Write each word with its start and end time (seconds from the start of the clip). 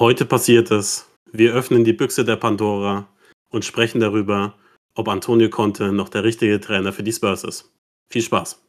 Heute 0.00 0.24
passiert 0.24 0.72
es. 0.72 1.08
Wir 1.30 1.54
öffnen 1.54 1.84
die 1.84 1.92
Büchse 1.92 2.24
der 2.24 2.34
Pandora 2.34 3.06
und 3.50 3.64
sprechen 3.64 4.00
darüber, 4.00 4.58
ob 4.96 5.06
Antonio 5.06 5.48
Conte 5.48 5.92
noch 5.92 6.08
der 6.08 6.24
richtige 6.24 6.58
Trainer 6.58 6.92
für 6.92 7.04
die 7.04 7.12
Spurs 7.12 7.44
ist. 7.44 7.72
Viel 8.10 8.22
Spaß. 8.22 8.60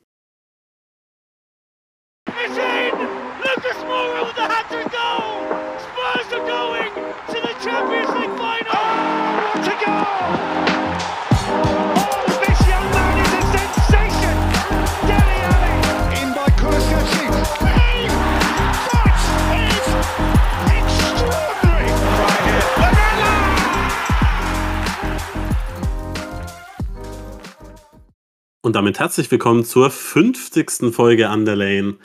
Und 28.65 28.75
damit 28.75 28.97
herzlich 28.97 29.29
willkommen 29.29 29.63
zur 29.63 29.91
50. 29.91 30.91
Folge 30.91 31.29
Underlane. 31.29 31.97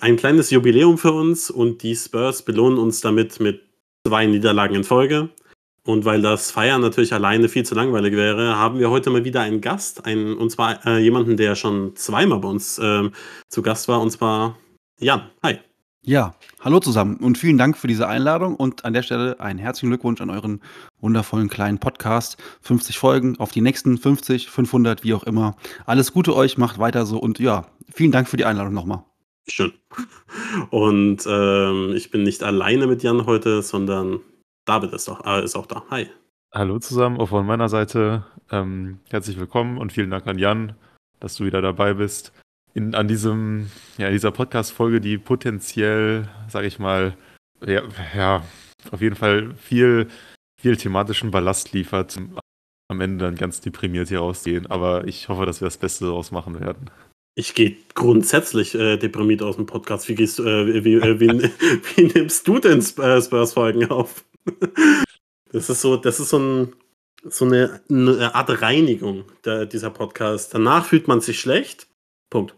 Ein 0.00 0.16
kleines 0.16 0.48
Jubiläum 0.48 0.96
für 0.96 1.12
uns 1.12 1.50
und 1.50 1.82
die 1.82 1.94
Spurs 1.94 2.46
belohnen 2.46 2.78
uns 2.78 3.02
damit 3.02 3.40
mit 3.40 3.60
zwei 4.08 4.24
Niederlagen 4.24 4.74
in 4.74 4.84
Folge. 4.84 5.28
Und 5.86 6.06
weil 6.06 6.22
das 6.22 6.50
Feiern 6.50 6.80
natürlich 6.80 7.12
alleine 7.12 7.50
viel 7.50 7.66
zu 7.66 7.74
langweilig 7.74 8.14
wäre, 8.14 8.56
haben 8.56 8.78
wir 8.78 8.88
heute 8.88 9.10
mal 9.10 9.26
wieder 9.26 9.42
einen 9.42 9.60
Gast, 9.60 10.06
einen, 10.06 10.38
und 10.38 10.48
zwar 10.48 10.82
äh, 10.86 10.96
jemanden, 10.96 11.36
der 11.36 11.56
schon 11.56 11.94
zweimal 11.94 12.38
bei 12.38 12.48
uns 12.48 12.80
ähm, 12.82 13.12
zu 13.50 13.60
Gast 13.60 13.86
war, 13.86 14.00
und 14.00 14.08
zwar 14.08 14.56
Jan. 14.98 15.28
Hi. 15.42 15.58
Ja, 16.04 16.34
hallo 16.58 16.80
zusammen 16.80 17.18
und 17.18 17.38
vielen 17.38 17.58
Dank 17.58 17.78
für 17.78 17.86
diese 17.86 18.08
Einladung 18.08 18.56
und 18.56 18.84
an 18.84 18.92
der 18.92 19.04
Stelle 19.04 19.38
einen 19.38 19.60
herzlichen 19.60 19.90
Glückwunsch 19.90 20.20
an 20.20 20.30
euren 20.30 20.60
wundervollen 21.00 21.48
kleinen 21.48 21.78
Podcast. 21.78 22.42
50 22.62 22.98
Folgen 22.98 23.38
auf 23.38 23.52
die 23.52 23.60
nächsten 23.60 23.96
50, 23.96 24.50
500, 24.50 25.04
wie 25.04 25.14
auch 25.14 25.22
immer. 25.22 25.54
Alles 25.86 26.12
Gute 26.12 26.34
euch, 26.34 26.58
macht 26.58 26.80
weiter 26.80 27.06
so 27.06 27.18
und 27.18 27.38
ja, 27.38 27.68
vielen 27.88 28.10
Dank 28.10 28.28
für 28.28 28.36
die 28.36 28.44
Einladung 28.44 28.74
nochmal. 28.74 29.04
Schön. 29.46 29.74
Und 30.70 31.24
ähm, 31.24 31.92
ich 31.94 32.10
bin 32.10 32.24
nicht 32.24 32.42
alleine 32.42 32.88
mit 32.88 33.04
Jan 33.04 33.24
heute, 33.24 33.62
sondern 33.62 34.18
David 34.64 34.92
ist, 34.94 35.06
doch, 35.06 35.24
äh, 35.24 35.44
ist 35.44 35.54
auch 35.54 35.66
da. 35.66 35.84
Hi. 35.90 36.08
Hallo 36.52 36.80
zusammen, 36.80 37.20
auch 37.20 37.28
von 37.28 37.46
meiner 37.46 37.68
Seite. 37.68 38.24
Ähm, 38.50 38.98
herzlich 39.08 39.38
willkommen 39.38 39.78
und 39.78 39.92
vielen 39.92 40.10
Dank 40.10 40.26
an 40.26 40.38
Jan, 40.38 40.74
dass 41.20 41.36
du 41.36 41.44
wieder 41.44 41.62
dabei 41.62 41.94
bist. 41.94 42.32
In, 42.74 42.94
an 42.94 43.06
diesem, 43.06 43.70
ja, 43.98 44.10
dieser 44.10 44.30
Podcast-Folge, 44.30 45.00
die 45.00 45.18
potenziell, 45.18 46.28
sage 46.48 46.66
ich 46.66 46.78
mal, 46.78 47.16
ja, 47.64 47.82
ja, 48.16 48.42
auf 48.90 49.00
jeden 49.00 49.16
Fall 49.16 49.54
viel, 49.56 50.08
viel 50.60 50.76
thematischen 50.76 51.30
Ballast 51.30 51.72
liefert. 51.72 52.18
Am 52.88 53.00
Ende 53.00 53.24
dann 53.24 53.36
ganz 53.36 53.60
deprimiert 53.60 54.08
hier 54.08 54.18
rausgehen. 54.18 54.66
Aber 54.66 55.06
ich 55.06 55.28
hoffe, 55.28 55.46
dass 55.46 55.60
wir 55.60 55.66
das 55.66 55.76
Beste 55.76 56.06
daraus 56.06 56.30
machen 56.30 56.60
werden. 56.60 56.90
Ich 57.34 57.54
gehe 57.54 57.76
grundsätzlich 57.94 58.74
äh, 58.74 58.98
deprimiert 58.98 59.42
aus 59.42 59.56
dem 59.56 59.66
Podcast. 59.66 60.08
Wie, 60.08 60.14
gehst, 60.14 60.38
äh, 60.40 60.84
wie, 60.84 60.94
äh, 60.94 61.20
wie, 61.20 61.28
wie 61.96 62.12
nimmst 62.12 62.46
du 62.46 62.58
denn 62.58 62.80
äh, 62.80 63.22
Spurs-Folgen 63.22 63.90
auf? 63.90 64.24
das 65.52 65.70
ist 65.70 65.80
so, 65.80 65.96
das 65.96 66.20
ist 66.20 66.28
so, 66.28 66.38
ein, 66.38 66.72
so 67.24 67.46
eine, 67.46 67.80
eine 67.88 68.34
Art 68.34 68.60
Reinigung 68.60 69.24
der, 69.44 69.64
dieser 69.64 69.90
Podcast. 69.90 70.52
Danach 70.52 70.84
fühlt 70.86 71.08
man 71.08 71.20
sich 71.20 71.40
schlecht. 71.40 71.86
Punkt. 72.28 72.54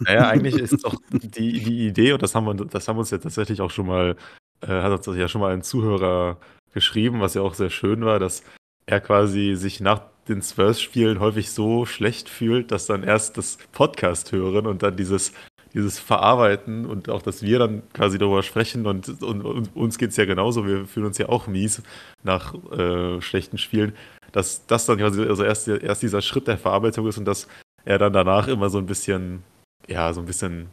Naja, 0.00 0.28
eigentlich 0.28 0.56
ist 0.56 0.84
doch 0.84 0.96
die, 1.10 1.28
die 1.28 1.86
Idee, 1.86 2.12
und 2.12 2.22
das 2.22 2.34
haben 2.34 2.46
wir, 2.46 2.54
das 2.66 2.88
haben 2.88 2.98
uns 2.98 3.10
ja 3.10 3.18
tatsächlich 3.18 3.60
auch 3.60 3.70
schon 3.70 3.86
mal, 3.86 4.16
äh, 4.60 4.66
hat 4.66 5.06
uns 5.06 5.16
ja 5.16 5.28
schon 5.28 5.40
mal 5.40 5.52
ein 5.52 5.62
Zuhörer 5.62 6.38
geschrieben, 6.72 7.20
was 7.20 7.34
ja 7.34 7.42
auch 7.42 7.54
sehr 7.54 7.70
schön 7.70 8.04
war, 8.04 8.18
dass 8.18 8.42
er 8.86 9.00
quasi 9.00 9.54
sich 9.54 9.80
nach 9.80 10.02
den 10.28 10.42
Spurs-Spielen 10.42 11.20
häufig 11.20 11.50
so 11.50 11.86
schlecht 11.86 12.28
fühlt, 12.28 12.70
dass 12.70 12.86
dann 12.86 13.02
erst 13.02 13.36
das 13.38 13.58
Podcast 13.72 14.32
hören 14.32 14.66
und 14.66 14.82
dann 14.82 14.96
dieses, 14.96 15.32
dieses 15.74 15.98
Verarbeiten 15.98 16.86
und 16.86 17.08
auch, 17.08 17.22
dass 17.22 17.42
wir 17.42 17.58
dann 17.58 17.82
quasi 17.92 18.18
darüber 18.18 18.42
sprechen 18.42 18.86
und, 18.86 19.22
und, 19.22 19.42
und 19.42 19.76
uns 19.76 19.98
geht 19.98 20.10
es 20.10 20.16
ja 20.16 20.24
genauso, 20.24 20.66
wir 20.66 20.86
fühlen 20.86 21.06
uns 21.06 21.18
ja 21.18 21.28
auch 21.28 21.46
mies 21.46 21.82
nach 22.22 22.54
äh, 22.72 23.20
schlechten 23.20 23.58
Spielen, 23.58 23.92
dass 24.32 24.66
das 24.66 24.86
dann 24.86 24.98
quasi 24.98 25.22
also 25.22 25.44
erst, 25.44 25.68
erst 25.68 26.02
dieser 26.02 26.22
Schritt 26.22 26.48
der 26.48 26.58
Verarbeitung 26.58 27.06
ist 27.06 27.18
und 27.18 27.26
dass 27.26 27.48
er 27.84 27.98
dann 27.98 28.12
danach 28.12 28.48
immer 28.48 28.70
so 28.70 28.78
ein 28.78 28.86
bisschen, 28.86 29.42
ja, 29.88 30.12
so 30.12 30.20
ein 30.20 30.26
bisschen 30.26 30.68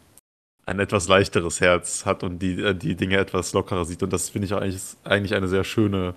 ein 0.66 0.80
etwas 0.80 1.08
leichteres 1.08 1.60
Herz 1.60 2.06
hat 2.06 2.24
und 2.24 2.40
die, 2.40 2.62
äh, 2.62 2.76
die 2.76 2.96
Dinge 2.96 3.18
etwas 3.18 3.54
lockerer 3.54 3.86
sieht. 3.86 4.04
Und 4.04 4.14
das 4.14 4.30
finde 4.30 4.46
ich 4.46 4.54
eigentlich, 4.54 4.82
eigentlich 5.04 5.34
eine 5.34 5.48
sehr 5.48 5.64
schöne 5.64 6.14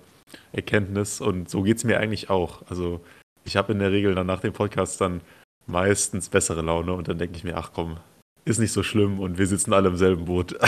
Erkenntnis. 0.53 1.21
Und 1.21 1.49
so 1.49 1.63
geht 1.63 1.77
es 1.77 1.83
mir 1.83 1.99
eigentlich 1.99 2.29
auch. 2.29 2.61
Also 2.69 3.01
ich 3.43 3.57
habe 3.57 3.73
in 3.73 3.79
der 3.79 3.91
Regel 3.91 4.15
dann 4.15 4.27
nach 4.27 4.41
dem 4.41 4.53
Podcast 4.53 5.01
dann 5.01 5.21
meistens 5.67 6.29
bessere 6.29 6.61
Laune 6.61 6.93
und 6.93 7.07
dann 7.07 7.17
denke 7.17 7.37
ich 7.37 7.43
mir, 7.43 7.57
ach 7.57 7.71
komm, 7.73 7.97
ist 8.45 8.59
nicht 8.59 8.71
so 8.71 8.83
schlimm 8.83 9.19
und 9.19 9.39
wir 9.39 9.47
sitzen 9.47 9.73
alle 9.73 9.89
im 9.89 9.97
selben 9.97 10.25
Boot. 10.25 10.55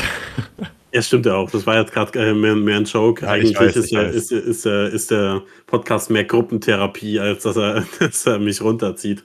Ja, 0.94 1.02
stimmt 1.02 1.26
ja 1.26 1.36
auch. 1.36 1.52
Das 1.52 1.68
war 1.68 1.78
jetzt 1.78 1.92
gerade 1.92 2.18
äh, 2.18 2.34
mehr, 2.34 2.56
mehr 2.56 2.78
ein 2.78 2.86
Joke. 2.86 3.26
Ja, 3.26 3.36
ich 3.36 3.44
Eigentlich 3.56 3.60
weiß, 3.60 3.76
ist, 3.76 3.94
weiß. 3.94 4.16
ist, 4.16 4.32
ist, 4.32 4.66
äh, 4.66 4.90
ist 4.90 5.12
der 5.12 5.44
Podcast 5.66 6.10
mehr 6.10 6.24
Gruppentherapie, 6.24 7.20
als 7.20 7.44
dass 7.44 7.58
er, 7.58 7.86
dass 8.00 8.26
er 8.26 8.40
mich 8.40 8.62
runterzieht. 8.62 9.22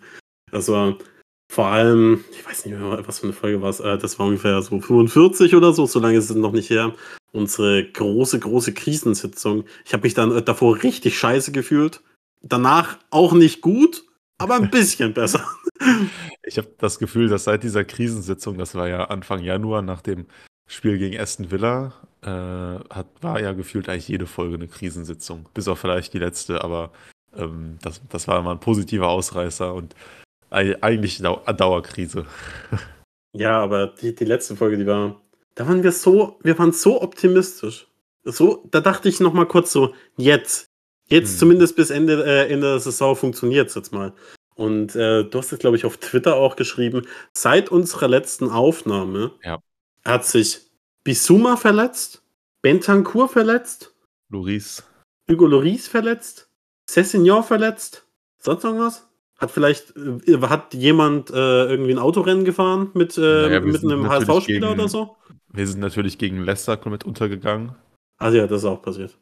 Also 0.50 0.98
vor 1.52 1.66
allem, 1.66 2.24
ich 2.30 2.46
weiß 2.46 2.64
nicht 2.64 2.78
mehr, 2.78 3.06
was 3.06 3.18
für 3.18 3.26
eine 3.26 3.34
Folge 3.34 3.60
war 3.60 3.68
es. 3.68 3.78
Äh, 3.78 3.98
das 3.98 4.18
war 4.18 4.24
ungefähr 4.24 4.62
so 4.62 4.80
45 4.80 5.54
oder 5.54 5.74
so, 5.74 5.84
so 5.84 6.00
lange 6.00 6.16
ist 6.16 6.30
es 6.30 6.34
noch 6.34 6.52
nicht 6.52 6.70
her. 6.70 6.94
Unsere 7.30 7.84
große, 7.84 8.38
große 8.38 8.72
Krisensitzung. 8.72 9.64
Ich 9.84 9.92
habe 9.92 10.04
mich 10.04 10.14
dann 10.14 10.34
äh, 10.34 10.40
davor 10.40 10.82
richtig 10.82 11.18
scheiße 11.18 11.52
gefühlt. 11.52 12.00
Danach 12.40 12.96
auch 13.10 13.34
nicht 13.34 13.60
gut, 13.60 14.02
aber 14.38 14.54
ein 14.54 14.70
bisschen 14.70 15.12
besser. 15.14 15.46
Ich 16.42 16.56
habe 16.56 16.68
das 16.78 16.98
Gefühl, 16.98 17.28
dass 17.28 17.44
seit 17.44 17.62
dieser 17.64 17.84
Krisensitzung, 17.84 18.56
das 18.56 18.74
war 18.74 18.88
ja 18.88 19.04
Anfang 19.04 19.42
Januar 19.42 19.82
nach 19.82 20.00
dem 20.00 20.24
Spiel 20.66 20.96
gegen 20.96 21.20
Aston 21.20 21.50
Villa, 21.50 21.92
äh, 22.22 22.28
hat, 22.94 23.08
war 23.20 23.42
ja 23.42 23.52
gefühlt 23.52 23.90
eigentlich 23.90 24.08
jede 24.08 24.26
Folge 24.26 24.54
eine 24.54 24.68
Krisensitzung. 24.68 25.50
Bis 25.52 25.68
auf 25.68 25.80
vielleicht 25.80 26.14
die 26.14 26.18
letzte, 26.18 26.64
aber 26.64 26.92
ähm, 27.36 27.76
das, 27.82 28.00
das 28.08 28.26
war 28.26 28.38
immer 28.38 28.52
ein 28.52 28.60
positiver 28.60 29.08
Ausreißer 29.08 29.74
und 29.74 29.94
eigentlich 30.52 31.18
Dau 31.18 31.36
Dauerkrise. 31.52 32.26
Ja, 33.34 33.58
aber 33.62 33.86
die, 33.86 34.14
die 34.14 34.26
letzte 34.26 34.56
Folge, 34.56 34.76
die 34.76 34.86
war, 34.86 35.18
da 35.54 35.66
waren 35.66 35.82
wir 35.82 35.92
so, 35.92 36.38
wir 36.42 36.58
waren 36.58 36.72
so 36.72 37.00
optimistisch. 37.00 37.86
So, 38.24 38.62
da 38.70 38.82
dachte 38.82 39.08
ich 39.08 39.20
noch 39.20 39.32
mal 39.32 39.46
kurz 39.48 39.72
so, 39.72 39.94
jetzt, 40.18 40.66
jetzt 41.08 41.30
Hm. 41.32 41.38
zumindest 41.38 41.74
bis 41.74 41.88
Ende, 41.88 42.22
äh, 42.26 42.52
Ende 42.52 42.66
der 42.72 42.78
Saison 42.80 43.16
funktioniert 43.16 43.70
es 43.70 43.74
jetzt 43.74 43.90
mal. 43.90 44.12
Und 44.54 44.94
äh, 44.96 45.24
du 45.24 45.38
hast 45.38 45.50
es, 45.50 45.58
glaube 45.58 45.78
ich, 45.78 45.86
auf 45.86 45.96
Twitter 45.96 46.36
auch 46.36 46.56
geschrieben, 46.56 47.06
seit 47.32 47.70
unserer 47.70 48.06
letzten 48.06 48.50
Aufnahme 48.50 49.32
Ja. 49.42 49.60
hat 50.04 50.26
sich 50.26 50.70
Bisuma 51.02 51.56
verletzt, 51.56 52.22
Bentancur 52.60 53.30
verletzt, 53.30 53.94
Loris, 54.28 54.84
Hugo 55.30 55.46
Loris 55.46 55.88
verletzt, 55.88 56.50
Cessignon 56.86 57.42
verletzt, 57.42 58.06
sonst 58.38 58.62
irgendwas? 58.64 59.08
Hat 59.42 59.50
vielleicht, 59.50 59.92
äh, 59.96 60.38
hat 60.42 60.72
jemand 60.72 61.30
äh, 61.30 61.64
irgendwie 61.64 61.92
ein 61.92 61.98
Autorennen 61.98 62.44
gefahren 62.44 62.90
mit, 62.94 63.18
äh, 63.18 63.20
Naja, 63.20 63.60
mit 63.60 63.82
einem 63.82 64.08
HSV-Spieler 64.08 64.72
oder 64.72 64.88
so? 64.88 65.16
wir 65.52 65.66
sind 65.66 65.80
natürlich 65.80 66.16
gegen 66.18 66.44
Leicester 66.44 66.76
komplett 66.76 67.04
untergegangen. 67.04 67.74
Also 68.18 68.38
ja, 68.38 68.46
das 68.46 68.62
ist 68.62 68.66
auch 68.66 68.80
passiert. 68.82 69.18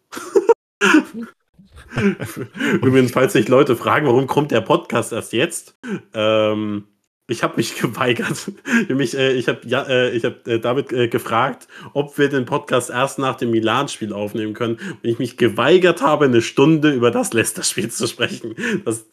Übrigens, 2.82 3.10
falls 3.12 3.32
sich 3.32 3.48
Leute 3.48 3.74
fragen, 3.76 4.06
warum 4.06 4.26
kommt 4.26 4.50
der 4.52 4.60
Podcast 4.60 5.12
erst 5.12 5.32
jetzt? 5.32 5.78
Ähm, 6.14 6.84
ich 7.26 7.42
habe 7.42 7.56
mich 7.56 7.76
geweigert. 7.80 8.52
mich, 8.88 9.16
äh, 9.16 9.32
ich 9.32 9.48
habe 9.48 9.60
ja, 9.66 9.82
äh, 9.84 10.10
ich 10.10 10.24
hab, 10.24 10.46
äh, 10.46 10.58
David 10.58 10.92
äh, 10.92 11.08
gefragt, 11.08 11.66
ob 11.94 12.18
wir 12.18 12.28
den 12.28 12.44
Podcast 12.44 12.90
erst 12.90 13.18
nach 13.18 13.36
dem 13.36 13.50
Milan-Spiel 13.50 14.12
aufnehmen 14.12 14.54
können. 14.54 14.74
Und 14.74 15.00
ich 15.02 15.18
mich 15.18 15.36
geweigert 15.36 16.02
habe, 16.02 16.26
eine 16.26 16.42
Stunde 16.42 16.92
über 16.92 17.10
das 17.10 17.32
Leicester-Spiel 17.32 17.90
zu 17.90 18.06
sprechen. 18.06 18.54
Das, 18.84 19.08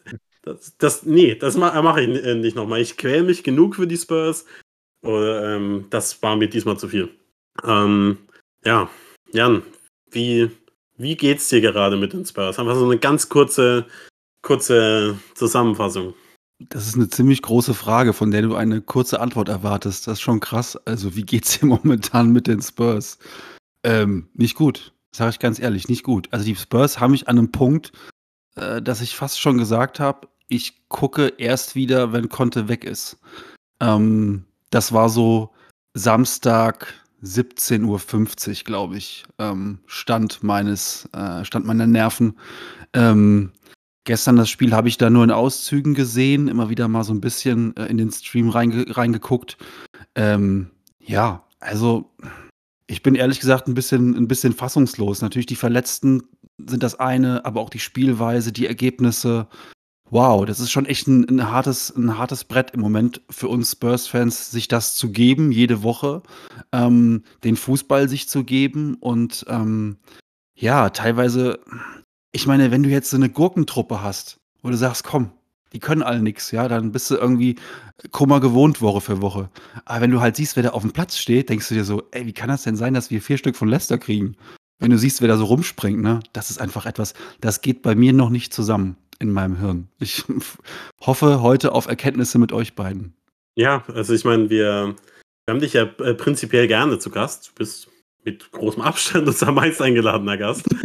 das, 0.54 0.76
das, 0.78 1.02
nee, 1.04 1.34
das 1.34 1.56
mache 1.56 1.82
mach 1.82 1.96
ich 1.96 2.08
äh, 2.08 2.34
nicht 2.34 2.56
nochmal. 2.56 2.80
Ich 2.80 2.96
quäle 2.96 3.24
mich 3.24 3.42
genug 3.42 3.76
für 3.76 3.86
die 3.86 3.96
Spurs. 3.96 4.46
Oder, 5.02 5.56
ähm, 5.56 5.86
das 5.90 6.22
war 6.22 6.36
mir 6.36 6.48
diesmal 6.48 6.78
zu 6.78 6.88
viel. 6.88 7.08
Ähm, 7.64 8.18
ja, 8.64 8.90
Jan, 9.32 9.62
wie, 10.10 10.50
wie 10.96 11.16
geht's 11.16 11.48
dir 11.48 11.60
gerade 11.60 11.96
mit 11.96 12.12
den 12.12 12.24
Spurs? 12.24 12.58
Einfach 12.58 12.74
so 12.74 12.84
eine 12.84 12.98
ganz 12.98 13.28
kurze, 13.28 13.86
kurze 14.42 15.18
Zusammenfassung. 15.34 16.14
Das 16.58 16.88
ist 16.88 16.96
eine 16.96 17.08
ziemlich 17.08 17.42
große 17.42 17.74
Frage, 17.74 18.12
von 18.12 18.32
der 18.32 18.42
du 18.42 18.56
eine 18.56 18.80
kurze 18.80 19.20
Antwort 19.20 19.48
erwartest. 19.48 20.06
Das 20.06 20.14
ist 20.14 20.22
schon 20.22 20.40
krass. 20.40 20.76
Also, 20.86 21.14
wie 21.14 21.22
geht's 21.22 21.58
dir 21.58 21.66
momentan 21.66 22.32
mit 22.32 22.46
den 22.46 22.60
Spurs? 22.60 23.18
Ähm, 23.84 24.28
nicht 24.34 24.56
gut. 24.56 24.92
Sage 25.14 25.30
ich 25.30 25.38
ganz 25.38 25.60
ehrlich, 25.60 25.88
nicht 25.88 26.02
gut. 26.02 26.28
Also, 26.32 26.44
die 26.44 26.56
Spurs 26.56 26.98
haben 26.98 27.12
mich 27.12 27.28
an 27.28 27.38
einem 27.38 27.52
Punkt, 27.52 27.92
äh, 28.56 28.82
dass 28.82 29.00
ich 29.00 29.14
fast 29.14 29.40
schon 29.40 29.58
gesagt 29.58 30.00
habe, 30.00 30.26
ich 30.48 30.88
gucke 30.88 31.34
erst 31.38 31.74
wieder, 31.74 32.12
wenn 32.12 32.28
Conte 32.28 32.68
weg 32.68 32.84
ist. 32.84 33.18
Ähm, 33.80 34.44
das 34.70 34.92
war 34.92 35.08
so 35.08 35.50
Samstag 35.94 36.94
17:50 37.22 38.60
Uhr, 38.60 38.64
glaube 38.64 38.96
ich, 38.96 39.24
ähm, 39.38 39.80
Stand 39.86 40.42
meines 40.42 41.08
äh, 41.12 41.44
Stand 41.44 41.66
meiner 41.66 41.86
Nerven. 41.86 42.36
Ähm, 42.92 43.52
gestern 44.04 44.36
das 44.36 44.48
Spiel 44.48 44.72
habe 44.72 44.88
ich 44.88 44.98
da 44.98 45.10
nur 45.10 45.24
in 45.24 45.30
Auszügen 45.30 45.94
gesehen, 45.94 46.48
immer 46.48 46.70
wieder 46.70 46.88
mal 46.88 47.04
so 47.04 47.12
ein 47.12 47.20
bisschen, 47.20 47.76
äh, 47.76 47.86
in 47.86 47.98
den 47.98 48.10
Stream 48.10 48.48
reinge 48.48 48.96
reingeguckt. 48.96 49.58
Ähm, 50.14 50.70
ja, 51.00 51.44
also, 51.60 52.10
ich 52.86 53.02
bin 53.02 53.14
ehrlich 53.14 53.40
gesagt 53.40 53.68
ein 53.68 53.74
bisschen 53.74 54.14
'n 54.16 54.28
bisschen 54.28 54.54
fassungslos. 54.54 55.20
Natürlich 55.22 55.46
die 55.46 55.56
Verletzten 55.56 56.22
sind 56.66 56.82
das 56.82 56.98
eine, 56.98 57.44
aber 57.44 57.60
auch 57.60 57.70
die 57.70 57.78
Spielweise, 57.80 58.52
die 58.52 58.66
Ergebnisse. 58.66 59.48
Wow, 60.10 60.46
das 60.46 60.58
ist 60.60 60.70
schon 60.70 60.86
echt 60.86 61.06
ein 61.06 61.24
'n 61.28 61.50
hartes 61.50 61.90
'n 61.94 62.16
hartes 62.16 62.44
Brett 62.44 62.70
im 62.70 62.80
Moment 62.80 63.20
für 63.28 63.48
uns 63.48 63.72
Spurs-Fans, 63.72 64.50
sich 64.50 64.66
das 64.68 64.94
zu 64.94 65.10
geben, 65.10 65.52
jede 65.52 65.82
Woche, 65.82 66.22
ähm, 66.72 67.24
den 67.44 67.56
Fußball 67.56 68.08
sich 68.08 68.26
zu 68.28 68.42
geben 68.44 68.94
und, 69.00 69.44
ähm, 69.48 69.98
ja, 70.56 70.90
teilweise 70.90 71.60
ich 72.32 72.46
meine, 72.46 72.70
wenn 72.72 72.82
du 72.84 72.90
jetzt 72.90 73.10
so 73.10 73.16
eine 73.18 73.30
Gurkentruppe 73.30 74.02
hast, 74.02 74.38
wo 74.62 74.70
du 74.70 74.76
sagst: 74.76 75.04
„Komm, 75.04 75.32
die 75.74 75.80
können 75.80 76.02
alle 76.02 76.20
nix“, 76.22 76.50
ja, 76.52 76.68
dann 76.68 76.92
bist 76.92 77.10
du 77.10 77.16
irgendwie 77.16 77.56
Kummer 78.12 78.40
gewohnt 78.40 78.82
Woche 78.82 79.00
für 79.02 79.22
Woche. 79.22 79.50
Aber 79.86 80.02
wenn 80.02 80.10
du 80.12 80.20
halt 80.22 80.36
siehst, 80.36 80.56
wer 80.56 80.64
da 80.64 80.70
auf 80.70 80.82
dem 80.82 80.92
Platz 80.92 81.18
steht, 81.18 81.48
denkst 81.50 81.68
du 81.68 81.74
dir 81.76 81.84
so: 81.84 82.04
„Ey, 82.12 82.26
wie 82.26 82.32
kann 82.34 82.48
das 82.50 82.64
denn 82.64 82.76
sein, 82.76 82.94
dass 82.94 83.10
wir 83.10 83.22
4 83.22 83.38
Stück 83.38 83.56
von 83.56 83.68
Leicester 83.68 83.98
kriegen?“ 83.98 84.36
Wenn 84.80 84.90
du 84.92 84.98
siehst, 84.98 85.20
wer 85.22 85.28
da 85.28 85.36
so 85.38 85.46
rumspringt, 85.46 86.00
ne? 86.02 86.20
Das 86.34 86.50
ist 86.50 86.60
einfach 86.60 86.86
etwas, 86.86 87.14
das 87.40 87.62
geht 87.62 87.82
bei 87.82 87.94
mir 87.96 88.12
noch 88.14 88.30
nicht 88.30 88.52
zusammen 88.54 88.96
in 89.18 89.32
meinem 89.32 89.58
Hirn. 89.58 89.88
Ich 89.98 90.24
hoffe 91.00 91.42
heute 91.42 91.72
auf 91.72 91.86
Erkenntnisse 91.86 92.38
mit 92.38 92.52
euch 92.52 92.74
beiden. 92.74 93.14
Ja, 93.54 93.84
also 93.88 94.14
ich 94.14 94.24
meine, 94.24 94.50
wir 94.50 94.94
wir 95.48 95.54
haben 95.54 95.60
dich 95.60 95.72
ja, 95.72 95.84
äh, 95.84 96.12
prinzipiell 96.12 96.68
gerne 96.68 96.98
zu 96.98 97.08
Gast. 97.08 97.48
Du 97.48 97.54
bist 97.54 97.88
mit 98.22 98.52
großem 98.52 98.82
Abstand 98.82 99.26
unser 99.28 99.50
meist 99.50 99.80
eingeladener 99.80 100.36
Gast. 100.36 100.66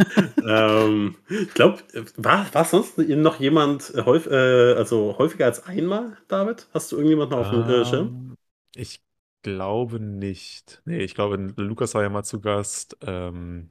Ähm, 0.46 1.14
ich 1.30 1.54
glaube, 1.54 1.78
war 2.18 2.52
war 2.52 2.66
sonst 2.66 2.98
noch 2.98 3.40
jemand 3.40 3.94
häuf 4.04 4.26
äh, 4.26 4.74
also 4.74 5.16
häufiger 5.16 5.46
als 5.46 5.64
einmal, 5.64 6.18
David? 6.28 6.68
Hast 6.74 6.92
du 6.92 6.96
irgendjemanden 6.96 7.38
auf 7.38 7.48
dem, 7.48 7.62
äh, 7.62 7.86
Schirm? 7.86 8.06
Ähm, 8.08 8.34
ich 8.76 9.00
glaube 9.42 10.00
nicht. 10.00 10.82
Ne, 10.84 11.02
ich 11.02 11.14
glaube, 11.14 11.36
Lukas 11.56 11.94
war 11.94 12.02
ja 12.02 12.10
mal 12.10 12.24
zu 12.24 12.42
Gast. 12.42 12.98
Ähm, 13.06 13.70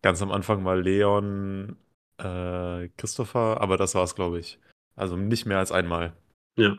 ganz 0.00 0.22
am 0.22 0.30
Anfang 0.30 0.62
mal 0.62 0.80
Leon, 0.80 1.76
äh, 2.18 2.88
Christopher, 2.96 3.60
aber 3.60 3.76
das 3.76 3.94
war's, 3.94 4.14
glaube 4.14 4.38
ich. 4.38 4.58
Also 4.96 5.16
nicht 5.16 5.46
mehr 5.46 5.58
als 5.58 5.72
einmal. 5.72 6.12
Ja. 6.56 6.76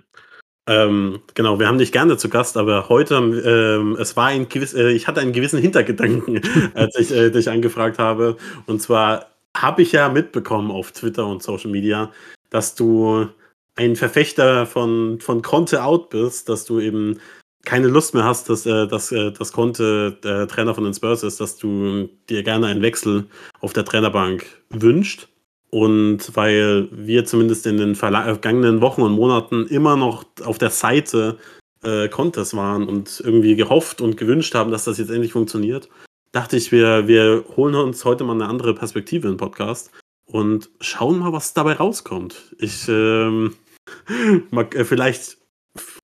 Ähm, 0.67 1.21
genau, 1.33 1.59
wir 1.59 1.67
haben 1.67 1.79
dich 1.79 1.91
gerne 1.91 2.17
zu 2.17 2.29
Gast, 2.29 2.55
aber 2.55 2.89
heute, 2.89 3.15
ähm, 3.15 3.97
es 3.99 4.15
war 4.15 4.27
ein 4.27 4.49
gewiss, 4.49 4.73
äh, 4.75 4.91
ich 4.91 5.07
hatte 5.07 5.19
einen 5.19 5.33
gewissen 5.33 5.59
Hintergedanken, 5.59 6.41
als 6.75 6.95
ich 6.97 7.11
äh, 7.11 7.31
dich 7.31 7.49
angefragt 7.49 7.97
habe. 7.97 8.37
Und 8.67 8.81
zwar 8.81 9.31
habe 9.57 9.81
ich 9.81 9.93
ja 9.93 10.09
mitbekommen 10.09 10.69
auf 10.69 10.91
Twitter 10.91 11.25
und 11.25 11.41
Social 11.41 11.71
Media, 11.71 12.11
dass 12.51 12.75
du 12.75 13.27
ein 13.75 13.95
Verfechter 13.95 14.65
von, 14.65 15.19
von 15.21 15.41
Conte 15.41 15.83
out 15.83 16.09
bist, 16.09 16.49
dass 16.49 16.65
du 16.65 16.79
eben 16.79 17.19
keine 17.65 17.87
Lust 17.87 18.13
mehr 18.13 18.23
hast, 18.23 18.49
dass, 18.49 18.65
äh, 18.65 18.87
dass, 18.87 19.11
äh, 19.11 19.31
dass 19.31 19.51
Conte 19.51 20.17
der 20.23 20.47
Trainer 20.47 20.75
von 20.75 20.83
den 20.83 20.93
Spurs 20.93 21.23
ist, 21.23 21.39
dass 21.39 21.57
du 21.57 22.09
dir 22.29 22.43
gerne 22.43 22.67
einen 22.67 22.81
Wechsel 22.81 23.25
auf 23.59 23.73
der 23.73 23.85
Trainerbank 23.85 24.45
wünscht. 24.69 25.27
Und 25.71 26.35
weil 26.35 26.87
wir 26.91 27.25
zumindest 27.25 27.67
in 27.67 27.77
den 27.77 27.95
vergangenen 27.95 28.81
Wochen 28.81 29.03
und 29.03 29.11
Monaten 29.11 29.67
immer 29.67 29.95
noch 29.95 30.25
auf 30.43 30.57
der 30.57 30.71
Seite 30.71 31.37
äh, 31.83 32.09
Contes 32.09 32.55
waren 32.55 32.87
und 32.87 33.21
irgendwie 33.23 33.55
gehofft 33.55 34.01
und 34.01 34.17
gewünscht 34.17 34.55
haben, 34.55 34.71
dass 34.71 34.85
das 34.85 34.97
jetzt 34.97 35.11
endlich 35.11 35.33
funktioniert, 35.33 35.87
dachte 36.31 36.57
ich, 36.57 36.71
wir, 36.71 37.07
wir 37.07 37.43
holen 37.55 37.75
uns 37.75 38.03
heute 38.03 38.23
mal 38.23 38.33
eine 38.33 38.47
andere 38.47 38.73
Perspektive 38.73 39.27
im 39.27 39.37
Podcast 39.37 39.91
und 40.25 40.69
schauen 40.81 41.19
mal, 41.19 41.33
was 41.33 41.53
dabei 41.53 41.73
rauskommt. 41.73 42.55
Ich, 42.57 42.87
ähm, 42.87 43.55
mag, 44.51 44.73
äh, 44.75 44.85
vielleicht, 44.85 45.37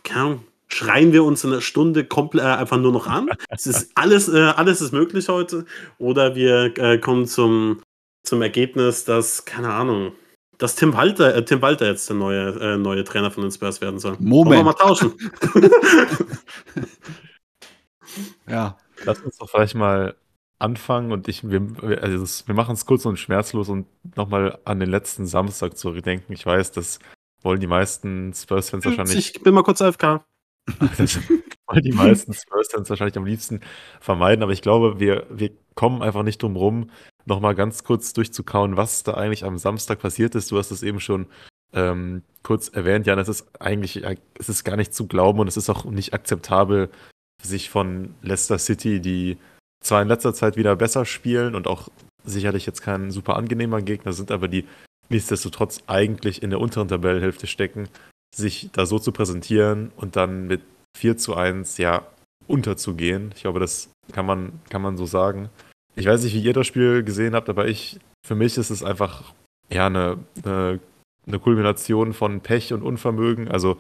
keine 0.04 0.22
Ahnung, 0.22 0.44
schreien 0.76 1.14
wir 1.14 1.24
uns 1.24 1.44
in 1.44 1.52
einer 1.52 1.62
Stunde 1.62 2.04
komplett 2.04 2.44
äh, 2.44 2.48
einfach 2.48 2.78
nur 2.78 2.92
noch 2.92 3.08
an. 3.08 3.30
Es 3.50 3.66
ist 3.66 3.92
alles, 3.96 4.28
äh, 4.28 4.40
alles 4.40 4.82
ist 4.82 4.92
möglich 4.92 5.30
heute. 5.30 5.66
Oder 5.98 6.36
wir 6.36 6.78
äh, 6.78 6.98
kommen 6.98 7.26
zum, 7.26 7.82
zum 8.24 8.42
Ergebnis, 8.42 9.06
dass, 9.06 9.46
keine 9.46 9.74
Ahnung, 9.74 10.12
dass 10.58 10.76
Tim 10.76 10.94
Walter, 10.94 11.34
äh, 11.34 11.46
Tim 11.46 11.62
Walter 11.62 11.88
jetzt 11.88 12.10
der 12.10 12.18
neue, 12.18 12.50
äh, 12.60 12.78
neue 12.78 13.06
Trainer 13.06 13.32
von 13.32 13.44
den 13.44 13.52
Spurs 13.52 13.80
werden 13.80 14.00
soll. 14.00 14.18
Moment. 14.20 14.48
Wollen 14.48 14.60
wir 14.60 14.64
mal 14.64 14.74
tauschen? 14.74 15.14
ja. 18.50 18.78
Lass 19.06 19.22
uns 19.22 19.38
doch 19.38 19.50
vielleicht 19.50 19.76
mal 19.76 20.16
anfangen 20.60 21.12
und 21.12 21.28
ich, 21.28 21.50
wir, 21.50 21.62
also 22.02 22.48
wir 22.48 22.56
machen 22.56 22.74
es 22.74 22.86
kurz 22.86 23.06
und 23.06 23.18
schmerzlos 23.18 23.70
und 23.70 23.88
nochmal 24.16 24.60
an 24.66 24.80
den 24.80 24.90
letzten 24.90 25.26
Samstag 25.26 25.78
zurückdenken. 25.78 26.34
Ich 26.34 26.46
weiß, 26.46 26.72
das 26.72 27.00
wollen 27.42 27.60
die 27.60 27.68
meisten 27.68 28.34
Spurs-Fans 28.34 28.86
wahrscheinlich. 28.86 29.36
Ich 29.36 29.44
bin 29.44 29.54
mal 29.54 29.64
kurz 29.64 29.82
AFK. 29.82 30.26
Das 30.98 31.20
wollen 31.68 31.84
die 31.84 31.92
meisten 31.92 32.34
Spurs-Fans 32.34 32.90
wahrscheinlich 32.90 33.18
am 33.18 33.26
liebsten 33.26 33.62
vermeiden, 34.00 34.44
aber 34.44 34.52
ich 34.52 34.62
glaube, 34.62 35.00
wir, 35.00 35.26
wir 35.30 35.52
kommen 35.76 36.02
einfach 36.02 36.24
nicht 36.24 36.42
drum 36.42 36.56
rum, 36.56 36.90
nochmal 37.26 37.56
ganz 37.56 37.84
kurz 37.84 38.14
durchzukauen, 38.14 38.78
was 38.78 39.04
da 39.04 39.16
eigentlich 39.16 39.46
am 39.46 39.58
Samstag 39.58 40.00
passiert 40.00 40.36
ist. 40.36 40.52
Du 40.52 40.58
hast 40.58 40.72
es 40.72 40.84
eben 40.84 41.00
schon 41.00 41.28
ähm, 41.74 42.24
kurz 42.44 42.70
erwähnt, 42.70 43.06
Jan, 43.06 43.20
es 43.20 43.28
ist 43.28 43.48
eigentlich, 43.60 44.04
es 44.40 44.50
ist 44.50 44.64
gar 44.64 44.78
nicht 44.78 44.94
zu 44.94 45.08
glauben 45.08 45.40
und 45.40 45.48
es 45.48 45.58
ist 45.58 45.70
auch 45.70 45.86
nicht 45.86 46.14
akzeptabel, 46.14 46.90
sich 47.42 47.70
von 47.70 48.16
Leicester 48.22 48.58
City, 48.58 49.02
die 49.02 49.38
zwar 49.82 50.02
in 50.02 50.08
letzter 50.08 50.34
Zeit 50.34 50.56
wieder 50.56 50.76
besser 50.76 51.06
spielen 51.06 51.56
und 51.56 51.68
auch 51.68 51.90
sicherlich 52.24 52.66
jetzt 52.66 52.82
kein 52.82 53.12
super 53.12 53.36
angenehmer 53.36 53.82
Gegner 53.82 54.14
sind, 54.14 54.32
aber 54.32 54.48
die 54.48 54.66
nichtsdestotrotz 55.10 55.84
eigentlich 55.88 56.42
in 56.42 56.50
der 56.50 56.60
unteren 56.60 56.88
Tabellenhälfte 56.88 57.46
stecken, 57.46 57.88
sich 58.36 58.70
da 58.74 58.86
so 58.86 59.00
zu 59.00 59.12
präsentieren 59.12 59.92
und 59.96 60.16
dann 60.16 60.48
mit 60.48 60.62
4 60.98 61.18
zu 61.18 61.36
1 61.36 61.78
ja 61.78 62.06
unterzugehen. 62.48 63.32
Ich 63.36 63.42
glaube, 63.42 63.60
das 63.60 63.90
kann 64.12 64.26
man, 64.26 64.60
kann 64.70 64.82
man 64.82 64.98
so 64.98 65.06
sagen. 65.06 65.50
Ich 65.96 66.06
weiß 66.06 66.24
nicht, 66.24 66.34
wie 66.34 66.42
ihr 66.42 66.54
das 66.54 66.68
Spiel 66.68 67.04
gesehen 67.04 67.36
habt, 67.36 67.50
aber 67.50 67.68
ich, 67.68 68.00
für 68.26 68.36
mich 68.36 68.58
ist 68.58 68.70
es 68.70 68.84
einfach 68.84 69.34
ja 69.72 69.88
eine, 69.88 70.18
eine, 70.44 70.80
eine 71.26 71.40
Kulmination 71.40 72.14
von 72.14 72.42
Pech 72.42 72.74
und 72.74 72.84
Unvermögen. 72.84 73.48
Also 73.48 73.78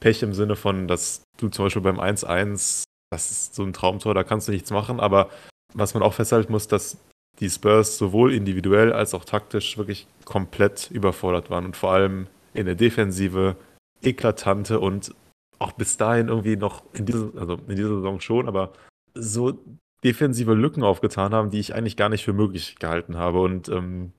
Pech 0.00 0.22
im 0.22 0.32
Sinne 0.32 0.56
von, 0.56 0.88
dass 0.88 1.22
du 1.38 1.48
zum 1.48 1.66
Beispiel 1.66 1.82
beim 1.82 2.00
1-1, 2.00 2.84
das 3.10 3.30
ist 3.30 3.54
so 3.54 3.64
ein 3.64 3.72
Traumtor, 3.72 4.14
da 4.14 4.24
kannst 4.24 4.48
du 4.48 4.52
nichts 4.52 4.70
machen, 4.70 5.00
aber 5.00 5.28
was 5.74 5.94
man 5.94 6.02
auch 6.02 6.14
festhalten 6.14 6.52
muss, 6.52 6.68
dass 6.68 6.98
die 7.40 7.50
Spurs 7.50 7.98
sowohl 7.98 8.32
individuell 8.32 8.92
als 8.92 9.14
auch 9.14 9.24
taktisch 9.24 9.76
wirklich 9.76 10.06
komplett 10.24 10.90
überfordert 10.90 11.50
waren 11.50 11.66
und 11.66 11.76
vor 11.76 11.92
allem 11.92 12.26
in 12.54 12.66
der 12.66 12.74
Defensive 12.74 13.56
eklatante 14.02 14.80
und 14.80 15.14
auch 15.58 15.72
bis 15.72 15.96
dahin 15.96 16.28
irgendwie 16.28 16.56
noch 16.56 16.82
in 16.94 17.06
dieser, 17.06 17.30
also 17.36 17.54
in 17.54 17.76
dieser 17.76 17.96
Saison 17.96 18.20
schon, 18.20 18.48
aber 18.48 18.72
so 19.14 19.58
defensive 20.04 20.54
Lücken 20.54 20.84
aufgetan 20.84 21.32
haben, 21.34 21.50
die 21.50 21.58
ich 21.58 21.74
eigentlich 21.74 21.96
gar 21.96 22.08
nicht 22.08 22.24
für 22.24 22.32
möglich 22.32 22.76
gehalten 22.78 23.16
habe. 23.16 23.40
Und 23.40 23.68
ähm, 23.68 24.12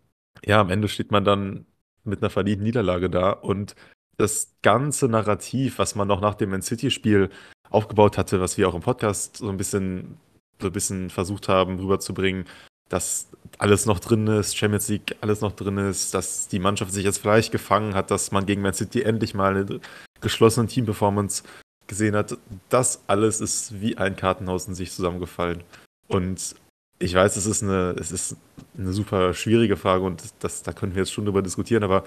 ja, 0.43 0.59
am 0.59 0.69
Ende 0.69 0.87
steht 0.87 1.11
man 1.11 1.23
dann 1.23 1.65
mit 2.03 2.21
einer 2.21 2.29
verdienten 2.29 2.63
Niederlage 2.63 3.09
da 3.09 3.31
und 3.31 3.75
das 4.17 4.55
ganze 4.61 5.07
Narrativ, 5.07 5.79
was 5.79 5.95
man 5.95 6.07
noch 6.07 6.19
nach 6.19 6.35
dem 6.35 6.49
Man 6.49 6.61
City-Spiel 6.61 7.29
aufgebaut 7.69 8.17
hatte, 8.17 8.41
was 8.41 8.57
wir 8.57 8.67
auch 8.67 8.75
im 8.75 8.81
Podcast 8.81 9.37
so 9.37 9.49
ein 9.49 9.57
bisschen, 9.57 10.17
so 10.59 10.67
ein 10.67 10.73
bisschen 10.73 11.09
versucht 11.09 11.47
haben 11.47 11.79
rüberzubringen, 11.79 12.45
dass 12.89 13.27
alles 13.57 13.85
noch 13.85 13.99
drin 13.99 14.27
ist, 14.27 14.57
Champions 14.57 14.87
League 14.89 15.15
alles 15.21 15.41
noch 15.41 15.51
drin 15.51 15.77
ist, 15.77 16.13
dass 16.13 16.47
die 16.47 16.59
Mannschaft 16.59 16.91
sich 16.91 17.03
jetzt 17.03 17.19
vielleicht 17.19 17.51
gefangen 17.51 17.93
hat, 17.93 18.11
dass 18.11 18.31
man 18.31 18.45
gegen 18.45 18.61
Man 18.61 18.73
City 18.73 19.01
endlich 19.01 19.33
mal 19.33 19.55
eine 19.55 19.79
geschlossene 20.21 20.67
Team-Performance 20.67 21.43
gesehen 21.87 22.15
hat, 22.15 22.37
das 22.69 23.03
alles 23.07 23.41
ist 23.41 23.81
wie 23.81 23.97
ein 23.97 24.15
Kartenhaus 24.15 24.67
in 24.67 24.75
sich 24.75 24.91
zusammengefallen. 24.91 25.63
Und 26.07 26.55
ich 26.99 27.13
weiß, 27.13 27.35
es 27.35 27.45
ist 27.45 27.63
eine, 27.63 27.95
es 27.99 28.11
ist 28.11 28.35
eine 28.77 28.93
super 28.93 29.33
schwierige 29.33 29.77
Frage 29.77 30.03
und 30.03 30.23
das, 30.39 30.63
da 30.63 30.73
können 30.73 30.95
wir 30.95 31.01
jetzt 31.01 31.13
schon 31.13 31.25
drüber 31.25 31.41
diskutieren, 31.41 31.83
aber 31.83 32.03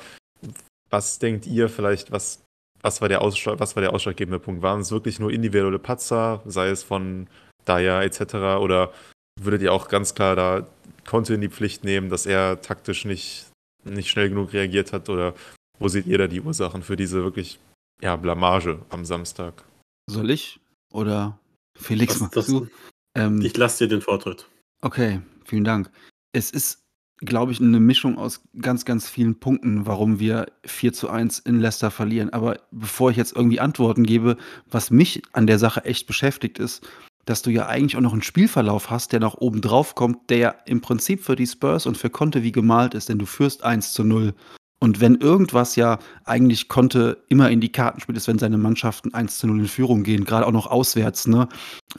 was 0.90 1.18
denkt 1.18 1.46
ihr 1.46 1.68
vielleicht, 1.68 2.12
was, 2.12 2.42
was, 2.82 3.00
war, 3.00 3.08
der 3.08 3.22
Ausschlag, 3.22 3.58
was 3.58 3.74
war 3.74 3.80
der 3.80 3.94
ausschlaggebende 3.94 4.38
Punkt? 4.38 4.62
Waren 4.62 4.80
es 4.80 4.90
wirklich 4.90 5.18
nur 5.18 5.32
individuelle 5.32 5.78
Patzer, 5.78 6.42
sei 6.44 6.68
es 6.68 6.82
von 6.82 7.28
Daya 7.64 8.02
etc. 8.02 8.34
oder 8.60 8.92
würdet 9.40 9.62
ihr 9.62 9.72
auch 9.72 9.88
ganz 9.88 10.14
klar 10.14 10.36
da 10.36 10.66
Conte 11.04 11.34
in 11.34 11.40
die 11.40 11.48
Pflicht 11.48 11.84
nehmen, 11.84 12.10
dass 12.10 12.26
er 12.26 12.60
taktisch 12.60 13.04
nicht, 13.04 13.46
nicht 13.84 14.08
schnell 14.08 14.28
genug 14.28 14.52
reagiert 14.52 14.92
hat 14.92 15.08
oder 15.08 15.34
wo 15.78 15.88
seht 15.88 16.06
ihr 16.06 16.18
da 16.18 16.26
die 16.28 16.40
Ursachen 16.40 16.82
für 16.82 16.96
diese 16.96 17.24
wirklich 17.24 17.58
ja, 18.00 18.16
Blamage 18.16 18.80
am 18.90 19.04
Samstag? 19.04 19.64
Soll 20.08 20.30
ich? 20.30 20.60
Oder 20.92 21.38
Felix, 21.76 22.20
magst 22.20 22.36
das, 22.36 22.46
du? 22.46 22.68
Ähm, 23.16 23.40
ich 23.40 23.56
lasse 23.56 23.84
dir 23.84 23.88
den 23.88 24.02
Vortritt. 24.02 24.48
okay, 24.82 25.20
vielen 25.44 25.64
Dank. 25.64 25.90
Es 26.32 26.50
ist, 26.50 26.84
glaube 27.18 27.52
ich, 27.52 27.60
eine 27.60 27.80
Mischung 27.80 28.18
aus 28.18 28.42
ganz, 28.60 28.84
ganz 28.84 29.08
vielen 29.08 29.38
Punkten, 29.38 29.86
warum 29.86 30.18
wir 30.18 30.46
4 30.64 30.92
zu 30.92 31.08
1 31.10 31.40
in 31.40 31.60
Leicester 31.60 31.90
verlieren. 31.90 32.30
Aber 32.30 32.60
bevor 32.70 33.10
ich 33.10 33.16
jetzt 33.16 33.34
irgendwie 33.34 33.60
Antworten 33.60 34.04
gebe, 34.04 34.36
was 34.66 34.90
mich 34.90 35.22
an 35.32 35.46
der 35.46 35.58
Sache 35.58 35.84
echt 35.84 36.06
beschäftigt 36.06 36.58
ist, 36.58 36.86
dass 37.24 37.42
du 37.42 37.50
ja 37.50 37.66
eigentlich 37.66 37.96
auch 37.96 38.00
noch 38.00 38.12
einen 38.12 38.22
Spielverlauf 38.22 38.90
hast, 38.90 39.12
der 39.12 39.20
nach 39.20 39.34
oben 39.34 39.60
drauf 39.60 39.94
kommt, 39.94 40.30
der 40.30 40.56
im 40.66 40.80
Prinzip 40.80 41.24
für 41.24 41.36
die 41.36 41.46
Spurs 41.46 41.86
und 41.86 41.96
für 41.96 42.10
Conte 42.10 42.42
wie 42.42 42.52
gemalt 42.52 42.94
ist, 42.94 43.08
denn 43.08 43.18
du 43.18 43.26
führst 43.26 43.64
1 43.64 43.92
zu 43.92 44.04
0. 44.04 44.34
Und 44.80 45.00
wenn 45.00 45.14
irgendwas 45.14 45.76
ja 45.76 46.00
eigentlich 46.24 46.66
Conte 46.66 47.22
immer 47.28 47.50
in 47.50 47.60
die 47.60 47.70
Karten 47.70 48.00
spielt, 48.00 48.18
ist, 48.18 48.26
wenn 48.26 48.40
seine 48.40 48.58
Mannschaften 48.58 49.14
1 49.14 49.38
zu 49.38 49.46
0 49.46 49.60
in 49.60 49.68
Führung 49.68 50.02
gehen, 50.02 50.24
gerade 50.24 50.44
auch 50.44 50.52
noch 50.52 50.66
auswärts, 50.66 51.28
ne? 51.28 51.48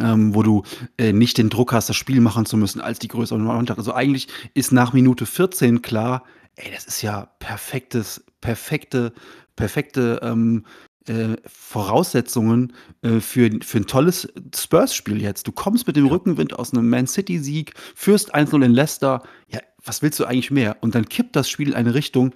Ähm, 0.01 0.35
wo 0.35 0.43
du 0.43 0.63
äh, 0.97 1.13
nicht 1.13 1.37
den 1.37 1.49
Druck 1.49 1.71
hast, 1.71 1.87
das 1.87 1.95
Spiel 1.95 2.19
machen 2.19 2.45
zu 2.45 2.57
müssen 2.57 2.81
als 2.81 2.99
die 2.99 3.07
größere 3.07 3.39
Mannschaft. 3.39 3.79
Also 3.79 3.93
eigentlich 3.93 4.27
ist 4.53 4.73
nach 4.73 4.91
Minute 4.91 5.25
14 5.25 5.81
klar, 5.81 6.25
ey, 6.57 6.71
das 6.73 6.83
ist 6.83 7.01
ja 7.01 7.27
perfektes, 7.39 8.25
perfekte, 8.41 9.13
perfekte 9.55 10.19
ähm, 10.21 10.65
äh, 11.07 11.35
Voraussetzungen 11.45 12.73
äh, 13.01 13.19
für, 13.19 13.49
für 13.61 13.77
ein 13.77 13.87
tolles 13.87 14.31
Spurs-Spiel 14.55 15.21
jetzt. 15.21 15.47
Du 15.47 15.51
kommst 15.51 15.87
mit 15.87 15.95
dem 15.95 16.07
Rückenwind 16.07 16.53
aus 16.53 16.73
einem 16.73 16.89
Man 16.89 17.07
City-Sieg, 17.07 17.73
führst 17.95 18.33
1-0 18.35 18.63
in 18.63 18.73
Leicester. 18.73 19.23
Ja, 19.47 19.59
was 19.83 20.01
willst 20.01 20.19
du 20.19 20.25
eigentlich 20.25 20.51
mehr? 20.51 20.77
Und 20.81 20.95
dann 20.95 21.07
kippt 21.07 21.35
das 21.35 21.49
Spiel 21.49 21.69
in 21.69 21.75
eine 21.75 21.93
Richtung. 21.93 22.33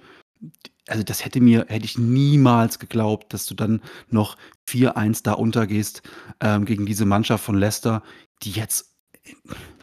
Also, 0.86 1.02
das 1.02 1.24
hätte 1.24 1.40
mir, 1.40 1.66
hätte 1.68 1.84
ich 1.84 1.98
niemals 1.98 2.78
geglaubt, 2.78 3.34
dass 3.34 3.46
du 3.46 3.54
dann 3.54 3.82
noch 4.10 4.36
4-1 4.68 5.22
da 5.22 5.32
untergehst 5.32 6.02
ähm, 6.40 6.64
gegen 6.64 6.86
diese 6.86 7.04
Mannschaft 7.04 7.44
von 7.44 7.58
Leicester, 7.58 8.02
die 8.42 8.52
jetzt 8.52 8.97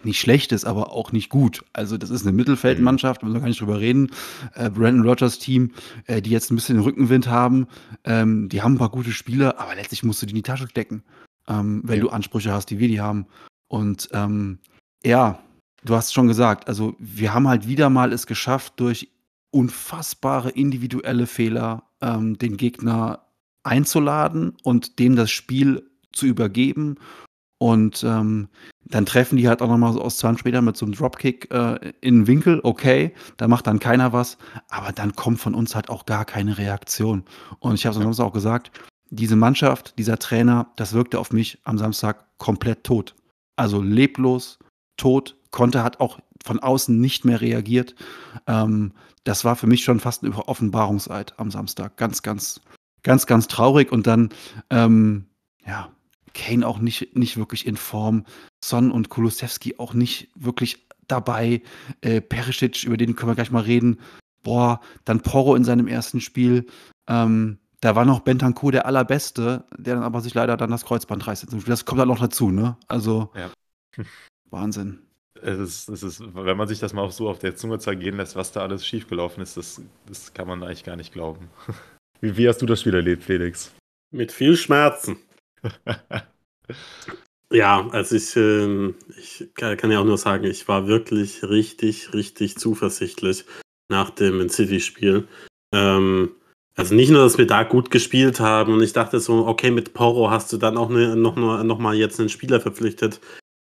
nicht 0.03 0.19
schlecht 0.19 0.51
ist, 0.51 0.65
aber 0.65 0.91
auch 0.91 1.11
nicht 1.11 1.29
gut. 1.29 1.63
Also 1.73 1.97
das 1.97 2.09
ist 2.09 2.23
eine 2.23 2.31
Mittelfeldmannschaft, 2.35 3.21
da 3.21 3.25
müssen 3.25 3.35
wir 3.37 3.41
gar 3.41 3.47
nicht 3.47 3.61
drüber 3.61 3.79
reden. 3.79 4.11
Äh, 4.53 4.69
Brandon 4.69 5.07
Rogers 5.07 5.39
Team, 5.39 5.71
äh, 6.05 6.21
die 6.21 6.29
jetzt 6.29 6.51
ein 6.51 6.55
bisschen 6.55 6.79
Rückenwind 6.79 7.27
haben, 7.27 7.67
ähm, 8.03 8.49
die 8.49 8.61
haben 8.61 8.75
ein 8.75 8.77
paar 8.79 8.89
gute 8.89 9.11
Spieler, 9.11 9.59
aber 9.59 9.75
letztlich 9.75 10.03
musst 10.03 10.21
du 10.21 10.25
die 10.25 10.31
in 10.31 10.37
die 10.37 10.43
Tasche 10.43 10.67
stecken, 10.67 11.03
ähm, 11.47 11.81
wenn 11.85 11.97
Ja. 11.97 12.03
du 12.03 12.09
Ansprüche 12.09 12.51
hast, 12.53 12.67
die 12.67 12.79
wir 12.79 12.87
die 12.87 13.01
haben. 13.01 13.25
Und 13.67 14.09
ähm, 14.13 14.59
ja, 15.03 15.39
du 15.83 15.95
hast 15.95 16.13
schon 16.13 16.27
gesagt, 16.27 16.67
also 16.67 16.95
wir 16.99 17.33
haben 17.33 17.47
halt 17.47 17.67
wieder 17.67 17.89
mal 17.89 18.13
es 18.13 18.27
geschafft, 18.27 18.73
durch 18.77 19.09
unfassbare 19.51 20.49
individuelle 20.51 21.27
Fehler 21.27 21.83
ähm, 22.01 22.37
den 22.37 22.57
Gegner 22.57 23.25
einzuladen 23.63 24.53
und 24.63 24.99
dem 24.99 25.15
das 25.15 25.31
Spiel 25.31 25.89
zu 26.11 26.25
übergeben. 26.25 26.97
Und 27.65 28.03
ähm, 28.03 28.47
dann 28.83 29.07
treffen 29.07 29.37
die 29.37 29.47
halt 29.47 29.63
auch 29.63 29.67
nochmal 29.67 29.91
so 29.91 29.99
aus 29.99 30.17
20 30.17 30.45
Metern 30.45 30.65
mit 30.65 30.77
so 30.77 30.85
einem 30.85 30.93
Dropkick 30.93 31.49
äh, 31.49 31.93
in 31.99 32.19
den 32.19 32.27
Winkel, 32.27 32.59
okay, 32.61 33.11
da 33.37 33.47
macht 33.47 33.65
dann 33.65 33.79
keiner 33.79 34.13
was, 34.13 34.37
aber 34.69 34.91
dann 34.91 35.15
kommt 35.15 35.39
von 35.39 35.55
uns 35.55 35.73
halt 35.73 35.89
auch 35.89 36.05
gar 36.05 36.25
keine 36.25 36.59
Reaktion. 36.59 37.23
Und 37.57 37.73
ich 37.73 37.87
habe 37.87 37.93
es 37.93 37.97
am 37.97 38.03
Samstag 38.03 38.25
auch 38.25 38.33
gesagt, 38.33 38.69
diese 39.09 39.35
Mannschaft, 39.35 39.97
dieser 39.97 40.19
Trainer, 40.19 40.67
das 40.75 40.93
wirkte 40.93 41.17
auf 41.17 41.31
mich 41.31 41.59
am 41.63 41.79
Samstag 41.79 42.37
komplett 42.37 42.83
tot. 42.83 43.15
Also 43.55 43.81
leblos, 43.81 44.59
tot. 44.95 45.35
Conte 45.49 45.81
hat 45.81 45.99
auch 45.99 46.19
von 46.43 46.59
außen 46.59 47.01
nicht 47.01 47.25
mehr 47.25 47.41
reagiert. 47.41 47.95
Ähm, 48.45 48.91
das 49.23 49.43
war 49.43 49.55
für 49.55 49.65
mich 49.65 49.83
schon 49.83 49.99
fast 49.99 50.21
ein 50.21 50.33
Offenbarungseid 50.33 51.39
am 51.39 51.49
Samstag. 51.49 51.97
Ganz, 51.97 52.21
ganz, 52.21 52.61
ganz, 53.01 53.25
ganz 53.25 53.47
traurig. 53.47 53.91
Und 53.91 54.05
dann, 54.05 54.29
ähm, 54.69 55.25
ja, 55.65 55.89
Kane 56.35 56.67
auch 56.67 56.77
nicht, 56.77 57.15
nicht 57.15 57.37
wirklich 57.37 57.65
in 57.65 57.77
Form. 57.77 58.25
Son 58.63 58.91
und 58.91 59.09
Kulusewski 59.09 59.75
auch 59.79 59.95
nicht 59.95 60.29
wirklich 60.35 60.85
dabei. 61.07 61.63
Äh, 62.01 62.21
Perisic, 62.21 62.83
über 62.83 62.97
den 62.97 63.15
können 63.15 63.31
wir 63.31 63.35
gleich 63.35 63.51
mal 63.51 63.63
reden. 63.63 63.99
Boah, 64.43 64.81
dann 65.05 65.21
Porro 65.21 65.55
in 65.55 65.63
seinem 65.63 65.87
ersten 65.87 66.21
Spiel. 66.21 66.67
Ähm, 67.07 67.57
da 67.81 67.95
war 67.95 68.05
noch 68.05 68.19
Bentancur 68.19 68.71
der 68.71 68.85
allerbeste, 68.85 69.65
der 69.77 69.95
dann 69.95 70.03
aber 70.03 70.21
sich 70.21 70.33
leider 70.33 70.57
dann 70.57 70.71
das 70.71 70.85
Kreuzband 70.85 71.25
reißt. 71.25 71.47
Das 71.67 71.85
kommt 71.85 72.01
dann 72.01 72.07
noch 72.07 72.19
dazu, 72.19 72.51
ne? 72.51 72.77
Also 72.87 73.31
Ja. 73.35 73.51
Wahnsinn. 74.51 74.99
Es 75.41 75.59
ist, 75.59 75.89
es 75.89 76.03
ist, 76.03 76.23
wenn 76.33 76.57
man 76.57 76.67
sich 76.67 76.79
das 76.79 76.93
mal 76.93 77.01
auch 77.01 77.11
so 77.11 77.29
auf 77.29 77.39
der 77.39 77.55
Zunge 77.55 77.77
zergehen 77.79 78.17
lässt, 78.17 78.35
was 78.35 78.51
da 78.51 78.61
alles 78.61 78.85
schiefgelaufen 78.85 79.43
ist, 79.43 79.57
das, 79.57 79.81
das 80.07 80.33
kann 80.33 80.47
man 80.47 80.63
eigentlich 80.63 80.83
gar 80.83 80.95
nicht 80.95 81.13
glauben. 81.13 81.49
Wie, 82.21 82.37
wie 82.37 82.47
hast 82.47 82.61
du 82.61 82.65
das 82.65 82.79
Spiel 82.79 82.95
erlebt, 82.95 83.23
Felix? 83.23 83.73
Mit 84.09 84.31
viel 84.31 84.55
Schmerzen. 84.55 85.17
Ja, 87.51 87.87
also 87.91 88.15
ich, 88.15 88.35
ähm, 88.35 88.95
ich 89.17 89.47
kann, 89.55 89.91
ja 89.91 89.99
auch 89.99 90.05
nur 90.05 90.17
sagen, 90.17 90.45
ich 90.45 90.67
war 90.67 90.87
wirklich 90.87 91.43
richtig, 91.43 92.13
richtig 92.13 92.57
zuversichtlich 92.57 93.45
nach 93.87 94.09
dem 94.09 94.49
City-Spiel. 94.49 95.27
Ähm, 95.71 96.31
also 96.75 96.95
nicht 96.95 97.11
nur, 97.11 97.21
dass 97.21 97.37
wir 97.37 97.47
da 97.47 97.63
gut 97.63 97.91
gespielt 97.91 98.39
haben 98.39 98.73
und 98.73 98.81
ich 98.81 98.93
dachte 98.93 99.19
so, 99.19 99.47
okay, 99.47 99.71
mit 99.71 99.93
Porro 99.93 100.31
hast 100.31 100.51
du 100.51 100.57
dann 100.57 100.77
auch 100.77 100.89
ne, 100.89 101.15
noch, 101.15 101.35
noch 101.37 101.79
mal 101.79 101.95
jetzt 101.95 102.19
einen 102.19 102.29
Spieler 102.29 102.59
verpflichtet, 102.59 103.21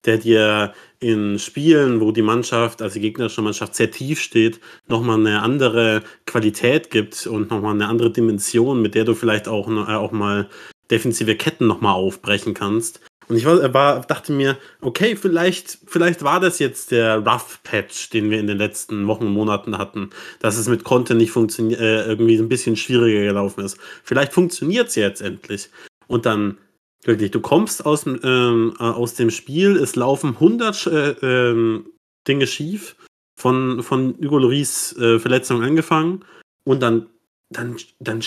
der 0.05 0.17
dir 0.17 0.73
in 0.99 1.39
Spielen, 1.39 2.01
wo 2.01 2.11
die 2.11 2.21
Mannschaft, 2.21 2.81
also 2.81 2.95
die 2.95 3.01
gegnerische 3.01 3.41
Mannschaft 3.41 3.75
sehr 3.75 3.91
tief 3.91 4.21
steht, 4.21 4.59
nochmal 4.87 5.19
eine 5.19 5.41
andere 5.41 6.03
Qualität 6.25 6.91
gibt 6.91 7.25
und 7.27 7.49
nochmal 7.49 7.73
eine 7.73 7.87
andere 7.87 8.11
Dimension, 8.11 8.81
mit 8.81 8.93
der 8.93 9.05
du 9.05 9.15
vielleicht 9.15 9.47
auch, 9.47 9.67
äh, 9.69 9.95
auch 9.95 10.11
mal 10.11 10.49
defensive 10.91 11.35
Ketten 11.35 11.67
nochmal 11.67 11.93
aufbrechen 11.93 12.53
kannst. 12.53 13.01
Und 13.27 13.35
ich 13.35 13.45
war, 13.45 13.73
war, 13.75 14.01
dachte 14.01 14.31
mir, 14.31 14.57
okay, 14.81 15.15
vielleicht, 15.15 15.77
vielleicht 15.85 16.23
war 16.23 16.39
das 16.39 16.57
jetzt 16.57 16.89
der 16.89 17.19
Rough 17.19 17.59
Patch, 17.63 18.09
den 18.09 18.31
wir 18.31 18.39
in 18.39 18.47
den 18.47 18.57
letzten 18.57 19.05
Wochen 19.05 19.27
und 19.27 19.33
Monaten 19.33 19.77
hatten, 19.77 20.09
dass 20.39 20.57
es 20.57 20.67
mit 20.67 20.83
Content 20.83 21.19
nicht 21.19 21.31
funktioniert, 21.31 21.79
äh, 21.79 22.05
irgendwie 22.05 22.37
ein 22.37 22.49
bisschen 22.49 22.75
schwieriger 22.75 23.21
gelaufen 23.21 23.63
ist. 23.63 23.77
Vielleicht 24.03 24.33
funktioniert 24.33 24.87
es 24.87 24.95
jetzt 24.95 25.21
endlich. 25.21 25.69
Und 26.07 26.25
dann 26.25 26.57
wirklich, 27.03 27.29
du 27.29 27.39
kommst 27.39 27.85
aus, 27.85 28.05
dem, 28.05 28.19
ähm, 28.23 28.73
äh, 28.79 28.83
aus 28.83 29.13
dem 29.13 29.29
Spiel, 29.29 29.77
es 29.77 29.95
laufen 29.95 30.29
100 30.29 30.87
äh, 30.87 31.09
ähm, 31.21 31.85
Dinge 32.27 32.47
schief, 32.47 32.95
von, 33.39 33.83
von 33.83 34.15
Hugo 34.21 34.37
Loris 34.37 34.97
äh, 34.97 35.19
Verletzung 35.19 35.61
angefangen. 35.63 36.25
Und 36.63 36.81
dann, 36.81 37.07
dann, 37.49 37.77
dann 37.99 38.21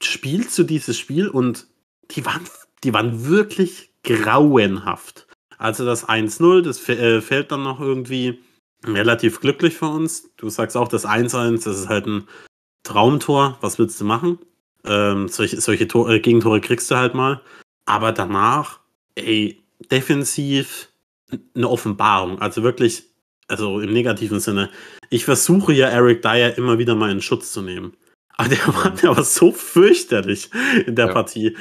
spielst 0.00 0.56
du 0.58 0.62
dieses 0.62 0.98
Spiel 0.98 1.28
und 1.28 1.66
die 2.10 2.24
waren, 2.24 2.46
die 2.82 2.92
waren 2.92 3.26
wirklich 3.26 3.90
grauenhaft. 4.02 5.26
Also 5.58 5.84
das 5.84 6.08
1-0, 6.08 6.62
das 6.62 6.86
äh, 6.88 7.20
fällt 7.20 7.52
dann 7.52 7.62
noch 7.62 7.80
irgendwie 7.80 8.42
relativ 8.84 9.40
glücklich 9.40 9.74
für 9.74 9.86
uns. 9.86 10.30
Du 10.36 10.48
sagst 10.48 10.76
auch, 10.76 10.88
das 10.88 11.06
1-1, 11.06 11.64
das 11.64 11.78
ist 11.78 11.88
halt 11.88 12.06
ein 12.06 12.28
Traumtor. 12.82 13.58
Was 13.60 13.78
willst 13.78 14.00
du 14.00 14.04
machen? 14.04 14.38
Ähm, 14.84 15.28
solche 15.28 15.60
solche 15.60 15.88
Tor 15.88 16.10
äh, 16.10 16.20
Gegentore 16.20 16.60
kriegst 16.60 16.90
du 16.90 16.96
halt 16.96 17.14
mal. 17.14 17.40
Aber 17.86 18.12
danach, 18.12 18.80
ey, 19.14 19.62
defensiv 19.90 20.90
eine 21.54 21.68
Offenbarung. 21.68 22.40
Also 22.40 22.62
wirklich, 22.62 23.04
also 23.48 23.80
im 23.80 23.92
negativen 23.92 24.40
Sinne. 24.40 24.70
Ich 25.10 25.24
versuche 25.24 25.72
ja 25.72 25.88
Eric 25.88 26.22
Dyer 26.22 26.56
immer 26.58 26.78
wieder 26.78 26.94
mal 26.94 27.10
in 27.10 27.22
Schutz 27.22 27.52
zu 27.52 27.62
nehmen. 27.62 27.96
Aber 28.36 28.48
der 28.48 28.66
war, 28.68 28.90
der 28.90 29.16
war 29.16 29.24
so 29.24 29.52
fürchterlich 29.52 30.50
in 30.86 30.96
der 30.96 31.06
Ja. 31.06 31.12
Partie. 31.12 31.56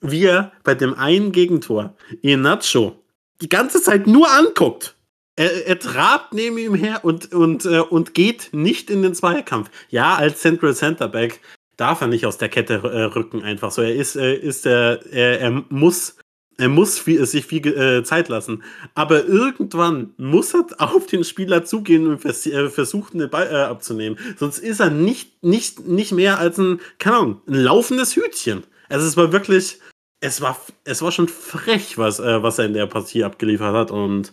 Wie 0.00 0.24
er 0.24 0.52
bei 0.64 0.74
dem 0.74 0.94
einen 0.94 1.32
Gegentor 1.32 1.94
Iheanacho 2.22 3.02
die 3.40 3.48
ganze 3.48 3.82
Zeit 3.82 4.06
nur 4.06 4.30
anguckt. 4.30 4.96
Er, 5.36 5.66
er 5.66 5.78
trabt 5.78 6.32
neben 6.32 6.56
ihm 6.56 6.74
her 6.74 7.04
und, 7.04 7.32
und, 7.34 7.66
äh, 7.66 7.80
und 7.80 8.14
geht 8.14 8.48
nicht 8.52 8.88
in 8.88 9.02
den 9.02 9.14
Zweikampf. 9.14 9.70
Ja, 9.90 10.14
als 10.14 10.40
Central 10.40 10.74
Centerback 10.74 11.40
darf 11.76 12.00
er 12.00 12.06
nicht 12.06 12.24
aus 12.24 12.38
der 12.38 12.48
Kette 12.48 12.74
äh, 12.76 13.02
rücken 13.02 13.42
einfach 13.42 13.70
so. 13.70 13.82
Er 13.82 13.94
ist, 13.94 14.16
äh, 14.16 14.34
ist 14.34 14.64
der, 14.64 15.00
er, 15.10 15.40
er 15.40 15.50
muss, 15.68 16.16
er 16.58 16.68
muss 16.68 16.98
viel, 16.98 17.24
sich 17.26 17.44
viel 17.44 17.66
äh, 17.66 18.02
Zeit 18.02 18.28
lassen. 18.28 18.62
Aber 18.94 19.26
irgendwann 19.26 20.14
muss 20.16 20.54
er 20.54 20.66
auf 20.78 21.06
den 21.06 21.24
Spieler 21.24 21.64
zugehen 21.64 22.06
und 22.06 22.18
vers 22.18 22.46
äh, 22.46 22.70
versuchen, 22.70 23.18
den 23.18 23.30
Ball 23.30 23.48
äh, 23.48 23.56
abzunehmen. 23.56 24.18
Sonst 24.38 24.58
ist 24.58 24.80
er 24.80 24.90
nicht, 24.90 25.42
nicht, 25.42 25.86
nicht 25.86 26.12
mehr 26.12 26.38
als 26.38 26.58
ein, 26.58 26.80
keine 26.98 27.16
Ahnung, 27.16 27.40
ein 27.46 27.54
laufendes 27.54 28.16
Hütchen. 28.16 28.64
Also 28.88 29.06
es 29.06 29.16
war 29.16 29.32
wirklich, 29.32 29.80
es 30.20 30.40
war, 30.40 30.58
es 30.84 31.02
war 31.02 31.12
schon 31.12 31.28
frech, 31.28 31.98
was, 31.98 32.20
äh, 32.20 32.42
was 32.42 32.58
er 32.58 32.66
in 32.66 32.74
der 32.74 32.86
Partie 32.86 33.24
abgeliefert 33.24 33.74
hat. 33.74 33.90
Und 33.90 34.32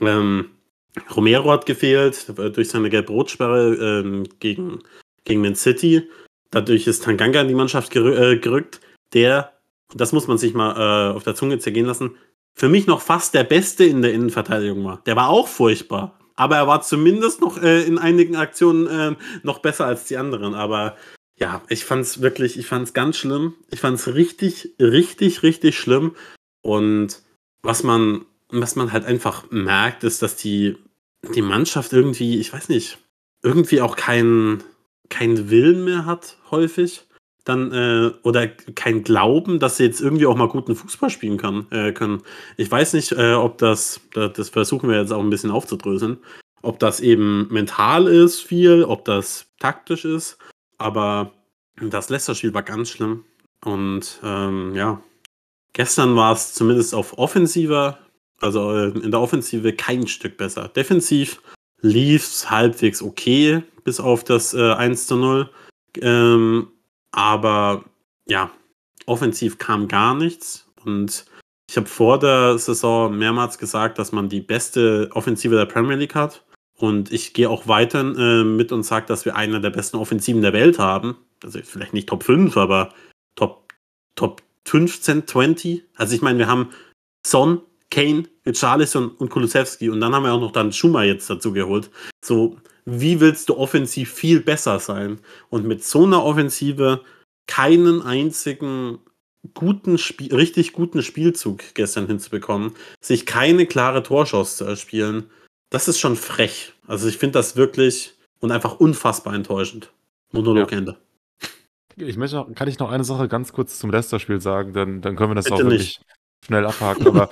ähm, 0.00 0.50
Romero 1.14 1.50
hat 1.50 1.66
gefehlt 1.66 2.28
äh, 2.38 2.50
durch 2.50 2.68
seine 2.68 2.90
Gelb-Rot-Sperre 2.90 3.74
ähm, 3.74 4.24
gegen, 4.38 4.80
gegen 5.24 5.40
Man 5.40 5.56
City. 5.56 6.08
Dadurch 6.50 6.86
ist 6.86 7.02
Tanganga 7.02 7.40
in 7.40 7.48
die 7.48 7.54
Mannschaft 7.54 7.90
gerü 7.90 8.14
äh, 8.14 8.38
gerückt, 8.38 8.80
der, 9.12 9.53
das 9.94 10.12
muss 10.12 10.28
man 10.28 10.38
sich 10.38 10.54
mal 10.54 11.10
äh, 11.10 11.14
auf 11.14 11.24
der 11.24 11.34
Zunge 11.34 11.58
zergehen 11.58 11.86
lassen, 11.86 12.16
für 12.54 12.68
mich 12.68 12.86
noch 12.86 13.00
fast 13.00 13.34
der 13.34 13.44
Beste 13.44 13.84
in 13.84 14.02
der 14.02 14.12
Innenverteidigung 14.12 14.84
war. 14.84 15.02
Der 15.06 15.16
war 15.16 15.28
auch 15.28 15.48
furchtbar. 15.48 16.18
Aber 16.36 16.56
er 16.56 16.66
war 16.66 16.82
zumindest 16.82 17.40
noch 17.40 17.62
äh, 17.62 17.82
in 17.84 17.98
einigen 17.98 18.36
Aktionen 18.36 18.86
äh, 18.86 19.16
noch 19.42 19.60
besser 19.60 19.86
als 19.86 20.04
die 20.04 20.16
anderen. 20.16 20.54
Aber 20.54 20.96
ja, 21.38 21.62
ich 21.68 21.84
fand 21.84 22.02
es 22.02 22.22
wirklich, 22.22 22.58
ich 22.58 22.66
fand 22.66 22.88
es 22.88 22.94
ganz 22.94 23.16
schlimm. 23.16 23.54
Ich 23.70 23.80
fand 23.80 23.98
es 23.98 24.14
richtig, 24.14 24.74
richtig, 24.80 25.42
richtig 25.42 25.78
schlimm. 25.78 26.14
Und 26.62 27.22
was 27.62 27.82
man, 27.82 28.24
was 28.50 28.76
man 28.76 28.92
halt 28.92 29.04
einfach 29.04 29.50
merkt, 29.50 30.04
ist, 30.04 30.22
dass 30.22 30.36
die, 30.36 30.76
die 31.34 31.42
Mannschaft 31.42 31.92
irgendwie, 31.92 32.38
ich 32.38 32.52
weiß 32.52 32.68
nicht, 32.68 32.98
irgendwie 33.42 33.80
auch 33.80 33.96
keinen 33.96 34.62
keinen 35.08 35.50
Willen 35.50 35.84
mehr 35.84 36.06
hat, 36.06 36.38
häufig. 36.50 37.06
Dann 37.44 37.72
äh, 37.72 38.12
oder 38.22 38.48
kein 38.48 39.04
Glauben, 39.04 39.58
dass 39.58 39.76
sie 39.76 39.84
jetzt 39.84 40.00
irgendwie 40.00 40.26
auch 40.26 40.36
mal 40.36 40.48
guten 40.48 40.74
Fußball 40.74 41.10
spielen 41.10 41.36
kann, 41.36 41.66
äh, 41.70 41.92
können. 41.92 42.22
Ich 42.56 42.70
weiß 42.70 42.94
nicht, 42.94 43.12
äh, 43.12 43.34
ob 43.34 43.58
das, 43.58 44.00
das 44.12 44.48
versuchen 44.48 44.88
wir 44.88 44.98
jetzt 44.98 45.12
auch 45.12 45.22
ein 45.22 45.30
bisschen 45.30 45.50
aufzudröseln, 45.50 46.18
ob 46.62 46.78
das 46.78 47.00
eben 47.00 47.46
mental 47.52 48.06
ist 48.06 48.40
viel, 48.40 48.84
ob 48.84 49.04
das 49.04 49.46
taktisch 49.58 50.04
ist, 50.04 50.38
aber 50.78 51.32
das 51.80 52.08
Leicester-Spiel 52.08 52.54
war 52.54 52.62
ganz 52.62 52.90
schlimm. 52.90 53.24
Und 53.64 54.20
ähm, 54.22 54.74
ja, 54.74 55.02
gestern 55.72 56.16
war 56.16 56.32
es 56.32 56.54
zumindest 56.54 56.94
auf 56.94 57.18
offensiver, 57.18 57.98
also 58.40 58.72
äh, 58.74 58.88
in 58.98 59.10
der 59.10 59.20
Offensive 59.20 59.72
kein 59.72 60.06
Stück 60.06 60.36
besser. 60.36 60.68
Defensiv 60.68 61.40
lief 61.80 62.24
es 62.24 62.50
halbwegs 62.50 63.02
okay, 63.02 63.62
bis 63.84 64.00
auf 64.00 64.24
das 64.24 64.54
äh, 64.54 64.72
1 64.72 65.06
zu 65.06 65.16
0. 65.16 65.50
Ähm, 66.00 66.68
aber 67.14 67.84
ja, 68.26 68.50
offensiv 69.06 69.58
kam 69.58 69.88
gar 69.88 70.14
nichts. 70.14 70.66
Und 70.84 71.24
ich 71.70 71.76
habe 71.76 71.86
vor 71.86 72.18
der 72.18 72.58
Saison 72.58 73.16
mehrmals 73.16 73.58
gesagt, 73.58 73.98
dass 73.98 74.12
man 74.12 74.28
die 74.28 74.40
beste 74.40 75.08
Offensive 75.12 75.54
der 75.54 75.66
Premier 75.66 75.96
League 75.96 76.14
hat. 76.14 76.44
Und 76.76 77.12
ich 77.12 77.32
gehe 77.32 77.48
auch 77.48 77.68
weiter 77.68 78.00
äh, 78.00 78.44
mit 78.44 78.72
und 78.72 78.82
sage, 78.82 79.06
dass 79.06 79.24
wir 79.24 79.36
eine 79.36 79.60
der 79.60 79.70
besten 79.70 79.96
Offensiven 79.96 80.42
der 80.42 80.52
Welt 80.52 80.78
haben. 80.78 81.16
Also 81.42 81.60
vielleicht 81.62 81.94
nicht 81.94 82.08
Top 82.08 82.24
5, 82.24 82.56
aber 82.56 82.92
Top, 83.36 83.72
Top 84.16 84.42
15, 84.66 85.26
20. 85.26 85.84
Also 85.94 86.16
ich 86.16 86.22
meine, 86.22 86.40
wir 86.40 86.48
haben 86.48 86.70
Son, 87.24 87.60
Kane, 87.90 88.24
Richarlison 88.44 89.10
und 89.10 89.30
Kulusewski 89.30 89.88
und 89.88 90.00
dann 90.00 90.14
haben 90.14 90.24
wir 90.24 90.32
auch 90.32 90.40
noch 90.40 90.50
dann 90.50 90.72
Schumer 90.72 91.04
jetzt 91.04 91.30
dazu 91.30 91.52
geholt. 91.52 91.90
So, 92.24 92.56
wie 92.84 93.20
willst 93.20 93.48
du 93.48 93.56
offensiv 93.56 94.12
viel 94.12 94.40
besser 94.40 94.78
sein? 94.78 95.18
Und 95.50 95.66
mit 95.66 95.84
so 95.84 96.04
einer 96.04 96.24
Offensive 96.24 97.02
keinen 97.46 98.02
einzigen 98.02 98.98
guten 99.52 99.98
Spiel, 99.98 100.34
richtig 100.34 100.72
guten 100.72 101.02
Spielzug 101.02 101.62
gestern 101.74 102.06
hinzubekommen, 102.06 102.72
sich 103.00 103.26
keine 103.26 103.66
klare 103.66 104.02
Torchance 104.02 104.56
zu 104.56 104.64
erspielen, 104.64 105.30
das 105.70 105.88
ist 105.88 105.98
schon 105.98 106.16
frech. 106.16 106.72
Also 106.86 107.08
ich 107.08 107.18
finde 107.18 107.38
das 107.38 107.56
wirklich 107.56 108.14
und 108.40 108.52
einfach 108.52 108.80
unfassbar 108.80 109.34
enttäuschend. 109.34 109.92
Monolog 110.32 110.70
ja. 110.70 110.78
Ende. 110.78 110.96
Ich 111.96 112.16
möchte 112.16 112.36
noch, 112.36 112.52
kann 112.54 112.68
ich 112.68 112.78
noch 112.78 112.90
eine 112.90 113.04
Sache 113.04 113.28
ganz 113.28 113.52
kurz 113.52 113.78
zum 113.78 113.90
Leicester-Spiel 113.90 114.40
sagen, 114.40 114.72
dann, 114.72 115.00
dann 115.00 115.14
können 115.16 115.30
wir 115.30 115.34
das 115.34 115.44
Bitte 115.44 115.56
auch 115.56 115.60
wirklich 115.60 115.98
nicht. 115.98 116.02
schnell 116.46 116.66
abhaken. 116.66 117.06
Aber 117.06 117.30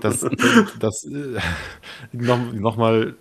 das, 0.00 0.20
das, 0.38 0.78
das 0.78 1.04
äh, 1.04 1.40
noch, 2.12 2.52
noch 2.52 2.76
mal 2.76 3.16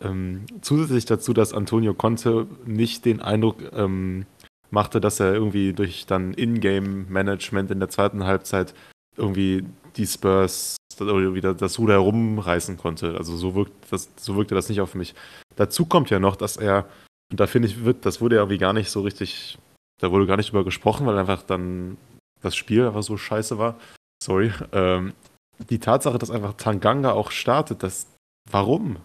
ähm, 0.00 0.46
zusätzlich 0.60 1.04
dazu, 1.04 1.32
dass 1.32 1.52
Antonio 1.52 1.94
Conte 1.94 2.46
nicht 2.64 3.04
den 3.04 3.20
Eindruck 3.20 3.56
ähm, 3.72 4.26
machte, 4.70 5.00
dass 5.00 5.20
er 5.20 5.34
irgendwie 5.34 5.72
durch 5.72 6.06
dann 6.06 6.34
Ingame-Management 6.34 7.70
in 7.70 7.80
der 7.80 7.88
zweiten 7.88 8.24
Halbzeit 8.24 8.74
irgendwie 9.16 9.64
die 9.96 10.06
Spurs 10.06 10.76
wieder 10.98 11.54
das 11.54 11.78
Ruder 11.78 11.94
herumreißen 11.94 12.76
konnte. 12.76 13.16
Also 13.16 13.36
so 13.36 13.54
wirkt 13.54 13.72
das, 13.90 14.10
so 14.16 14.36
wirkte 14.36 14.54
das 14.54 14.68
nicht 14.68 14.80
auf 14.80 14.94
mich. 14.94 15.14
Dazu 15.56 15.86
kommt 15.86 16.10
ja 16.10 16.18
noch, 16.18 16.36
dass 16.36 16.56
er, 16.56 16.86
und 17.30 17.40
da 17.40 17.46
finde 17.46 17.68
ich, 17.68 17.84
wird, 17.84 18.06
das 18.06 18.20
wurde 18.20 18.36
ja 18.36 18.42
irgendwie 18.42 18.58
gar 18.58 18.72
nicht 18.72 18.90
so 18.90 19.02
richtig, 19.02 19.58
da 20.00 20.10
wurde 20.10 20.26
gar 20.26 20.36
nicht 20.36 20.50
drüber 20.50 20.64
gesprochen, 20.64 21.06
weil 21.06 21.18
einfach 21.18 21.42
dann 21.42 21.96
das 22.42 22.56
Spiel 22.56 22.86
einfach 22.86 23.02
so 23.02 23.16
scheiße 23.16 23.58
war. 23.58 23.76
Sorry. 24.22 24.52
Ähm, 24.72 25.12
die 25.70 25.78
Tatsache, 25.78 26.18
dass 26.18 26.30
einfach 26.30 26.54
Tanganga 26.54 27.12
auch 27.12 27.30
startet, 27.30 27.82
das, 27.82 28.06
warum? 28.50 28.96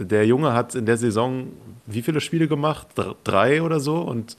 Der 0.00 0.26
Junge 0.26 0.54
hat 0.54 0.74
in 0.74 0.86
der 0.86 0.96
Saison 0.96 1.48
wie 1.86 2.02
viele 2.02 2.20
Spiele 2.20 2.48
gemacht? 2.48 2.88
Drei 3.24 3.62
oder 3.62 3.80
so? 3.80 3.98
Und 3.98 4.36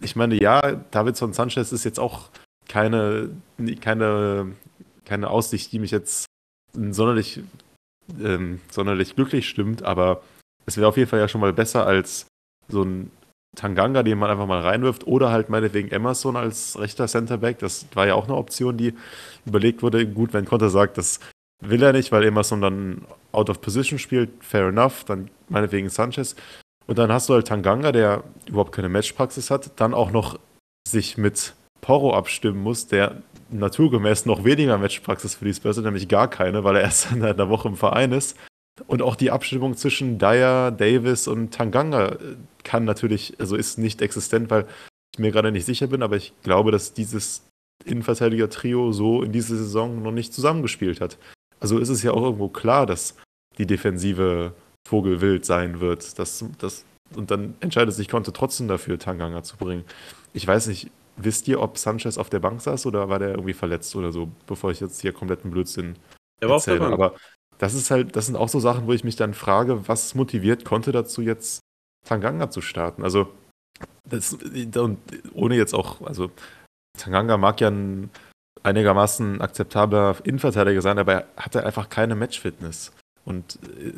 ich 0.00 0.16
meine, 0.16 0.40
ja, 0.40 0.72
Davidson 0.90 1.32
Sanchez 1.32 1.72
ist 1.72 1.84
jetzt 1.84 2.00
auch 2.00 2.30
keine, 2.68 3.30
keine, 3.80 4.52
keine 5.04 5.30
Aussicht, 5.30 5.72
die 5.72 5.78
mich 5.78 5.90
jetzt 5.90 6.26
sonderlich, 6.74 7.40
ähm, 8.20 8.60
sonderlich 8.70 9.14
glücklich 9.14 9.48
stimmt, 9.48 9.82
aber 9.82 10.22
es 10.66 10.76
wäre 10.76 10.88
auf 10.88 10.96
jeden 10.96 11.08
Fall 11.08 11.20
ja 11.20 11.28
schon 11.28 11.40
mal 11.40 11.52
besser 11.52 11.86
als 11.86 12.26
so 12.68 12.82
ein 12.82 13.10
Tanganga, 13.56 14.02
den 14.02 14.18
man 14.18 14.30
einfach 14.30 14.46
mal 14.46 14.60
reinwirft, 14.60 15.06
oder 15.06 15.30
halt 15.30 15.48
meinetwegen 15.48 15.90
Emerson 15.90 16.36
als 16.36 16.78
rechter 16.78 17.06
Centerback. 17.06 17.58
Das 17.58 17.86
war 17.94 18.06
ja 18.06 18.14
auch 18.14 18.24
eine 18.24 18.36
Option, 18.36 18.76
die 18.76 18.94
überlegt 19.46 19.82
wurde. 19.82 20.06
Gut, 20.06 20.32
wenn 20.34 20.44
Konter 20.44 20.68
sagt, 20.68 20.98
das 20.98 21.20
will 21.60 21.82
er 21.82 21.92
nicht, 21.92 22.12
weil 22.12 22.24
Emerson 22.24 22.60
dann 22.60 23.06
out 23.32 23.50
of 23.50 23.60
position 23.60 23.98
spielt, 23.98 24.30
fair 24.40 24.68
enough, 24.68 25.04
dann 25.04 25.30
meinetwegen 25.48 25.88
Sanchez. 25.88 26.36
Und 26.86 26.98
dann 26.98 27.12
hast 27.12 27.28
du 27.28 27.34
halt 27.34 27.48
Tanganga, 27.48 27.92
der 27.92 28.22
überhaupt 28.46 28.72
keine 28.72 28.88
Matchpraxis 28.88 29.50
hat, 29.50 29.80
dann 29.80 29.94
auch 29.94 30.10
noch 30.10 30.38
sich 30.88 31.18
mit 31.18 31.54
Porro 31.80 32.14
abstimmen 32.14 32.62
muss, 32.62 32.86
der 32.86 33.22
naturgemäß 33.50 34.26
noch 34.26 34.44
weniger 34.44 34.78
Matchpraxis 34.78 35.34
für 35.34 35.44
die 35.44 35.54
Spurs 35.54 35.76
hat, 35.76 35.84
nämlich 35.84 36.08
gar 36.08 36.28
keine, 36.28 36.64
weil 36.64 36.76
er 36.76 36.82
erst 36.82 37.12
in 37.12 37.24
einer 37.24 37.48
Woche 37.48 37.68
im 37.68 37.76
Verein 37.76 38.12
ist. 38.12 38.36
Und 38.86 39.02
auch 39.02 39.16
die 39.16 39.30
Abstimmung 39.30 39.76
zwischen 39.76 40.18
Dyer, 40.18 40.70
Davis 40.70 41.28
und 41.28 41.54
Tanganga 41.54 42.08
äh, 42.08 42.36
kann 42.62 42.84
natürlich, 42.84 43.34
also 43.38 43.56
ist 43.56 43.78
nicht 43.78 44.02
existent, 44.02 44.50
weil 44.50 44.66
ich 45.14 45.18
mir 45.18 45.32
gerade 45.32 45.50
nicht 45.50 45.64
sicher 45.64 45.86
bin, 45.86 46.02
aber 46.02 46.16
ich 46.16 46.34
glaube, 46.42 46.72
dass 46.72 46.92
dieses 46.92 47.46
Innenverteidiger-Trio 47.84 48.92
so 48.92 49.22
in 49.22 49.32
dieser 49.32 49.56
Saison 49.56 50.02
noch 50.02 50.12
nicht 50.12 50.34
zusammengespielt 50.34 51.00
hat. 51.00 51.16
Also 51.60 51.78
ist 51.78 51.88
es 51.88 52.02
ja 52.02 52.12
auch 52.12 52.22
irgendwo 52.22 52.48
klar, 52.48 52.86
dass 52.86 53.16
die 53.58 53.66
Defensive 53.66 54.52
Vogelwild 54.86 55.44
sein 55.44 55.80
wird. 55.80 56.18
Das, 56.18 56.44
das, 56.58 56.84
und 57.14 57.30
dann 57.30 57.54
entscheidet 57.60 57.94
sich 57.94 58.08
Conte 58.08 58.32
trotzdem 58.32 58.68
dafür, 58.68 58.98
Tanganga 58.98 59.42
zu 59.42 59.56
bringen. 59.56 59.84
Ich 60.32 60.46
weiß 60.46 60.68
nicht, 60.68 60.90
wisst 61.16 61.48
ihr, 61.48 61.60
ob 61.60 61.78
Sanchez 61.78 62.18
auf 62.18 62.30
der 62.30 62.40
Bank 62.40 62.60
saß 62.60 62.86
oder 62.86 63.08
war 63.08 63.18
der 63.18 63.30
irgendwie 63.30 63.54
verletzt 63.54 63.94
oder 63.96 64.12
so, 64.12 64.28
bevor 64.46 64.70
ich 64.70 64.80
jetzt 64.80 65.00
hier 65.00 65.12
kompletten 65.12 65.50
Blödsinn 65.50 65.96
er 66.40 66.48
war 66.48 66.56
erzähle. 66.56 66.76
Auf 66.76 66.90
der 66.90 66.96
Bank. 66.96 67.00
Aber 67.00 67.18
das 67.58 67.74
ist 67.74 67.90
halt, 67.90 68.16
das 68.16 68.26
sind 68.26 68.36
auch 68.36 68.48
so 68.48 68.60
Sachen, 68.60 68.86
wo 68.86 68.92
ich 68.92 69.04
mich 69.04 69.16
dann 69.16 69.34
frage, 69.34 69.88
was 69.88 70.14
motiviert 70.14 70.64
Conte 70.64 70.92
dazu, 70.92 71.22
jetzt 71.22 71.60
Tanganga 72.06 72.50
zu 72.50 72.60
starten? 72.60 73.02
Also, 73.02 73.28
das, 74.08 74.34
und 74.34 74.98
ohne 75.32 75.56
jetzt 75.56 75.74
auch, 75.74 76.00
also 76.02 76.30
Tanganga 76.98 77.36
mag 77.36 77.60
ja 77.60 77.68
ein 77.68 78.10
einigermaßen 78.62 79.40
akzeptabler 79.40 80.16
Innenverteidiger 80.24 80.82
sein, 80.82 80.98
aber 80.98 81.12
er 81.12 81.26
hatte 81.36 81.64
einfach 81.64 81.88
keine 81.88 82.14
Matchfitness. 82.14 82.92
Und 83.24 83.58
äh, 83.78 83.92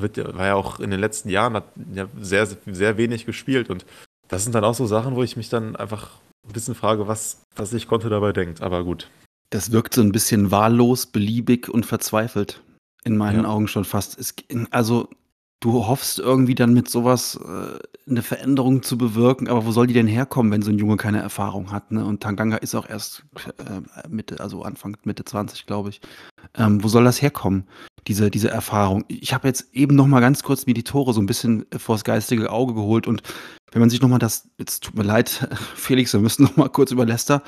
wird, 0.00 0.16
war 0.36 0.46
ja 0.46 0.54
auch 0.54 0.80
in 0.80 0.90
den 0.90 1.00
letzten 1.00 1.28
Jahren 1.28 1.54
hat 1.54 1.64
ja 1.92 2.06
sehr, 2.20 2.46
sehr 2.46 2.96
wenig 2.96 3.26
gespielt. 3.26 3.70
Und 3.70 3.84
das 4.28 4.44
sind 4.44 4.54
dann 4.54 4.64
auch 4.64 4.74
so 4.74 4.86
Sachen, 4.86 5.16
wo 5.16 5.22
ich 5.22 5.36
mich 5.36 5.48
dann 5.48 5.76
einfach 5.76 6.10
ein 6.46 6.52
bisschen 6.52 6.74
frage, 6.74 7.08
was, 7.08 7.42
was 7.56 7.72
ich 7.72 7.88
konnte 7.88 8.08
dabei 8.08 8.32
denkt. 8.32 8.62
Aber 8.62 8.84
gut. 8.84 9.10
Das 9.50 9.72
wirkt 9.72 9.94
so 9.94 10.02
ein 10.02 10.12
bisschen 10.12 10.50
wahllos, 10.50 11.06
beliebig 11.06 11.68
und 11.68 11.86
verzweifelt. 11.86 12.62
In 13.04 13.16
meinen 13.16 13.44
ja. 13.44 13.48
Augen 13.48 13.68
schon 13.68 13.84
fast. 13.84 14.18
Es, 14.18 14.34
also, 14.70 15.08
du 15.60 15.86
hoffst 15.86 16.18
irgendwie 16.18 16.54
dann 16.54 16.72
mit 16.72 16.88
sowas 16.88 17.38
äh, 17.42 17.78
eine 18.10 18.22
Veränderung 18.22 18.82
zu 18.82 18.96
bewirken, 18.96 19.48
aber 19.48 19.66
wo 19.66 19.72
soll 19.72 19.86
die 19.86 19.94
denn 19.94 20.06
herkommen, 20.06 20.52
wenn 20.52 20.62
so 20.62 20.70
ein 20.70 20.78
Junge 20.78 20.96
keine 20.96 21.20
Erfahrung 21.20 21.72
hat? 21.72 21.90
Ne? 21.90 22.04
Und 22.04 22.22
Tanganga 22.22 22.56
ist 22.56 22.74
auch 22.74 22.88
erst 22.88 23.24
äh, 23.58 24.08
Mitte, 24.08 24.40
also 24.40 24.62
Anfang 24.62 24.96
Mitte 25.04 25.24
20, 25.24 25.66
glaube 25.66 25.90
ich. 25.90 26.00
Ähm, 26.54 26.82
wo 26.82 26.88
soll 26.88 27.04
das 27.04 27.20
herkommen? 27.20 27.66
diese, 28.08 28.30
diese 28.30 28.50
Erfahrung. 28.50 29.04
Ich 29.08 29.34
habe 29.34 29.46
jetzt 29.46 29.74
eben 29.74 29.94
noch 29.94 30.06
mal 30.06 30.20
ganz 30.20 30.42
kurz 30.42 30.66
mir 30.66 30.74
die 30.74 30.82
Tore 30.82 31.12
so 31.12 31.20
ein 31.20 31.26
bisschen 31.26 31.66
vors 31.76 32.04
geistige 32.04 32.50
Auge 32.50 32.74
geholt 32.74 33.06
und 33.06 33.22
wenn 33.70 33.80
man 33.80 33.90
sich 33.90 34.00
noch 34.00 34.08
mal 34.08 34.18
das, 34.18 34.48
jetzt 34.58 34.84
tut 34.84 34.96
mir 34.96 35.02
leid, 35.02 35.46
Felix, 35.74 36.12
wir 36.14 36.20
müssen 36.20 36.44
noch 36.44 36.56
mal 36.56 36.70
kurz 36.70 36.90
über 36.90 37.04
Leicester 37.04 37.42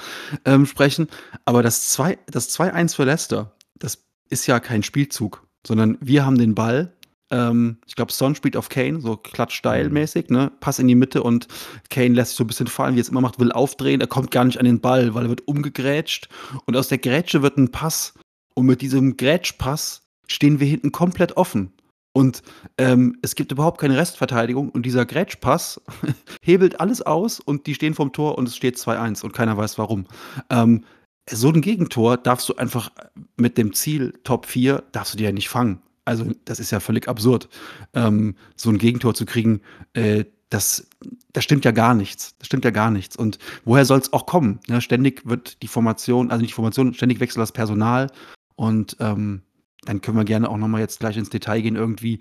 ähm, 0.45 0.67
sprechen, 0.67 1.09
aber 1.47 1.63
das 1.63 1.99
2-1 1.99 2.19
das 2.31 2.95
für 2.95 3.05
Leicester, 3.05 3.57
das 3.79 4.05
ist 4.29 4.47
ja 4.47 4.61
kein 4.61 4.83
Spielzug, 4.83 5.47
sondern 5.67 5.97
wir 6.01 6.27
haben 6.27 6.37
den 6.37 6.55
Ball, 6.55 6.95
ähm, 7.31 7.79
ich 7.87 7.97
glaube, 7.97 8.13
Son 8.13 8.35
spielt 8.35 8.57
auf 8.57 8.69
Kane, 8.69 9.01
so 9.01 9.17
klatschsteilmäßig, 9.17 10.31
ne? 10.31 10.53
Pass 10.61 10.79
in 10.79 10.89
die 10.89 10.95
Mitte 10.95 11.23
und 11.23 11.49
Kane 11.89 12.15
lässt 12.15 12.31
sich 12.31 12.39
so 12.39 12.45
ein 12.45 12.49
bisschen 12.49 12.67
fallen, 12.67 12.95
wie 12.95 13.01
er 13.01 13.03
es 13.03 13.09
immer 13.09 13.21
macht, 13.21 13.39
will 13.39 13.53
aufdrehen, 13.53 14.01
er 14.01 14.07
kommt 14.07 14.31
gar 14.31 14.45
nicht 14.45 14.59
an 14.59 14.65
den 14.65 14.81
Ball, 14.81 15.15
weil 15.15 15.25
er 15.25 15.31
wird 15.31 15.47
umgegrätscht 15.47 16.29
und 16.67 16.77
aus 16.77 16.89
der 16.89 16.99
Grätsche 16.99 17.43
wird 17.43 17.57
ein 17.57 17.71
Pass 17.71 18.15
und 18.55 18.67
mit 18.67 18.83
diesem 18.83 19.17
Grätschpass 19.17 20.03
stehen 20.27 20.61
wir 20.61 20.67
hinten 20.67 20.93
komplett 20.93 21.37
offen. 21.37 21.73
Und 22.13 22.43
ähm, 22.77 23.17
es 23.23 23.37
gibt 23.37 23.53
überhaupt 23.53 23.81
keine 23.81 23.97
Restverteidigung 23.97 24.71
und 24.71 24.85
dieser 24.85 25.07
Grätschpass 25.07 25.81
hebelt 26.43 26.81
alles 26.81 27.03
aus 27.03 27.39
und 27.39 27.67
die 27.67 27.75
stehen 27.75 27.95
vom 27.95 28.13
Tor 28.13 28.37
und 28.37 28.49
es 28.49 28.57
steht 28.57 28.77
2-1 28.77 29.23
und 29.23 29.33
keiner 29.33 29.57
weiß 29.57 29.79
warum. 29.79 30.07
Ähm, 30.51 30.85
so 31.31 31.49
ein 31.51 31.61
Gegentor 31.61 32.17
darfst 32.17 32.49
du 32.49 32.57
einfach 32.57 32.91
mit 33.37 33.57
dem 33.57 33.73
Ziel 33.73 34.19
Top 34.25 34.47
4 34.47 34.83
darfst 34.91 35.15
du 35.15 35.19
dir 35.19 35.25
ja 35.25 35.33
nicht 35.33 35.49
fangen. 35.49 35.81
Also 36.05 36.27
das 36.45 36.61
ist 36.61 36.71
ja 36.71 36.81
völlig 36.81 37.09
absurd, 37.09 37.49
ähm, 37.95 38.35
so 38.57 38.71
ein 38.71 38.79
Gegentor 38.79 39.15
zu 39.15 39.27
kriegen. 39.27 39.61
Äh, 39.93 40.25
das, 40.49 40.89
das 41.33 41.45
stimmt 41.45 41.65
ja 41.65 41.71
gar 41.71 41.95
nichts. 41.95 42.37
Das 42.39 42.47
stimmt 42.47 42.65
ja 42.65 42.71
gar 42.71 42.91
nichts. 42.91 43.17
Und 43.17 43.39
woher 43.65 43.85
soll 43.85 44.01
es 44.01 44.13
auch 44.13 44.27
kommen? 44.27 44.61
Ja, 44.67 44.81
ständig 44.81 45.27
wird 45.27 45.63
die 45.63 45.69
Formation, 45.69 46.31
also 46.31 46.41
nicht 46.41 46.51
die 46.51 46.57
Formation, 46.57 46.95
ständig 46.95 47.21
wechselt 47.21 47.43
das 47.43 47.53
Personal 47.53 48.09
und 48.57 48.97
ähm, 49.01 49.43
dann 49.83 50.01
können 50.01 50.19
wir 50.19 50.25
gerne 50.25 50.51
auch 50.51 50.59
nochmal 50.59 50.81
jetzt 50.81 51.01
gleich 51.01 51.17
ins 51.17 51.31
Detail 51.31 51.63
gehen 51.63 51.77
irgendwie. 51.77 52.21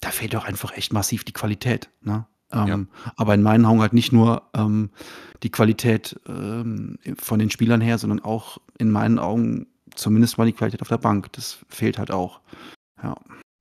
Da 0.00 0.10
fehlt 0.10 0.34
doch 0.34 0.44
einfach 0.44 0.76
echt 0.76 0.92
massiv 0.92 1.24
die 1.24 1.32
Qualität. 1.32 1.88
Ne? 2.02 2.26
Ähm, 2.52 2.88
aber 3.16 3.34
in 3.34 3.42
meinen 3.42 3.64
Augen 3.64 3.80
halt 3.80 3.92
nicht 3.92 4.12
nur 4.12 4.42
ähm, 4.54 4.90
die 5.42 5.50
Qualität 5.50 6.18
ähm, 6.26 6.98
von 7.18 7.38
den 7.38 7.50
Spielern 7.50 7.80
her, 7.80 7.98
sondern 7.98 8.20
auch 8.20 8.58
in 8.78 8.90
meinen 8.90 9.18
Augen 9.18 9.66
zumindest 9.94 10.38
mal 10.38 10.46
die 10.46 10.52
Qualität 10.52 10.82
auf 10.82 10.88
der 10.88 10.98
Bank. 10.98 11.32
Das 11.32 11.58
fehlt 11.68 11.98
halt 11.98 12.10
auch. 12.10 12.40
Ja. 13.02 13.16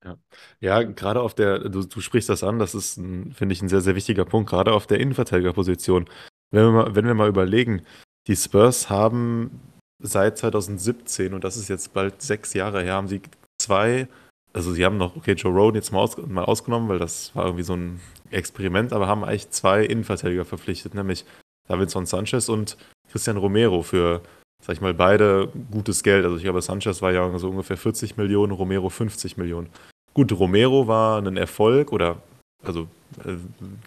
Ja, 0.06 0.18
ja 0.60 0.84
gerade 0.84 1.22
auf 1.22 1.34
der, 1.34 1.60
du, 1.70 1.84
du 1.84 2.02
sprichst 2.02 2.30
das 2.30 2.44
an, 2.44 2.60
das 2.60 2.76
ist, 2.76 2.96
finde 2.96 3.52
ich, 3.52 3.62
ein 3.62 3.70
sehr, 3.70 3.82
sehr 3.82 3.96
wichtiger 3.96 4.26
Punkt, 4.26 4.50
gerade 4.50 4.74
auf 4.74 4.88
der 4.88 5.00
Innenverteidigerposition. 5.00 6.08
Wenn 6.52 6.66
wir 6.66 6.72
mal, 6.72 6.96
wenn 6.96 7.06
wir 7.06 7.14
mal 7.14 7.30
überlegen, 7.30 7.84
die 8.28 8.36
Spurs 8.36 8.90
haben 8.90 9.60
seit 10.00 10.38
2017, 10.38 11.34
und 11.34 11.44
das 11.44 11.58
ist 11.58 11.68
jetzt 11.68 11.94
bald 11.94 12.22
sechs 12.22 12.54
Jahre 12.54 12.84
her, 12.84 12.94
haben 12.94 13.08
sie 13.08 13.22
zwei, 13.58 14.08
also 14.54 14.72
sie 14.72 14.86
haben 14.86 14.98
noch, 14.98 15.16
okay, 15.16 15.34
Joe 15.34 15.54
Roden 15.54 15.76
jetzt 15.76 15.92
mal, 15.92 16.00
aus, 16.00 16.18
mal 16.18 16.46
ausgenommen, 16.46 16.90
weil 16.90 17.00
das 17.00 17.36
war 17.36 17.46
irgendwie 17.46 17.64
so 17.64 17.74
ein 17.74 18.00
Experiment, 18.30 18.94
aber 18.94 19.08
haben 19.08 19.24
eigentlich 19.24 19.50
zwei 19.50 19.84
Innenverteidiger 19.84 20.46
verpflichtet, 20.46 20.94
nämlich 20.94 21.26
Davidson 21.68 22.06
Sanchez 22.06 22.50
und 22.50 22.78
Christian 23.10 23.38
Romero 23.38 23.82
für, 23.82 24.22
sag 24.64 24.76
ich 24.76 24.82
mal, 24.82 24.94
beide 24.94 25.52
gutes 25.72 26.04
Geld. 26.04 26.26
Also 26.26 26.38
ich 26.38 26.44
glaube, 26.44 26.62
Sanchez 26.62 27.02
war 27.02 27.12
ja 27.12 27.38
so 27.38 27.50
ungefähr 27.50 27.78
40 27.78 28.18
Millionen, 28.18 28.52
Romero 28.52 28.90
50 28.90 29.38
Millionen. 29.38 29.70
Gut, 30.14 30.32
Romero 30.32 30.88
war 30.88 31.22
ein 31.22 31.38
Erfolg 31.38 31.92
oder 31.92 32.22
also 32.64 32.88
äh, 33.24 33.36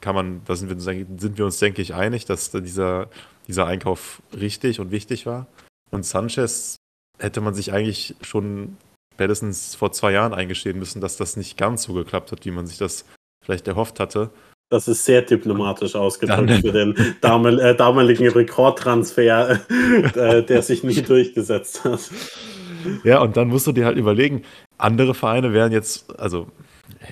kann 0.01 0.15
man, 0.15 0.43
da 0.47 0.57
sind 0.57 0.71
wir, 0.71 0.81
sind 0.81 1.39
wir 1.39 1.45
uns, 1.45 1.59
denke 1.59 1.83
ich, 1.83 1.95
einig, 1.95 2.25
dass 2.25 2.51
dieser, 2.51 3.09
dieser 3.49 3.67
Einkauf 3.67 4.23
richtig 4.33 4.81
und 4.81 4.91
wichtig 4.91 5.27
war. 5.27 5.47
Und 5.91 6.07
Sanchez 6.07 6.77
hätte 7.19 7.41
man 7.41 7.55
sich 7.55 7.73
eigentlich 7.73 8.15
schon 8.23 8.77
spätestens 9.13 9.75
vor 9.75 9.93
zwei 9.93 10.13
Jahren 10.13 10.33
eingestehen 10.33 10.79
müssen, 10.79 11.01
dass 11.01 11.17
das 11.17 11.37
nicht 11.37 11.59
ganz 11.59 11.83
so 11.83 11.93
geklappt 11.93 12.33
hat, 12.33 12.45
wie 12.47 12.51
man 12.51 12.67
sich 12.67 12.79
das 12.79 13.05
vielleicht 13.45 13.69
erhofft 13.69 14.01
hatte. 14.01 14.31
Das 14.71 14.87
ist 14.87 15.05
sehr 15.05 15.23
diplomatisch 15.23 15.97
ausgedrückt 15.97 16.53
für 16.63 16.73
den 16.73 16.97
äh, 16.97 17.75
damaligen 17.75 18.29
Rekordtransfer, 18.29 19.59
äh, 20.15 20.43
der 20.45 20.63
sich 20.63 20.85
nie 20.85 21.03
durchgesetzt 21.03 21.85
hat. 21.85 22.09
Ja, 23.03 23.21
und 23.21 23.37
dann 23.37 23.49
musst 23.49 23.67
du 23.67 23.73
dir 23.73 23.85
halt 23.85 23.99
überlegen, 23.99 24.43
andere 24.79 25.15
Vereine 25.15 25.53
wären 25.53 25.73
jetzt, 25.73 26.19
also 26.19 26.47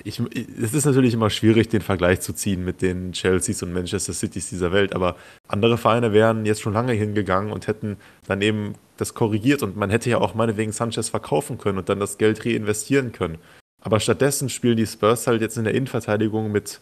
ich, 0.03 0.19
es 0.19 0.73
ist 0.73 0.85
natürlich 0.85 1.13
immer 1.13 1.29
schwierig, 1.29 1.67
den 1.67 1.81
Vergleich 1.81 2.21
zu 2.21 2.33
ziehen 2.33 2.63
mit 2.63 2.81
den 2.81 3.11
Chelseas 3.11 3.61
und 3.61 3.73
Manchester 3.73 4.13
Cities 4.13 4.49
dieser 4.49 4.71
Welt, 4.71 4.95
aber 4.95 5.15
andere 5.47 5.77
Vereine 5.77 6.13
wären 6.13 6.45
jetzt 6.45 6.61
schon 6.61 6.73
lange 6.73 6.93
hingegangen 6.93 7.51
und 7.51 7.67
hätten 7.67 7.97
dann 8.27 8.41
eben 8.41 8.75
das 8.97 9.13
korrigiert 9.13 9.63
und 9.63 9.75
man 9.75 9.89
hätte 9.89 10.09
ja 10.09 10.19
auch 10.19 10.33
meinetwegen 10.33 10.71
Sanchez 10.71 11.09
verkaufen 11.09 11.57
können 11.57 11.77
und 11.77 11.89
dann 11.89 11.99
das 11.99 12.17
Geld 12.17 12.45
reinvestieren 12.45 13.11
können. 13.11 13.37
Aber 13.81 13.99
stattdessen 13.99 14.49
spielen 14.49 14.77
die 14.77 14.87
Spurs 14.87 15.27
halt 15.27 15.41
jetzt 15.41 15.57
in 15.57 15.63
der 15.63 15.73
Innenverteidigung 15.73 16.51
mit 16.51 16.81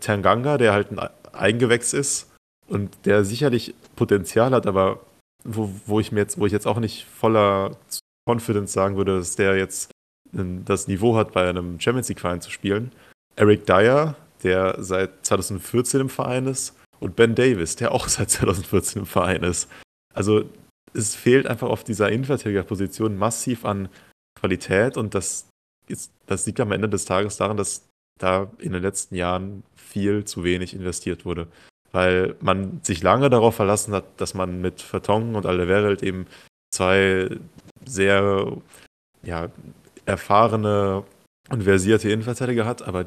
Tanganga, 0.00 0.58
der 0.58 0.72
halt 0.72 0.90
ein 0.90 0.98
Eingewächs 1.32 1.92
ist 1.92 2.30
und 2.68 2.90
der 3.04 3.24
sicherlich 3.24 3.74
Potenzial 3.96 4.52
hat, 4.52 4.66
aber 4.66 5.00
wo, 5.44 5.70
wo 5.86 6.00
ich 6.00 6.12
mir 6.12 6.20
jetzt, 6.20 6.38
wo 6.38 6.46
ich 6.46 6.52
jetzt 6.52 6.66
auch 6.66 6.78
nicht 6.78 7.06
voller 7.06 7.76
Confidence 8.28 8.72
sagen 8.72 8.96
würde, 8.96 9.18
dass 9.18 9.36
der 9.36 9.56
jetzt 9.56 9.90
das 10.32 10.88
Niveau 10.88 11.16
hat, 11.16 11.32
bei 11.32 11.48
einem 11.48 11.78
Champions 11.80 12.08
League-Verein 12.08 12.40
zu 12.40 12.50
spielen. 12.50 12.92
Eric 13.36 13.66
Dyer, 13.66 14.16
der 14.42 14.76
seit 14.82 15.26
2014 15.26 16.00
im 16.00 16.08
Verein 16.08 16.46
ist, 16.46 16.74
und 17.00 17.16
Ben 17.16 17.34
Davis, 17.34 17.76
der 17.76 17.92
auch 17.92 18.08
seit 18.08 18.30
2014 18.30 19.02
im 19.02 19.06
Verein 19.06 19.42
ist. 19.42 19.68
Also 20.14 20.44
es 20.94 21.14
fehlt 21.14 21.46
einfach 21.46 21.68
auf 21.68 21.84
dieser 21.84 22.10
Innenverteidigerposition 22.10 23.16
massiv 23.16 23.64
an 23.64 23.88
Qualität 24.38 24.96
und 24.96 25.14
das, 25.14 25.48
ist, 25.88 26.12
das 26.26 26.46
liegt 26.46 26.60
am 26.60 26.72
Ende 26.72 26.88
des 26.88 27.04
Tages 27.04 27.36
daran, 27.36 27.56
dass 27.56 27.86
da 28.18 28.50
in 28.58 28.72
den 28.72 28.82
letzten 28.82 29.14
Jahren 29.14 29.64
viel 29.76 30.24
zu 30.24 30.44
wenig 30.44 30.74
investiert 30.74 31.24
wurde. 31.24 31.48
Weil 31.90 32.36
man 32.40 32.80
sich 32.82 33.02
lange 33.02 33.28
darauf 33.28 33.56
verlassen 33.56 33.92
hat, 33.92 34.04
dass 34.16 34.34
man 34.34 34.60
mit 34.60 34.80
Vertongen 34.80 35.34
und 35.34 35.44
Alderweireld 35.44 36.02
eben 36.02 36.26
zwei 36.70 37.28
sehr 37.84 38.56
ja, 39.22 39.50
erfahrene 40.06 41.04
und 41.50 41.64
versierte 41.64 42.10
Innenverteidiger 42.10 42.64
hat, 42.64 42.82
aber 42.82 43.06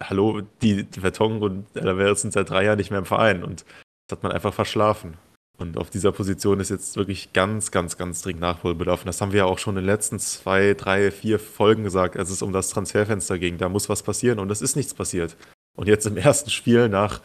hallo, 0.00 0.42
die 0.62 0.86
Vertongen 0.90 1.42
und 1.42 1.66
Alderweireld 1.76 2.18
sind 2.18 2.32
seit 2.32 2.50
drei 2.50 2.64
Jahren 2.64 2.78
nicht 2.78 2.90
mehr 2.90 2.98
im 2.98 3.06
Verein 3.06 3.44
und 3.44 3.64
das 4.08 4.18
hat 4.18 4.22
man 4.22 4.32
einfach 4.32 4.54
verschlafen. 4.54 5.14
Und 5.58 5.78
auf 5.78 5.88
dieser 5.88 6.12
Position 6.12 6.60
ist 6.60 6.68
jetzt 6.68 6.96
wirklich 6.96 7.32
ganz, 7.32 7.70
ganz, 7.70 7.96
ganz 7.96 8.20
dringend 8.20 8.42
Nachholbedarf. 8.42 9.00
Und 9.00 9.06
das 9.06 9.20
haben 9.20 9.32
wir 9.32 9.38
ja 9.38 9.44
auch 9.46 9.58
schon 9.58 9.76
in 9.76 9.82
den 9.82 9.86
letzten 9.86 10.18
zwei, 10.18 10.74
drei, 10.74 11.10
vier 11.10 11.38
Folgen 11.38 11.82
gesagt, 11.82 12.16
als 12.16 12.30
es 12.30 12.42
um 12.42 12.52
das 12.52 12.68
Transferfenster 12.68 13.38
ging. 13.38 13.56
Da 13.56 13.68
muss 13.68 13.88
was 13.88 14.02
passieren 14.02 14.38
und 14.38 14.50
es 14.50 14.60
ist 14.60 14.76
nichts 14.76 14.92
passiert. 14.92 15.36
Und 15.74 15.88
jetzt 15.88 16.06
im 16.06 16.16
ersten 16.16 16.50
Spiel 16.50 16.88
nach 16.88 17.22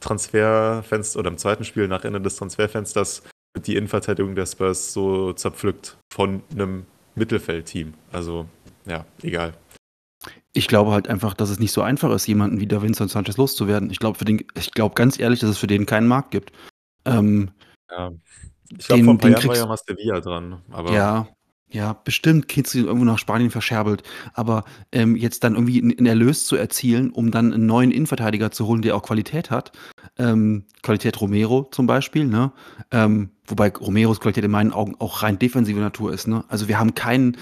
Transferfenster 0.00 1.20
oder 1.20 1.30
im 1.30 1.38
zweiten 1.38 1.64
Spiel 1.64 1.88
nach 1.88 2.04
Ende 2.04 2.20
des 2.20 2.36
Transferfensters 2.36 3.22
wird 3.54 3.66
die 3.66 3.76
Innenverteidigung 3.76 4.34
der 4.34 4.46
Spurs 4.46 4.92
so 4.92 5.32
zerpflückt 5.32 5.98
von 6.12 6.42
einem 6.52 6.86
Mittelfeldteam. 7.14 7.94
Also, 8.12 8.46
ja, 8.86 9.04
egal. 9.22 9.54
Ich 10.52 10.66
glaube 10.66 10.92
halt 10.92 11.08
einfach, 11.08 11.34
dass 11.34 11.50
es 11.50 11.60
nicht 11.60 11.72
so 11.72 11.82
einfach 11.82 12.10
ist, 12.12 12.26
jemanden 12.26 12.58
wie 12.60 12.66
Davinson 12.66 13.08
Sanchez 13.08 13.36
loszuwerden. 13.36 13.90
Ich 13.90 13.98
glaube, 13.98 14.18
ich 14.54 14.72
glaube 14.72 14.94
ganz 14.94 15.18
ehrlich, 15.18 15.40
dass 15.40 15.50
es 15.50 15.58
für 15.58 15.66
den 15.68 15.86
keinen 15.86 16.08
Markt 16.08 16.32
gibt. 16.32 16.52
Ähm, 17.04 17.50
ja. 17.90 18.12
Ich 18.76 18.86
glaube, 18.86 19.04
vor 19.04 19.14
ein 19.14 19.18
paar 19.18 19.30
Jahren 19.30 19.48
war 19.48 19.56
ja 19.56 19.66
Mastavia 19.66 20.20
dran. 20.20 20.62
Aber 20.70 20.92
ja, 20.92 21.28
ja, 21.70 21.92
bestimmt 21.92 22.48
kriegst 22.48 22.72
du 22.72 22.78
ihn 22.78 22.86
irgendwo 22.86 23.04
nach 23.04 23.18
Spanien 23.18 23.50
verscherbelt. 23.50 24.02
Aber 24.32 24.64
ähm, 24.92 25.16
jetzt 25.16 25.44
dann 25.44 25.54
irgendwie 25.54 25.80
einen 25.82 26.06
Erlös 26.06 26.46
zu 26.46 26.56
erzielen, 26.56 27.10
um 27.10 27.30
dann 27.30 27.52
einen 27.52 27.66
neuen 27.66 27.90
Innenverteidiger 27.90 28.50
zu 28.50 28.66
holen, 28.66 28.82
der 28.82 28.96
auch 28.96 29.02
Qualität 29.02 29.50
hat. 29.50 29.72
Ähm, 30.18 30.64
Qualität 30.82 31.20
Romero 31.20 31.68
zum 31.70 31.86
Beispiel, 31.86 32.24
ne? 32.24 32.52
Ähm, 32.90 33.30
wobei 33.46 33.70
Romeros 33.70 34.20
Qualität 34.20 34.44
in 34.44 34.50
meinen 34.50 34.72
Augen 34.72 34.96
auch 34.98 35.22
rein 35.22 35.38
defensive 35.38 35.78
Natur 35.78 36.12
ist, 36.12 36.26
ne? 36.26 36.44
Also 36.48 36.68
wir 36.68 36.78
haben 36.78 36.94
keinen, 36.94 37.36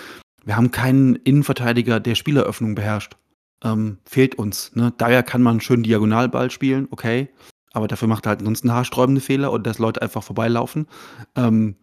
wir 0.44 0.56
haben 0.56 0.72
keinen 0.72 1.16
Innenverteidiger, 1.16 2.00
der 2.00 2.16
Spieleröffnung 2.16 2.74
beherrscht. 2.74 3.16
Ähm, 3.62 3.98
fehlt 4.04 4.37
uns, 4.37 4.74
ne? 4.74 4.92
Daher 4.98 5.22
kann 5.22 5.42
man 5.42 5.61
schön 5.61 5.85
Diagonalball 5.85 6.50
spielen, 6.50 6.88
okay 6.90 7.28
aber 7.77 7.89
dafür 7.89 8.09
macht 8.09 8.25
er 8.25 8.31
halt 8.31 8.41
ansonsten 8.41 8.73
haarsträubende 8.73 9.21
Fehler 9.21 9.53
und 9.53 9.67
dass 9.67 9.79
Leute 9.79 10.01
einfach 10.01 10.23
vorbeilaufen. 10.23 10.87
Ähm, 11.35 11.77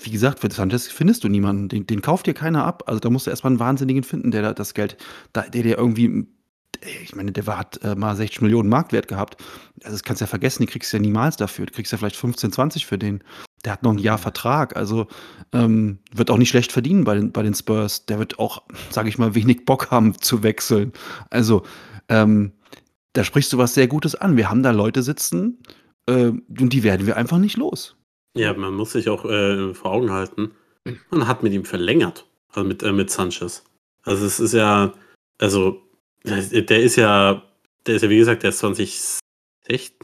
wie 0.00 0.12
gesagt, 0.12 0.38
für 0.38 0.50
Sanchez 0.50 0.86
findest 0.86 1.24
du 1.24 1.28
niemanden. 1.28 1.68
Den, 1.68 1.88
den, 1.88 2.02
kauft 2.02 2.26
dir 2.26 2.34
keiner 2.34 2.64
ab. 2.64 2.84
Also 2.86 3.00
da 3.00 3.10
musst 3.10 3.26
du 3.26 3.30
erstmal 3.30 3.50
einen 3.50 3.58
Wahnsinnigen 3.58 4.04
finden, 4.04 4.30
der 4.30 4.54
das 4.54 4.74
Geld, 4.74 4.96
der 5.34 5.48
dir 5.50 5.76
irgendwie, 5.76 6.28
ich 7.02 7.16
meine, 7.16 7.32
der 7.32 7.44
hat 7.58 7.82
äh, 7.82 7.96
mal 7.96 8.14
60 8.14 8.42
Millionen 8.42 8.68
Marktwert 8.68 9.08
gehabt. 9.08 9.42
Also 9.82 9.96
das 9.96 10.04
kannst 10.04 10.20
du 10.20 10.24
ja 10.24 10.28
vergessen, 10.28 10.62
die 10.62 10.66
kriegst 10.68 10.92
du 10.92 10.98
ja 10.98 11.00
niemals 11.00 11.36
dafür. 11.36 11.66
Du 11.66 11.72
kriegst 11.72 11.90
ja 11.90 11.98
vielleicht 11.98 12.16
15, 12.16 12.52
20 12.52 12.86
für 12.86 12.98
den. 12.98 13.24
Der 13.64 13.72
hat 13.72 13.82
noch 13.82 13.92
ein 13.92 13.98
Jahr 13.98 14.18
Vertrag, 14.18 14.76
also 14.76 15.08
ähm, 15.52 15.98
wird 16.14 16.30
auch 16.30 16.36
nicht 16.36 16.50
schlecht 16.50 16.70
verdienen 16.70 17.02
bei 17.02 17.16
den, 17.16 17.32
bei 17.32 17.42
den 17.42 17.54
Spurs. 17.54 18.06
Der 18.06 18.20
wird 18.20 18.38
auch, 18.38 18.62
sage 18.90 19.08
ich 19.08 19.18
mal, 19.18 19.34
wenig 19.34 19.64
Bock 19.64 19.90
haben 19.90 20.16
zu 20.20 20.44
wechseln. 20.44 20.92
Also, 21.30 21.64
ähm, 22.08 22.52
da 23.14 23.24
sprichst 23.24 23.52
du 23.52 23.58
was 23.58 23.74
sehr 23.74 23.88
Gutes 23.88 24.14
an. 24.14 24.36
Wir 24.36 24.50
haben 24.50 24.62
da 24.62 24.70
Leute 24.70 25.02
sitzen 25.02 25.58
äh, 26.06 26.26
und 26.26 26.72
die 26.72 26.82
werden 26.82 27.06
wir 27.06 27.16
einfach 27.16 27.38
nicht 27.38 27.56
los. 27.56 27.96
Ja, 28.36 28.52
man 28.52 28.74
muss 28.74 28.92
sich 28.92 29.08
auch 29.08 29.24
äh, 29.24 29.72
vor 29.74 29.92
Augen 29.92 30.10
halten, 30.10 30.50
man 31.10 31.26
hat 31.26 31.42
mit 31.42 31.52
ihm 31.52 31.64
verlängert, 31.64 32.26
also 32.52 32.68
mit, 32.68 32.82
äh, 32.82 32.92
mit 32.92 33.10
Sanchez. 33.10 33.64
Also 34.02 34.26
es 34.26 34.40
ist 34.40 34.52
ja, 34.52 34.92
also 35.38 35.80
der 36.24 36.82
ist 36.82 36.96
ja, 36.96 37.42
der 37.86 37.94
ist 37.94 38.02
ja 38.02 38.10
wie 38.10 38.18
gesagt, 38.18 38.42
der 38.42 38.50
ist 38.50 38.58
2016, 38.58 39.20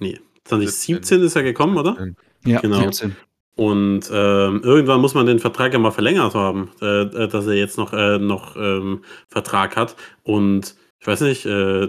nee, 0.00 0.20
2017 0.44 1.22
ist 1.22 1.36
er 1.36 1.42
gekommen, 1.42 1.76
oder? 1.76 2.12
Ja, 2.44 2.60
genau. 2.60 2.80
17. 2.80 3.16
Und 3.56 4.08
ähm, 4.12 4.62
irgendwann 4.62 5.00
muss 5.00 5.14
man 5.14 5.26
den 5.26 5.38
Vertrag 5.38 5.72
ja 5.72 5.78
mal 5.78 5.90
verlängert 5.90 6.34
haben, 6.34 6.70
äh, 6.80 7.28
dass 7.28 7.46
er 7.46 7.54
jetzt 7.54 7.76
noch, 7.76 7.92
äh, 7.92 8.18
noch 8.18 8.56
ähm, 8.56 9.02
Vertrag 9.28 9.76
hat. 9.76 9.96
Und 10.22 10.76
ich 10.98 11.06
weiß 11.06 11.20
nicht, 11.22 11.44
äh, 11.44 11.88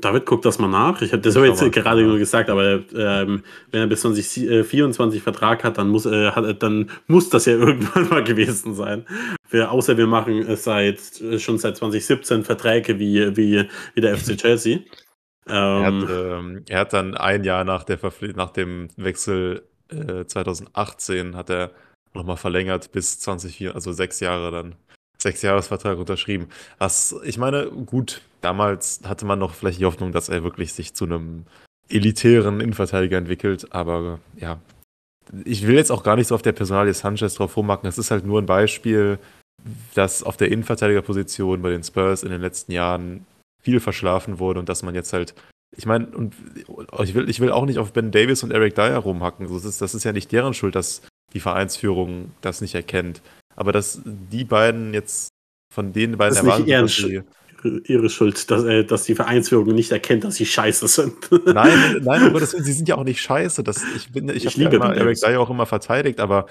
David, 0.00 0.26
guck 0.26 0.42
das 0.42 0.58
mal 0.58 0.68
nach. 0.68 1.00
Ich 1.02 1.12
habe 1.12 1.22
das 1.22 1.36
aber 1.36 1.46
jetzt 1.46 1.60
gerade 1.72 2.02
nur 2.02 2.18
gesagt, 2.18 2.50
aber 2.50 2.80
ähm, 2.94 3.42
wenn 3.70 3.80
er 3.80 3.86
bis 3.86 4.00
2024 4.00 5.22
Vertrag 5.22 5.62
hat, 5.62 5.78
dann 5.78 5.88
muss, 5.88 6.04
äh, 6.06 6.30
hat, 6.32 6.62
dann 6.62 6.90
muss 7.06 7.30
das 7.30 7.46
ja 7.46 7.52
irgendwann 7.58 8.08
mal 8.08 8.24
gewesen 8.24 8.74
sein. 8.74 9.06
Wir, 9.50 9.70
außer 9.70 9.96
wir 9.96 10.06
machen 10.06 10.38
es 10.38 10.64
seit 10.64 10.98
schon 11.38 11.58
seit 11.58 11.76
2017 11.76 12.44
Verträge 12.44 12.98
wie, 12.98 13.36
wie, 13.36 13.68
wie 13.94 14.00
der 14.00 14.16
FC 14.16 14.36
Chelsea. 14.36 14.80
Ähm, 15.46 15.54
er, 15.54 15.84
hat, 15.84 15.92
ähm, 15.92 16.06
ähm, 16.10 16.64
er, 16.68 16.78
hat, 16.80 16.92
dann 16.92 17.16
ein 17.16 17.44
Jahr 17.44 17.64
nach, 17.64 17.84
der 17.84 17.98
nach 18.34 18.50
dem 18.50 18.88
Wechsel 18.96 19.62
äh, 19.90 20.24
2018 20.24 21.36
hat 21.36 21.50
er 21.50 21.70
nochmal 22.14 22.36
verlängert 22.36 22.92
bis 22.92 23.20
2024, 23.20 23.74
also 23.74 23.92
sechs 23.92 24.20
Jahre 24.20 24.50
dann. 24.50 24.74
Sechsjahresvertrag 25.24 25.98
unterschrieben. 25.98 26.48
Was, 26.78 27.16
ich 27.24 27.36
meine, 27.36 27.66
gut, 27.66 28.22
damals 28.40 29.00
hatte 29.04 29.26
man 29.26 29.38
noch 29.38 29.54
vielleicht 29.54 29.80
die 29.80 29.84
Hoffnung, 29.84 30.12
dass 30.12 30.28
er 30.28 30.44
wirklich 30.44 30.72
sich 30.72 30.94
zu 30.94 31.04
einem 31.04 31.44
elitären 31.88 32.60
Innenverteidiger 32.60 33.18
entwickelt, 33.18 33.72
aber 33.72 34.20
ja, 34.36 34.58
ich 35.44 35.66
will 35.66 35.74
jetzt 35.74 35.90
auch 35.90 36.02
gar 36.02 36.16
nicht 36.16 36.28
so 36.28 36.34
auf 36.34 36.42
der 36.42 36.52
Personalie 36.52 36.94
Sanchez 36.94 37.34
drauf 37.34 37.56
rummachen. 37.56 37.88
Es 37.88 37.98
ist 37.98 38.10
halt 38.10 38.24
nur 38.24 38.40
ein 38.40 38.46
Beispiel, 38.46 39.18
dass 39.94 40.22
auf 40.22 40.36
der 40.36 40.50
Innenverteidigerposition 40.50 41.62
bei 41.62 41.70
den 41.70 41.82
Spurs 41.82 42.22
in 42.22 42.30
den 42.30 42.40
letzten 42.40 42.72
Jahren 42.72 43.26
viel 43.62 43.80
verschlafen 43.80 44.38
wurde 44.38 44.60
und 44.60 44.68
dass 44.68 44.82
man 44.82 44.94
jetzt 44.94 45.12
halt 45.12 45.34
ich 45.76 45.86
meine, 45.86 46.06
und 46.06 46.34
ich 47.02 47.14
will, 47.14 47.28
ich 47.28 47.40
will 47.40 47.50
auch 47.50 47.66
nicht 47.66 47.78
auf 47.78 47.92
Ben 47.92 48.10
Davis 48.10 48.42
und 48.42 48.52
Eric 48.52 48.74
Dyer 48.74 48.98
rumhacken. 48.98 49.52
Das 49.52 49.64
ist, 49.64 49.80
das 49.80 49.94
ist 49.94 50.04
ja 50.04 50.12
nicht 50.12 50.30
deren 50.32 50.54
Schuld, 50.54 50.74
dass 50.74 51.02
die 51.32 51.40
Vereinsführung 51.40 52.30
das 52.40 52.60
nicht 52.60 52.74
erkennt. 52.74 53.22
Aber 53.56 53.72
dass 53.72 54.00
die 54.04 54.44
beiden 54.44 54.94
jetzt 54.94 55.28
von 55.72 55.92
den 55.92 56.16
beiden 56.16 56.34
das 56.34 56.44
ist 56.44 56.66
nicht 56.66 56.72
dass 56.72 56.96
sie, 56.96 57.22
ihre 57.84 58.10
Schuld, 58.10 58.50
dass, 58.50 58.64
äh, 58.64 58.84
dass 58.84 59.04
die 59.04 59.14
Vereinsführung 59.14 59.74
nicht 59.74 59.90
erkennt, 59.90 60.24
dass 60.24 60.36
sie 60.36 60.46
scheiße 60.46 60.86
sind. 60.86 61.14
Nein, 61.46 62.02
nein, 62.02 62.22
aber 62.26 62.40
das, 62.40 62.50
sie 62.50 62.72
sind 62.72 62.88
ja 62.88 62.96
auch 62.96 63.04
nicht 63.04 63.20
scheiße. 63.20 63.64
Das, 63.64 63.82
ich 63.96 64.12
bin, 64.12 64.28
ich, 64.28 64.44
ich 64.44 64.64
habe 64.64 64.76
ja 64.76 64.92
Eric 64.92 65.18
Dyer 65.20 65.40
auch 65.40 65.50
immer 65.50 65.66
verteidigt, 65.66 66.20
aber 66.20 66.46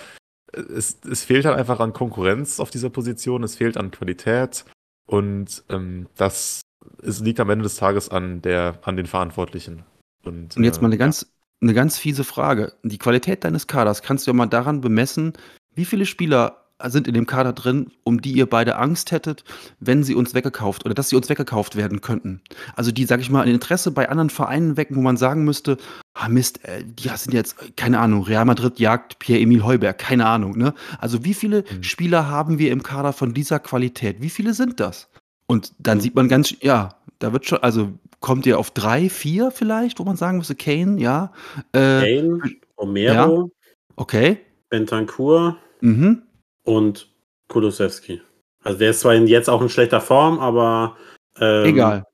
es, 0.52 0.98
es 1.10 1.24
fehlt 1.24 1.46
halt 1.46 1.58
einfach 1.58 1.80
an 1.80 1.94
Konkurrenz 1.94 2.60
auf 2.60 2.72
dieser 2.72 2.90
Position, 2.90 3.44
es 3.44 3.56
fehlt 3.56 3.78
an 3.78 3.92
Qualität 3.92 4.66
und 5.06 5.64
ähm, 5.70 6.08
das 6.16 6.62
es 7.02 7.20
liegt 7.20 7.40
am 7.40 7.50
Ende 7.50 7.64
des 7.64 7.76
Tages 7.76 8.10
an, 8.10 8.42
der, 8.42 8.80
an 8.84 8.98
den 8.98 9.06
Verantwortlichen. 9.06 9.84
Und, 10.24 10.56
und 10.58 10.64
jetzt 10.64 10.82
mal 10.82 10.88
eine 10.88 10.96
äh, 10.96 11.00
ganz, 11.00 11.34
eine 11.62 11.74
ganz 11.74 11.98
fiese 11.98 12.24
Frage. 12.24 12.74
Die 12.84 12.98
Qualität 12.98 13.44
deines 13.44 13.68
Kaders 13.68 14.02
kannst 14.02 14.28
du 14.28 14.32
ja 14.32 14.36
mal 14.36 14.48
daran 14.48 14.82
bemessen, 14.82 15.34
wie 15.76 15.86
viele 15.86 16.06
Spieler 16.06 16.63
sind 16.90 17.08
in 17.08 17.14
dem 17.14 17.26
Kader 17.26 17.54
drin, 17.54 17.92
um 18.04 18.22
die 18.22 18.34
ihr 18.34 18.46
beide 18.46 18.78
Angst 18.78 19.12
hättet, 19.12 19.44
wenn 19.80 20.04
sie 20.04 20.16
uns 20.16 20.34
weggekauft 20.34 20.86
oder 20.86 20.94
dass 20.94 21.10
sie 21.10 21.16
uns 21.16 21.30
weggekauft 21.30 21.76
werden 21.76 22.02
könnten. 22.02 22.42
Also 22.76 22.92
die, 22.92 23.06
sag 23.06 23.20
ich 23.22 23.30
mal, 23.30 23.42
ein 23.42 23.54
Interesse 23.54 23.92
bei 23.92 24.10
anderen 24.10 24.30
Vereinen 24.30 24.78
wecken, 24.78 24.96
wo 24.96 25.02
man 25.02 25.18
sagen 25.18 25.44
müsste, 25.44 25.78
ah 26.14 26.30
Mist, 26.30 26.64
äh, 26.66 26.84
die 26.84 27.10
sind 27.10 27.34
jetzt, 27.34 27.78
keine 27.78 28.00
Ahnung, 28.00 28.24
Real 28.24 28.46
Madrid 28.46 28.80
jagt 28.80 29.20
Pierre-Emil 29.20 29.64
Heuberg, 29.64 29.98
keine 29.98 30.26
Ahnung, 30.26 30.58
ne? 30.58 30.74
Also 31.00 31.24
wie 31.24 31.34
viele 31.34 31.62
mhm. 31.62 31.84
Spieler 31.84 32.30
haben 32.30 32.60
wir 32.60 32.72
im 32.72 32.84
Kader 32.84 33.14
von 33.14 33.34
dieser 33.34 33.60
Qualität? 33.60 34.22
Wie 34.22 34.30
viele 34.30 34.54
sind 34.54 34.80
das? 34.80 35.10
Und 35.48 35.74
dann 35.80 36.00
sieht 36.00 36.16
man 36.16 36.30
ganz, 36.30 36.54
ja, 36.62 36.96
da 37.20 37.34
wird 37.34 37.46
schon, 37.46 37.60
also 37.60 37.92
kommt 38.20 38.46
ihr 38.46 38.58
auf 38.58 38.72
drei, 38.72 39.10
vier 39.10 39.52
vielleicht, 39.52 40.00
wo 40.00 40.04
man 40.04 40.16
sagen 40.16 40.38
müsste, 40.38 40.56
Kane, 40.56 41.00
ja. 41.00 41.32
Äh, 41.74 42.22
Kane, 42.22 42.40
Romero, 42.78 43.42
ja. 43.42 43.70
okay. 43.96 44.40
Bentancur 44.70 45.58
mhm. 45.82 46.24
Und 46.64 47.10
Kulusewski. 47.48 48.22
Also 48.64 48.80
der 48.80 48.92
ist 48.92 49.02
zwar 49.02 49.16
jetzt 49.16 49.50
auch 49.50 49.62
in 49.62 49.70
schlechter 49.70 50.02
Form, 50.02 50.40
aber 50.40 50.96
ähm, 51.40 51.66
egal. 51.66 52.06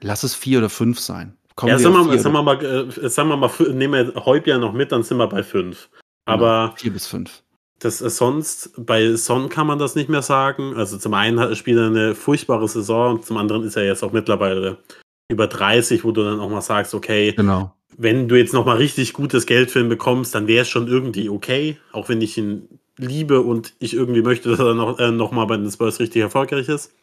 Lass 0.00 0.22
es 0.22 0.34
vier 0.34 0.58
oder 0.58 0.68
fünf 0.68 0.98
sein. 1.00 1.36
Kommen 1.56 1.70
ja, 1.70 1.78
sagen 1.78 1.94
wir, 1.94 2.04
mal, 2.04 2.18
sagen 2.18 2.34
wir 2.34 2.42
mal, 2.42 2.64
äh, 2.64 3.08
sagen 3.08 3.28
wir 3.28 3.36
mal, 3.36 3.50
nehmen 3.72 4.12
wir 4.14 4.24
Heubier 4.24 4.58
noch 4.58 4.72
mit, 4.72 4.90
dann 4.90 5.04
sind 5.04 5.18
wir 5.18 5.28
bei 5.28 5.42
fünf. 5.42 5.88
Genau, 6.26 6.36
aber 6.38 6.74
vier 6.76 6.92
bis 6.92 7.06
fünf. 7.06 7.42
Das 7.78 8.00
ist 8.00 8.16
sonst, 8.16 8.72
bei 8.78 9.14
Son 9.14 9.48
kann 9.48 9.66
man 9.66 9.78
das 9.78 9.94
nicht 9.94 10.08
mehr 10.08 10.22
sagen. 10.22 10.74
Also 10.74 10.98
zum 10.98 11.14
einen 11.14 11.54
spielt 11.54 11.78
er 11.78 11.86
eine 11.86 12.14
furchtbare 12.14 12.66
Saison 12.68 13.16
und 13.16 13.26
zum 13.26 13.36
anderen 13.36 13.62
ist 13.64 13.76
er 13.76 13.84
jetzt 13.84 14.02
auch 14.02 14.12
mittlerweile 14.12 14.78
über 15.28 15.46
30, 15.46 16.04
wo 16.04 16.10
du 16.10 16.24
dann 16.24 16.40
auch 16.40 16.48
mal 16.48 16.60
sagst, 16.60 16.94
okay, 16.94 17.32
genau. 17.32 17.74
wenn 17.96 18.28
du 18.28 18.36
jetzt 18.36 18.54
nochmal 18.54 18.78
richtig 18.78 19.12
gutes 19.12 19.46
Geld 19.46 19.70
für 19.70 19.80
ihn 19.80 19.88
bekommst, 19.88 20.34
dann 20.34 20.46
wäre 20.46 20.62
es 20.62 20.68
schon 20.68 20.88
irgendwie 20.88 21.28
okay, 21.28 21.78
auch 21.92 22.08
wenn 22.08 22.20
ich 22.20 22.38
ihn 22.38 22.68
liebe 22.98 23.40
und 23.40 23.74
ich 23.78 23.94
irgendwie 23.94 24.22
möchte, 24.22 24.50
dass 24.50 24.60
er 24.60 24.74
noch, 24.74 24.98
äh, 24.98 25.10
noch 25.10 25.32
mal 25.32 25.46
bei 25.46 25.56
den 25.56 25.70
Spurs 25.70 26.00
richtig 26.00 26.22
erfolgreich 26.22 26.68
ist. 26.68 26.94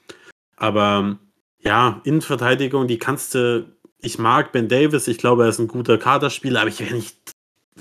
Aber 0.55 1.17
ja, 1.59 2.01
Innenverteidigung, 2.03 2.87
die 2.87 2.97
kannst 2.97 3.35
du, 3.35 3.65
ich 3.99 4.19
mag 4.19 4.51
Ben 4.51 4.67
Davis, 4.67 5.07
ich 5.07 5.17
glaube, 5.17 5.43
er 5.43 5.49
ist 5.49 5.59
ein 5.59 5.67
guter 5.67 5.97
Kaderspieler, 5.97 6.61
aber 6.61 6.69
ich 6.69 6.79
wäre 6.79 6.95
nicht 6.95 7.17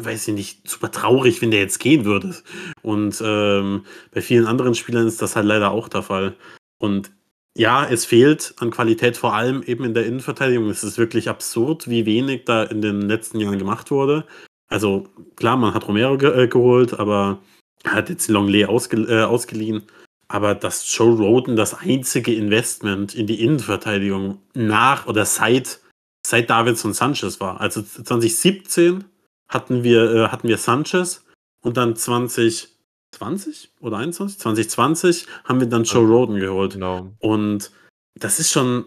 weiß 0.04 0.28
ich 0.28 0.34
nicht, 0.34 0.68
super 0.68 0.90
traurig, 0.90 1.42
wenn 1.42 1.50
der 1.50 1.60
jetzt 1.60 1.78
gehen 1.80 2.04
würde. 2.04 2.34
Und 2.82 3.20
ähm, 3.24 3.84
bei 4.12 4.20
vielen 4.20 4.46
anderen 4.46 4.74
Spielern 4.74 5.06
ist 5.06 5.22
das 5.22 5.36
halt 5.36 5.46
leider 5.46 5.70
auch 5.70 5.88
der 5.88 6.02
Fall. 6.02 6.36
Und 6.78 7.10
ja, 7.56 7.84
es 7.86 8.04
fehlt 8.04 8.54
an 8.58 8.70
Qualität, 8.70 9.16
vor 9.16 9.34
allem 9.34 9.62
eben 9.62 9.84
in 9.84 9.94
der 9.94 10.06
Innenverteidigung. 10.06 10.70
Es 10.70 10.84
ist 10.84 10.98
wirklich 10.98 11.28
absurd, 11.28 11.88
wie 11.88 12.06
wenig 12.06 12.44
da 12.44 12.62
in 12.62 12.80
den 12.80 13.02
letzten 13.02 13.40
Jahren 13.40 13.58
gemacht 13.58 13.90
wurde. 13.90 14.24
Also 14.68 15.08
klar, 15.36 15.56
man 15.56 15.74
hat 15.74 15.88
Romero 15.88 16.16
ge 16.16 16.44
äh, 16.44 16.48
geholt, 16.48 16.98
aber 16.98 17.40
er 17.42 17.42
hat 17.86 18.08
jetzt 18.08 18.28
Longley 18.28 18.64
ausge 18.64 18.96
äh, 18.96 19.22
ausgeliehen. 19.22 19.82
Aber 20.28 20.54
dass 20.54 20.96
Joe 20.96 21.16
Roden 21.16 21.56
das 21.56 21.74
einzige 21.74 22.34
Investment 22.34 23.14
in 23.14 23.26
die 23.26 23.42
Innenverteidigung 23.42 24.40
nach 24.54 25.06
oder 25.06 25.24
seit, 25.24 25.80
seit 26.24 26.48
Davidson 26.48 26.94
Sanchez 26.94 27.40
war. 27.40 27.60
Also 27.60 27.82
2017 27.82 29.04
hatten 29.48 29.82
wir, 29.82 30.14
äh, 30.14 30.28
hatten 30.28 30.46
wir 30.46 30.58
Sanchez 30.58 31.24
und 31.62 31.76
dann 31.76 31.96
2020 31.96 33.72
oder 33.80 33.98
21? 33.98 34.38
2020 34.38 35.26
haben 35.44 35.58
wir 35.58 35.66
dann 35.66 35.84
Joe 35.84 36.06
Roden 36.06 36.38
geholt. 36.38 36.74
Genau. 36.74 37.12
Und 37.18 37.72
das 38.14 38.38
ist 38.38 38.52
schon, 38.52 38.84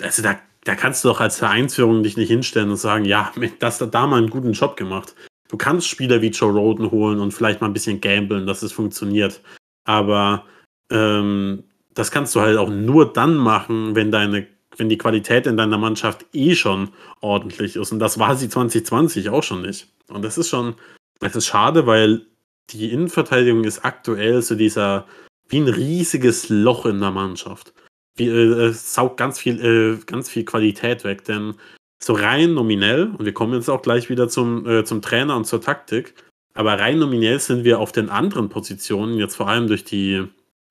also 0.00 0.22
da, 0.22 0.38
da 0.64 0.74
kannst 0.74 1.04
du 1.04 1.08
doch 1.08 1.20
als 1.20 1.38
Vereinsführung 1.38 2.02
dich 2.02 2.16
nicht 2.16 2.28
hinstellen 2.28 2.70
und 2.70 2.76
sagen, 2.76 3.04
ja, 3.04 3.32
das 3.58 3.80
hat 3.80 3.94
da 3.94 4.06
mal 4.06 4.16
einen 4.16 4.30
guten 4.30 4.52
Job 4.52 4.76
gemacht. 4.76 5.14
Du 5.56 5.64
kannst 5.64 5.88
Spieler 5.88 6.20
wie 6.20 6.28
Joe 6.28 6.52
Roden 6.52 6.90
holen 6.90 7.18
und 7.18 7.32
vielleicht 7.32 7.62
mal 7.62 7.68
ein 7.68 7.72
bisschen 7.72 8.02
gamblen, 8.02 8.46
dass 8.46 8.62
es 8.62 8.72
funktioniert. 8.72 9.40
Aber 9.84 10.44
ähm, 10.92 11.64
das 11.94 12.10
kannst 12.10 12.34
du 12.34 12.42
halt 12.42 12.58
auch 12.58 12.68
nur 12.68 13.10
dann 13.10 13.36
machen, 13.36 13.96
wenn 13.96 14.10
deine 14.10 14.48
wenn 14.76 14.90
die 14.90 14.98
Qualität 14.98 15.46
in 15.46 15.56
deiner 15.56 15.78
Mannschaft 15.78 16.26
eh 16.34 16.54
schon 16.54 16.90
ordentlich 17.22 17.74
ist. 17.74 17.90
Und 17.90 18.00
das 18.00 18.18
war 18.18 18.36
sie 18.36 18.50
2020 18.50 19.30
auch 19.30 19.42
schon 19.42 19.62
nicht. 19.62 19.88
Und 20.08 20.22
das 20.26 20.36
ist 20.36 20.50
schon, 20.50 20.74
das 21.20 21.34
ist 21.34 21.46
schade, 21.46 21.86
weil 21.86 22.26
die 22.68 22.92
Innenverteidigung 22.92 23.64
ist 23.64 23.82
aktuell 23.82 24.42
so 24.42 24.56
dieser, 24.56 25.06
wie 25.48 25.60
ein 25.60 25.68
riesiges 25.68 26.50
Loch 26.50 26.84
in 26.84 27.00
der 27.00 27.12
Mannschaft. 27.12 27.72
Wie, 28.16 28.28
äh, 28.28 28.66
es 28.66 28.92
saugt 28.92 29.16
ganz 29.16 29.38
viel, 29.38 29.64
äh, 29.64 30.04
ganz 30.04 30.28
viel 30.28 30.44
Qualität 30.44 31.04
weg, 31.04 31.24
denn 31.24 31.54
so 31.98 32.12
rein 32.12 32.54
nominell, 32.54 33.10
und 33.16 33.24
wir 33.24 33.32
kommen 33.32 33.54
jetzt 33.54 33.68
auch 33.68 33.82
gleich 33.82 34.10
wieder 34.10 34.28
zum, 34.28 34.66
äh, 34.66 34.84
zum 34.84 35.02
Trainer 35.02 35.36
und 35.36 35.46
zur 35.46 35.60
Taktik, 35.60 36.14
aber 36.54 36.78
rein 36.78 36.98
nominell 36.98 37.38
sind 37.38 37.64
wir 37.64 37.80
auf 37.80 37.92
den 37.92 38.08
anderen 38.08 38.48
Positionen, 38.48 39.18
jetzt 39.18 39.36
vor 39.36 39.48
allem 39.48 39.66
durch 39.66 39.84
die 39.84 40.26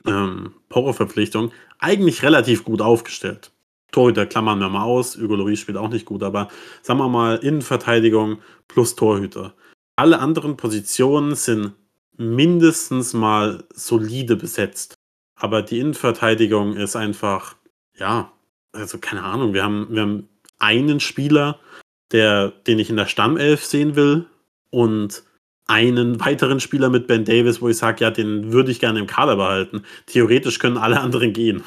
ähm, 0.05 0.53
Porro-Verpflichtung, 0.69 1.51
eigentlich 1.79 2.23
relativ 2.23 2.63
gut 2.63 2.81
aufgestellt. 2.81 3.51
Torhüter 3.91 4.25
klammern 4.25 4.59
wir 4.59 4.69
mal 4.69 4.83
aus. 4.83 5.17
Hugo 5.17 5.55
spielt 5.55 5.77
auch 5.77 5.89
nicht 5.89 6.05
gut, 6.05 6.23
aber 6.23 6.49
sagen 6.81 6.99
wir 6.99 7.07
mal 7.07 7.37
Innenverteidigung 7.37 8.39
plus 8.67 8.95
Torhüter. 8.95 9.53
Alle 9.95 10.19
anderen 10.19 10.57
Positionen 10.57 11.35
sind 11.35 11.73
mindestens 12.17 13.13
mal 13.13 13.63
solide 13.73 14.35
besetzt. 14.35 14.95
Aber 15.37 15.61
die 15.61 15.79
Innenverteidigung 15.79 16.75
ist 16.75 16.95
einfach, 16.95 17.55
ja, 17.97 18.31
also 18.71 18.97
keine 18.97 19.23
Ahnung, 19.23 19.53
wir 19.53 19.63
haben, 19.63 19.87
wir 19.89 20.01
haben 20.01 20.29
einen 20.59 20.99
Spieler, 20.99 21.59
der, 22.11 22.49
den 22.49 22.79
ich 22.79 22.89
in 22.89 22.97
der 22.97 23.07
Stammelf 23.07 23.63
sehen 23.65 23.95
will 23.95 24.25
und 24.69 25.23
einen 25.67 26.19
weiteren 26.19 26.59
Spieler 26.59 26.89
mit 26.89 27.07
Ben 27.07 27.25
Davis, 27.25 27.61
wo 27.61 27.69
ich 27.69 27.77
sage, 27.77 28.03
ja, 28.03 28.11
den 28.11 28.51
würde 28.51 28.71
ich 28.71 28.79
gerne 28.79 28.99
im 28.99 29.07
Kader 29.07 29.35
behalten. 29.35 29.83
Theoretisch 30.05 30.59
können 30.59 30.77
alle 30.77 30.99
anderen 30.99 31.33
gehen. 31.33 31.63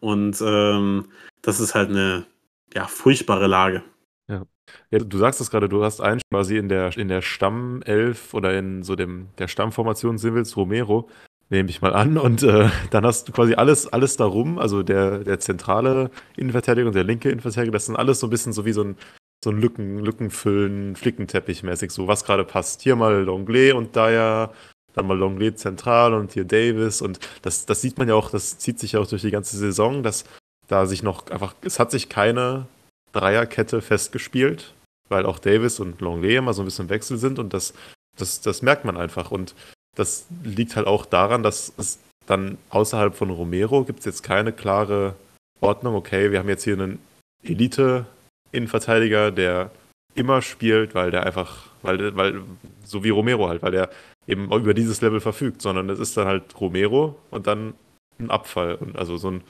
Und 0.00 0.40
ähm, 0.40 1.06
das 1.42 1.60
ist 1.60 1.74
halt 1.74 1.90
eine 1.90 2.26
ja, 2.74 2.86
furchtbare 2.86 3.46
Lage. 3.46 3.82
Ja. 4.28 4.42
ja 4.90 4.98
du 4.98 5.18
sagst 5.18 5.40
es 5.40 5.50
gerade, 5.50 5.68
du 5.68 5.84
hast 5.84 6.00
einen 6.00 6.20
quasi 6.32 6.56
in 6.56 6.68
der, 6.68 6.96
in 6.96 7.08
der 7.08 7.22
Stammelf 7.22 8.34
oder 8.34 8.58
in 8.58 8.82
so 8.82 8.96
dem, 8.96 9.28
der 9.38 9.48
Stammformation 9.48 10.18
Sivils 10.18 10.56
Romero, 10.56 11.08
nehme 11.50 11.70
ich 11.70 11.82
mal 11.82 11.94
an. 11.94 12.18
Und 12.18 12.42
äh, 12.42 12.68
dann 12.90 13.06
hast 13.06 13.28
du 13.28 13.32
quasi 13.32 13.54
alles, 13.54 13.92
alles 13.92 14.16
darum, 14.16 14.58
also 14.58 14.82
der, 14.82 15.18
der 15.18 15.40
zentrale 15.40 16.10
Innenverteidiger 16.36 16.86
und 16.86 16.94
der 16.94 17.04
linke 17.04 17.30
Innenverteidiger, 17.30 17.72
das 17.72 17.86
sind 17.86 17.96
alles 17.96 18.20
so 18.20 18.26
ein 18.26 18.30
bisschen 18.30 18.52
so 18.52 18.64
wie 18.64 18.72
so 18.72 18.82
ein, 18.82 18.96
so 19.44 19.50
ein 19.50 19.60
Lücken, 19.60 19.98
Lückenfüllen, 20.00 20.96
Flickenteppich-mäßig, 20.96 21.90
so 21.90 22.08
was 22.08 22.24
gerade 22.24 22.44
passt. 22.44 22.82
Hier 22.82 22.96
mal 22.96 23.22
Longley 23.22 23.72
und 23.72 23.96
da 23.96 24.10
ja 24.10 24.52
dann 24.94 25.06
mal 25.06 25.18
Longley 25.18 25.54
zentral 25.54 26.14
und 26.14 26.32
hier 26.32 26.44
Davis 26.44 27.02
und 27.02 27.20
das, 27.42 27.66
das 27.66 27.82
sieht 27.82 27.98
man 27.98 28.08
ja 28.08 28.14
auch, 28.14 28.30
das 28.30 28.58
zieht 28.58 28.78
sich 28.78 28.92
ja 28.92 29.00
auch 29.00 29.06
durch 29.06 29.22
die 29.22 29.30
ganze 29.30 29.56
Saison, 29.58 30.02
dass 30.02 30.24
da 30.68 30.86
sich 30.86 31.02
noch 31.02 31.26
einfach, 31.30 31.54
es 31.60 31.78
hat 31.78 31.90
sich 31.90 32.08
keine 32.08 32.66
Dreierkette 33.12 33.82
festgespielt, 33.82 34.74
weil 35.08 35.26
auch 35.26 35.38
Davis 35.38 35.80
und 35.80 36.00
Longley 36.00 36.36
immer 36.36 36.54
so 36.54 36.62
ein 36.62 36.64
bisschen 36.64 36.86
im 36.86 36.90
Wechsel 36.90 37.18
sind 37.18 37.38
und 37.38 37.52
das, 37.52 37.74
das, 38.16 38.40
das 38.40 38.62
merkt 38.62 38.84
man 38.84 38.96
einfach. 38.96 39.30
Und 39.30 39.54
das 39.96 40.26
liegt 40.44 40.76
halt 40.76 40.86
auch 40.86 41.04
daran, 41.06 41.42
dass 41.42 41.72
es 41.76 41.98
dann 42.26 42.58
außerhalb 42.70 43.14
von 43.14 43.30
Romero 43.30 43.84
gibt 43.84 44.00
es 44.00 44.04
jetzt 44.04 44.22
keine 44.22 44.52
klare 44.52 45.14
Ordnung. 45.60 45.94
Okay, 45.94 46.30
wir 46.30 46.38
haben 46.38 46.48
jetzt 46.48 46.64
hier 46.64 46.74
einen 46.74 46.98
Elite-Innenverteidiger, 47.42 49.30
der 49.30 49.70
immer 50.14 50.42
spielt, 50.42 50.94
weil 50.94 51.10
der 51.10 51.24
einfach, 51.24 51.68
weil, 51.82 52.16
weil, 52.16 52.42
so 52.84 53.04
wie 53.04 53.10
Romero 53.10 53.48
halt, 53.48 53.62
weil 53.62 53.72
der 53.72 53.90
eben 54.26 54.52
über 54.52 54.74
dieses 54.74 55.00
Level 55.00 55.20
verfügt, 55.20 55.62
sondern 55.62 55.90
es 55.90 55.98
ist 55.98 56.16
dann 56.16 56.26
halt 56.26 56.60
Romero 56.60 57.16
und 57.30 57.46
dann 57.46 57.74
ein 58.18 58.30
Abfall. 58.30 58.74
Und 58.74 58.96
also 58.96 59.16
so 59.16 59.30
ein 59.30 59.42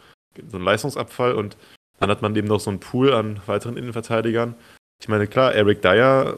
so 0.51 0.59
ein 0.59 0.65
Leistungsabfall 0.65 1.35
und 1.35 1.57
dann 1.99 2.11
hat 2.11 2.23
man 2.23 2.37
eben 2.37 2.49
noch 2.49 2.61
so 2.61 2.71
einen 2.71 2.81
Pool 2.81 3.13
an 3.13 3.41
weiteren 3.47 3.77
Innenverteidigern. 3.77 4.55
Ich 5.01 5.09
meine, 5.09 5.27
klar, 5.27 5.55
Eric 5.55 5.83
Dyer 5.83 6.37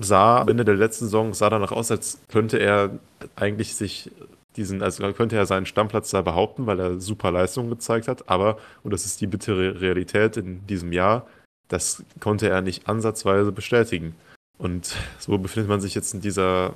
sah 0.00 0.40
am 0.40 0.48
Ende 0.48 0.64
der 0.64 0.76
letzten 0.76 1.06
Saison 1.06 1.34
sah 1.34 1.50
danach 1.50 1.72
aus, 1.72 1.90
als 1.90 2.20
könnte 2.28 2.58
er 2.58 2.98
eigentlich 3.36 3.74
sich 3.74 4.10
diesen, 4.56 4.82
also 4.82 5.10
könnte 5.12 5.36
er 5.36 5.46
seinen 5.46 5.66
Stammplatz 5.66 6.10
da 6.10 6.22
behaupten, 6.22 6.66
weil 6.66 6.78
er 6.78 7.00
super 7.00 7.30
Leistungen 7.30 7.70
gezeigt 7.70 8.08
hat. 8.08 8.28
Aber, 8.28 8.58
und 8.82 8.92
das 8.92 9.06
ist 9.06 9.20
die 9.20 9.26
bittere 9.26 9.80
Realität 9.80 10.36
in 10.36 10.66
diesem 10.66 10.92
Jahr, 10.92 11.26
das 11.68 12.04
konnte 12.20 12.48
er 12.48 12.60
nicht 12.60 12.88
ansatzweise 12.88 13.52
bestätigen. 13.52 14.14
Und 14.58 14.94
so 15.18 15.38
befindet 15.38 15.68
man 15.68 15.80
sich 15.80 15.94
jetzt 15.94 16.14
in 16.14 16.20
dieser, 16.20 16.74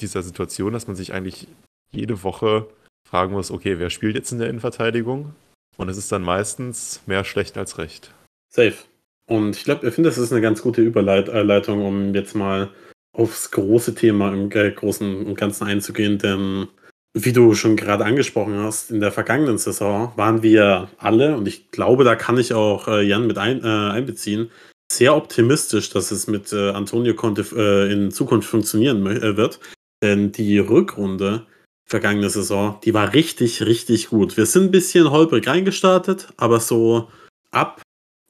dieser 0.00 0.22
Situation, 0.22 0.72
dass 0.72 0.88
man 0.88 0.96
sich 0.96 1.12
eigentlich 1.12 1.46
jede 1.92 2.22
Woche 2.24 2.66
fragen 3.08 3.32
muss, 3.32 3.50
okay, 3.50 3.78
wer 3.78 3.90
spielt 3.90 4.16
jetzt 4.16 4.32
in 4.32 4.38
der 4.38 4.48
Innenverteidigung? 4.48 5.34
Und 5.76 5.88
es 5.88 5.96
ist 5.96 6.10
dann 6.12 6.22
meistens 6.22 7.00
mehr 7.06 7.24
schlecht 7.24 7.56
als 7.56 7.78
recht. 7.78 8.12
Safe. 8.52 8.74
Und 9.26 9.56
ich 9.56 9.64
glaube, 9.64 9.86
ich 9.86 9.94
finde, 9.94 10.10
das 10.10 10.18
ist 10.18 10.32
eine 10.32 10.40
ganz 10.40 10.62
gute 10.62 10.82
Überleitung, 10.82 11.84
um 11.84 12.14
jetzt 12.14 12.34
mal 12.34 12.70
aufs 13.12 13.50
große 13.50 13.94
Thema 13.94 14.32
im 14.32 14.50
äh, 14.52 14.70
Großen 14.70 15.26
und 15.26 15.34
Ganzen 15.36 15.64
einzugehen, 15.64 16.18
denn 16.18 16.68
wie 17.14 17.32
du 17.32 17.54
schon 17.54 17.76
gerade 17.76 18.04
angesprochen 18.04 18.58
hast, 18.58 18.90
in 18.90 19.00
der 19.00 19.12
vergangenen 19.12 19.58
Saison 19.58 20.12
waren 20.16 20.42
wir 20.42 20.88
alle, 20.96 21.36
und 21.36 21.46
ich 21.46 21.70
glaube, 21.70 22.04
da 22.04 22.16
kann 22.16 22.38
ich 22.38 22.54
auch 22.54 22.88
äh, 22.88 23.02
Jan 23.02 23.26
mit 23.26 23.36
ein, 23.36 23.62
äh, 23.62 23.66
einbeziehen, 23.66 24.50
sehr 24.90 25.14
optimistisch, 25.14 25.90
dass 25.90 26.10
es 26.10 26.26
mit 26.26 26.52
äh, 26.52 26.70
Antonio 26.70 27.14
Conte 27.14 27.44
äh, 27.54 27.92
in 27.92 28.10
Zukunft 28.10 28.48
funktionieren 28.48 29.06
äh, 29.06 29.36
wird. 29.36 29.60
Denn 30.02 30.32
die 30.32 30.58
Rückrunde 30.58 31.46
vergangene 31.86 32.30
Saison, 32.30 32.78
die 32.84 32.94
war 32.94 33.12
richtig, 33.12 33.62
richtig 33.62 34.08
gut. 34.08 34.36
Wir 34.36 34.46
sind 34.46 34.64
ein 34.64 34.70
bisschen 34.70 35.10
holprig 35.10 35.46
reingestartet, 35.46 36.28
aber 36.36 36.60
so 36.60 37.08
ab 37.50 37.82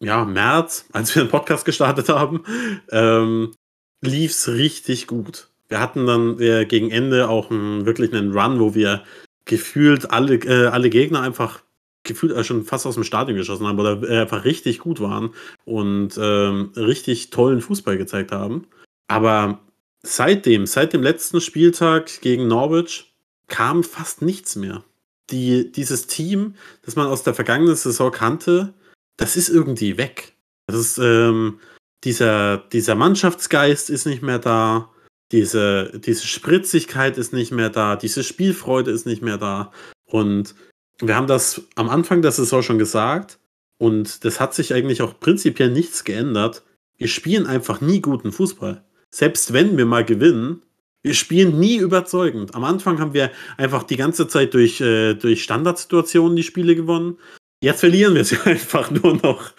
ja, 0.03 0.25
März, 0.25 0.87
als 0.93 1.15
wir 1.15 1.23
den 1.23 1.31
Podcast 1.31 1.65
gestartet 1.65 2.09
haben, 2.09 2.43
ähm, 2.91 3.55
lief 4.01 4.33
es 4.33 4.49
richtig 4.49 5.07
gut. 5.07 5.49
Wir 5.69 5.81
hatten 5.81 6.07
dann 6.07 6.41
äh, 6.41 6.67
gegen 6.67 6.91
Ende 6.91 7.29
auch 7.29 7.51
einen, 7.51 7.87
wirklich 7.87 8.13
einen 8.13 8.37
Run, 8.37 8.59
wo 8.59 8.75
wir 8.75 9.05
gefühlt 9.45 10.11
alle, 10.11 10.35
äh, 10.35 10.67
alle 10.67 10.91
Gegner 10.91 11.23
einfach 11.23 11.63
gefühlt 12.03 12.33
äh, 12.33 12.43
schon 12.43 12.65
fast 12.65 12.85
aus 12.85 12.95
dem 12.95 13.05
Stadion 13.05 13.39
geschossen 13.39 13.67
haben 13.67 13.79
oder 13.79 14.03
äh, 14.03 14.23
einfach 14.23 14.45
richtig 14.45 14.81
gut 14.81 15.01
waren 15.01 15.31
und 15.65 16.19
ähm, 16.21 16.73
richtig 16.77 17.31
tollen 17.31 17.61
Fußball 17.61 17.97
gezeigt 17.97 18.33
haben. 18.33 18.67
Aber 19.07 19.61
seitdem, 20.03 20.67
seit 20.67 20.93
dem 20.93 21.03
letzten 21.05 21.41
Spieltag 21.41 22.21
gegen 22.23 22.49
Norwich, 22.49 23.15
kam 23.47 23.85
fast 23.85 24.21
nichts 24.21 24.57
mehr. 24.57 24.83
Die, 25.31 25.71
dieses 25.71 26.09
Team, 26.09 26.57
das 26.85 26.97
man 26.97 27.07
aus 27.07 27.23
der 27.23 27.35
vergangenen 27.35 27.77
Saison 27.77 28.11
kannte, 28.11 28.75
das 29.17 29.37
ist 29.37 29.49
irgendwie 29.49 29.99
weg. 29.99 30.35
Das 30.67 30.77
ist, 30.77 30.99
ähm, 30.99 31.61
dieser, 32.05 32.59
dieser 32.59 32.95
Mannschaftsgeist 32.95 33.91
ist 33.91 34.07
nicht 34.07 34.23
mehr 34.23 34.39
da 34.39 34.93
diese, 35.33 35.99
diese 35.99 36.27
Spritzigkeit 36.27 37.17
ist 37.19 37.33
nicht 37.33 37.53
mehr 37.53 37.71
da, 37.71 37.97
diese 37.97 38.23
Spielfreude 38.23 38.91
ist 38.91 39.07
nicht 39.07 39.23
mehr 39.23 39.39
da. 39.39 39.73
Und 40.05 40.55
wir 41.01 41.17
haben 41.17 41.27
das 41.27 41.63
am 41.75 41.89
Anfang 41.89 42.23
der 42.23 42.33
Saison 42.33 42.63
schon 42.63 42.79
gesagt 42.79 43.39
und 43.79 44.25
das 44.25 44.39
hat 44.39 44.55
sich 44.55 44.75
eigentlich 44.75 45.01
auch 45.01 45.19
prinzipiell 45.19 45.71
nichts 45.71 46.05
geändert. 46.05 46.63
Wir 46.99 47.09
spielen 47.09 47.47
einfach 47.47 47.81
nie 47.81 48.01
guten 48.01 48.31
Fußball. 48.31 48.85
Selbst 49.11 49.55
wenn 49.55 49.77
wir 49.79 49.87
mal 49.87 50.05
gewinnen, 50.05 50.63
wir 51.03 51.15
spielen 51.15 51.59
nie 51.59 51.79
überzeugend. 51.79 52.55
Am 52.55 52.63
Anfang 52.63 53.01
haben 53.01 53.15
wir 53.15 53.33
einfach 53.57 53.83
die 53.83 53.97
ganze 53.97 54.29
Zeit 54.29 54.55
durch, 54.55 54.81
äh, 54.81 55.15
durch 55.15 55.43
Standardsituationen 55.43 56.37
die 56.37 56.45
Spiele 56.45 56.77
gewonnen. 56.77 57.19
Jetzt 57.63 57.81
verlieren 57.81 58.15
wir 58.15 58.25
sie 58.25 58.39
einfach 58.45 58.91
nur 58.91 59.17
noch. 59.17 59.53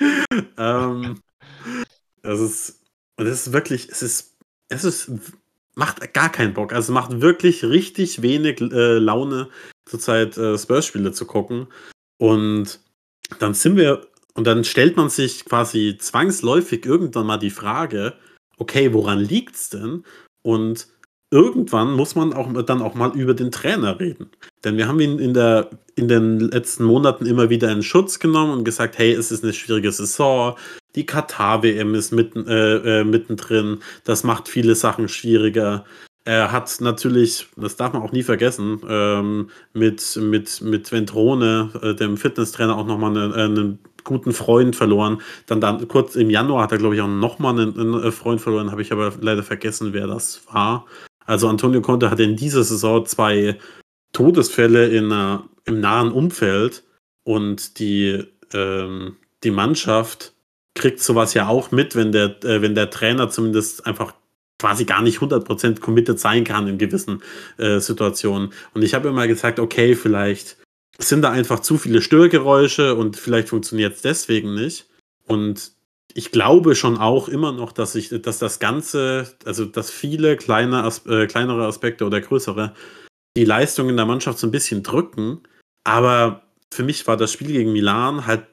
ähm, 0.58 1.20
das 2.22 2.40
ist, 2.40 2.82
das 3.16 3.28
ist 3.28 3.54
wirklich, 3.54 3.90
es 3.90 4.04
ist, 4.04 4.38
es 4.70 4.84
ist 4.84 5.12
macht 5.76 6.14
gar 6.14 6.32
keinen 6.32 6.54
Bock. 6.54 6.74
Also 6.74 6.94
macht 6.94 7.22
wirklich 7.22 7.64
richtig 7.64 8.22
wenig 8.22 8.62
äh, 8.62 8.98
Laune, 8.98 9.50
zurzeit 9.86 10.38
äh, 10.38 10.58
Spurs-Spiele 10.58 11.14
zu 11.14 11.26
gucken. 11.26 11.68
Und 12.20 12.80
dann 13.40 13.54
sind 13.54 13.78
wir, 13.78 14.06
und 14.36 14.46
dann 14.46 14.66
stellt 14.66 14.98
man 14.98 15.10
sich 15.10 15.46
quasi 15.46 15.98
zwangsläufig 15.98 16.86
irgendwann 16.86 17.26
mal 17.26 17.38
die 17.38 17.50
Frage, 17.50 18.14
okay, 18.58 18.94
woran 18.94 19.20
liegt's 19.20 19.70
denn? 19.70 20.04
Und 20.44 20.88
irgendwann 21.34 21.94
muss 21.94 22.14
man 22.16 22.32
auch 22.32 22.62
dann 22.64 22.84
auch 22.84 22.94
mal 22.94 23.12
über 23.18 23.34
den 23.34 23.52
Trainer 23.52 24.00
reden. 24.00 24.30
Denn 24.64 24.78
wir 24.78 24.88
haben 24.88 25.00
ihn 25.00 25.18
in, 25.18 25.34
der, 25.34 25.72
in 25.96 26.08
den 26.08 26.40
letzten 26.40 26.84
Monaten 26.84 27.26
immer 27.26 27.50
wieder 27.50 27.72
in 27.72 27.82
Schutz 27.82 28.20
genommen 28.20 28.54
und 28.60 28.64
gesagt, 28.64 29.00
hey, 29.00 29.12
es 29.12 29.32
ist 29.32 29.44
eine 29.44 29.52
schwierige 29.52 29.92
Saison, 29.92 30.56
die 30.96 31.08
Katar-WM 31.08 31.96
ist 31.96 32.12
mitten, 32.12 32.48
äh, 32.48 33.00
äh, 33.00 33.04
mittendrin, 33.04 33.80
das 34.04 34.24
macht 34.24 34.48
viele 34.48 34.76
Sachen 34.76 35.08
schwieriger. 35.08 35.86
Er 36.24 36.52
hat 36.52 36.80
natürlich, 36.80 37.48
das 37.58 37.78
darf 37.78 37.94
man 37.94 38.04
auch 38.04 38.12
nie 38.12 38.24
vergessen, 38.24 38.80
ähm, 38.88 39.50
mit, 39.74 40.16
mit, 40.22 40.62
mit 40.62 40.92
Ventrone, 40.92 41.72
äh, 41.82 41.96
dem 41.96 42.16
Fitnesstrainer, 42.16 42.78
auch 42.78 42.86
nochmal 42.86 43.18
einen, 43.18 43.34
einen 43.34 43.80
guten 44.04 44.34
Freund 44.34 44.76
verloren. 44.76 45.20
Dann, 45.48 45.62
dann 45.62 45.88
kurz 45.88 46.16
im 46.16 46.30
Januar 46.30 46.64
hat 46.64 46.72
er, 46.72 46.78
glaube 46.78 46.96
ich, 46.96 47.02
auch 47.02 47.08
nochmal 47.08 47.60
einen, 47.60 47.78
einen 47.78 48.12
Freund 48.12 48.40
verloren, 48.40 48.72
habe 48.72 48.84
ich 48.84 48.92
aber 48.92 49.14
leider 49.20 49.44
vergessen, 49.44 49.94
wer 49.94 50.08
das 50.08 50.44
war. 50.52 50.86
Also 51.26 51.48
Antonio 51.48 51.82
Conte 51.82 52.10
hatte 52.10 52.24
in 52.24 52.36
dieser 52.36 52.64
Saison 52.64 53.06
zwei 53.06 53.58
Todesfälle 54.12 54.88
in, 54.88 55.12
uh, 55.12 55.40
im 55.66 55.80
nahen 55.80 56.12
Umfeld 56.12 56.84
und 57.24 57.80
die, 57.80 58.24
ähm, 58.54 59.18
die 59.44 59.52
Mannschaft 59.52 60.34
kriegt 60.76 61.00
sowas 61.00 61.34
ja 61.34 61.48
auch 61.48 61.72
mit, 61.72 61.96
wenn 61.96 62.12
der, 62.12 62.44
äh, 62.44 62.62
wenn 62.62 62.76
der 62.76 62.90
Trainer 62.90 63.30
zumindest 63.30 63.86
einfach 63.86 64.14
quasi 64.60 64.86
gar 64.86 65.02
nicht 65.02 65.20
100% 65.20 65.82
committed 65.82 66.20
sein 66.20 66.44
kann 66.44 66.68
in 66.68 66.78
gewissen 66.78 67.22
äh, 67.58 67.80
Situationen. 67.80 68.54
Und 68.74 68.84
ich 68.84 68.94
habe 68.94 69.10
immer 69.10 69.28
gesagt, 69.28 69.60
okay, 69.60 69.96
vielleicht 69.96 70.58
sind 71.00 71.22
da 71.22 71.32
einfach 71.32 71.60
zu 71.60 71.78
viele 71.78 72.02
Störgeräusche 72.02 72.96
und 72.96 73.18
vielleicht 73.18 73.50
funktioniert 73.50 73.96
es 73.96 74.02
deswegen 74.02 74.56
nicht. 74.56 74.86
Und 75.26 75.72
ich 76.14 76.32
glaube 76.32 76.76
schon 76.76 76.98
auch 76.98 77.28
immer 77.28 77.52
noch, 77.52 77.72
dass 77.72 77.96
ich, 77.96 78.10
dass 78.10 78.40
das 78.40 78.60
Ganze, 78.60 79.36
also 79.46 79.66
dass 79.66 79.90
viele 79.90 80.38
kleine, 80.38 80.90
äh, 81.08 81.28
kleinere 81.28 81.66
Aspekte 81.66 82.06
oder 82.06 82.22
größere 82.22 82.74
die 83.36 83.46
Leistung 83.46 83.90
in 83.90 83.98
der 83.98 84.06
Mannschaft 84.06 84.38
so 84.38 84.48
ein 84.48 84.52
bisschen 84.52 84.84
drücken. 84.84 85.42
Aber 85.84 86.44
für 86.72 86.84
mich 86.84 87.08
war 87.08 87.18
das 87.18 87.32
Spiel 87.32 87.48
gegen 87.48 87.74
Milan 87.74 88.28
halt, 88.28 88.46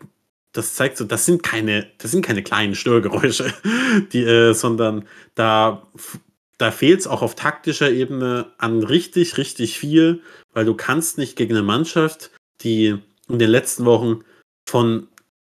das 0.53 0.75
zeigt 0.75 0.97
so, 0.97 1.05
das 1.05 1.27
sind 1.27 1.43
keine, 1.43 1.91
das 1.99 2.11
sind 2.11 2.25
keine 2.25 2.43
kleinen 2.43 2.75
Störgeräusche, 2.75 3.53
die, 4.13 4.23
äh, 4.23 4.53
sondern 4.53 5.07
da, 5.35 5.87
da 6.59 6.71
fehlt 6.71 7.01
es 7.01 7.07
auch 7.07 7.23
auf 7.23 7.35
taktischer 7.35 7.91
Ebene 7.91 8.53
an 8.59 8.83
richtig, 8.83 9.39
richtig 9.39 9.79
viel, 9.79 10.23
weil 10.53 10.65
du 10.65 10.75
kannst 10.75 11.19
nicht 11.19 11.37
gegen 11.37 11.55
eine 11.55 11.63
Mannschaft, 11.63 12.31
die 12.63 12.97
in 13.29 13.39
den 13.39 13.51
letzten 13.51 13.85
Wochen 13.85 14.25
von 14.69 15.09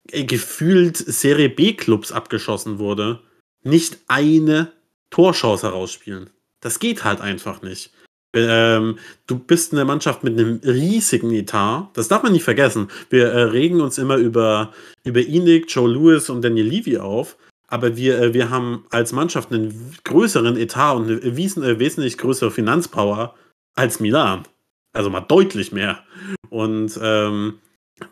gefühlt 0.08 0.98
Serie 0.98 1.50
B-Clubs 1.50 2.12
abgeschossen 2.12 2.80
wurde, 2.80 3.22
nicht 3.64 4.00
eine 4.08 4.72
Torchance 5.10 5.68
herausspielen. 5.68 6.30
Das 6.60 6.80
geht 6.80 7.04
halt 7.04 7.22
einfach 7.22 7.62
nicht. 7.62 7.92
Ähm, 8.34 8.98
du 9.28 9.38
bist 9.38 9.74
eine 9.74 9.84
Mannschaft 9.84 10.24
mit 10.24 10.40
einem 10.40 10.62
riesigen 10.64 11.32
Etat. 11.32 11.90
Das 11.94 12.08
darf 12.08 12.24
man 12.24 12.32
nicht 12.32 12.44
vergessen. 12.44 12.88
Wir 13.10 13.28
äh, 13.28 13.42
regen 13.44 13.82
uns 13.82 13.98
immer 13.98 14.16
über, 14.16 14.72
über 15.04 15.20
Inik, 15.20 15.66
Joe 15.68 15.92
Lewis 15.92 16.30
und 16.30 16.42
Daniel 16.42 16.68
Levy 16.68 16.98
auf. 16.98 17.38
Aber 17.68 17.98
wir, 17.98 18.22
äh, 18.22 18.34
wir 18.34 18.50
haben 18.50 18.86
als 18.90 19.12
Mannschaft 19.12 19.52
einen 19.52 19.96
größeren 20.06 20.56
Etat 20.58 20.94
und 20.94 21.06
eine 21.06 21.38
wes 21.38 21.58
äh, 21.58 21.80
wesentlich 21.80 22.18
größere 22.18 22.52
Finanzpower 22.52 23.36
als 23.76 24.00
Milan. 24.00 24.44
Also 24.94 25.10
mal 25.10 25.22
deutlich 25.22 25.72
mehr. 25.74 26.04
Und 26.50 26.98
ähm, 27.02 27.60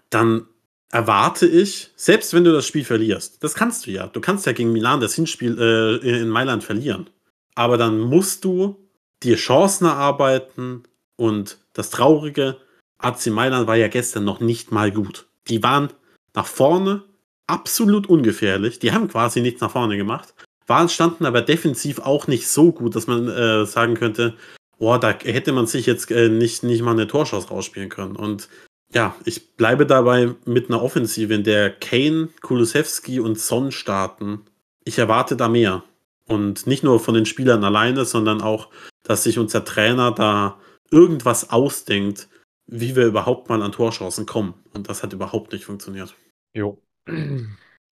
dann 0.09 0.47
erwarte 0.91 1.45
ich, 1.47 1.91
selbst 1.95 2.33
wenn 2.33 2.43
du 2.43 2.51
das 2.51 2.65
Spiel 2.65 2.83
verlierst, 2.83 3.43
das 3.43 3.53
kannst 3.53 3.85
du 3.85 3.91
ja. 3.91 4.07
Du 4.07 4.21
kannst 4.21 4.45
ja 4.45 4.51
gegen 4.51 4.71
Milan 4.71 4.99
das 4.99 5.15
Hinspiel 5.15 5.57
äh, 5.59 6.21
in 6.21 6.29
Mailand 6.29 6.63
verlieren. 6.63 7.09
Aber 7.55 7.77
dann 7.77 7.99
musst 7.99 8.43
du 8.45 8.77
dir 9.21 9.35
Chancen 9.35 9.85
erarbeiten 9.85 10.83
und 11.15 11.57
das 11.73 11.89
Traurige, 11.89 12.57
AC 12.97 13.27
Mailand 13.27 13.67
war 13.67 13.75
ja 13.75 13.87
gestern 13.87 14.23
noch 14.23 14.39
nicht 14.39 14.71
mal 14.71 14.91
gut. 14.91 15.27
Die 15.47 15.61
waren 15.63 15.89
nach 16.33 16.45
vorne 16.45 17.03
absolut 17.47 18.07
ungefährlich. 18.07 18.79
Die 18.79 18.91
haben 18.91 19.07
quasi 19.07 19.41
nichts 19.41 19.61
nach 19.61 19.71
vorne 19.71 19.97
gemacht. 19.97 20.33
Waren 20.67 20.89
standen 20.89 21.25
aber 21.25 21.41
defensiv 21.41 21.99
auch 21.99 22.27
nicht 22.27 22.47
so 22.47 22.71
gut, 22.71 22.95
dass 22.95 23.07
man 23.07 23.27
äh, 23.27 23.65
sagen 23.65 23.95
könnte, 23.95 24.35
boah, 24.77 24.99
da 24.99 25.11
hätte 25.11 25.51
man 25.51 25.65
sich 25.65 25.85
jetzt 25.85 26.11
äh, 26.11 26.29
nicht, 26.29 26.63
nicht 26.63 26.81
mal 26.81 26.91
eine 26.91 27.07
Torschance 27.07 27.49
rausspielen 27.49 27.89
können. 27.89 28.15
Und 28.15 28.49
ja, 28.93 29.15
ich 29.25 29.55
bleibe 29.55 29.85
dabei 29.85 30.35
mit 30.45 30.69
einer 30.69 30.81
Offensive, 30.81 31.33
in 31.33 31.43
der 31.43 31.71
Kane, 31.71 32.29
Kulusewski 32.41 33.19
und 33.19 33.39
Son 33.39 33.71
starten. 33.71 34.41
Ich 34.83 34.97
erwarte 34.97 35.35
da 35.35 35.47
mehr. 35.47 35.83
Und 36.27 36.67
nicht 36.67 36.83
nur 36.83 36.99
von 36.99 37.13
den 37.13 37.25
Spielern 37.25 37.63
alleine, 37.63 38.05
sondern 38.05 38.41
auch, 38.41 38.69
dass 39.03 39.23
sich 39.23 39.39
unser 39.39 39.65
Trainer 39.65 40.11
da 40.11 40.59
irgendwas 40.91 41.49
ausdenkt, 41.51 42.29
wie 42.67 42.95
wir 42.95 43.05
überhaupt 43.05 43.49
mal 43.49 43.61
an 43.61 43.71
Torchancen 43.71 44.25
kommen. 44.25 44.53
Und 44.73 44.89
das 44.89 45.03
hat 45.03 45.13
überhaupt 45.13 45.51
nicht 45.51 45.65
funktioniert. 45.65 46.15
Jo. 46.53 46.81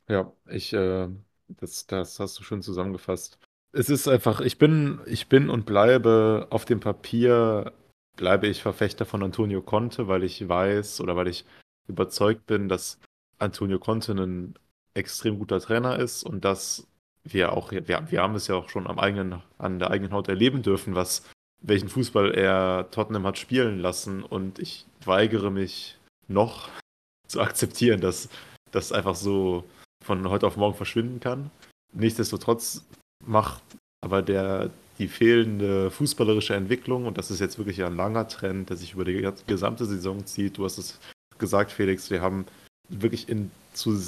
Ja, 0.09 0.31
ich, 0.49 0.71
äh, 0.71 1.09
das, 1.49 1.85
das 1.85 2.21
hast 2.21 2.39
du 2.39 2.43
schön 2.43 2.61
zusammengefasst. 2.61 3.39
Es 3.73 3.89
ist 3.89 4.07
einfach, 4.07 4.39
ich 4.39 4.57
bin, 4.57 5.01
ich 5.05 5.27
bin 5.27 5.49
und 5.49 5.65
bleibe 5.65 6.47
auf 6.49 6.63
dem 6.63 6.79
Papier 6.79 7.73
bleibe 8.17 8.47
ich 8.47 8.61
Verfechter 8.61 9.05
von 9.05 9.23
Antonio 9.23 9.61
Conte, 9.61 10.07
weil 10.07 10.23
ich 10.23 10.47
weiß 10.47 10.99
oder 11.01 11.15
weil 11.15 11.27
ich 11.27 11.45
überzeugt 11.87 12.45
bin, 12.45 12.67
dass 12.67 12.99
Antonio 13.39 13.79
Conte 13.79 14.11
ein 14.13 14.55
extrem 14.93 15.39
guter 15.39 15.59
Trainer 15.61 15.97
ist 15.97 16.23
und 16.23 16.43
dass 16.43 16.87
wir 17.23 17.53
auch, 17.53 17.71
wir, 17.71 18.11
wir 18.11 18.21
haben 18.21 18.35
es 18.35 18.47
ja 18.47 18.55
auch 18.55 18.69
schon 18.69 18.87
am 18.87 18.99
eigenen, 18.99 19.41
an 19.57 19.79
der 19.79 19.91
eigenen 19.91 20.11
Haut 20.11 20.27
erleben 20.27 20.61
dürfen, 20.61 20.95
was, 20.95 21.23
welchen 21.61 21.89
Fußball 21.89 22.33
er 22.33 22.89
Tottenham 22.91 23.25
hat 23.25 23.37
spielen 23.37 23.79
lassen. 23.79 24.23
Und 24.23 24.59
ich 24.59 24.85
weigere 25.05 25.51
mich 25.51 25.97
noch 26.27 26.69
zu 27.27 27.41
akzeptieren, 27.41 28.01
dass 28.01 28.29
das 28.71 28.91
einfach 28.91 29.15
so 29.15 29.63
von 30.03 30.29
heute 30.29 30.47
auf 30.47 30.57
morgen 30.57 30.75
verschwinden 30.75 31.19
kann. 31.19 31.51
Nichtsdestotrotz 31.93 32.85
macht 33.25 33.63
aber 34.01 34.21
der, 34.21 34.69
die 34.99 35.07
fehlende 35.07 35.91
fußballerische 35.91 36.55
Entwicklung, 36.55 37.05
und 37.05 37.17
das 37.17 37.31
ist 37.31 37.39
jetzt 37.39 37.57
wirklich 37.57 37.83
ein 37.83 37.95
langer 37.95 38.27
Trend, 38.27 38.69
der 38.69 38.77
sich 38.77 38.93
über 38.93 39.05
die 39.05 39.29
gesamte 39.45 39.85
Saison 39.85 40.25
zieht. 40.25 40.57
Du 40.57 40.65
hast 40.65 40.77
es 40.77 40.99
gesagt, 41.37 41.71
Felix, 41.71 42.09
wir 42.09 42.21
haben 42.21 42.45
wirklich 42.89 43.29
in, 43.29 43.51
zu, 43.73 44.01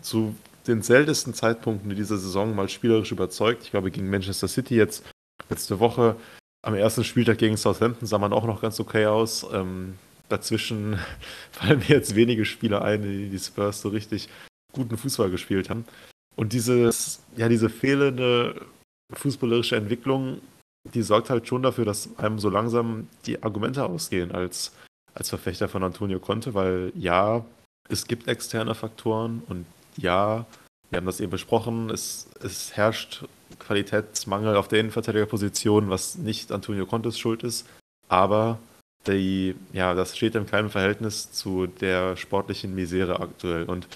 zu 0.00 0.34
den 0.66 0.82
seltensten 0.82 1.34
Zeitpunkten 1.34 1.90
in 1.90 1.96
dieser 1.96 2.18
Saison 2.18 2.54
mal 2.54 2.68
spielerisch 2.68 3.12
überzeugt. 3.12 3.62
Ich 3.64 3.70
glaube, 3.70 3.90
gegen 3.90 4.10
Manchester 4.10 4.48
City 4.48 4.76
jetzt 4.76 5.04
letzte 5.48 5.80
Woche 5.80 6.16
am 6.62 6.74
ersten 6.74 7.04
Spieltag 7.04 7.38
gegen 7.38 7.56
Southampton 7.56 8.06
sah 8.06 8.18
man 8.18 8.32
auch 8.32 8.46
noch 8.46 8.62
ganz 8.62 8.78
okay 8.78 9.06
aus. 9.06 9.46
Ähm, 9.52 9.94
dazwischen 10.28 10.98
fallen 11.50 11.80
mir 11.80 11.96
jetzt 11.96 12.14
wenige 12.14 12.44
Spieler 12.44 12.82
ein, 12.82 13.02
die 13.02 13.28
die 13.28 13.38
Spurs 13.38 13.82
so 13.82 13.88
richtig 13.88 14.28
guten 14.72 14.96
Fußball 14.96 15.30
gespielt 15.30 15.70
haben. 15.70 15.84
Und 16.34 16.52
dieses, 16.52 17.22
ja, 17.36 17.48
diese 17.48 17.68
fehlende 17.68 18.66
fußballerische 19.12 19.76
Entwicklung, 19.76 20.40
die 20.94 21.02
sorgt 21.02 21.30
halt 21.30 21.46
schon 21.46 21.62
dafür, 21.62 21.84
dass 21.84 22.16
einem 22.18 22.38
so 22.38 22.48
langsam 22.48 23.08
die 23.26 23.42
Argumente 23.42 23.84
ausgehen 23.84 24.32
als, 24.32 24.72
als 25.14 25.28
Verfechter 25.28 25.68
von 25.68 25.84
Antonio 25.84 26.18
Conte, 26.18 26.54
weil 26.54 26.92
ja, 26.96 27.44
es 27.88 28.06
gibt 28.06 28.28
externe 28.28 28.74
Faktoren 28.74 29.42
und 29.48 29.66
ja, 29.96 30.46
wir 30.90 30.98
haben 30.98 31.06
das 31.06 31.20
eben 31.20 31.30
besprochen, 31.30 31.90
es, 31.90 32.28
es 32.42 32.76
herrscht 32.76 33.24
Qualitätsmangel 33.58 34.56
auf 34.56 34.68
der 34.68 34.80
Innenverteidigerposition, 34.80 35.90
was 35.90 36.16
nicht 36.16 36.52
Antonio 36.52 36.86
Contes 36.86 37.18
Schuld 37.18 37.42
ist, 37.42 37.66
aber 38.08 38.58
die, 39.06 39.54
ja, 39.72 39.94
das 39.94 40.16
steht 40.16 40.34
im 40.34 40.46
kleinen 40.46 40.70
Verhältnis 40.70 41.32
zu 41.32 41.66
der 41.66 42.16
sportlichen 42.16 42.74
Misere 42.74 43.20
aktuell. 43.20 43.64
Und 43.64 43.88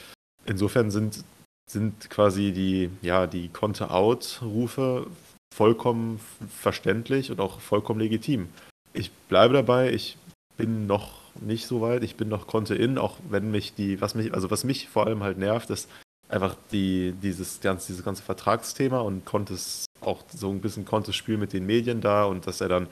insofern 0.46 0.90
sind, 0.90 1.24
sind 1.70 2.10
quasi 2.10 2.52
die, 2.52 2.90
ja, 3.02 3.26
die 3.26 3.48
Conte-Out-Rufe 3.48 5.06
vollkommen 5.54 6.20
verständlich 6.50 7.30
und 7.30 7.40
auch 7.40 7.60
vollkommen 7.60 8.00
legitim. 8.00 8.48
Ich 8.92 9.10
bleibe 9.10 9.54
dabei, 9.54 9.92
ich 9.92 10.16
bin 10.56 10.86
noch 10.86 11.20
nicht 11.40 11.66
so 11.66 11.80
weit, 11.80 12.02
ich 12.02 12.16
bin 12.16 12.28
noch 12.28 12.46
Conte-In, 12.46 12.98
auch 12.98 13.18
wenn 13.28 13.50
mich 13.50 13.74
die, 13.74 14.00
was 14.00 14.14
mich, 14.14 14.32
also 14.32 14.50
was 14.50 14.64
mich 14.64 14.88
vor 14.88 15.06
allem 15.06 15.22
halt 15.22 15.38
nervt, 15.38 15.70
ist 15.70 15.88
einfach 16.28 16.56
die, 16.72 17.12
dieses, 17.22 17.60
ganz, 17.60 17.86
dieses 17.86 18.04
ganze 18.04 18.22
Vertragsthema 18.22 19.00
und 19.00 19.24
Contes 19.24 19.86
auch 20.00 20.24
so 20.28 20.50
ein 20.50 20.60
bisschen 20.60 20.84
Contes 20.84 21.16
Spiel 21.16 21.36
mit 21.36 21.52
den 21.52 21.66
Medien 21.66 22.00
da 22.00 22.24
und 22.24 22.46
dass 22.46 22.60
er 22.60 22.68
dann 22.68 22.88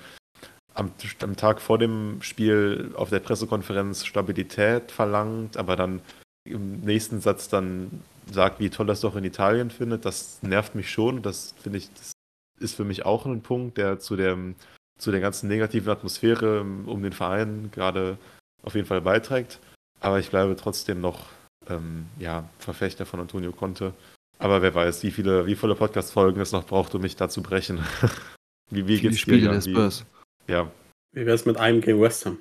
am, 0.75 0.91
am 1.21 1.37
Tag 1.37 1.61
vor 1.61 1.79
dem 1.79 2.21
Spiel 2.23 2.93
auf 2.97 3.11
der 3.11 3.21
Pressekonferenz 3.21 4.05
Stabilität 4.05 4.91
verlangt, 4.91 5.57
aber 5.57 5.77
dann 5.77 6.01
im 6.45 6.81
nächsten 6.81 7.21
Satz 7.21 7.49
dann 7.49 8.03
sagt, 8.31 8.61
wie 8.61 8.71
toll 8.71 8.87
das 8.87 9.01
doch 9.01 9.17
in 9.17 9.25
Italien 9.25 9.71
findet, 9.71 10.05
das 10.05 10.43
nervt 10.43 10.75
mich 10.75 10.91
schon. 10.91 11.23
Das 11.23 11.55
finde 11.63 11.79
ich, 11.79 11.93
das 11.95 12.13
ist 12.61 12.77
für 12.77 12.85
mich 12.85 13.05
auch 13.05 13.27
ein 13.27 13.43
Punkt, 13.43 13.79
der 13.79 13.99
zu, 13.99 14.17
dem, 14.17 14.55
zu 14.99 15.11
der 15.11 15.21
ganzen 15.21 15.49
negativen 15.49 15.91
Atmosphäre 15.91 16.61
um 16.61 17.03
den 17.03 17.13
Verein 17.13 17.71
gerade 17.73 18.19
auf 18.63 18.75
jeden 18.75 18.87
Fall 18.87 19.01
beiträgt. 19.01 19.61
Aber 20.01 20.19
ich 20.19 20.31
bleibe 20.31 20.57
trotzdem 20.57 21.01
noch 21.01 21.27
ähm, 21.69 22.07
ja, 22.19 22.49
Verfechter 22.59 23.07
von 23.07 23.21
Antonio 23.21 23.53
Conte. 23.53 23.95
Aber 24.39 24.63
wer 24.63 24.75
weiß, 24.75 25.03
wie 25.03 25.11
viele, 25.11 25.47
wie 25.47 25.55
viele 25.55 25.75
Podcast-Folgen 25.75 26.41
es 26.41 26.53
noch 26.53 26.67
braucht, 26.67 26.95
um 26.95 27.03
mich 27.03 27.17
da 27.17 27.29
zu 27.29 27.43
brechen. 27.43 27.81
wie 28.71 28.87
wie 28.87 29.01
geht's 29.01 29.19
Spiele 29.19 29.41
dir? 29.41 29.51
Des 29.51 29.67
Spurs. 29.67 30.05
Ja. 30.49 30.71
Wie 31.13 31.25
wäre 31.25 31.35
es 31.35 31.47
mit 31.47 31.57
einem 31.57 31.81
gegen 31.81 32.01
West 32.01 32.27
Ham? 32.27 32.39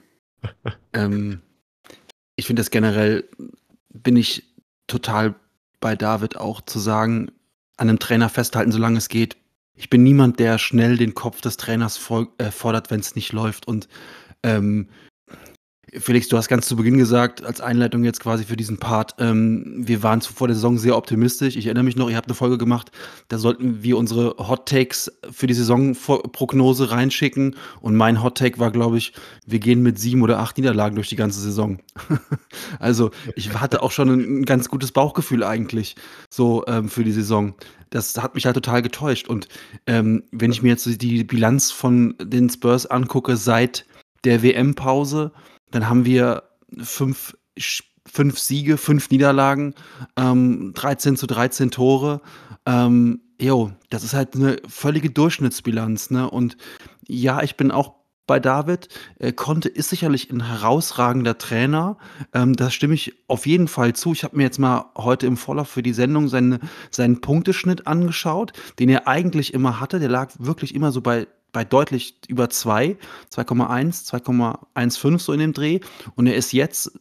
ähm, 0.94 1.42
ich 2.36 2.48
finde 2.48 2.62
das 2.62 2.72
generell, 2.72 3.30
bin 3.90 4.18
ich 4.18 4.44
total 4.88 5.36
bei 5.84 5.98
David 5.98 6.38
auch 6.38 6.62
zu 6.62 6.80
sagen, 6.80 7.30
an 7.76 7.90
einem 7.90 8.00
Trainer 8.00 8.30
festhalten, 8.30 8.72
solange 8.72 8.98
es 8.98 9.10
geht. 9.10 9.36
Ich 9.76 9.90
bin 9.90 10.02
niemand, 10.02 10.40
der 10.40 10.58
schnell 10.58 10.96
den 10.96 11.14
Kopf 11.14 11.42
des 11.42 11.58
Trainers 11.58 12.00
äh, 12.38 12.52
fordert, 12.52 12.90
wenn 12.90 13.02
es 13.02 13.16
nicht 13.16 13.34
läuft. 13.34 13.68
Und 13.68 13.90
ähm, 14.44 14.88
Felix, 16.00 16.28
du 16.28 16.38
hast 16.38 16.48
ganz 16.48 16.68
zu 16.68 16.76
Beginn 16.76 16.98
gesagt, 16.98 17.44
als 17.44 17.62
Einleitung 17.62 18.04
jetzt 18.04 18.20
quasi 18.20 18.44
für 18.44 18.56
diesen 18.56 18.78
Part, 18.78 19.16
ähm, 19.20 19.76
wir 19.78 20.02
waren 20.02 20.22
zuvor 20.22 20.48
der 20.48 20.56
Saison 20.56 20.78
sehr 20.78 20.98
optimistisch. 20.98 21.56
Ich 21.56 21.66
erinnere 21.66 21.84
mich 21.84 21.96
noch, 21.96 22.10
ihr 22.10 22.18
habt 22.18 22.28
eine 22.28 22.36
Folge 22.36 22.58
gemacht, 22.58 22.92
da 23.28 23.38
sollten 23.38 23.84
wir 23.84 23.98
unsere 23.98 24.36
Hot 24.38 24.68
Takes 24.68 25.12
für 25.32 25.48
die 25.48 25.54
Saisonprognose 25.54 26.92
reinschicken. 26.92 27.56
Und 27.82 27.96
mein 27.96 28.24
Hot 28.24 28.38
Take 28.38 28.60
war, 28.60 28.72
glaube 28.72 28.98
ich, 28.98 29.14
wir 29.46 29.60
gehen 29.60 29.84
mit 29.84 30.00
sieben 30.00 30.22
oder 30.22 30.40
acht 30.40 30.58
Niederlagen 30.58 30.96
durch 30.96 31.10
die 31.10 31.16
ganze 31.16 31.40
Saison. 31.40 31.80
also 32.80 33.12
ich 33.36 33.54
hatte 33.54 33.84
auch 33.84 33.92
schon 33.92 34.10
ein, 34.10 34.46
ganz 34.46 34.70
gutes 34.70 34.92
Bauchgefühl 34.92 35.44
eigentlich 35.44 35.96
so 36.30 36.64
ähm, 36.68 36.90
für 36.90 37.04
die 37.04 37.12
Saison. 37.12 37.54
Das 37.90 38.18
hat 38.22 38.36
mich 38.36 38.46
halt 38.46 38.56
total 38.56 38.82
getäuscht. 38.82 39.28
Und 39.28 39.48
ähm, 39.86 40.24
wenn 40.32 40.52
ich 40.52 40.64
mir 40.64 40.70
jetzt 40.70 41.02
die 41.02 41.24
Bilanz 41.24 41.72
von 41.72 42.16
den 42.22 42.50
Spurs 42.50 42.88
angucke 42.88 43.38
seit 43.38 43.86
der 44.24 44.42
WM-Pause, 44.42 45.32
dann 45.74 45.90
haben 45.90 46.06
wir 46.06 46.44
fünf, 46.82 47.36
fünf 48.06 48.38
Siege, 48.38 48.78
fünf 48.78 49.10
Niederlagen, 49.10 49.74
ähm, 50.16 50.72
13 50.76 51.18
zu 51.18 51.26
13 51.26 51.72
Tore. 51.72 52.22
Ähm, 52.68 53.22
jo, 53.42 53.72
das 53.90 54.04
ist 54.04 54.14
halt 54.14 54.36
eine 54.36 54.58
völlige 54.68 55.10
Durchschnittsbilanz. 55.10 56.12
Ne? 56.12 56.30
Und 56.30 56.58
ja, 57.08 57.42
ich 57.42 57.58
bin 57.58 57.72
auch 57.72 57.96
bei 58.28 58.40
David. 58.40 58.88
Äh, 59.18 59.34
Conte 59.34 59.68
ist 59.68 59.90
sicherlich 59.90 60.30
ein 60.32 60.46
herausragender 60.46 61.40
Trainer. 61.40 61.98
Ähm, 62.34 62.56
da 62.56 62.70
stimme 62.70 62.94
ich 62.94 63.16
auf 63.28 63.48
jeden 63.48 63.68
Fall 63.68 63.94
zu. 63.94 64.14
Ich 64.14 64.24
habe 64.24 64.38
mir 64.38 64.44
jetzt 64.44 64.60
mal 64.60 64.92
heute 64.96 65.26
im 65.26 65.38
Vorlauf 65.38 65.70
für 65.70 65.82
die 65.82 65.94
Sendung 65.94 66.28
seine, 66.28 66.60
seinen 66.92 67.20
Punkteschnitt 67.20 67.88
angeschaut, 67.88 68.54
den 68.78 68.90
er 68.90 69.08
eigentlich 69.08 69.56
immer 69.56 69.80
hatte. 69.80 70.00
Der 70.00 70.10
lag 70.10 70.34
wirklich 70.38 70.76
immer 70.76 70.92
so 70.92 71.02
bei 71.02 71.26
bei 71.54 71.64
deutlich 71.64 72.18
über 72.28 72.50
2, 72.50 72.98
2,1, 73.34 74.10
2,15 74.10 75.20
so 75.20 75.32
in 75.32 75.40
dem 75.40 75.54
Dreh. 75.54 75.80
Und 76.16 76.28
er 76.28 76.36
ist 76.36 76.52
jetzt 76.52 76.92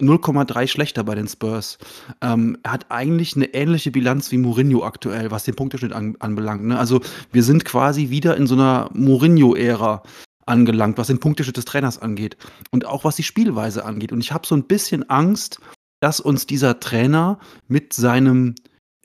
0,3 0.00 0.68
schlechter 0.68 1.04
bei 1.04 1.14
den 1.14 1.28
Spurs. 1.28 1.78
Ähm, 2.20 2.58
er 2.62 2.72
hat 2.72 2.90
eigentlich 2.90 3.36
eine 3.36 3.52
ähnliche 3.54 3.90
Bilanz 3.90 4.30
wie 4.30 4.38
Mourinho 4.38 4.84
aktuell, 4.84 5.30
was 5.30 5.44
den 5.44 5.54
Punkteschnitt 5.54 5.92
an, 5.92 6.16
anbelangt. 6.18 6.64
Ne? 6.64 6.78
Also 6.78 7.00
wir 7.32 7.42
sind 7.42 7.64
quasi 7.64 8.10
wieder 8.10 8.36
in 8.36 8.46
so 8.46 8.54
einer 8.54 8.90
Mourinho-Ära 8.92 10.02
angelangt, 10.46 10.98
was 10.98 11.06
den 11.06 11.20
Punkteschnitt 11.20 11.56
des 11.56 11.64
Trainers 11.64 11.98
angeht 11.98 12.36
und 12.70 12.86
auch 12.86 13.04
was 13.04 13.16
die 13.16 13.22
Spielweise 13.22 13.84
angeht. 13.84 14.12
Und 14.12 14.20
ich 14.20 14.32
habe 14.32 14.46
so 14.46 14.54
ein 14.54 14.64
bisschen 14.64 15.08
Angst, 15.08 15.60
dass 16.00 16.20
uns 16.20 16.46
dieser 16.46 16.80
Trainer 16.80 17.38
mit 17.68 17.92
seinem 17.92 18.54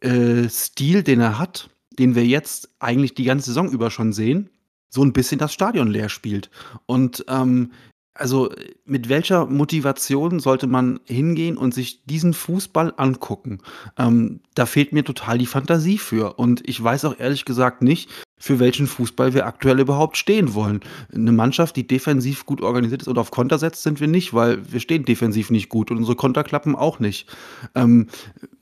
äh, 0.02 0.50
Stil, 0.50 1.04
den 1.04 1.22
er 1.22 1.40
hat, 1.40 1.70
den 1.98 2.16
wir 2.16 2.26
jetzt 2.26 2.70
eigentlich 2.80 3.14
die 3.14 3.24
ganze 3.24 3.48
Saison 3.48 3.70
über 3.70 3.92
schon 3.92 4.12
sehen, 4.12 4.50
so 4.90 5.04
ein 5.04 5.14
bisschen 5.14 5.40
das 5.40 5.54
Stadion 5.54 5.88
leer 5.88 6.10
spielt. 6.10 6.50
Und 6.86 7.24
ähm, 7.28 7.72
also 8.20 8.52
mit 8.86 9.08
welcher 9.08 9.46
Motivation 9.46 10.40
sollte 10.40 10.68
man 10.68 11.00
hingehen 11.06 11.58
und 11.58 11.74
sich 11.74 12.04
diesen 12.06 12.34
Fußball 12.34 12.94
angucken? 12.98 13.60
Ähm, 13.98 14.42
da 14.56 14.66
fehlt 14.66 14.92
mir 14.92 15.06
total 15.06 15.38
die 15.38 15.46
Fantasie 15.46 15.98
für. 15.98 16.34
Und 16.34 16.68
ich 16.68 16.84
weiß 16.84 17.06
auch 17.06 17.18
ehrlich 17.18 17.46
gesagt 17.46 17.82
nicht, 17.82 18.10
für 18.38 18.60
welchen 18.60 18.88
Fußball 18.88 19.34
wir 19.34 19.46
aktuell 19.46 19.80
überhaupt 19.80 20.18
stehen 20.18 20.54
wollen. 20.54 20.82
Eine 21.14 21.32
Mannschaft, 21.32 21.76
die 21.76 21.88
defensiv 21.88 22.46
gut 22.46 22.62
organisiert 22.62 23.02
ist 23.02 23.08
und 23.08 23.18
auf 23.18 23.32
Konter 23.32 23.58
setzt, 23.58 23.84
sind 23.84 24.00
wir 24.00 24.08
nicht, 24.08 24.34
weil 24.34 24.70
wir 24.72 24.80
stehen 24.80 25.06
defensiv 25.06 25.50
nicht 25.50 25.70
gut 25.70 25.90
und 25.90 25.98
unsere 25.98 26.16
Konter 26.16 26.44
klappen 26.44 26.76
auch 26.76 27.00
nicht. 27.00 27.28
Ähm, 27.76 28.08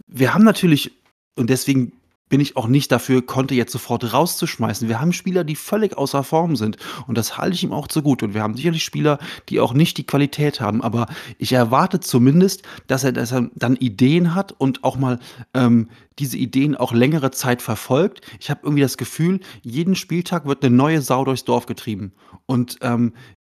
wir 0.08 0.34
haben 0.34 0.44
natürlich, 0.44 0.92
und 1.36 1.50
deswegen 1.50 1.94
bin 2.30 2.42
ich 2.42 2.58
auch 2.58 2.68
nicht 2.68 2.92
dafür, 2.92 3.26
Conte 3.26 3.56
jetzt 3.56 3.72
sofort 3.72 4.14
rauszuschmeißen. 4.14 4.88
Wir 4.88 5.00
haben 5.00 5.14
Spieler, 5.14 5.44
die 5.44 5.56
völlig 5.56 5.98
außer 5.98 6.24
Form 6.24 6.56
sind 6.56 6.78
und 7.08 7.18
das 7.18 7.38
halte 7.38 7.56
ich 7.56 7.64
ihm 7.64 7.74
auch 7.74 7.88
zugute. 7.88 8.26
Und 8.26 8.34
wir 8.34 8.42
haben 8.42 8.56
sicherlich 8.56 8.84
Spieler, 8.84 9.20
die 9.50 9.60
auch 9.60 9.74
nicht 9.74 9.98
die 9.98 10.06
Qualität 10.06 10.62
haben, 10.62 10.82
aber 10.82 11.08
ich 11.38 11.54
erwarte 11.54 12.00
zumindest, 12.00 12.64
dass 12.88 13.04
er, 13.04 13.12
dass 13.12 13.32
er 13.32 13.50
dann 13.56 13.76
Ideen 13.76 14.36
hat 14.36 14.54
und 14.58 14.84
auch 14.84 14.98
mal 14.98 15.20
ähm, 15.54 15.90
diese 16.20 16.38
Ideen 16.38 16.76
auch 16.76 16.94
längere 16.94 17.32
Zeit 17.32 17.62
verfolgt. 17.62 18.22
Ich 18.40 18.50
habe 18.50 18.62
irgendwie 18.64 18.82
das 18.82 18.98
Gefühl, 18.98 19.40
jeden 19.62 19.96
Spieltag 19.96 20.46
wird 20.46 20.64
eine 20.64 20.76
neue 20.76 21.02
Sau 21.02 21.24
durchs 21.24 21.46
Dorf 21.46 21.66
getrieben. 21.66 22.14
Und 22.46 22.78
ähm, 22.82 23.14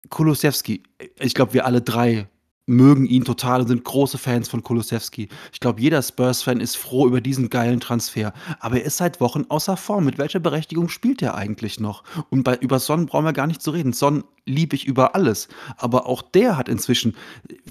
Kulusewski, 0.09 0.83
ich 1.19 1.33
glaube, 1.33 1.53
wir 1.53 1.65
alle 1.65 1.81
drei 1.81 2.27
mögen 2.67 3.05
ihn 3.05 3.25
total 3.25 3.61
und 3.61 3.67
sind 3.67 3.83
große 3.83 4.17
Fans 4.17 4.47
von 4.47 4.63
Kulusewski. 4.63 5.29
Ich 5.51 5.59
glaube, 5.59 5.81
jeder 5.81 6.01
Spurs-Fan 6.01 6.59
ist 6.59 6.77
froh 6.77 7.07
über 7.07 7.21
diesen 7.21 7.49
geilen 7.49 7.79
Transfer. 7.79 8.33
Aber 8.59 8.77
er 8.77 8.85
ist 8.85 8.97
seit 8.97 9.19
Wochen 9.19 9.45
außer 9.49 9.77
Form. 9.77 10.05
Mit 10.05 10.17
welcher 10.17 10.39
Berechtigung 10.39 10.89
spielt 10.89 11.21
er 11.21 11.35
eigentlich 11.35 11.79
noch? 11.79 12.03
Und 12.29 12.43
bei, 12.43 12.55
über 12.57 12.79
Son 12.79 13.07
brauchen 13.07 13.25
wir 13.25 13.33
gar 13.33 13.47
nicht 13.47 13.61
zu 13.61 13.71
reden. 13.71 13.93
Son 13.93 14.23
liebe 14.45 14.75
ich 14.75 14.85
über 14.85 15.15
alles. 15.15 15.47
Aber 15.77 16.07
auch 16.07 16.21
der 16.21 16.57
hat 16.57 16.69
inzwischen, 16.69 17.15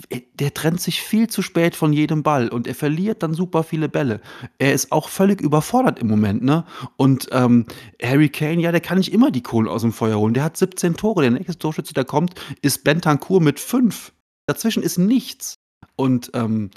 äh, 0.08 0.20
der 0.34 0.54
trennt 0.54 0.80
sich 0.80 1.02
viel 1.02 1.28
zu 1.28 1.42
spät 1.42 1.74
von 1.76 1.92
jedem 1.92 2.22
Ball 2.22 2.48
und 2.48 2.66
er 2.66 2.74
verliert 2.74 3.22
dann 3.22 3.34
super 3.34 3.62
viele 3.62 3.88
Bälle. 3.88 4.20
Er 4.58 4.72
ist 4.72 4.92
auch 4.92 5.08
völlig 5.08 5.40
überfordert 5.40 5.98
im 5.98 6.08
Moment, 6.08 6.42
ne? 6.42 6.64
Und 6.96 7.28
ähm, 7.32 7.66
Harry 8.02 8.28
Kane, 8.28 8.60
ja, 8.60 8.72
der 8.72 8.80
kann 8.80 8.98
nicht 8.98 9.12
immer 9.12 9.30
die 9.30 9.42
Kohlen 9.42 9.68
aus 9.68 9.82
dem 9.82 9.92
Feuer 9.92 10.18
holen. 10.18 10.34
Der 10.34 10.44
hat 10.44 10.56
17 10.56 10.96
Tore. 10.96 11.22
Der 11.22 11.30
nächste 11.30 11.58
Torschütze, 11.58 11.94
der 11.94 12.04
kommt, 12.04 12.34
ist 12.62 12.84
Bentancur 12.84 13.40
mit 13.40 13.60
5. 13.60 14.12
Dazwischen 14.50 14.82
ist 14.82 14.98
nichts. 14.98 15.54
Und 15.94 16.32
ähm, 16.34 16.70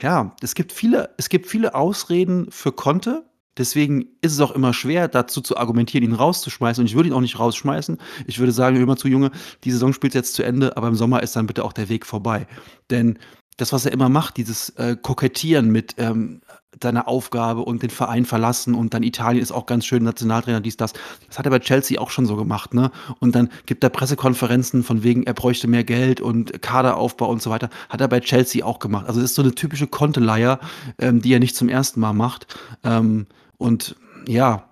ja, 0.00 0.34
es 0.42 0.56
gibt 0.56 0.72
viele, 0.72 1.14
es 1.16 1.28
gibt 1.28 1.46
viele 1.46 1.76
Ausreden 1.76 2.50
für 2.50 2.72
Conte. 2.72 3.24
Deswegen 3.56 4.08
ist 4.20 4.32
es 4.32 4.40
auch 4.40 4.50
immer 4.50 4.74
schwer, 4.74 5.06
dazu 5.06 5.40
zu 5.40 5.56
argumentieren, 5.56 6.02
ihn 6.02 6.14
rauszuschmeißen. 6.14 6.82
Und 6.82 6.86
ich 6.86 6.96
würde 6.96 7.08
ihn 7.08 7.12
auch 7.12 7.20
nicht 7.20 7.38
rausschmeißen. 7.38 7.98
Ich 8.26 8.40
würde 8.40 8.50
sagen, 8.50 8.74
immer 8.74 8.96
zu 8.96 9.06
Junge, 9.06 9.30
die 9.62 9.70
Saison 9.70 9.92
spielt 9.92 10.14
jetzt 10.14 10.34
zu 10.34 10.42
Ende, 10.42 10.76
aber 10.76 10.88
im 10.88 10.96
Sommer 10.96 11.22
ist 11.22 11.36
dann 11.36 11.46
bitte 11.46 11.64
auch 11.64 11.72
der 11.72 11.88
Weg 11.88 12.04
vorbei. 12.04 12.48
Denn 12.90 13.16
das, 13.60 13.72
was 13.72 13.86
er 13.86 13.92
immer 13.92 14.08
macht, 14.08 14.36
dieses 14.36 14.70
äh, 14.70 14.96
Kokettieren 15.00 15.70
mit 15.70 15.94
ähm, 15.98 16.40
seiner 16.82 17.08
Aufgabe 17.08 17.62
und 17.62 17.82
den 17.82 17.90
Verein 17.90 18.24
verlassen 18.24 18.74
und 18.74 18.94
dann 18.94 19.02
Italien 19.02 19.42
ist 19.42 19.52
auch 19.52 19.66
ganz 19.66 19.84
schön, 19.84 20.04
Nationaltrainer, 20.04 20.60
dies, 20.60 20.76
das. 20.76 20.92
Das 21.26 21.38
hat 21.38 21.46
er 21.46 21.50
bei 21.50 21.58
Chelsea 21.58 22.00
auch 22.00 22.10
schon 22.10 22.26
so 22.26 22.36
gemacht, 22.36 22.74
ne? 22.74 22.90
Und 23.18 23.34
dann 23.34 23.50
gibt 23.66 23.82
er 23.82 23.90
Pressekonferenzen 23.90 24.82
von 24.82 25.02
wegen, 25.02 25.24
er 25.24 25.34
bräuchte 25.34 25.66
mehr 25.66 25.84
Geld 25.84 26.20
und 26.20 26.62
Kaderaufbau 26.62 27.28
und 27.28 27.42
so 27.42 27.50
weiter. 27.50 27.70
Hat 27.88 28.00
er 28.00 28.08
bei 28.08 28.20
Chelsea 28.20 28.64
auch 28.64 28.78
gemacht. 28.78 29.06
Also 29.06 29.20
das 29.20 29.30
ist 29.30 29.36
so 29.36 29.42
eine 29.42 29.54
typische 29.54 29.88
Konteleier, 29.88 30.60
ähm, 30.98 31.20
die 31.20 31.34
er 31.34 31.40
nicht 31.40 31.56
zum 31.56 31.68
ersten 31.68 32.00
Mal 32.00 32.12
macht. 32.12 32.56
Ähm, 32.84 33.26
und 33.58 33.96
ja, 34.26 34.70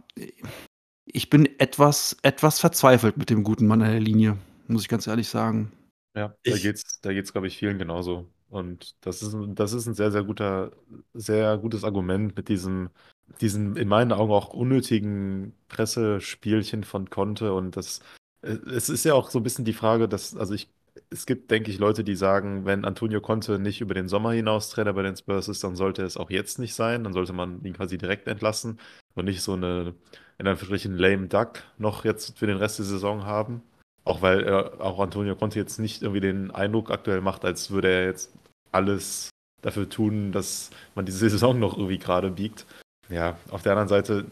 ich 1.05 1.31
bin 1.31 1.49
etwas, 1.59 2.17
etwas 2.23 2.61
verzweifelt 2.61 3.17
mit 3.17 3.31
dem 3.31 3.43
guten 3.43 3.67
Mann 3.67 3.83
an 3.83 3.91
der 3.91 4.01
Linie, 4.01 4.37
muss 4.67 4.83
ich 4.83 4.89
ganz 4.89 5.07
ehrlich 5.07 5.29
sagen. 5.29 5.73
Ja, 6.15 6.35
da 6.45 6.57
geht's, 6.57 7.01
da 7.01 7.13
geht's, 7.13 7.33
glaube 7.33 7.49
ich, 7.49 7.57
vielen 7.59 7.79
genauso. 7.79 8.27
Und 8.51 8.97
das 9.05 9.23
ist, 9.23 9.37
das 9.49 9.73
ist 9.73 9.87
ein 9.87 9.95
sehr, 9.95 10.11
sehr 10.11 10.25
guter, 10.25 10.73
sehr 11.15 11.59
gutes 11.59 11.85
Argument 11.85 12.37
mit 12.37 12.49
diesem, 12.49 12.91
diesen 13.41 13.77
in 13.77 13.89
meinen 13.89 14.13
Augen 14.13 14.33
auch 14.33 14.55
unnötigen 14.55 15.55
Pressespielchen 15.69 16.85
von 16.85 17.11
Conte. 17.11 17.53
Und 17.53 17.77
das, 17.77 18.01
äh, 18.43 18.57
es 18.75 18.89
ist 18.89 19.05
ja 19.05 19.15
auch 19.15 19.31
so 19.31 19.41
ein 19.41 19.43
bisschen 19.43 19.65
die 19.65 19.73
Frage, 19.75 20.09
dass, 20.09 20.37
also 20.37 20.55
ich, 20.55 20.71
es 21.11 21.27
gibt, 21.27 21.51
denke 21.51 21.71
ich, 21.71 21.79
Leute, 21.79 22.05
die 22.05 22.17
sagen, 22.17 22.65
wenn 22.65 22.85
Antonio 22.85 23.21
Conte 23.21 23.59
nicht 23.59 23.81
über 23.81 23.95
den 23.95 24.09
Sommer 24.09 24.33
hinaus 24.33 24.71
Trainer 24.71 24.93
bei 24.95 25.03
den 25.03 25.17
Spurs 25.17 25.49
ist, 25.49 25.63
dann 25.65 25.77
sollte 25.77 26.03
es 26.03 26.17
auch 26.17 26.31
jetzt 26.31 26.59
nicht 26.59 26.75
sein. 26.75 27.05
Dann 27.05 27.13
sollte 27.13 27.33
man 27.33 27.63
ihn 27.65 27.75
quasi 27.75 27.99
direkt 27.99 28.29
entlassen 28.29 28.81
und 29.15 29.27
nicht 29.27 29.43
so 29.43 29.55
eine, 29.55 29.95
in 30.39 30.47
Anführungsstrichen, 30.47 30.97
lame 30.97 31.29
duck 31.29 31.63
noch 31.79 32.05
jetzt 32.05 32.39
für 32.39 32.47
den 32.47 32.57
Rest 32.57 32.79
der 32.79 32.87
Saison 32.87 33.25
haben. 33.25 33.63
Auch 34.09 34.23
weil 34.23 34.43
er, 34.45 34.81
auch 34.81 34.99
Antonio 35.01 35.37
Conte 35.37 35.59
jetzt 35.59 35.79
nicht 35.79 36.01
irgendwie 36.03 36.21
den 36.21 36.51
Eindruck 36.51 36.91
aktuell 36.91 37.21
macht, 37.21 37.45
als 37.45 37.71
würde 37.71 37.91
er 37.91 38.07
jetzt 38.07 38.33
alles 38.73 39.29
dafür 39.61 39.89
tun, 39.89 40.33
dass 40.33 40.71
man 40.95 41.05
diese 41.05 41.19
Saison 41.31 41.59
noch 41.59 41.77
irgendwie 41.77 41.99
gerade 41.99 42.31
biegt. 42.31 42.65
Ja, 43.11 43.37
auf 43.51 43.63
der 43.63 43.73
anderen 43.73 43.89
Seite 43.89 44.25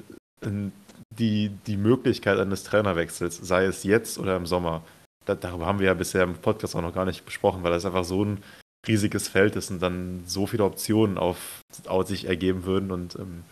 die, 1.18 1.50
die 1.66 1.76
Möglichkeit 1.76 2.38
eines 2.38 2.64
Trainerwechsels, 2.64 3.36
sei 3.36 3.64
es 3.64 3.84
jetzt 3.84 4.18
oder 4.18 4.36
im 4.36 4.46
Sommer, 4.46 4.82
da, 5.26 5.34
darüber 5.34 5.66
haben 5.66 5.78
wir 5.78 5.86
ja 5.86 5.94
bisher 5.94 6.22
im 6.22 6.34
Podcast 6.34 6.74
auch 6.74 6.82
noch 6.82 6.94
gar 6.94 7.04
nicht 7.04 7.24
besprochen, 7.24 7.62
weil 7.62 7.72
das 7.72 7.84
einfach 7.84 8.04
so 8.04 8.24
ein 8.24 8.42
riesiges 8.86 9.28
Feld 9.28 9.56
ist 9.56 9.70
und 9.70 9.82
dann 9.82 10.22
so 10.26 10.46
viele 10.46 10.64
Optionen 10.64 11.18
auf, 11.18 11.60
auf 11.86 12.06
sich 12.06 12.26
ergeben 12.26 12.64
würden 12.64 12.90
und 12.92 13.16
ähm, 13.16 13.44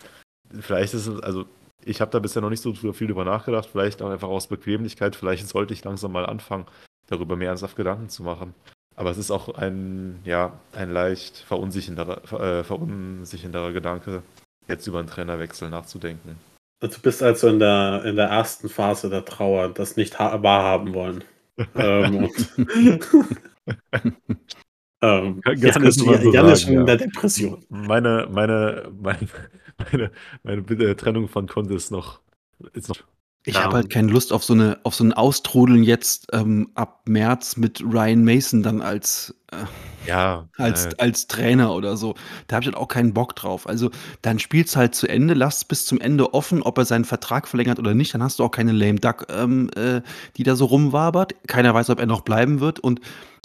vielleicht 0.61 0.93
ist 0.93 1.07
es, 1.07 1.21
also 1.21 1.45
ich 1.83 2.01
habe 2.01 2.11
da 2.11 2.19
bisher 2.19 2.41
noch 2.41 2.49
nicht 2.49 2.61
so 2.61 2.73
viel 2.73 3.07
drüber 3.07 3.25
nachgedacht, 3.25 3.69
vielleicht 3.71 4.01
auch 4.01 4.09
einfach 4.09 4.29
aus 4.29 4.47
Bequemlichkeit, 4.47 5.15
vielleicht 5.15 5.47
sollte 5.47 5.73
ich 5.73 5.83
langsam 5.83 6.11
mal 6.11 6.25
anfangen, 6.25 6.65
darüber 7.07 7.35
mehr 7.35 7.49
ernsthaft 7.49 7.75
Gedanken 7.75 8.09
zu 8.09 8.23
machen. 8.23 8.53
Aber 8.95 9.11
es 9.11 9.17
ist 9.17 9.31
auch 9.31 9.49
ein, 9.55 10.19
ja, 10.23 10.59
ein 10.73 10.91
leicht 10.91 11.37
verunsichernderer, 11.37 12.59
äh, 12.59 12.63
verunsichernderer 12.63 13.73
Gedanke, 13.73 14.23
jetzt 14.67 14.87
über 14.87 14.99
einen 14.99 15.09
Trainerwechsel 15.09 15.69
nachzudenken. 15.69 16.37
Du 16.79 16.99
bist 17.01 17.21
also 17.21 17.47
in 17.49 17.59
der, 17.59 18.03
in 18.05 18.15
der 18.15 18.27
ersten 18.27 18.69
Phase 18.69 19.09
der 19.09 19.25
Trauer, 19.25 19.69
das 19.69 19.97
nicht 19.97 20.19
wahrhaben 20.19 20.93
wollen. 20.93 21.23
ähm, 21.75 22.29
ähm, 25.01 25.41
Jan 25.55 25.83
ist, 25.83 25.99
so 25.99 26.13
Jan 26.31 26.49
ist 26.49 26.63
schon 26.63 26.73
in 26.73 26.85
der 26.85 26.97
Depression. 26.97 27.65
Meine, 27.69 28.27
meine, 28.31 28.91
meine, 29.01 29.27
meine, 29.77 30.11
meine, 30.43 30.61
meine 30.61 30.95
Trennung 30.95 31.27
von 31.27 31.47
Conte 31.47 31.73
ist 31.73 31.91
noch, 31.91 32.19
ist 32.73 32.89
noch 32.89 33.03
ich 33.47 33.55
habe 33.55 33.75
halt 33.75 33.91
keine 33.91 34.11
Lust 34.11 34.33
auf 34.33 34.43
so 34.43 34.53
eine 34.53 34.79
auf 34.83 34.95
so 34.95 35.03
ein 35.03 35.13
Austrudeln 35.13 35.83
jetzt 35.83 36.27
ähm, 36.33 36.69
ab 36.73 37.01
März 37.07 37.57
mit 37.57 37.81
Ryan 37.81 38.23
Mason 38.23 38.63
dann 38.63 38.81
als 38.81 39.35
äh, 39.51 39.57
ja, 40.07 40.47
als, 40.57 40.87
äh. 40.87 40.91
als 40.97 41.27
Trainer 41.27 41.73
oder 41.73 41.95
so. 41.95 42.15
Da 42.47 42.55
habe 42.55 42.63
ich 42.63 42.67
halt 42.67 42.77
auch 42.77 42.87
keinen 42.87 43.13
Bock 43.13 43.35
drauf. 43.35 43.67
Also 43.67 43.91
dann 44.23 44.39
spielt's 44.39 44.75
halt 44.75 44.95
zu 44.95 45.07
Ende, 45.07 45.35
lasst 45.35 45.67
bis 45.67 45.85
zum 45.85 46.01
Ende 46.01 46.33
offen, 46.33 46.63
ob 46.63 46.77
er 46.77 46.85
seinen 46.85 47.05
Vertrag 47.05 47.47
verlängert 47.47 47.77
oder 47.77 47.93
nicht. 47.93 48.13
Dann 48.13 48.23
hast 48.23 48.39
du 48.39 48.43
auch 48.43 48.51
keine 48.51 48.71
lame 48.71 48.99
Duck, 48.99 49.27
ähm, 49.29 49.69
äh, 49.75 50.01
die 50.37 50.43
da 50.43 50.55
so 50.55 50.65
rumwabert. 50.65 51.35
Keiner 51.47 51.73
weiß, 51.73 51.91
ob 51.91 51.99
er 51.99 52.07
noch 52.07 52.21
bleiben 52.21 52.59
wird. 52.59 52.79
Und 52.79 52.99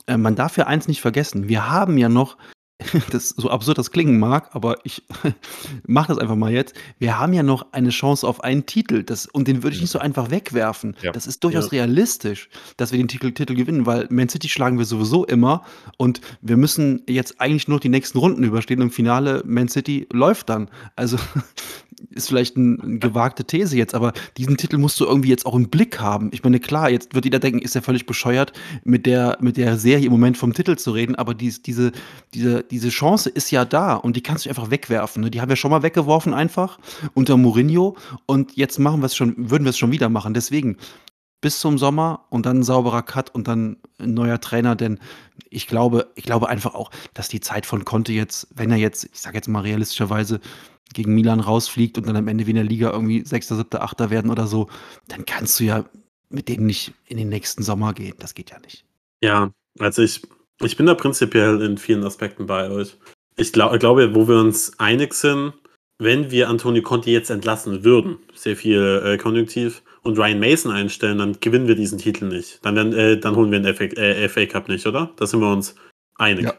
äh, 0.06 0.16
man 0.16 0.34
darf 0.34 0.56
ja 0.56 0.66
eins 0.66 0.88
nicht 0.88 1.02
vergessen: 1.02 1.48
Wir 1.48 1.70
haben 1.70 1.98
ja 1.98 2.08
noch 2.08 2.38
das 3.10 3.30
so 3.30 3.50
absurd 3.50 3.78
das 3.78 3.90
klingen 3.90 4.18
mag, 4.18 4.50
aber 4.52 4.78
ich 4.84 5.02
mache 5.86 6.08
das 6.08 6.18
einfach 6.18 6.36
mal 6.36 6.52
jetzt. 6.52 6.74
Wir 6.98 7.18
haben 7.18 7.32
ja 7.32 7.42
noch 7.42 7.72
eine 7.72 7.90
Chance 7.90 8.26
auf 8.26 8.42
einen 8.42 8.66
Titel 8.66 9.02
das, 9.02 9.26
und 9.26 9.48
den 9.48 9.62
würde 9.62 9.76
ich 9.76 9.82
nicht 9.82 9.90
so 9.90 9.98
einfach 9.98 10.30
wegwerfen. 10.30 10.96
Ja. 11.02 11.12
Das 11.12 11.26
ist 11.26 11.44
durchaus 11.44 11.66
ja. 11.66 11.82
realistisch, 11.82 12.48
dass 12.76 12.92
wir 12.92 12.98
den 12.98 13.08
Titel, 13.08 13.32
Titel 13.32 13.54
gewinnen, 13.54 13.86
weil 13.86 14.06
Man 14.10 14.28
City 14.28 14.48
schlagen 14.48 14.78
wir 14.78 14.84
sowieso 14.84 15.24
immer 15.24 15.64
und 15.96 16.20
wir 16.40 16.56
müssen 16.56 17.02
jetzt 17.08 17.40
eigentlich 17.40 17.68
nur 17.68 17.80
die 17.80 17.88
nächsten 17.88 18.18
Runden 18.18 18.44
überstehen. 18.44 18.80
Im 18.80 18.90
Finale 18.90 19.42
Man 19.46 19.68
City 19.68 20.06
läuft 20.12 20.48
dann. 20.48 20.70
Also 20.96 21.16
ist 22.10 22.28
vielleicht 22.28 22.56
eine 22.56 22.78
ein 22.82 23.00
gewagte 23.00 23.44
These 23.44 23.76
jetzt, 23.76 23.94
aber 23.94 24.12
diesen 24.36 24.56
Titel 24.56 24.78
musst 24.78 24.98
du 25.00 25.04
irgendwie 25.04 25.28
jetzt 25.28 25.46
auch 25.46 25.54
im 25.54 25.68
Blick 25.68 26.00
haben. 26.00 26.30
Ich 26.32 26.42
meine, 26.42 26.60
klar, 26.60 26.90
jetzt 26.90 27.14
wird 27.14 27.24
jeder 27.24 27.38
denken, 27.38 27.60
ist 27.60 27.74
er 27.74 27.82
völlig 27.82 28.06
bescheuert, 28.06 28.52
mit 28.84 29.06
der, 29.06 29.38
mit 29.40 29.56
der 29.56 29.76
Serie 29.78 30.06
im 30.06 30.12
Moment 30.12 30.36
vom 30.36 30.52
Titel 30.52 30.76
zu 30.76 30.92
reden, 30.92 31.14
aber 31.14 31.34
dies, 31.34 31.62
diese, 31.62 31.92
diese, 32.34 32.62
diese 32.64 32.88
Chance 32.88 33.30
ist 33.30 33.50
ja 33.50 33.64
da 33.64 33.94
und 33.94 34.16
die 34.16 34.22
kannst 34.22 34.44
du 34.44 34.48
einfach 34.48 34.70
wegwerfen. 34.70 35.22
Ne? 35.22 35.30
Die 35.30 35.40
haben 35.40 35.48
wir 35.48 35.56
schon 35.56 35.70
mal 35.70 35.82
weggeworfen 35.82 36.34
einfach 36.34 36.78
unter 37.14 37.36
Mourinho 37.36 37.96
und 38.26 38.56
jetzt 38.56 38.78
machen 38.78 39.00
wir 39.00 39.06
es 39.06 39.16
schon, 39.16 39.34
würden 39.50 39.64
wir 39.64 39.70
es 39.70 39.78
schon 39.78 39.92
wieder 39.92 40.08
machen. 40.08 40.34
Deswegen 40.34 40.76
bis 41.40 41.60
zum 41.60 41.78
Sommer 41.78 42.26
und 42.28 42.46
dann 42.46 42.58
ein 42.58 42.62
sauberer 42.62 43.02
Cut 43.02 43.34
und 43.34 43.48
dann 43.48 43.78
ein 43.98 44.14
neuer 44.14 44.40
Trainer, 44.40 44.76
denn 44.76 44.98
ich 45.48 45.66
glaube, 45.66 46.10
ich 46.14 46.24
glaube 46.24 46.48
einfach 46.48 46.74
auch, 46.74 46.90
dass 47.14 47.28
die 47.28 47.40
Zeit 47.40 47.66
von 47.66 47.84
Conte 47.84 48.12
jetzt, 48.12 48.48
wenn 48.54 48.70
er 48.70 48.76
jetzt, 48.76 49.04
ich 49.04 49.20
sage 49.20 49.36
jetzt 49.36 49.48
mal 49.48 49.62
realistischerweise, 49.62 50.40
gegen 50.94 51.14
Milan 51.14 51.40
rausfliegt 51.40 51.98
und 51.98 52.06
dann 52.06 52.16
am 52.16 52.28
Ende 52.28 52.46
wie 52.46 52.50
in 52.50 52.56
der 52.56 52.64
Liga 52.64 52.90
irgendwie 52.90 53.24
Sechster, 53.24 53.56
Siebter, 53.56 53.82
Achter 53.82 54.10
werden 54.10 54.30
oder 54.30 54.46
so, 54.46 54.68
dann 55.08 55.24
kannst 55.24 55.58
du 55.60 55.64
ja 55.64 55.84
mit 56.28 56.48
dem 56.48 56.66
nicht 56.66 56.92
in 57.06 57.16
den 57.16 57.28
nächsten 57.28 57.62
Sommer 57.62 57.92
gehen. 57.92 58.14
Das 58.18 58.34
geht 58.34 58.50
ja 58.50 58.58
nicht. 58.60 58.84
Ja, 59.22 59.50
also 59.78 60.02
ich, 60.02 60.22
ich 60.62 60.76
bin 60.76 60.86
da 60.86 60.94
prinzipiell 60.94 61.60
in 61.62 61.78
vielen 61.78 62.04
Aspekten 62.04 62.46
bei 62.46 62.70
euch. 62.70 62.96
Ich 63.36 63.52
glaub, 63.52 63.78
glaube, 63.78 64.14
wo 64.14 64.28
wir 64.28 64.38
uns 64.38 64.78
einig 64.78 65.14
sind, 65.14 65.52
wenn 65.98 66.30
wir 66.30 66.48
Antonio 66.48 66.82
Conti 66.82 67.12
jetzt 67.12 67.30
entlassen 67.30 67.84
würden, 67.84 68.18
sehr 68.34 68.56
viel 68.56 69.02
äh, 69.04 69.18
Konjunktiv, 69.18 69.82
und 70.02 70.18
Ryan 70.18 70.40
Mason 70.40 70.72
einstellen, 70.72 71.18
dann 71.18 71.38
gewinnen 71.40 71.68
wir 71.68 71.74
diesen 71.74 71.98
Titel 71.98 72.26
nicht. 72.26 72.64
Dann, 72.64 72.74
werden, 72.74 72.92
äh, 72.94 73.18
dann 73.18 73.36
holen 73.36 73.50
wir 73.50 73.60
den 73.60 73.74
FA, 73.74 73.84
äh, 73.84 74.28
FA 74.28 74.46
Cup 74.46 74.68
nicht, 74.68 74.86
oder? 74.86 75.10
Da 75.16 75.26
sind 75.26 75.40
wir 75.40 75.52
uns 75.52 75.74
einig. 76.16 76.44
Ja, 76.44 76.54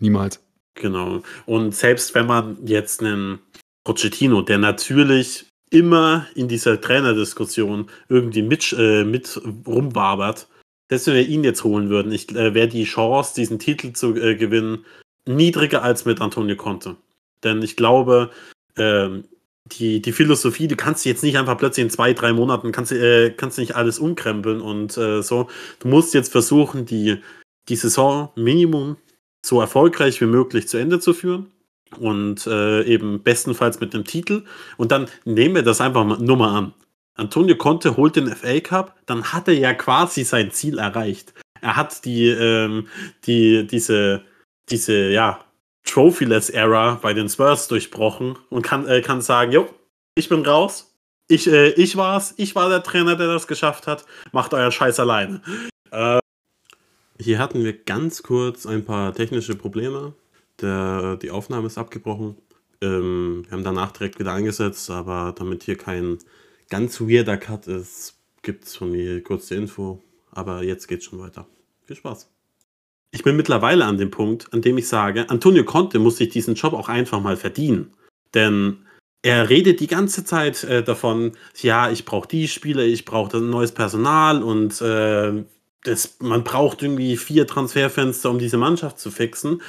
niemals. 0.00 0.42
Genau. 0.74 1.22
Und 1.46 1.74
selbst 1.74 2.14
wenn 2.14 2.26
man 2.26 2.58
jetzt 2.66 3.02
einen 3.02 3.38
Pochettino, 3.86 4.42
der 4.42 4.58
natürlich 4.58 5.46
immer 5.70 6.26
in 6.34 6.48
dieser 6.48 6.80
Trainerdiskussion 6.80 7.88
irgendwie 8.08 8.42
mit, 8.42 8.74
äh, 8.76 9.04
mit 9.04 9.40
rumwabert, 9.66 10.48
selbst 10.88 11.06
wenn 11.06 11.14
wir 11.14 11.26
ihn 11.26 11.44
jetzt 11.44 11.62
holen 11.62 11.88
würden, 11.88 12.10
ich, 12.12 12.30
äh, 12.34 12.52
wäre 12.52 12.68
die 12.68 12.84
Chance, 12.84 13.34
diesen 13.36 13.58
Titel 13.60 13.92
zu 13.92 14.16
äh, 14.16 14.34
gewinnen, 14.34 14.84
niedriger 15.24 15.82
als 15.82 16.04
mit 16.04 16.20
Antonio 16.20 16.56
Conte. 16.56 16.96
Denn 17.44 17.62
ich 17.62 17.76
glaube, 17.76 18.30
ähm, 18.76 19.24
die, 19.66 20.02
die 20.02 20.12
Philosophie, 20.12 20.68
du 20.68 20.76
kannst 20.76 21.04
jetzt 21.04 21.22
nicht 21.22 21.38
einfach 21.38 21.56
plötzlich 21.56 21.84
in 21.84 21.90
zwei, 21.90 22.12
drei 22.12 22.32
Monaten, 22.32 22.72
kannst, 22.72 22.90
äh, 22.90 23.30
kannst 23.30 23.58
nicht 23.58 23.76
alles 23.76 24.00
umkrempeln 24.00 24.60
und 24.60 24.96
äh, 24.96 25.22
so. 25.22 25.48
Du 25.78 25.88
musst 25.88 26.12
jetzt 26.12 26.32
versuchen, 26.32 26.86
die, 26.86 27.18
die 27.68 27.76
Saison 27.76 28.30
Minimum 28.34 28.96
so 29.44 29.60
erfolgreich 29.60 30.20
wie 30.20 30.26
möglich 30.26 30.66
zu 30.66 30.76
Ende 30.76 30.98
zu 30.98 31.14
führen 31.14 31.52
und 31.98 32.46
äh, 32.46 32.82
eben 32.84 33.22
bestenfalls 33.22 33.80
mit 33.80 33.94
einem 33.94 34.04
Titel. 34.04 34.44
Und 34.76 34.92
dann 34.92 35.06
nehmen 35.24 35.54
wir 35.54 35.62
das 35.62 35.80
einfach 35.80 36.04
mal, 36.04 36.18
nur 36.18 36.36
mal 36.36 36.56
an. 36.56 36.74
Antonio 37.14 37.56
Conte 37.56 37.96
holt 37.96 38.16
den 38.16 38.28
FA 38.28 38.60
Cup, 38.60 38.94
dann 39.06 39.32
hat 39.32 39.48
er 39.48 39.54
ja 39.54 39.72
quasi 39.72 40.24
sein 40.24 40.50
Ziel 40.50 40.78
erreicht. 40.78 41.32
Er 41.62 41.76
hat 41.76 42.04
die, 42.04 42.28
ähm, 42.28 42.88
die, 43.24 43.66
diese, 43.66 44.22
diese, 44.68 45.10
ja, 45.10 45.40
Trophyless-Era 45.86 46.98
bei 47.00 47.14
den 47.14 47.28
Spurs 47.28 47.68
durchbrochen 47.68 48.36
und 48.50 48.62
kann, 48.62 48.86
äh, 48.86 49.00
kann 49.00 49.22
sagen, 49.22 49.52
jo, 49.52 49.68
ich 50.14 50.28
bin 50.28 50.44
raus. 50.44 50.92
Ich, 51.28 51.46
äh, 51.46 51.70
ich 51.70 51.96
war's. 51.96 52.34
Ich 52.36 52.54
war 52.54 52.68
der 52.68 52.82
Trainer, 52.82 53.16
der 53.16 53.28
das 53.28 53.46
geschafft 53.46 53.86
hat. 53.86 54.04
Macht 54.32 54.52
euer 54.52 54.70
Scheiß 54.70 55.00
alleine. 55.00 55.40
Äh, 55.90 56.18
hier 57.18 57.38
hatten 57.38 57.64
wir 57.64 57.72
ganz 57.72 58.22
kurz 58.22 58.66
ein 58.66 58.84
paar 58.84 59.14
technische 59.14 59.56
Probleme. 59.56 60.12
Der, 60.60 61.16
die 61.16 61.30
Aufnahme 61.30 61.66
ist 61.66 61.78
abgebrochen. 61.78 62.36
Ähm, 62.80 63.44
wir 63.44 63.52
haben 63.52 63.64
danach 63.64 63.92
direkt 63.92 64.18
wieder 64.18 64.32
eingesetzt, 64.32 64.90
aber 64.90 65.34
damit 65.36 65.64
hier 65.64 65.76
kein 65.76 66.18
ganz 66.68 67.00
weirder 67.00 67.36
Cut 67.36 67.66
ist, 67.66 68.18
gibt 68.42 68.64
es 68.64 68.76
von 68.76 68.90
mir 68.90 69.22
kurz 69.22 69.48
die 69.48 69.54
Info. 69.54 70.02
Aber 70.30 70.62
jetzt 70.62 70.86
geht's 70.86 71.04
schon 71.04 71.18
weiter. 71.18 71.46
Viel 71.84 71.96
Spaß. 71.96 72.30
Ich 73.12 73.22
bin 73.22 73.36
mittlerweile 73.36 73.84
an 73.84 73.96
dem 73.96 74.10
Punkt, 74.10 74.52
an 74.52 74.60
dem 74.60 74.76
ich 74.76 74.88
sage, 74.88 75.30
Antonio 75.30 75.64
Conte 75.64 75.98
muss 75.98 76.18
sich 76.18 76.28
diesen 76.28 76.54
Job 76.54 76.74
auch 76.74 76.88
einfach 76.88 77.20
mal 77.20 77.36
verdienen. 77.36 77.94
Denn 78.34 78.86
er 79.22 79.48
redet 79.48 79.80
die 79.80 79.86
ganze 79.86 80.24
Zeit 80.24 80.64
äh, 80.64 80.82
davon, 80.82 81.32
ja, 81.60 81.90
ich 81.90 82.04
brauche 82.04 82.28
die 82.28 82.48
Spieler, 82.48 82.82
ich 82.82 83.04
brauche 83.04 83.38
neues 83.38 83.72
Personal 83.72 84.42
und 84.42 84.80
äh, 84.82 85.44
das, 85.82 86.16
man 86.20 86.44
braucht 86.44 86.82
irgendwie 86.82 87.16
vier 87.16 87.46
Transferfenster, 87.46 88.30
um 88.30 88.38
diese 88.38 88.58
Mannschaft 88.58 88.98
zu 88.98 89.10
fixen. 89.10 89.62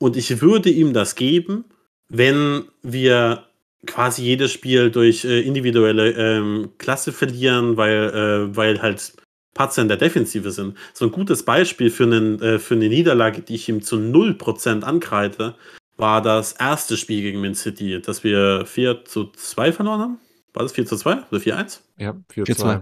Und 0.00 0.16
ich 0.16 0.40
würde 0.40 0.70
ihm 0.70 0.92
das 0.92 1.14
geben, 1.14 1.66
wenn 2.08 2.64
wir 2.82 3.44
quasi 3.86 4.22
jedes 4.22 4.50
Spiel 4.50 4.90
durch 4.90 5.24
äh, 5.24 5.40
individuelle 5.40 6.10
ähm, 6.12 6.70
Klasse 6.78 7.12
verlieren, 7.12 7.76
weil, 7.76 8.10
äh, 8.10 8.56
weil 8.56 8.82
halt 8.82 9.12
Patzer 9.54 9.82
in 9.82 9.88
der 9.88 9.96
Defensive 9.96 10.50
sind. 10.52 10.76
So 10.94 11.06
ein 11.06 11.12
gutes 11.12 11.44
Beispiel 11.44 11.90
für, 11.90 12.04
einen, 12.04 12.40
äh, 12.40 12.58
für 12.58 12.74
eine 12.74 12.88
Niederlage, 12.88 13.42
die 13.42 13.54
ich 13.54 13.68
ihm 13.68 13.82
zu 13.82 13.96
0% 13.96 14.82
ankreide, 14.82 15.54
war 15.96 16.22
das 16.22 16.52
erste 16.52 16.96
Spiel 16.96 17.20
gegen 17.20 17.40
Man 17.40 17.54
City, 17.54 18.00
dass 18.00 18.24
wir 18.24 18.64
4 18.66 19.04
zu 19.04 19.30
2 19.36 19.72
verloren 19.72 20.00
haben. 20.00 20.18
War 20.54 20.62
das 20.62 20.72
4 20.72 20.86
zu 20.86 20.96
2 20.96 21.24
oder 21.30 21.40
4-1? 21.40 21.80
Ja, 21.98 22.16
4 22.30 22.44
zu 22.46 22.54
2. 22.54 22.80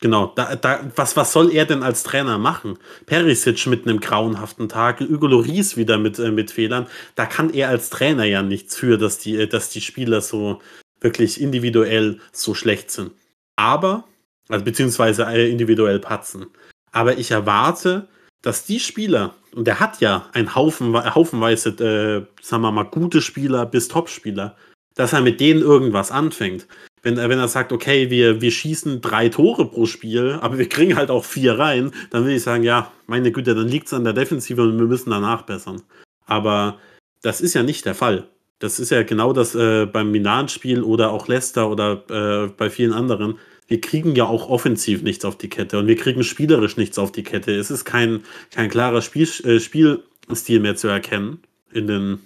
Genau, 0.00 0.32
da, 0.36 0.56
da, 0.56 0.80
was, 0.94 1.16
was 1.16 1.32
soll 1.32 1.50
er 1.52 1.64
denn 1.64 1.82
als 1.82 2.02
Trainer 2.02 2.36
machen? 2.36 2.78
Perisic 3.06 3.66
mit 3.66 3.86
einem 3.86 4.00
grauenhaften 4.00 4.68
Tag, 4.68 5.00
Hugo 5.00 5.26
Loris 5.26 5.76
wieder 5.78 5.96
mit, 5.96 6.18
äh, 6.18 6.30
mit 6.30 6.50
Fehlern. 6.50 6.86
Da 7.14 7.24
kann 7.24 7.52
er 7.52 7.70
als 7.70 7.88
Trainer 7.88 8.24
ja 8.24 8.42
nichts 8.42 8.76
für, 8.76 8.98
dass 8.98 9.18
die, 9.18 9.36
äh, 9.36 9.46
dass 9.46 9.70
die 9.70 9.80
Spieler 9.80 10.20
so 10.20 10.60
wirklich 11.00 11.40
individuell 11.40 12.20
so 12.32 12.54
schlecht 12.54 12.90
sind. 12.90 13.12
Aber, 13.56 14.04
also 14.48 14.64
beziehungsweise 14.64 15.24
äh, 15.24 15.50
individuell 15.50 15.98
patzen. 15.98 16.46
Aber 16.92 17.16
ich 17.16 17.30
erwarte, 17.30 18.06
dass 18.42 18.66
die 18.66 18.80
Spieler, 18.80 19.34
und 19.54 19.66
er 19.66 19.80
hat 19.80 20.00
ja 20.00 20.28
einen 20.34 20.54
Haufen, 20.54 20.94
haufenweise, 21.14 21.70
äh, 21.70 22.42
sagen 22.44 22.62
wir 22.62 22.70
mal, 22.70 22.84
gute 22.84 23.22
Spieler 23.22 23.64
bis 23.64 23.88
Top-Spieler, 23.88 24.56
dass 24.94 25.14
er 25.14 25.22
mit 25.22 25.40
denen 25.40 25.62
irgendwas 25.62 26.10
anfängt 26.10 26.66
wenn, 27.06 27.18
wenn 27.18 27.38
er 27.38 27.46
sagt, 27.46 27.72
okay, 27.72 28.10
wir, 28.10 28.40
wir 28.40 28.50
schießen 28.50 29.00
drei 29.00 29.28
Tore 29.28 29.70
pro 29.70 29.86
Spiel, 29.86 30.38
aber 30.40 30.58
wir 30.58 30.68
kriegen 30.68 30.96
halt 30.96 31.08
auch 31.08 31.24
vier 31.24 31.56
rein, 31.56 31.92
dann 32.10 32.24
würde 32.24 32.34
ich 32.34 32.42
sagen, 32.42 32.64
ja, 32.64 32.90
meine 33.06 33.30
Güte, 33.30 33.54
dann 33.54 33.68
liegt 33.68 33.86
es 33.86 33.94
an 33.94 34.02
der 34.02 34.12
Defensive 34.12 34.60
und 34.60 34.76
wir 34.76 34.86
müssen 34.86 35.10
danach 35.10 35.42
bessern. 35.42 35.82
Aber 36.24 36.80
das 37.22 37.40
ist 37.40 37.54
ja 37.54 37.62
nicht 37.62 37.86
der 37.86 37.94
Fall. 37.94 38.26
Das 38.58 38.80
ist 38.80 38.90
ja 38.90 39.04
genau 39.04 39.32
das 39.32 39.54
äh, 39.54 39.86
beim 39.86 40.10
Milan-Spiel 40.10 40.82
oder 40.82 41.12
auch 41.12 41.28
Leicester 41.28 41.70
oder 41.70 42.02
äh, 42.10 42.48
bei 42.48 42.70
vielen 42.70 42.92
anderen. 42.92 43.38
Wir 43.68 43.80
kriegen 43.80 44.16
ja 44.16 44.24
auch 44.24 44.48
offensiv 44.48 45.02
nichts 45.02 45.24
auf 45.24 45.38
die 45.38 45.48
Kette 45.48 45.78
und 45.78 45.86
wir 45.86 45.96
kriegen 45.96 46.24
spielerisch 46.24 46.76
nichts 46.76 46.98
auf 46.98 47.12
die 47.12 47.22
Kette. 47.22 47.54
Es 47.54 47.70
ist 47.70 47.84
kein, 47.84 48.24
kein 48.50 48.68
klarer 48.68 49.00
Spiel, 49.00 49.28
äh, 49.44 49.60
Spielstil 49.60 50.58
mehr 50.58 50.74
zu 50.74 50.88
erkennen 50.88 51.38
in 51.70 51.86
den 51.86 52.18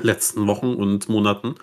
letzten 0.00 0.46
Wochen 0.46 0.74
und 0.74 1.08
Monaten. 1.08 1.56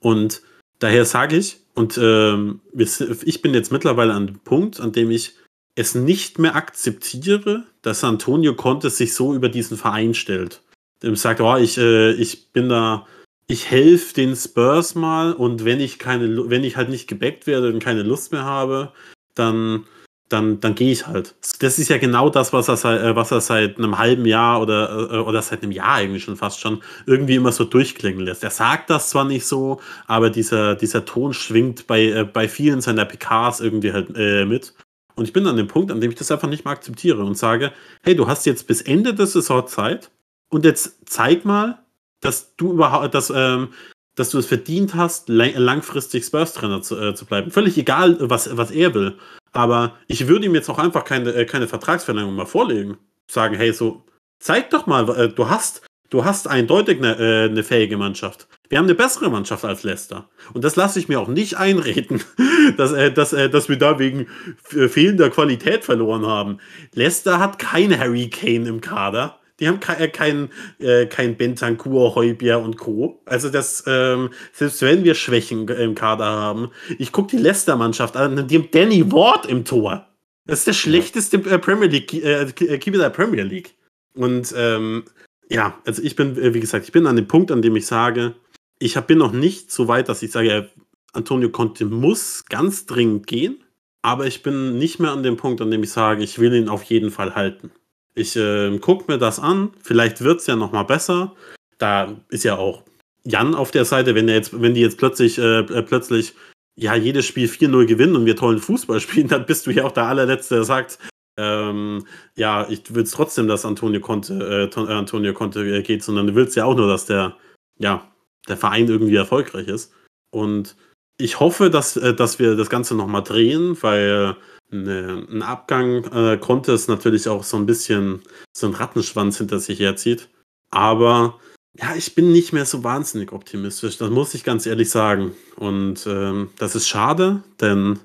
Und 0.00 0.42
daher 0.80 1.06
sage 1.06 1.38
ich, 1.38 1.60
und 1.80 1.98
ähm, 2.02 2.60
ich 2.74 3.40
bin 3.40 3.54
jetzt 3.54 3.72
mittlerweile 3.72 4.12
an 4.12 4.26
dem 4.26 4.40
Punkt, 4.40 4.80
an 4.80 4.92
dem 4.92 5.10
ich 5.10 5.34
es 5.74 5.94
nicht 5.94 6.38
mehr 6.38 6.54
akzeptiere, 6.54 7.64
dass 7.80 8.04
Antonio 8.04 8.54
Conte 8.54 8.90
sich 8.90 9.14
so 9.14 9.32
über 9.32 9.48
diesen 9.48 9.78
Verein 9.78 10.12
stellt. 10.12 10.60
Dem 11.02 11.16
sagt, 11.16 11.40
oh, 11.40 11.56
ich, 11.56 11.78
äh, 11.78 12.12
ich 12.12 12.52
bin 12.52 12.68
da, 12.68 13.06
ich 13.46 13.70
helfe 13.70 14.12
den 14.12 14.36
Spurs 14.36 14.94
mal 14.94 15.32
und 15.32 15.64
wenn 15.64 15.80
ich 15.80 15.98
keine, 15.98 16.50
wenn 16.50 16.64
ich 16.64 16.76
halt 16.76 16.90
nicht 16.90 17.08
gebackt 17.08 17.46
werde 17.46 17.72
und 17.72 17.82
keine 17.82 18.02
Lust 18.02 18.30
mehr 18.30 18.44
habe, 18.44 18.92
dann 19.34 19.86
dann, 20.30 20.60
dann 20.60 20.74
gehe 20.74 20.92
ich 20.92 21.06
halt. 21.06 21.34
Das 21.58 21.78
ist 21.78 21.88
ja 21.88 21.98
genau 21.98 22.30
das, 22.30 22.52
was 22.52 22.68
er, 22.68 22.76
seit, 22.76 23.02
äh, 23.02 23.16
was 23.16 23.32
er 23.32 23.40
seit 23.40 23.78
einem 23.78 23.98
halben 23.98 24.24
Jahr 24.24 24.62
oder, 24.62 25.10
äh, 25.12 25.16
oder 25.18 25.42
seit 25.42 25.62
einem 25.62 25.72
Jahr 25.72 25.94
eigentlich 25.94 26.24
schon 26.24 26.36
fast 26.36 26.60
schon 26.60 26.82
irgendwie 27.04 27.34
immer 27.34 27.52
so 27.52 27.64
durchklingen 27.64 28.24
lässt. 28.24 28.44
Er 28.44 28.50
sagt 28.50 28.90
das 28.90 29.10
zwar 29.10 29.24
nicht 29.24 29.44
so, 29.44 29.80
aber 30.06 30.30
dieser, 30.30 30.76
dieser 30.76 31.04
Ton 31.04 31.34
schwingt 31.34 31.86
bei, 31.86 32.04
äh, 32.04 32.24
bei 32.24 32.48
vielen 32.48 32.80
seiner 32.80 33.04
PKs 33.04 33.60
irgendwie 33.60 33.92
halt 33.92 34.16
äh, 34.16 34.44
mit. 34.44 34.72
Und 35.16 35.24
ich 35.24 35.32
bin 35.32 35.46
an 35.46 35.56
dem 35.56 35.68
Punkt, 35.68 35.90
an 35.90 36.00
dem 36.00 36.12
ich 36.12 36.16
das 36.16 36.30
einfach 36.30 36.48
nicht 36.48 36.64
mehr 36.64 36.72
akzeptiere 36.72 37.24
und 37.24 37.36
sage, 37.36 37.72
hey, 38.02 38.14
du 38.14 38.28
hast 38.28 38.46
jetzt 38.46 38.68
bis 38.68 38.80
Ende 38.80 39.12
der 39.12 39.26
Saison 39.26 39.66
Zeit 39.66 40.10
und 40.48 40.64
jetzt 40.64 40.98
zeig 41.06 41.44
mal, 41.44 41.80
dass 42.20 42.54
du 42.56 42.72
überhaupt, 42.72 43.14
dass, 43.14 43.32
ähm, 43.34 43.68
dass 44.14 44.30
du 44.30 44.38
es 44.38 44.46
verdient 44.46 44.94
hast, 44.94 45.28
langfristig 45.28 46.24
Spurs-Trainer 46.24 46.82
zu, 46.82 46.96
äh, 46.98 47.14
zu 47.14 47.26
bleiben. 47.26 47.50
Völlig 47.50 47.76
egal, 47.78 48.16
was, 48.20 48.56
was 48.56 48.70
er 48.70 48.94
will. 48.94 49.18
Aber 49.52 49.96
ich 50.06 50.28
würde 50.28 50.46
ihm 50.46 50.54
jetzt 50.54 50.68
auch 50.68 50.78
einfach 50.78 51.04
keine, 51.04 51.32
äh, 51.32 51.44
keine 51.44 51.68
Vertragsverlängerung 51.68 52.36
mal 52.36 52.46
vorlegen. 52.46 52.98
Sagen, 53.26 53.56
hey, 53.56 53.72
so, 53.72 54.04
zeig 54.38 54.70
doch 54.70 54.86
mal, 54.86 55.08
äh, 55.16 55.28
du 55.28 55.48
hast, 55.48 55.82
du 56.08 56.24
hast 56.24 56.48
eindeutig 56.48 56.98
eine, 56.98 57.18
äh, 57.18 57.48
eine 57.48 57.62
fähige 57.64 57.96
Mannschaft. 57.96 58.48
Wir 58.68 58.78
haben 58.78 58.86
eine 58.86 58.94
bessere 58.94 59.30
Mannschaft 59.30 59.64
als 59.64 59.82
Leicester. 59.82 60.28
Und 60.52 60.62
das 60.62 60.76
lasse 60.76 60.98
ich 60.98 61.08
mir 61.08 61.20
auch 61.20 61.28
nicht 61.28 61.56
einreden, 61.56 62.22
dass, 62.76 62.92
äh, 62.92 63.12
dass, 63.12 63.32
äh, 63.32 63.50
dass 63.50 63.68
wir 63.68 63.76
da 63.76 63.98
wegen 63.98 64.28
fehlender 64.62 65.30
Qualität 65.30 65.84
verloren 65.84 66.26
haben. 66.26 66.58
Leicester 66.94 67.40
hat 67.40 67.58
kein 67.58 67.98
Harry 67.98 68.30
Kane 68.30 68.68
im 68.68 68.80
Kader. 68.80 69.39
Die 69.60 69.68
haben 69.68 69.78
ke 69.78 70.08
kein, 70.08 70.48
äh, 70.78 71.06
kein 71.06 71.36
Bentancur, 71.36 72.14
Heubier 72.14 72.58
und 72.58 72.78
Co. 72.78 73.20
Also 73.26 73.50
das, 73.50 73.84
ähm, 73.86 74.30
selbst 74.52 74.80
wenn 74.82 75.04
wir 75.04 75.14
Schwächen 75.14 75.68
im 75.68 75.94
Kader 75.94 76.24
haben, 76.24 76.70
ich 76.98 77.12
gucke 77.12 77.36
die 77.36 77.42
Leicester-Mannschaft 77.42 78.16
an, 78.16 78.48
die 78.48 78.56
haben 78.56 78.68
Danny 78.70 79.12
Ward 79.12 79.46
im 79.46 79.64
Tor. 79.64 80.06
Das 80.46 80.60
ist 80.60 80.66
der 80.66 80.72
schlechteste 80.72 81.36
äh, 81.36 81.58
Premier 81.58 81.88
League, 81.88 82.12
äh, 82.14 82.42
äh, 82.42 82.78
Keeper 82.78 82.98
der 82.98 83.10
Premier 83.10 83.44
League. 83.44 83.74
Und 84.14 84.52
ähm, 84.56 85.04
ja, 85.48 85.78
also 85.84 86.02
ich 86.02 86.16
bin, 86.16 86.36
äh, 86.36 86.54
wie 86.54 86.60
gesagt, 86.60 86.86
ich 86.86 86.92
bin 86.92 87.06
an 87.06 87.16
dem 87.16 87.28
Punkt, 87.28 87.52
an 87.52 87.62
dem 87.62 87.76
ich 87.76 87.86
sage, 87.86 88.34
ich 88.78 88.96
hab, 88.96 89.06
bin 89.06 89.18
noch 89.18 89.32
nicht 89.32 89.70
so 89.70 89.88
weit, 89.88 90.08
dass 90.08 90.22
ich 90.22 90.32
sage, 90.32 90.70
Antonio 91.12 91.50
Conte 91.50 91.84
muss 91.84 92.44
ganz 92.46 92.86
dringend 92.86 93.26
gehen, 93.26 93.62
aber 94.02 94.26
ich 94.26 94.42
bin 94.42 94.78
nicht 94.78 95.00
mehr 95.00 95.10
an 95.10 95.22
dem 95.22 95.36
Punkt, 95.36 95.60
an 95.60 95.70
dem 95.70 95.82
ich 95.82 95.90
sage, 95.90 96.24
ich 96.24 96.38
will 96.38 96.54
ihn 96.54 96.68
auf 96.68 96.82
jeden 96.84 97.10
Fall 97.10 97.34
halten. 97.34 97.70
Ich 98.14 98.36
äh, 98.36 98.78
gucke 98.78 99.10
mir 99.10 99.18
das 99.18 99.38
an. 99.38 99.70
Vielleicht 99.82 100.20
wird 100.22 100.40
es 100.40 100.46
ja 100.46 100.56
noch 100.56 100.72
mal 100.72 100.82
besser. 100.82 101.34
Da 101.78 102.16
ist 102.28 102.44
ja 102.44 102.56
auch 102.56 102.82
Jan 103.24 103.54
auf 103.54 103.70
der 103.70 103.84
Seite, 103.84 104.14
wenn, 104.14 104.26
der 104.26 104.36
jetzt, 104.36 104.60
wenn 104.60 104.74
die 104.74 104.80
jetzt 104.80 104.98
plötzlich, 104.98 105.38
äh, 105.38 105.60
äh 105.60 105.82
plötzlich 105.82 106.34
ja, 106.76 106.94
jedes 106.94 107.26
Spiel 107.26 107.48
4-0 107.48 107.86
gewinnen 107.86 108.16
und 108.16 108.26
wir 108.26 108.36
tollen 108.36 108.58
Fußball 108.58 109.00
spielen, 109.00 109.28
dann 109.28 109.46
bist 109.46 109.66
du 109.66 109.70
ja 109.70 109.84
auch 109.84 109.92
der 109.92 110.04
allerletzte, 110.06 110.56
der 110.56 110.64
sagt, 110.64 110.98
ähm, 111.36 112.06
ja, 112.36 112.66
ich 112.68 112.94
will 112.94 113.04
es 113.04 113.12
trotzdem, 113.12 113.48
dass 113.48 113.64
Antonio 113.64 114.00
Conte, 114.00 114.70
äh, 114.74 114.92
Antonio 114.92 115.32
Conte 115.32 115.60
äh, 115.60 115.82
geht, 115.82 116.02
sondern 116.02 116.26
du 116.26 116.34
willst 116.34 116.56
ja 116.56 116.64
auch 116.64 116.74
nur, 116.74 116.88
dass 116.88 117.06
der, 117.06 117.36
ja, 117.78 118.10
der 118.48 118.56
Verein 118.56 118.88
irgendwie 118.88 119.16
erfolgreich 119.16 119.68
ist. 119.68 119.92
Und 120.30 120.76
ich 121.18 121.40
hoffe, 121.40 121.70
dass, 121.70 121.96
äh, 121.96 122.14
dass 122.14 122.38
wir 122.38 122.56
das 122.56 122.70
Ganze 122.70 122.94
nochmal 122.94 123.22
drehen, 123.22 123.76
weil 123.82 124.36
eine, 124.72 125.26
ein 125.30 125.42
Abgang 125.42 126.04
äh, 126.04 126.38
konnte 126.38 126.72
es 126.72 126.88
natürlich 126.88 127.28
auch 127.28 127.44
so 127.44 127.56
ein 127.56 127.66
bisschen 127.66 128.22
so 128.56 128.66
einen 128.66 128.76
Rattenschwanz 128.76 129.38
hinter 129.38 129.58
sich 129.58 129.80
herzieht. 129.80 130.28
Aber 130.70 131.38
ja, 131.78 131.94
ich 131.96 132.14
bin 132.14 132.32
nicht 132.32 132.52
mehr 132.52 132.66
so 132.66 132.82
wahnsinnig 132.84 133.32
optimistisch, 133.32 133.98
das 133.98 134.10
muss 134.10 134.34
ich 134.34 134.44
ganz 134.44 134.66
ehrlich 134.66 134.90
sagen. 134.90 135.34
Und 135.56 136.06
ähm, 136.06 136.50
das 136.58 136.74
ist 136.74 136.88
schade, 136.88 137.42
denn 137.60 137.98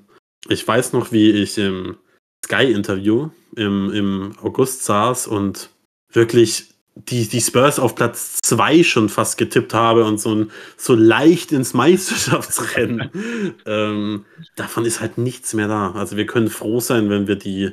ich 0.48 0.66
weiß 0.66 0.92
noch, 0.92 1.12
wie 1.12 1.30
ich 1.30 1.58
im 1.58 1.96
Sky-Interview 2.44 3.30
im, 3.56 3.90
im 3.92 4.32
August 4.42 4.84
saß 4.84 5.26
und 5.26 5.70
wirklich 6.12 6.75
die, 6.96 7.28
die 7.28 7.40
Spurs 7.40 7.78
auf 7.78 7.94
Platz 7.94 8.38
2 8.42 8.82
schon 8.82 9.08
fast 9.08 9.38
getippt 9.38 9.74
habe 9.74 10.04
und 10.04 10.18
so, 10.18 10.46
so 10.76 10.94
leicht 10.94 11.52
ins 11.52 11.74
Meisterschaftsrennen. 11.74 13.10
ähm, 13.66 14.24
davon 14.56 14.84
ist 14.84 15.00
halt 15.00 15.18
nichts 15.18 15.54
mehr 15.54 15.68
da. 15.68 15.92
Also 15.92 16.16
wir 16.16 16.26
können 16.26 16.48
froh 16.48 16.80
sein, 16.80 17.10
wenn 17.10 17.28
wir 17.28 17.36
die, 17.36 17.72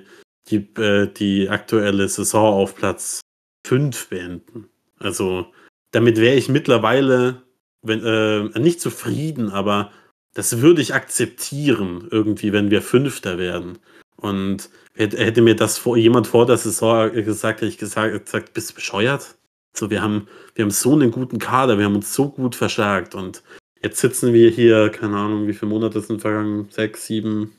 die, 0.49 0.67
äh, 0.79 1.07
die 1.07 1.49
aktuelle 1.49 2.07
Saison 2.09 2.53
auf 2.53 2.75
Platz 2.75 3.21
5 3.65 4.09
beenden. 4.09 4.69
Also 4.99 5.47
damit 5.91 6.17
wäre 6.17 6.35
ich 6.35 6.49
mittlerweile 6.49 7.43
wenn, 7.83 8.03
äh, 8.03 8.59
nicht 8.59 8.81
zufrieden, 8.81 9.49
aber 9.49 9.91
das 10.33 10.61
würde 10.61 10.81
ich 10.81 10.95
akzeptieren, 10.95 12.07
irgendwie, 12.09 12.53
wenn 12.53 12.71
wir 12.71 12.81
Fünfter 12.81 13.37
werden. 13.37 13.77
Und 14.15 14.69
hätte, 14.95 15.41
mir 15.41 15.55
das 15.55 15.77
vor, 15.77 15.97
jemand 15.97 16.27
vor 16.27 16.45
der 16.45 16.57
Saison 16.57 17.11
gesagt, 17.11 17.61
hätte 17.61 17.69
ich 17.69 17.77
gesagt, 17.77 18.25
gesagt 18.25 18.53
bist 18.53 18.71
du 18.71 18.75
bescheuert? 18.75 19.35
So, 19.75 19.89
wir 19.89 20.01
haben, 20.01 20.27
wir 20.55 20.63
haben 20.63 20.71
so 20.71 20.93
einen 20.93 21.11
guten 21.11 21.39
Kader, 21.39 21.77
wir 21.77 21.85
haben 21.85 21.95
uns 21.95 22.13
so 22.13 22.29
gut 22.29 22.55
verstärkt 22.55 23.15
und 23.15 23.43
jetzt 23.81 23.99
sitzen 23.99 24.33
wir 24.33 24.49
hier, 24.49 24.89
keine 24.89 25.17
Ahnung, 25.17 25.47
wie 25.47 25.53
viele 25.53 25.69
Monate 25.69 25.99
sind 26.01 26.21
vergangen, 26.21 26.69
sechs, 26.69 27.07
sieben 27.07 27.53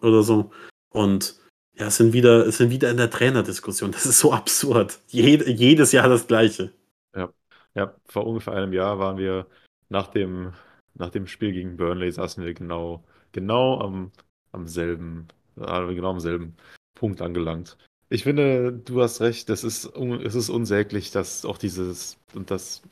oder 0.00 0.22
so 0.22 0.50
und 0.90 1.38
ja, 1.78 1.90
sind 1.90 2.12
wieder, 2.12 2.50
sind 2.50 2.70
wieder 2.70 2.90
in 2.90 2.96
der 2.96 3.10
Trainerdiskussion. 3.10 3.92
Das 3.92 4.04
ist 4.04 4.18
so 4.18 4.32
absurd. 4.32 4.98
Jed 5.08 5.46
jedes 5.46 5.92
Jahr 5.92 6.08
das 6.08 6.26
Gleiche. 6.26 6.72
Ja. 7.14 7.32
ja, 7.74 7.94
vor 8.06 8.26
ungefähr 8.26 8.54
einem 8.54 8.72
Jahr 8.72 8.98
waren 8.98 9.16
wir 9.16 9.46
nach 9.88 10.08
dem, 10.08 10.52
nach 10.94 11.10
dem 11.10 11.26
Spiel 11.26 11.52
gegen 11.52 11.76
Burnley 11.76 12.10
saßen 12.10 12.44
wir 12.44 12.54
genau, 12.54 13.04
genau 13.32 13.80
am, 13.80 14.10
am 14.52 14.66
selben, 14.66 15.28
genau 15.56 16.10
am 16.10 16.20
selben 16.20 16.56
Punkt 16.98 17.22
angelangt. 17.22 17.76
Ich 18.10 18.24
finde, 18.24 18.72
du 18.72 19.02
hast 19.02 19.20
recht, 19.20 19.48
das 19.48 19.64
ist, 19.64 19.84
es 20.24 20.34
ist 20.34 20.48
unsäglich, 20.48 21.10
dass 21.10 21.44
auch 21.44 21.58
dieses, 21.58 22.16
und 22.34 22.50
das, 22.50 22.82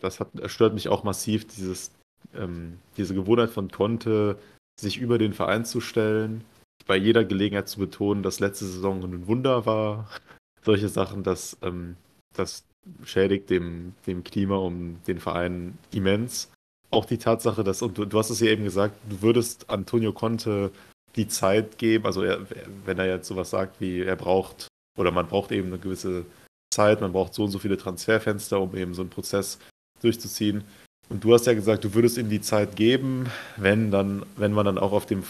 das 0.00 0.20
hat, 0.20 0.28
stört 0.46 0.74
mich 0.74 0.88
auch 0.88 1.04
massiv, 1.04 1.46
dieses, 1.46 1.90
ähm, 2.34 2.78
diese 2.96 3.14
Gewohnheit 3.14 3.50
von 3.50 3.70
Conte, 3.70 4.38
sich 4.78 4.98
über 4.98 5.18
den 5.18 5.32
Verein 5.32 5.64
zu 5.64 5.80
stellen, 5.80 6.44
bei 6.86 6.96
jeder 6.96 7.24
Gelegenheit 7.24 7.68
zu 7.68 7.78
betonen, 7.78 8.22
dass 8.22 8.40
letzte 8.40 8.66
Saison 8.66 9.02
ein 9.02 9.26
Wunder 9.26 9.64
war. 9.64 10.08
Solche 10.62 10.88
Sachen, 10.88 11.22
das, 11.22 11.56
ähm, 11.62 11.96
das 12.34 12.64
schädigt 13.04 13.50
dem, 13.50 13.94
dem 14.06 14.24
Klima 14.24 14.56
um 14.56 15.02
den 15.06 15.18
Verein 15.18 15.78
immens. 15.92 16.50
Auch 16.90 17.04
die 17.04 17.18
Tatsache, 17.18 17.64
dass, 17.64 17.80
und 17.80 17.96
du, 17.96 18.04
du 18.04 18.18
hast 18.18 18.30
es 18.30 18.40
ja 18.40 18.48
eben 18.48 18.64
gesagt, 18.64 18.96
du 19.08 19.22
würdest 19.22 19.70
Antonio 19.70 20.12
Conte 20.12 20.72
die 21.16 21.28
Zeit 21.28 21.78
geben, 21.78 22.06
also 22.06 22.22
er, 22.22 22.40
wenn 22.84 22.98
er 22.98 23.06
jetzt 23.06 23.28
sowas 23.28 23.50
sagt 23.50 23.80
wie, 23.80 24.02
er 24.02 24.16
braucht, 24.16 24.68
oder 24.98 25.10
man 25.10 25.26
braucht 25.26 25.52
eben 25.52 25.68
eine 25.68 25.78
gewisse 25.78 26.24
Zeit, 26.72 27.00
man 27.00 27.12
braucht 27.12 27.34
so 27.34 27.44
und 27.44 27.50
so 27.50 27.58
viele 27.58 27.76
Transferfenster, 27.76 28.60
um 28.60 28.74
eben 28.76 28.94
so 28.94 29.02
einen 29.02 29.10
Prozess 29.10 29.58
durchzuziehen. 30.00 30.64
Und 31.08 31.22
du 31.24 31.34
hast 31.34 31.46
ja 31.46 31.54
gesagt, 31.54 31.84
du 31.84 31.94
würdest 31.94 32.16
ihm 32.16 32.30
die 32.30 32.40
Zeit 32.40 32.76
geben, 32.76 33.26
wenn 33.56 33.90
dann, 33.90 34.24
wenn 34.36 34.52
man 34.52 34.64
dann 34.64 34.78
auch 34.78 34.92
auf 34.92 35.06
dem, 35.06 35.22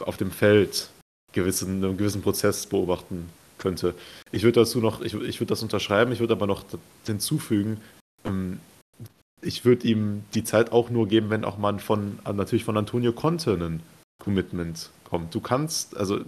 auf 0.00 0.16
dem 0.16 0.30
Feld 0.30 0.90
gewissen, 1.32 1.84
einen 1.84 1.96
gewissen 1.96 2.22
Prozess 2.22 2.66
beobachten 2.66 3.28
könnte. 3.58 3.94
Ich 4.32 4.42
würde 4.42 4.60
dazu 4.60 4.80
noch, 4.80 5.00
ich, 5.00 5.14
ich 5.14 5.40
würde 5.40 5.50
das 5.50 5.62
unterschreiben, 5.62 6.12
ich 6.12 6.20
würde 6.20 6.32
aber 6.32 6.46
noch 6.46 6.64
hinzufügen, 7.06 7.80
ähm, 8.24 8.58
ich 9.42 9.64
würde 9.64 9.86
ihm 9.86 10.24
die 10.34 10.44
Zeit 10.44 10.72
auch 10.72 10.90
nur 10.90 11.06
geben, 11.08 11.30
wenn 11.30 11.44
auch 11.44 11.58
man 11.58 11.78
von, 11.78 12.18
natürlich 12.24 12.64
von 12.64 12.76
Antonio 12.76 13.12
Conte 13.12 13.54
einen 13.54 13.82
Commitment 14.22 14.90
kommt. 15.10 15.34
Du 15.34 15.40
kannst, 15.40 15.96
also 15.96 16.20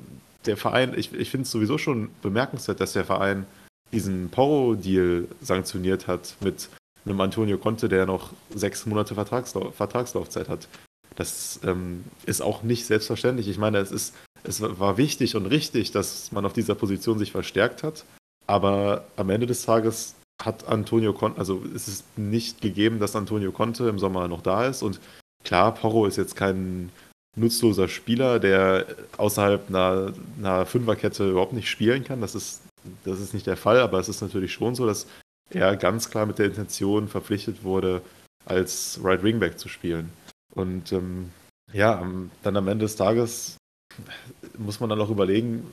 der 0.45 0.57
Verein, 0.57 0.93
ich, 0.97 1.12
ich 1.12 1.30
finde 1.30 1.45
es 1.45 1.51
sowieso 1.51 1.78
schon 1.78 2.11
bemerkenswert, 2.20 2.80
dass 2.80 2.93
der 2.93 3.05
Verein 3.05 3.47
diesen 3.93 4.28
Porro-Deal 4.30 5.28
sanktioniert 5.41 6.07
hat 6.07 6.37
mit 6.41 6.68
einem 7.05 7.20
Antonio 7.20 7.59
Conte, 7.59 7.89
der 7.89 8.07
noch 8.07 8.30
sechs 8.55 8.87
Monate 8.87 9.14
Vertragslau 9.14 9.70
Vertragslaufzeit 9.70 10.49
hat. 10.49 10.68
Das 11.16 11.61
ähm, 11.64 12.05
ist 12.24 12.41
auch 12.41 12.62
nicht 12.62 12.87
selbstverständlich. 12.87 13.49
Ich 13.49 13.59
meine, 13.59 13.78
es 13.78 13.93
ist, 13.93 14.14
es 14.45 14.61
war 14.62 14.97
wichtig 14.97 15.37
und 15.37 15.47
richtig, 15.47 15.93
dass 15.93 16.33
man 16.33 16.45
auf 16.47 16.53
dieser 16.53 16.74
Position 16.74 17.18
sich 17.18 17.33
verstärkt 17.33 17.83
hat. 17.83 18.05
Aber 18.47 19.05
am 19.16 19.30
Ende 19.30 19.47
des 19.47 19.62
Tages 19.62 20.14
hat 20.43 20.66
Antonio 20.66 21.12
Conte, 21.12 21.39
also 21.39 21.62
es 21.74 21.87
ist 21.87 22.18
nicht 22.18 22.61
gegeben, 22.61 22.99
dass 22.99 23.14
Antonio 23.14 23.53
Conte 23.53 23.89
im 23.89 23.99
Sommer 23.99 24.26
noch 24.28 24.43
da 24.43 24.66
ist. 24.66 24.83
Und 24.83 25.01
klar, 25.45 25.74
Porro 25.74 26.07
ist 26.07 26.16
jetzt 26.16 26.35
kein 26.35 26.91
nutzloser 27.37 27.89
Spieler, 27.89 28.39
der 28.39 28.87
außerhalb 29.16 29.68
einer, 29.68 30.12
einer 30.39 30.66
Fünferkette 30.66 31.30
überhaupt 31.30 31.53
nicht 31.53 31.68
spielen 31.68 32.05
kann. 32.05 32.20
Das 32.20 32.35
ist, 32.35 32.62
das 33.05 33.20
ist 33.20 33.35
nicht 33.35 33.47
der 33.47 33.57
Fall, 33.57 33.80
aber 33.80 33.99
es 33.99 34.09
ist 34.09 34.20
natürlich 34.20 34.53
schon 34.53 34.74
so, 34.74 34.87
dass 34.87 35.07
er 35.51 35.76
ganz 35.76 36.11
klar 36.11 36.26
mit 36.26 36.39
der 36.39 36.47
Intention 36.47 37.09
verpflichtet 37.09 37.64
wurde, 37.64 38.03
als 38.45 39.01
Right 39.03 39.22
Wingback 39.22 39.59
zu 39.59 39.68
spielen. 39.68 40.11
Und 40.55 40.93
ähm, 40.93 41.30
ja, 41.72 42.07
dann 42.43 42.57
am 42.57 42.68
Ende 42.68 42.85
des 42.85 42.97
Tages 42.97 43.57
muss 44.59 44.80
man 44.80 44.91
dann 44.91 45.01
auch 45.01 45.11
überlegen, 45.11 45.70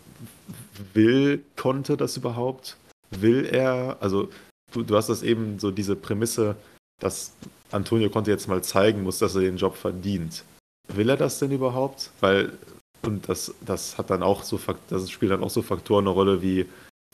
will 0.94 1.44
Conte 1.56 1.98
das 1.98 2.18
überhaupt? 2.18 2.78
Will 3.12 3.46
er, 3.46 3.98
also 4.00 4.30
du, 4.72 4.84
du 4.84 4.96
hast 4.96 5.10
das 5.10 5.24
eben 5.24 5.60
so 5.60 5.72
diese 5.72 5.96
Prämisse, 5.96 6.56
dass 7.02 7.34
Antonio 7.72 8.10
Conte 8.10 8.32
jetzt 8.32 8.48
mal 8.48 8.64
zeigen 8.64 9.04
muss, 9.04 9.20
dass 9.20 9.36
er 9.36 9.42
den 9.42 9.58
Job 9.58 9.76
verdient 9.76 10.44
will 10.96 11.10
er 11.10 11.18
das 11.18 11.40
denn 11.40 11.52
überhaupt? 11.52 12.12
Weil, 12.20 12.54
und 13.04 13.28
das, 13.30 13.54
das 13.62 13.98
hat 13.98 14.10
dann 14.10 14.24
auch 14.24 14.44
so, 14.44 14.60
das 14.90 15.10
spielt 15.10 15.32
dann 15.32 15.44
auch 15.44 15.50
so 15.50 15.62
Faktoren 15.62 16.06
eine 16.06 16.14
Rolle 16.14 16.42
wie 16.42 16.66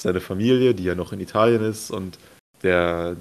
seine 0.01 0.21
Familie, 0.21 0.73
die 0.73 0.83
ja 0.83 0.95
noch 0.95 1.13
in 1.13 1.19
Italien 1.19 1.63
ist 1.63 1.91
und 1.91 2.17
der, 2.63 3.15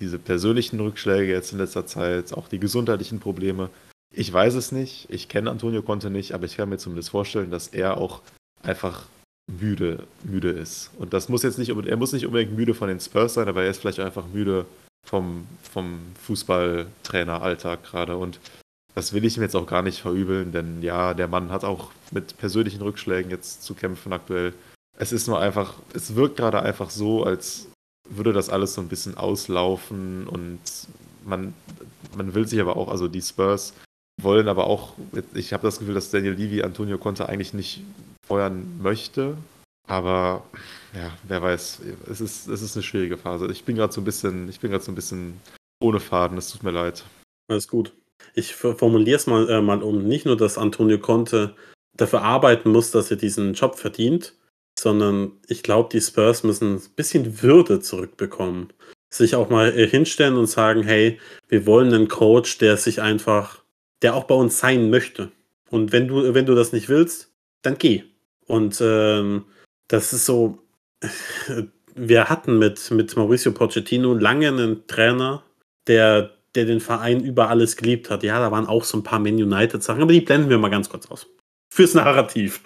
diese 0.00 0.18
persönlichen 0.18 0.80
Rückschläge 0.80 1.32
jetzt 1.32 1.52
in 1.52 1.58
letzter 1.58 1.86
Zeit, 1.86 2.32
auch 2.32 2.48
die 2.48 2.58
gesundheitlichen 2.58 3.20
Probleme. 3.20 3.70
Ich 4.12 4.32
weiß 4.32 4.54
es 4.54 4.72
nicht, 4.72 5.06
ich 5.10 5.28
kenne 5.28 5.50
Antonio 5.50 5.82
Conte 5.82 6.10
nicht, 6.10 6.32
aber 6.32 6.44
ich 6.44 6.56
kann 6.56 6.68
mir 6.68 6.78
zumindest 6.78 7.10
vorstellen, 7.10 7.50
dass 7.50 7.68
er 7.68 7.96
auch 7.96 8.22
einfach 8.62 9.06
müde, 9.46 10.06
müde 10.24 10.50
ist. 10.50 10.90
Und 10.98 11.12
das 11.12 11.28
muss 11.28 11.42
jetzt 11.42 11.58
nicht, 11.58 11.70
er 11.70 11.96
muss 11.96 12.12
nicht 12.12 12.26
unbedingt 12.26 12.56
müde 12.56 12.74
von 12.74 12.88
den 12.88 13.00
Spurs 13.00 13.34
sein, 13.34 13.48
aber 13.48 13.62
er 13.62 13.70
ist 13.70 13.80
vielleicht 13.80 14.00
einfach 14.00 14.26
müde 14.26 14.66
vom, 15.06 15.46
vom 15.62 16.00
Fußballtrainer-Alltag 16.22 17.82
gerade. 17.84 18.16
Und 18.16 18.40
das 19.00 19.14
will 19.14 19.24
ich 19.24 19.38
ihm 19.38 19.42
jetzt 19.42 19.56
auch 19.56 19.66
gar 19.66 19.80
nicht 19.80 20.02
verübeln, 20.02 20.52
denn 20.52 20.82
ja, 20.82 21.14
der 21.14 21.26
Mann 21.26 21.50
hat 21.50 21.64
auch 21.64 21.90
mit 22.10 22.36
persönlichen 22.36 22.82
Rückschlägen 22.82 23.30
jetzt 23.30 23.62
zu 23.62 23.72
kämpfen 23.72 24.12
aktuell. 24.12 24.52
Es 24.98 25.10
ist 25.10 25.26
nur 25.26 25.40
einfach, 25.40 25.76
es 25.94 26.16
wirkt 26.16 26.36
gerade 26.36 26.60
einfach 26.60 26.90
so, 26.90 27.24
als 27.24 27.68
würde 28.10 28.34
das 28.34 28.50
alles 28.50 28.74
so 28.74 28.82
ein 28.82 28.88
bisschen 28.88 29.16
auslaufen 29.16 30.26
und 30.26 30.60
man, 31.24 31.54
man 32.14 32.34
will 32.34 32.46
sich 32.46 32.60
aber 32.60 32.76
auch, 32.76 32.88
also 32.88 33.08
die 33.08 33.22
Spurs 33.22 33.72
wollen 34.20 34.48
aber 34.48 34.66
auch, 34.66 34.92
ich 35.32 35.54
habe 35.54 35.62
das 35.62 35.78
Gefühl, 35.78 35.94
dass 35.94 36.10
Daniel 36.10 36.34
Levy 36.34 36.62
Antonio 36.62 36.98
Conte 36.98 37.26
eigentlich 37.26 37.54
nicht 37.54 37.82
feuern 38.26 38.78
möchte, 38.82 39.38
aber 39.86 40.44
ja, 40.92 41.10
wer 41.22 41.40
weiß, 41.40 41.80
es 42.10 42.20
ist, 42.20 42.48
es 42.48 42.60
ist 42.60 42.76
eine 42.76 42.82
schwierige 42.82 43.16
Phase. 43.16 43.50
Ich 43.50 43.64
bin 43.64 43.76
gerade 43.76 43.94
so 43.94 44.02
ein 44.02 44.04
bisschen, 44.04 44.50
ich 44.50 44.60
bin 44.60 44.72
gerade 44.72 44.84
so 44.84 44.92
ein 44.92 44.94
bisschen 44.94 45.40
ohne 45.82 46.00
Faden, 46.00 46.36
es 46.36 46.50
tut 46.50 46.62
mir 46.62 46.70
leid. 46.70 47.02
Alles 47.48 47.66
gut. 47.66 47.94
Ich 48.34 48.54
formuliere 48.54 49.16
es 49.16 49.26
mal, 49.26 49.48
äh, 49.48 49.60
mal 49.60 49.82
um. 49.82 50.06
Nicht 50.06 50.26
nur, 50.26 50.36
dass 50.36 50.58
Antonio 50.58 50.98
Conte 50.98 51.54
dafür 51.96 52.22
arbeiten 52.22 52.70
muss, 52.70 52.90
dass 52.90 53.10
er 53.10 53.16
diesen 53.16 53.54
Job 53.54 53.78
verdient, 53.78 54.34
sondern 54.78 55.32
ich 55.48 55.62
glaube, 55.62 55.88
die 55.92 56.00
Spurs 56.00 56.42
müssen 56.44 56.76
ein 56.76 56.82
bisschen 56.96 57.42
Würde 57.42 57.80
zurückbekommen. 57.80 58.72
Sich 59.12 59.34
auch 59.34 59.50
mal 59.50 59.76
äh, 59.76 59.86
hinstellen 59.86 60.36
und 60.36 60.46
sagen, 60.46 60.82
hey, 60.82 61.18
wir 61.48 61.66
wollen 61.66 61.92
einen 61.92 62.08
Coach, 62.08 62.58
der 62.58 62.76
sich 62.76 63.02
einfach, 63.02 63.62
der 64.02 64.14
auch 64.14 64.24
bei 64.24 64.34
uns 64.34 64.58
sein 64.58 64.90
möchte. 64.90 65.32
Und 65.68 65.92
wenn 65.92 66.08
du, 66.08 66.34
wenn 66.34 66.46
du 66.46 66.54
das 66.54 66.72
nicht 66.72 66.88
willst, 66.88 67.32
dann 67.62 67.76
geh. 67.78 68.04
Und 68.46 68.80
ähm, 68.80 69.44
das 69.88 70.12
ist 70.12 70.26
so, 70.26 70.58
wir 71.94 72.28
hatten 72.28 72.58
mit, 72.58 72.90
mit 72.90 73.16
Mauricio 73.16 73.52
Pochettino 73.52 74.14
lange 74.14 74.48
einen 74.48 74.86
Trainer, 74.86 75.44
der 75.86 76.36
der 76.54 76.64
den 76.64 76.80
Verein 76.80 77.22
über 77.22 77.48
alles 77.48 77.76
geliebt 77.76 78.10
hat. 78.10 78.22
Ja, 78.22 78.38
da 78.38 78.50
waren 78.50 78.66
auch 78.66 78.84
so 78.84 78.98
ein 78.98 79.02
paar 79.02 79.18
Man 79.18 79.34
United-Sachen, 79.34 80.02
aber 80.02 80.12
die 80.12 80.20
blenden 80.20 80.50
wir 80.50 80.58
mal 80.58 80.70
ganz 80.70 80.88
kurz 80.88 81.06
aus. 81.06 81.26
Fürs 81.72 81.94
Narrativ. 81.94 82.60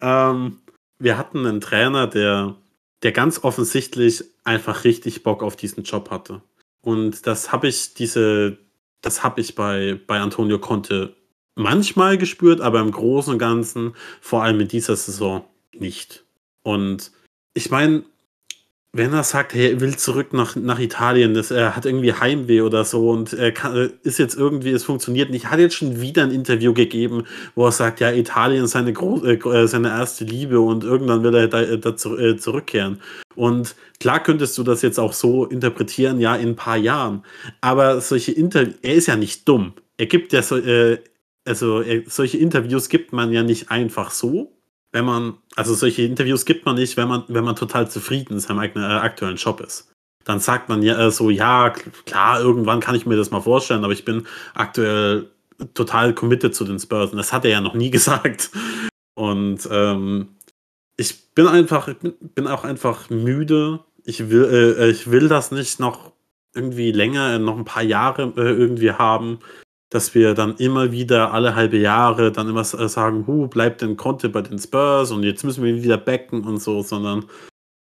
ähm, 0.00 0.58
wir 0.98 1.18
hatten 1.18 1.46
einen 1.46 1.60
Trainer, 1.60 2.06
der, 2.06 2.56
der 3.02 3.12
ganz 3.12 3.44
offensichtlich 3.44 4.24
einfach 4.44 4.84
richtig 4.84 5.22
Bock 5.22 5.42
auf 5.42 5.56
diesen 5.56 5.84
Job 5.84 6.10
hatte. 6.10 6.40
Und 6.80 7.26
das 7.26 7.52
habe 7.52 7.68
ich 7.68 7.94
diese, 7.94 8.58
das 9.02 9.22
habe 9.22 9.40
ich 9.40 9.54
bei, 9.54 10.00
bei 10.06 10.20
Antonio 10.20 10.58
Conte 10.58 11.14
manchmal 11.56 12.16
gespürt, 12.16 12.60
aber 12.60 12.80
im 12.80 12.92
Großen 12.92 13.32
und 13.32 13.38
Ganzen, 13.38 13.94
vor 14.20 14.42
allem 14.42 14.60
in 14.60 14.68
dieser 14.68 14.96
Saison, 14.96 15.44
nicht. 15.72 16.24
Und 16.62 17.12
ich 17.54 17.70
meine, 17.70 18.04
wenn 18.96 19.12
er 19.12 19.24
sagt, 19.24 19.54
hey, 19.54 19.72
er 19.72 19.80
will 19.80 19.96
zurück 19.96 20.32
nach, 20.32 20.56
nach 20.56 20.78
Italien, 20.78 21.34
das, 21.34 21.50
er 21.50 21.76
hat 21.76 21.86
irgendwie 21.86 22.12
Heimweh 22.12 22.62
oder 22.62 22.84
so 22.84 23.10
und 23.10 23.32
er 23.32 23.52
kann, 23.52 23.90
ist 24.02 24.18
jetzt 24.18 24.36
irgendwie, 24.36 24.70
es 24.70 24.84
funktioniert 24.84 25.30
nicht. 25.30 25.50
Hat 25.50 25.58
jetzt 25.58 25.74
schon 25.74 26.00
wieder 26.00 26.22
ein 26.22 26.30
Interview 26.30 26.72
gegeben, 26.72 27.24
wo 27.54 27.66
er 27.66 27.72
sagt, 27.72 28.00
ja, 28.00 28.10
Italien 28.10 28.64
ist 28.64 28.70
seine, 28.72 28.92
äh, 28.92 29.66
seine 29.66 29.88
erste 29.88 30.24
Liebe 30.24 30.60
und 30.60 30.84
irgendwann 30.84 31.22
will 31.22 31.34
er 31.34 31.48
da, 31.48 31.60
äh, 31.62 31.78
da 31.78 31.90
äh, 31.90 32.36
zurückkehren. 32.36 33.00
Und 33.34 33.76
klar 34.00 34.22
könntest 34.22 34.56
du 34.56 34.62
das 34.62 34.82
jetzt 34.82 34.98
auch 34.98 35.12
so 35.12 35.44
interpretieren, 35.44 36.18
ja, 36.18 36.34
in 36.34 36.50
ein 36.50 36.56
paar 36.56 36.78
Jahren. 36.78 37.22
Aber 37.60 38.00
solche 38.00 38.32
Interviews, 38.32 38.76
er 38.82 38.94
ist 38.94 39.06
ja 39.06 39.16
nicht 39.16 39.46
dumm. 39.46 39.74
Er 39.98 40.06
gibt 40.06 40.32
ja 40.32 40.42
so, 40.42 40.56
äh, 40.56 40.98
also 41.44 41.82
solche 42.06 42.38
Interviews 42.38 42.88
gibt 42.88 43.12
man 43.12 43.32
ja 43.32 43.42
nicht 43.42 43.70
einfach 43.70 44.10
so, 44.10 44.55
wenn 44.96 45.04
man, 45.04 45.34
also 45.56 45.74
solche 45.74 46.02
Interviews 46.02 46.46
gibt 46.46 46.64
man 46.64 46.76
nicht, 46.76 46.96
wenn 46.96 47.06
man, 47.06 47.24
wenn 47.28 47.44
man 47.44 47.54
total 47.54 47.90
zufrieden 47.90 48.32
in 48.32 48.40
seinem 48.40 48.60
eigenen, 48.60 48.90
äh, 48.90 48.94
aktuellen 48.94 49.36
Job 49.36 49.60
ist. 49.60 49.92
Dann 50.24 50.40
sagt 50.40 50.70
man 50.70 50.82
ja 50.82 50.98
äh, 50.98 51.10
so, 51.10 51.28
ja, 51.28 51.68
klar, 52.06 52.40
irgendwann 52.40 52.80
kann 52.80 52.94
ich 52.94 53.04
mir 53.04 53.14
das 53.14 53.30
mal 53.30 53.42
vorstellen, 53.42 53.84
aber 53.84 53.92
ich 53.92 54.06
bin 54.06 54.26
aktuell 54.54 55.28
total 55.74 56.14
committed 56.14 56.54
zu 56.54 56.64
den 56.64 56.78
Spurs. 56.78 57.10
Und 57.10 57.18
das 57.18 57.34
hat 57.34 57.44
er 57.44 57.50
ja 57.50 57.60
noch 57.60 57.74
nie 57.74 57.90
gesagt. 57.98 58.50
Und 59.14 59.68
ähm, 59.70 60.28
ich 60.96 61.34
bin 61.34 61.46
einfach, 61.46 61.88
ich 61.88 61.98
bin, 61.98 62.14
bin 62.34 62.46
auch 62.46 62.64
einfach 62.64 63.10
müde. 63.10 63.80
Ich 64.06 64.30
will, 64.30 64.76
äh, 64.78 64.88
ich 64.88 65.10
will 65.10 65.28
das 65.28 65.50
nicht 65.50 65.78
noch 65.78 66.12
irgendwie 66.54 66.90
länger, 66.90 67.38
noch 67.38 67.58
ein 67.58 67.66
paar 67.66 67.82
Jahre 67.82 68.32
äh, 68.38 68.50
irgendwie 68.50 68.92
haben, 68.92 69.40
dass 69.90 70.14
wir 70.14 70.34
dann 70.34 70.56
immer 70.56 70.92
wieder 70.92 71.32
alle 71.32 71.54
halbe 71.54 71.78
Jahre 71.78 72.32
dann 72.32 72.48
immer 72.48 72.60
äh, 72.60 72.88
sagen, 72.88 73.26
hu, 73.26 73.46
bleibt 73.46 73.82
denn 73.82 73.96
Conte 73.96 74.28
bei 74.28 74.42
den 74.42 74.58
Spurs 74.58 75.10
und 75.10 75.22
jetzt 75.22 75.44
müssen 75.44 75.62
wir 75.62 75.74
ihn 75.74 75.82
wieder 75.82 75.98
backen 75.98 76.44
und 76.44 76.58
so, 76.58 76.82
sondern 76.82 77.26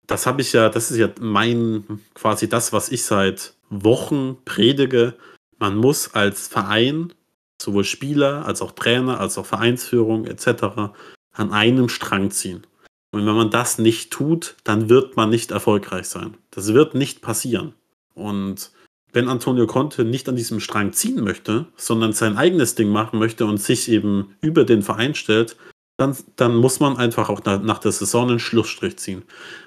das 0.06 0.26
habe 0.26 0.42
ich 0.42 0.52
ja, 0.52 0.68
das 0.68 0.90
ist 0.90 0.98
ja 0.98 1.08
mein, 1.20 2.00
quasi 2.14 2.48
das, 2.48 2.72
was 2.72 2.90
ich 2.90 3.04
seit 3.04 3.54
Wochen 3.70 4.36
predige. 4.44 5.14
Man 5.58 5.76
muss 5.76 6.14
als 6.14 6.48
Verein, 6.48 7.12
sowohl 7.60 7.84
Spieler 7.84 8.44
als 8.46 8.62
auch 8.62 8.72
Trainer, 8.72 9.20
als 9.20 9.38
auch 9.38 9.46
Vereinsführung 9.46 10.26
etc., 10.26 10.92
an 11.34 11.52
einem 11.52 11.88
Strang 11.88 12.30
ziehen. 12.30 12.66
Und 13.12 13.26
wenn 13.26 13.34
man 13.34 13.50
das 13.50 13.78
nicht 13.78 14.10
tut, 14.10 14.56
dann 14.64 14.88
wird 14.88 15.16
man 15.16 15.30
nicht 15.30 15.50
erfolgreich 15.50 16.06
sein. 16.06 16.36
Das 16.50 16.74
wird 16.74 16.94
nicht 16.94 17.22
passieren. 17.22 17.74
Und 18.14 18.72
wenn 19.12 19.28
Antonio 19.28 19.66
Conte 19.66 20.04
nicht 20.04 20.28
an 20.28 20.36
diesem 20.36 20.60
Strang 20.60 20.92
ziehen 20.92 21.22
möchte, 21.22 21.66
sondern 21.76 22.12
sein 22.12 22.36
eigenes 22.36 22.74
Ding 22.74 22.88
machen 22.88 23.18
möchte 23.18 23.46
und 23.46 23.58
sich 23.58 23.90
eben 23.90 24.34
über 24.40 24.64
den 24.64 24.82
Verein 24.82 25.14
stellt, 25.14 25.56
dann, 25.98 26.16
dann 26.36 26.56
muss 26.56 26.80
man 26.80 26.96
einfach 26.96 27.28
auch 27.28 27.44
nach, 27.44 27.62
nach 27.62 27.78
der 27.78 27.92
Saison 27.92 28.30
einen 28.30 28.38
Schlussstrich 28.38 28.96
ziehen. 28.96 29.22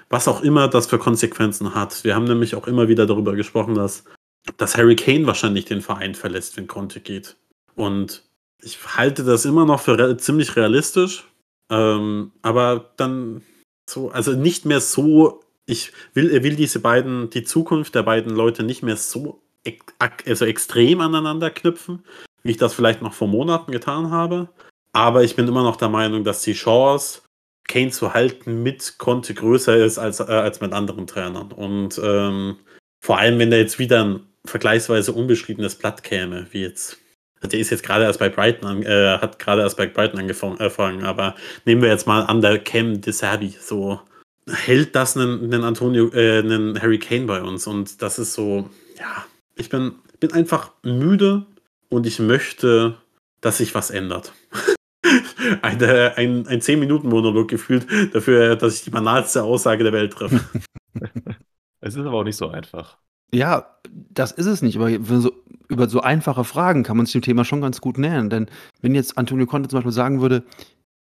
Was 0.08 0.28
auch 0.28 0.42
immer 0.42 0.68
das 0.68 0.86
für 0.86 0.98
Konsequenzen 0.98 1.74
hat. 1.74 2.04
Wir 2.04 2.14
haben 2.14 2.24
nämlich 2.24 2.54
auch 2.54 2.66
immer 2.66 2.88
wieder 2.88 3.06
darüber 3.06 3.34
gesprochen, 3.34 3.74
dass, 3.74 4.04
dass 4.56 4.76
Harry 4.76 4.96
Kane 4.96 5.26
wahrscheinlich 5.26 5.64
den 5.64 5.80
Verein 5.80 6.14
verlässt, 6.14 6.56
wenn 6.56 6.66
Conte 6.66 7.00
geht. 7.00 7.36
Und 7.74 8.22
ich 8.60 8.78
halte 8.96 9.24
das 9.24 9.44
immer 9.44 9.64
noch 9.64 9.80
für 9.80 9.98
re 9.98 10.16
ziemlich 10.16 10.56
realistisch. 10.56 11.24
Ähm, 11.70 12.32
aber 12.42 12.92
dann 12.96 13.42
so, 13.88 14.10
also 14.10 14.32
nicht 14.32 14.64
mehr 14.64 14.80
so, 14.80 15.42
ich 15.66 15.92
will, 16.14 16.30
er 16.30 16.42
will 16.42 16.56
diese 16.56 16.80
beiden, 16.80 17.30
die 17.30 17.44
Zukunft 17.44 17.94
der 17.94 18.04
beiden 18.04 18.34
Leute 18.34 18.62
nicht 18.62 18.82
mehr 18.82 18.96
so 18.96 19.42
also 20.24 20.44
extrem 20.44 21.00
aneinander 21.00 21.50
knüpfen, 21.50 22.04
wie 22.44 22.52
ich 22.52 22.56
das 22.56 22.72
vielleicht 22.72 23.02
noch 23.02 23.12
vor 23.12 23.26
Monaten 23.26 23.72
getan 23.72 24.10
habe. 24.10 24.48
Aber 24.92 25.24
ich 25.24 25.34
bin 25.34 25.48
immer 25.48 25.64
noch 25.64 25.76
der 25.76 25.88
Meinung, 25.88 26.24
dass 26.24 26.42
die 26.42 26.52
Chance, 26.52 27.22
Kane 27.68 27.90
zu 27.90 28.14
halten 28.14 28.62
mit 28.62 28.98
Conte 28.98 29.34
größer 29.34 29.76
ist 29.76 29.98
als, 29.98 30.20
äh, 30.20 30.24
als 30.24 30.60
mit 30.60 30.72
anderen 30.72 31.08
Trainern. 31.08 31.50
Und 31.50 32.00
ähm, 32.02 32.58
vor 33.04 33.18
allem, 33.18 33.40
wenn 33.40 33.50
da 33.50 33.56
jetzt 33.56 33.80
wieder 33.80 34.04
ein 34.04 34.20
vergleichsweise 34.44 35.12
unbeschriebenes 35.12 35.74
Blatt 35.74 36.04
käme, 36.04 36.46
wie 36.52 36.62
jetzt 36.62 36.98
der 37.42 37.60
ist 37.60 37.70
jetzt 37.70 37.82
gerade 37.82 38.04
erst 38.04 38.18
bei 38.18 38.28
Brighton, 38.28 38.68
an, 38.68 38.82
äh, 38.82 39.18
hat 39.18 39.38
gerade 39.38 39.62
erst 39.62 39.76
bei 39.76 39.86
Brighton 39.86 40.20
angefangen, 40.20 41.04
aber 41.04 41.34
nehmen 41.64 41.82
wir 41.82 41.90
jetzt 41.90 42.06
mal 42.06 42.22
an 42.22 42.40
der 42.40 42.58
Cam 42.58 43.00
De 43.00 43.12
Serbi, 43.12 43.54
so 43.60 44.00
hält 44.48 44.94
das 44.94 45.16
einen, 45.16 45.44
einen 45.44 45.64
Antonio, 45.64 46.10
äh, 46.12 46.38
einen 46.38 46.80
Harry 46.80 46.98
Kane 46.98 47.26
bei 47.26 47.42
uns 47.42 47.66
und 47.66 48.02
das 48.02 48.18
ist 48.18 48.34
so, 48.34 48.70
ja, 48.98 49.26
ich 49.56 49.68
bin, 49.68 49.92
bin 50.20 50.32
einfach 50.32 50.72
müde 50.82 51.46
und 51.88 52.06
ich 52.06 52.18
möchte, 52.18 52.96
dass 53.40 53.58
sich 53.58 53.74
was 53.74 53.90
ändert. 53.90 54.32
Eine, 55.62 56.16
ein, 56.16 56.48
ein 56.48 56.60
10-Minuten-Monolog 56.60 57.46
gefühlt 57.46 57.86
dafür, 58.12 58.56
dass 58.56 58.74
ich 58.74 58.82
die 58.82 58.90
banalste 58.90 59.44
Aussage 59.44 59.84
der 59.84 59.92
Welt 59.92 60.12
treffe. 60.12 60.40
es 61.80 61.94
ist 61.94 62.04
aber 62.04 62.18
auch 62.18 62.24
nicht 62.24 62.36
so 62.36 62.48
einfach. 62.48 62.98
Ja, 63.32 63.78
das 63.88 64.32
ist 64.32 64.46
es 64.46 64.62
nicht, 64.62 64.76
aber 64.76 64.90
so, 65.20 65.30
über 65.68 65.88
so 65.88 66.00
einfache 66.00 66.42
Fragen 66.42 66.82
kann 66.82 66.96
man 66.96 67.06
sich 67.06 67.12
dem 67.12 67.22
Thema 67.22 67.44
schon 67.44 67.60
ganz 67.60 67.80
gut 67.80 67.98
nähern. 67.98 68.30
Denn 68.30 68.50
wenn 68.80 68.96
jetzt 68.96 69.16
Antonio 69.16 69.46
Conte 69.46 69.68
zum 69.68 69.78
Beispiel 69.78 69.92
sagen 69.92 70.20
würde, 70.20 70.42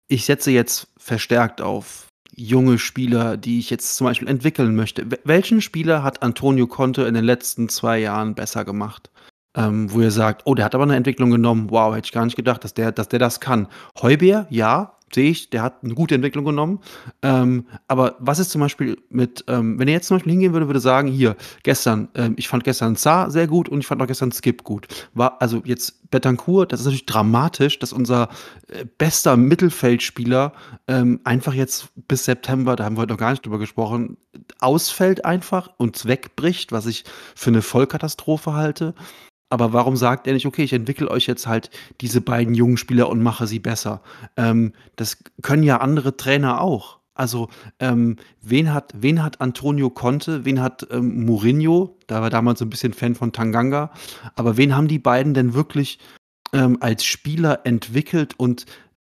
ich 0.10 0.26
setze 0.26 0.52
jetzt 0.52 0.92
verstärkt 0.98 1.62
auf 1.62 2.08
junge 2.36 2.78
Spieler, 2.78 3.38
die 3.38 3.60
ich 3.60 3.70
jetzt 3.70 3.96
zum 3.96 4.06
Beispiel 4.06 4.28
entwickeln 4.28 4.76
möchte. 4.76 5.06
Welchen 5.24 5.62
Spieler 5.62 6.04
hat 6.04 6.24
Antonio 6.24 6.68
Conte 6.68 7.04
in 7.04 7.14
den 7.14 7.24
letzten 7.24 7.70
zwei 7.70 8.00
Jahren 8.00 8.36
besser 8.36 8.66
gemacht? 8.66 9.10
Ähm, 9.56 9.92
wo 9.94 10.02
ihr 10.02 10.10
sagt, 10.10 10.42
oh, 10.46 10.56
der 10.56 10.66
hat 10.66 10.74
aber 10.74 10.84
eine 10.84 10.96
Entwicklung 10.96 11.30
genommen. 11.30 11.70
Wow, 11.70 11.94
hätte 11.96 12.08
ich 12.08 12.12
gar 12.12 12.26
nicht 12.26 12.36
gedacht, 12.36 12.64
dass 12.64 12.74
der, 12.74 12.92
dass 12.92 13.10
der 13.10 13.20
das 13.20 13.40
kann. 13.40 13.68
Heubier, 14.02 14.48
ja, 14.50 14.98
sehe 15.14 15.30
ich, 15.30 15.50
der 15.50 15.62
hat 15.62 15.84
eine 15.84 15.94
gute 15.94 16.16
Entwicklung 16.16 16.46
genommen. 16.46 16.80
Ähm, 17.22 17.66
aber 17.88 18.16
was 18.20 18.40
ist 18.40 18.52
zum 18.52 18.62
Beispiel 18.62 18.98
mit, 19.10 19.44
ähm, 19.48 19.80
wenn 19.80 19.88
er 19.88 19.96
jetzt 19.96 20.08
zum 20.08 20.18
Beispiel 20.18 20.32
hingehen 20.32 20.54
würde, 20.54 20.68
würde 20.68 20.80
sagen, 20.80 21.08
hier, 21.08 21.36
gestern, 21.64 22.10
ähm, 22.16 22.34
ich 22.38 22.48
fand 22.48 22.64
gestern 22.64 22.96
Saar 22.96 23.32
sehr 23.32 23.48
gut 23.48 23.70
und 23.70 23.80
ich 23.80 23.88
fand 23.88 24.02
auch 24.02 24.08
gestern 24.08 24.32
Skip 24.32 24.64
gut. 24.64 24.88
War, 25.14 25.42
also 25.42 25.62
jetzt 25.66 26.10
Betancourt, 26.10 26.72
das 26.72 26.82
ist 26.82 26.86
natürlich 26.86 27.06
dramatisch, 27.06 27.80
dass 27.80 27.94
unser 27.94 28.30
äh, 28.68 28.86
bester 28.98 29.36
Mittelfeldspieler 29.38 30.54
ähm, 30.88 31.20
einfach 31.24 31.54
jetzt 31.54 31.90
bis 32.08 32.26
September, 32.26 32.76
da 32.76 32.86
haben 32.86 32.96
wir 32.96 33.02
heute 33.02 33.14
noch 33.14 33.20
gar 33.20 33.32
nicht 33.32 33.46
drüber 33.46 33.60
gesprochen, 33.60 34.18
ausfällt 34.60 35.26
einfach 35.26 35.70
und 35.78 36.06
wegbricht, 36.06 36.72
was 36.72 36.86
ich 36.86 37.04
für 37.36 37.50
eine 37.50 37.62
Vollkatastrophe 37.62 38.54
halte. 38.54 38.94
Aber 39.54 39.72
warum 39.72 39.96
sagt 39.96 40.26
er 40.26 40.34
nicht, 40.34 40.48
okay, 40.48 40.64
ich 40.64 40.74
entwickle 40.74 41.12
euch 41.12 41.28
jetzt 41.28 41.46
halt 41.46 41.70
diese 42.02 42.22
beiden 42.22 42.56
jungen 42.56 42.76
Spieler 42.76 43.08
und 43.08 43.22
mache 43.22 43.46
sie 43.46 43.60
besser? 43.60 44.02
Ähm, 44.36 44.74
das 44.96 45.20
können 45.44 45.62
ja 45.62 45.78
andere 45.78 46.18
Trainer 46.18 46.60
auch. 46.60 46.98
Also, 47.14 47.50
ähm, 47.80 48.16
wen 48.42 48.74
hat, 48.74 48.96
wen 48.98 49.22
hat 49.22 49.42
Antonio 49.42 49.92
Conte, 49.92 50.44
wen 50.44 50.60
hat 50.60 50.88
ähm, 50.90 51.28
Mourinho, 51.28 52.00
da 52.08 52.24
war 52.24 52.32
damals 52.32 52.64
ein 52.64 52.72
bisschen 52.72 52.94
Fan 52.94 53.14
von 53.14 53.32
Tanganga, 53.32 53.92
aber 54.34 54.58
wen 54.58 54.76
haben 54.76 54.88
die 54.88 54.98
beiden 54.98 55.36
denn 55.36 55.54
wirklich 55.54 56.00
ähm, 56.52 56.80
als 56.80 57.06
Spieler 57.06 57.64
entwickelt 57.64 58.34
und 58.40 58.66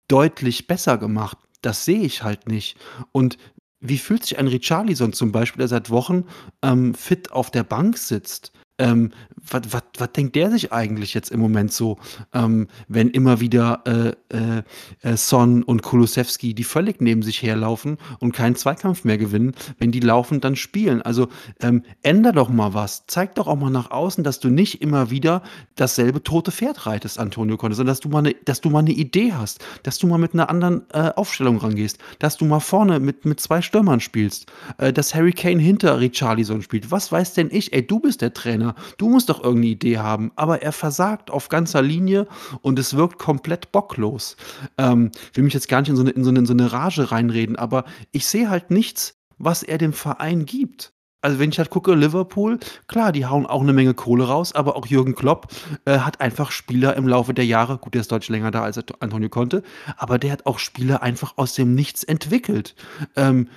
deutlich 0.08 0.68
besser 0.68 0.98
gemacht? 0.98 1.38
Das 1.62 1.84
sehe 1.84 2.04
ich 2.04 2.24
halt 2.24 2.48
nicht. 2.48 2.78
Und 3.12 3.38
wie 3.82 3.98
fühlt 3.98 4.24
sich 4.24 4.40
ein 4.40 4.48
Richarlison 4.48 5.12
zum 5.12 5.34
Beispiel, 5.34 5.60
der 5.60 5.68
seit 5.68 5.90
Wochen 5.90 6.24
ähm, 6.62 6.94
fit 6.94 7.34
auf 7.34 7.52
der 7.52 7.64
Bank 7.64 7.98
sitzt? 7.98 8.54
Ähm, 8.80 9.12
was, 9.52 10.12
denkt 10.16 10.36
der 10.36 10.52
sich 10.52 10.72
eigentlich 10.74 11.14
jetzt 11.14 11.32
im 11.32 11.40
Moment 11.40 11.72
so, 11.72 11.98
ähm, 12.34 12.68
wenn 12.88 13.10
immer 13.10 13.40
wieder 13.40 13.84
äh, 13.86 14.36
äh, 14.36 14.64
äh, 15.02 15.18
Son 15.18 15.64
und 15.64 15.82
Kulusewski, 15.84 16.54
die 16.54 16.64
völlig 16.64 17.02
neben 17.02 17.22
sich 17.22 17.42
herlaufen 17.42 17.98
und 18.20 18.34
keinen 18.34 18.56
Zweikampf 18.56 19.04
mehr 19.04 19.18
gewinnen, 19.18 19.54
wenn 19.78 19.92
die 19.92 20.00
laufen, 20.00 20.42
dann 20.42 20.56
spielen. 20.56 21.02
Also 21.02 21.28
ähm, 21.62 21.84
änder 22.04 22.32
doch 22.32 22.50
mal 22.50 22.74
was. 22.74 23.06
Zeig 23.08 23.36
doch 23.36 23.48
auch 23.48 23.56
mal 23.56 23.70
nach 23.70 23.92
außen, 23.92 24.24
dass 24.24 24.40
du 24.40 24.50
nicht 24.50 24.82
immer 24.82 25.10
wieder 25.10 25.44
dasselbe 25.76 26.24
tote 26.24 26.52
Pferd 26.52 26.86
reitest, 26.86 27.20
Antonio 27.20 27.58
Conte, 27.58 27.76
sondern 27.76 27.92
dass 27.92 28.00
du 28.00 28.10
mal 28.10 28.20
eine, 28.20 28.34
dass 28.46 28.62
du 28.62 28.70
mal 28.70 28.80
eine 28.80 28.92
Idee 28.92 29.34
hast, 29.34 29.64
dass 29.84 29.98
du 29.98 30.08
mal 30.08 30.18
mit 30.18 30.34
einer 30.34 30.50
anderen 30.50 30.84
äh, 30.94 31.12
Aufstellung 31.16 31.58
rangehst, 31.58 32.00
dass 32.20 32.38
du 32.38 32.46
mal 32.46 32.60
vorne 32.60 33.00
mit, 33.00 33.26
mit 33.26 33.40
zwei 33.40 33.62
Stürmern 33.62 34.00
spielst, 34.00 34.52
äh, 34.78 34.94
dass 34.94 35.14
Harry 35.16 35.34
Kane 35.34 35.62
hinter 35.62 36.00
Richarlison 36.00 36.62
spielt. 36.62 36.92
Was 36.92 37.12
weiß 37.12 37.34
denn 37.34 37.50
ich? 37.52 37.74
Ey, 37.74 37.86
du 37.86 38.00
bist 38.00 38.22
der 38.22 38.34
Trainer. 38.34 38.69
Du 38.98 39.10
musst 39.10 39.30
doch 39.30 39.44
irgendeine 39.44 39.72
Idee 39.72 39.98
haben. 40.00 40.32
Aber 40.36 40.62
er 40.62 40.72
versagt 40.72 41.32
auf 41.32 41.50
ganzer 41.50 41.82
Linie 41.82 42.28
und 42.62 42.80
es 42.80 42.96
wirkt 42.96 43.20
komplett 43.20 43.72
bocklos. 43.72 44.36
Ähm, 44.78 45.12
will 45.34 45.44
mich 45.44 45.54
jetzt 45.54 45.70
gar 45.70 45.82
nicht 45.82 45.90
in 45.90 45.96
so, 45.96 46.02
eine, 46.02 46.12
in, 46.12 46.24
so 46.24 46.30
eine, 46.30 46.40
in 46.40 46.46
so 46.46 46.54
eine 46.54 46.72
Rage 46.72 47.12
reinreden, 47.12 47.56
aber 47.56 47.86
ich 48.12 48.26
sehe 48.28 48.50
halt 48.50 48.72
nichts, 48.72 49.16
was 49.38 49.64
er 49.64 49.78
dem 49.78 49.94
Verein 49.94 50.46
gibt. 50.46 50.94
Also 51.22 51.38
wenn 51.40 51.50
ich 51.50 51.58
halt 51.58 51.70
gucke, 51.70 51.94
Liverpool, 51.96 52.60
klar, 52.88 53.12
die 53.12 53.26
hauen 53.26 53.46
auch 53.46 53.62
eine 53.62 53.74
Menge 53.74 53.94
Kohle 53.94 54.26
raus, 54.26 54.56
aber 54.56 54.78
auch 54.78 54.86
Jürgen 54.86 55.16
Klopp 55.16 55.48
äh, 55.84 56.00
hat 56.00 56.22
einfach 56.22 56.52
Spieler 56.52 56.96
im 56.96 57.10
Laufe 57.10 57.34
der 57.34 57.46
Jahre, 57.46 57.78
gut, 57.78 57.94
der 57.94 58.02
ist 58.02 58.12
deutlich 58.12 58.30
länger 58.30 58.52
da 58.52 58.64
als 58.64 58.80
Antonio 59.02 59.28
Conte, 59.28 59.64
aber 59.98 60.18
der 60.18 60.32
hat 60.32 60.46
auch 60.46 60.60
Spieler 60.60 61.02
einfach 61.02 61.34
aus 61.36 61.56
dem 61.56 61.76
Nichts 61.76 62.06
entwickelt. 62.06 62.74
Ähm, 63.18 63.50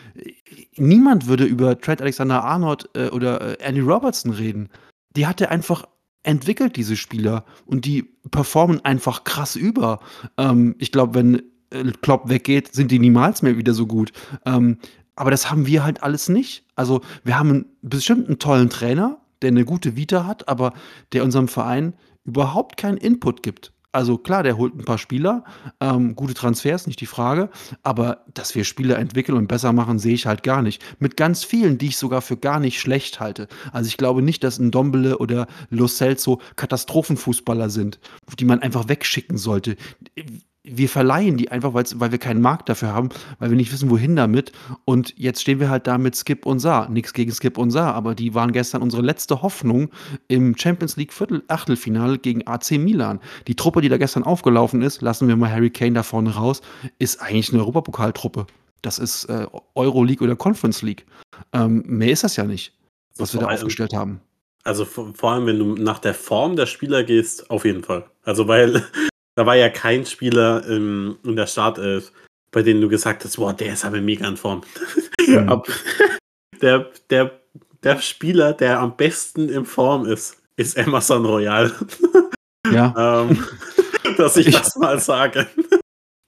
niemand 0.77 1.29
würde 1.29 1.45
über 1.45 1.81
Trent 1.81 2.03
Alexander-Arnold 2.03 2.91
äh, 2.95 3.09
oder 3.11 3.61
äh, 3.61 3.65
Andy 3.65 3.81
Robertson 3.81 4.33
reden 4.33 4.69
die 5.17 5.27
hat 5.27 5.41
er 5.41 5.51
einfach 5.51 5.87
entwickelt, 6.23 6.77
diese 6.77 6.97
Spieler. 6.97 7.45
Und 7.67 7.85
die 7.85 8.03
performen 8.31 8.85
einfach 8.85 9.25
krass 9.25 9.57
über. 9.57 10.01
Ähm, 10.39 10.75
ich 10.79 10.93
glaube, 10.93 11.15
wenn 11.15 11.43
äh, 11.71 11.93
Klopp 12.01 12.29
weggeht, 12.29 12.73
sind 12.75 12.91
die 12.91 12.99
niemals 12.99 13.43
mehr 13.43 13.57
wieder 13.57 13.75
so 13.75 13.87
gut. 13.87 14.13
Ähm, 14.47 14.79
aber 15.17 15.31
das 15.31 15.51
haben 15.51 15.67
wir 15.67 15.85
halt 15.85 16.03
alles 16.03 16.29
nicht. 16.29 16.65
Also, 16.75 17.03
wir 17.25 17.39
haben 17.39 17.51
einen, 17.51 17.67
bestimmt 17.83 18.29
einen 18.29 18.39
tollen 18.39 18.71
Trainer, 18.71 19.21
der 19.43 19.49
eine 19.49 19.65
gute 19.65 19.97
Vita 19.97 20.27
hat, 20.27 20.49
aber 20.49 20.73
der 21.13 21.25
unserem 21.25 21.49
Verein 21.49 21.95
überhaupt 22.25 22.77
keinen 22.77 22.97
Input 22.97 23.43
gibt. 23.43 23.73
Also 23.93 24.17
klar, 24.17 24.43
der 24.43 24.57
holt 24.57 24.75
ein 24.75 24.85
paar 24.85 24.97
Spieler, 24.97 25.45
ähm, 25.81 26.17
gute 26.17 26.33
Transfers, 26.33 26.87
nicht 26.87 27.01
die 27.01 27.07
Frage, 27.07 27.51
aber 27.83 28.25
dass 28.33 28.55
wir 28.55 28.65
Spieler 28.65 28.99
entwickeln 28.99 29.37
und 29.37 29.49
besser 29.49 29.75
machen, 29.75 29.99
sehe 29.99 30.15
ich 30.15 30.27
halt 30.27 30.43
gar 30.43 30.63
nicht. 30.63 30.83
Mit 30.99 31.19
ganz 31.19 31.45
vielen, 31.45 31.77
die 31.77 31.89
ich 31.89 31.99
sogar 31.99 32.23
für 32.23 32.39
gar 32.39 32.59
nicht 32.59 32.81
schlecht 32.81 33.21
halte. 33.21 33.49
Also 33.71 33.89
ich 33.89 33.99
glaube 33.99 34.23
nicht, 34.23 34.43
dass 34.45 34.59
ein 34.59 34.71
Dombele 34.71 35.19
oder 35.19 35.47
Lo 35.69 35.87
Celso 35.89 36.41
Katastrophenfußballer 36.57 37.69
sind, 37.69 38.01
die 38.39 38.47
man 38.47 38.61
einfach 38.61 38.89
wegschicken 38.89 39.37
sollte 39.37 39.77
wir 40.65 40.89
verleihen 40.89 41.37
die 41.37 41.51
einfach, 41.51 41.75
weil 41.75 42.13
wir 42.13 42.19
keinen 42.19 42.41
Markt 42.41 42.69
dafür 42.69 42.93
haben, 42.93 43.09
weil 43.41 43.51
wir 43.51 43.57
nicht 43.57 43.73
wissen, 43.73 43.91
wohin 43.91 44.15
damit. 44.15 44.53
Und 44.85 45.13
jetzt 45.19 45.43
stehen 45.43 45.59
wir 45.59 45.69
halt 45.69 45.89
da 45.89 45.99
mit 45.99 46.15
Skip 46.15 46.47
und 46.47 46.61
Saar. 46.61 46.89
Nichts 46.89 47.13
gegen 47.13 47.33
Skip 47.33 47.59
und 47.59 47.73
Saar, 47.73 47.95
aber 47.95 48.15
die 48.15 48.35
waren 48.35 48.53
gestern 48.53 48.81
unsere 48.81 49.03
letzte 49.03 49.43
Hoffnung 49.43 49.91
im 50.29 50.57
Champions 50.57 50.97
League 50.97 51.13
Viertel 51.13 51.43
Achtelfinale 51.49 52.19
gegen 52.19 52.47
AC 52.47 52.73
Milan. 52.73 53.19
Die 53.49 53.57
Truppe, 53.57 53.81
die 53.81 53.89
da 53.89 53.97
gestern 53.97 54.23
aufgelaufen 54.23 54.83
ist, 54.83 55.03
lassen 55.03 55.27
wir 55.27 55.37
mal 55.37 55.51
Harry 55.51 55.71
Kane 55.71 55.95
da 55.95 56.05
vorne 56.05 56.35
raus, 56.35 56.63
ist 56.99 57.21
eigentlich 57.21 57.53
eine 57.53 57.61
Europapokaltruppe. 57.61 58.47
Das 58.83 58.99
ist 58.99 59.25
äh, 59.25 59.47
Euro 59.75 60.05
League 60.05 60.23
oder 60.23 60.37
Conference 60.37 60.83
League. 60.83 61.07
Ähm, 61.53 61.83
mehr 61.87 62.11
ist 62.11 62.23
das 62.23 62.37
ja 62.37 62.45
nicht, 62.45 62.73
was 63.17 63.33
wir 63.35 63.41
da 63.41 63.49
aufgestellt 63.49 63.95
haben. 63.95 64.21
Also 64.65 64.85
vor 64.85 65.33
allem, 65.33 65.47
wenn 65.47 65.59
du 65.59 65.75
nach 65.75 65.99
der 65.99 66.15
Form 66.15 66.55
der 66.55 66.67
Spieler 66.67 67.03
gehst, 67.03 67.51
auf 67.51 67.65
jeden 67.65 67.83
Fall. 67.83 68.05
Also 68.23 68.47
weil 68.47 68.85
da 69.35 69.47
war 69.47 69.57
ja 69.57 69.69
kein 69.71 70.05
Spieler 70.07 70.65
im, 70.67 71.19
in 71.25 71.37
der 71.37 71.47
Startelf, 71.47 72.13
bei 72.51 72.63
dem 72.63 72.81
du 72.81 72.89
gesagt 72.89 73.25
hast, 73.25 73.37
boah, 73.37 73.53
der 73.53 73.73
ist 73.73 73.85
aber 73.85 74.01
mega 74.01 74.27
in 74.29 74.37
Form. 74.37 74.63
Mhm. 75.27 75.63
Der, 76.61 76.91
der, 77.11 77.41
der 77.83 78.01
Spieler, 78.01 78.53
der 78.55 78.81
am 78.81 78.97
besten 78.97 79.49
in 79.49 79.65
Form 79.65 80.05
ist, 80.05 80.37
ist 80.57 80.77
Emerson 80.77 81.25
Royal. 81.25 81.73
Ja. 82.73 82.93
ähm, 83.31 83.45
dass 84.17 84.37
ich 84.37 84.49
Ich- 84.49 84.57
das 84.59 84.77
mal 84.77 84.99
sage. 84.99 85.47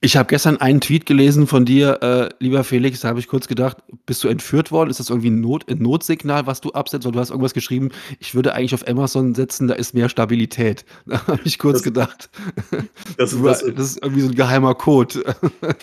Ich 0.04 0.18
habe 0.18 0.26
gestern 0.28 0.58
einen 0.58 0.82
Tweet 0.82 1.06
gelesen 1.06 1.46
von 1.46 1.64
dir, 1.64 2.02
äh, 2.02 2.28
lieber 2.38 2.62
Felix, 2.62 3.00
da 3.00 3.08
habe 3.08 3.20
ich 3.20 3.26
kurz 3.26 3.48
gedacht, 3.48 3.78
bist 4.04 4.22
du 4.22 4.28
entführt 4.28 4.70
worden? 4.70 4.90
Ist 4.90 5.00
das 5.00 5.08
irgendwie 5.08 5.30
ein, 5.30 5.40
Not, 5.40 5.66
ein 5.70 5.78
Notsignal, 5.78 6.46
was 6.46 6.60
du 6.60 6.72
absetzt? 6.72 7.06
Weil 7.06 7.12
du 7.12 7.18
hast 7.20 7.30
irgendwas 7.30 7.54
geschrieben, 7.54 7.88
ich 8.18 8.34
würde 8.34 8.52
eigentlich 8.52 8.74
auf 8.74 8.86
Amazon 8.86 9.34
setzen, 9.34 9.66
da 9.66 9.72
ist 9.72 9.94
mehr 9.94 10.10
Stabilität. 10.10 10.84
Da 11.06 11.26
habe 11.26 11.40
ich 11.44 11.58
kurz 11.58 11.76
Das- 11.78 11.82
gedacht, 11.84 12.28
Das, 13.16 13.30
du, 13.30 13.42
das, 13.44 13.62
das 13.64 13.92
ist 13.92 14.02
irgendwie 14.02 14.20
so 14.20 14.28
ein 14.28 14.34
geheimer 14.34 14.74
Code. 14.74 15.24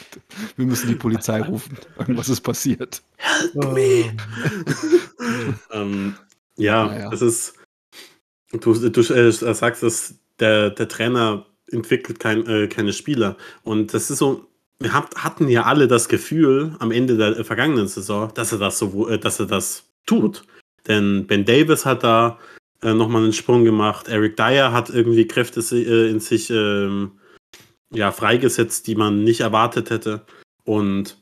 Wir 0.56 0.66
müssen 0.68 0.88
die 0.90 0.96
Polizei 0.96 1.42
rufen. 1.42 1.76
Irgendwas 1.98 2.30
ist 2.30 2.42
passiert. 2.42 3.02
ähm, 5.72 6.14
ja, 6.58 6.86
Naja. 6.86 7.10
das 7.10 7.24
ist. 7.24 7.54
Du, 8.52 8.74
du 8.76 9.02
äh, 9.02 9.32
sagst, 9.32 9.82
dass 9.82 10.14
der, 10.40 10.70
der 10.70 10.88
Trainer 10.88 11.48
entwickelt 11.72 12.20
kein, 12.20 12.46
äh, 12.48 12.68
keine 12.68 12.94
Spieler. 12.94 13.38
Und 13.64 13.94
das 13.94 14.10
ist 14.10 14.20
so. 14.20 14.48
Wir 14.80 14.94
hab, 14.94 15.14
hatten 15.16 15.48
ja 15.48 15.64
alle 15.64 15.88
das 15.88 16.10
Gefühl 16.10 16.76
am 16.80 16.92
Ende 16.92 17.16
der 17.16 17.38
äh, 17.38 17.44
vergangenen 17.44 17.88
Saison, 17.88 18.32
dass 18.34 18.52
er 18.52 18.58
das 18.58 18.80
so, 18.80 19.08
äh, 19.08 19.20
dass 19.20 19.40
er 19.40 19.46
das 19.46 19.84
tut. 20.06 20.44
Denn 20.88 21.28
Ben 21.28 21.46
Davis 21.46 21.86
hat 21.86 22.04
da 22.04 22.40
äh, 22.82 22.94
nochmal 22.94 23.24
einen 23.24 23.34
Sprung 23.34 23.64
gemacht. 23.64 24.08
Eric 24.08 24.38
Dyer 24.38 24.72
hat 24.72 24.90
irgendwie 24.90 25.28
Kräfte 25.28 25.60
äh, 25.76 26.10
in 26.10 26.20
sich 26.20 26.50
ähm, 26.50 27.12
ja, 27.94 28.12
freigesetzt, 28.12 28.88
die 28.88 28.96
man 28.96 29.24
nicht 29.24 29.42
erwartet 29.42 29.90
hätte. 29.90 30.26
Und 30.64 31.18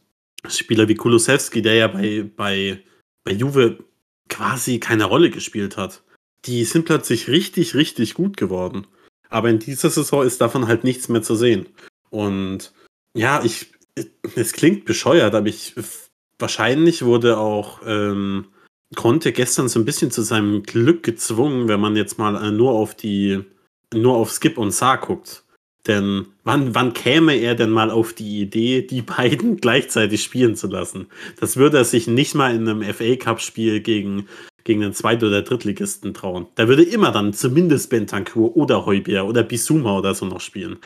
Spieler 0.48 0.88
wie 0.88 0.96
Kulusewski, 0.96 1.62
der 1.62 1.76
ja 1.76 1.88
bei, 1.88 2.30
bei, 2.36 2.82
bei 3.24 3.34
Juve 3.34 3.80
quasi 4.30 4.80
keine 4.80 5.06
Rolle 5.06 5.32
gespielt 5.32 5.76
hat, 5.76 6.04
die 6.46 6.64
sind 6.64 6.86
plötzlich 6.86 7.28
richtig, 7.28 7.76
richtig 7.76 8.14
gut 8.14 8.38
geworden. 8.38 8.88
Aber 9.30 9.50
in 9.50 9.60
dieser 9.60 9.90
Saison 9.90 10.26
ist 10.26 10.42
davon 10.42 10.68
halt 10.68 10.84
nichts 10.84 11.08
mehr 11.08 11.22
zu 11.22 11.36
sehen. 11.36 11.68
Und 12.10 12.74
ja, 13.14 13.44
ich, 13.44 13.72
es 14.36 14.54
klingt 14.54 14.86
bescheuert, 14.86 15.36
aber 15.36 15.48
ich, 15.48 15.76
wahrscheinlich 16.40 17.04
wurde 17.04 17.38
auch 17.38 17.82
ähm, 17.86 18.48
Conte 18.96 19.32
gestern 19.32 19.70
so 19.70 19.80
ein 19.80 19.86
bisschen 19.86 20.12
zu 20.12 20.24
seinem 20.24 20.64
Glück 20.64 21.04
gezwungen, 21.04 21.68
wenn 21.68 21.80
man 21.80 21.96
jetzt 21.96 22.18
mal 22.18 22.36
äh, 22.44 22.52
nur 22.52 22.72
auf 22.72 22.96
die, 22.96 23.44
nur 23.94 24.16
auf 24.16 24.32
Skip 24.32 24.58
und 24.58 24.72
Saar 24.72 25.00
guckt. 25.00 25.44
Denn 25.88 26.28
wann, 26.44 26.76
wann 26.76 26.94
käme 26.94 27.36
er 27.36 27.56
denn 27.56 27.70
mal 27.70 27.90
auf 27.90 28.14
die 28.14 28.42
Idee, 28.42 28.82
die 28.82 29.02
beiden 29.02 29.58
gleichzeitig 29.62 30.24
spielen 30.24 30.56
zu 30.56 30.68
lassen? 30.68 31.08
Das 31.40 31.58
würde 31.58 31.78
er 31.78 31.86
sich 31.86 32.08
nicht 32.08 32.36
mal 32.36 32.54
in 32.54 32.68
einem 32.68 32.82
FA-Cup-Spiel 32.82 33.80
gegen, 33.82 34.28
gegen 34.70 34.82
den 34.82 34.94
Zweit- 34.94 35.24
oder 35.24 35.42
Drittligisten 35.42 36.14
trauen. 36.14 36.46
Da 36.54 36.68
würde 36.68 36.84
immer 36.84 37.12
dann 37.12 37.34
zumindest 37.34 37.90
Bentancur 37.90 38.56
oder 38.56 38.86
Heubier 38.86 39.26
oder 39.26 39.42
Bisuma 39.42 39.98
oder 39.98 40.14
so 40.14 40.28
noch 40.28 40.42
spielen. 40.42 40.78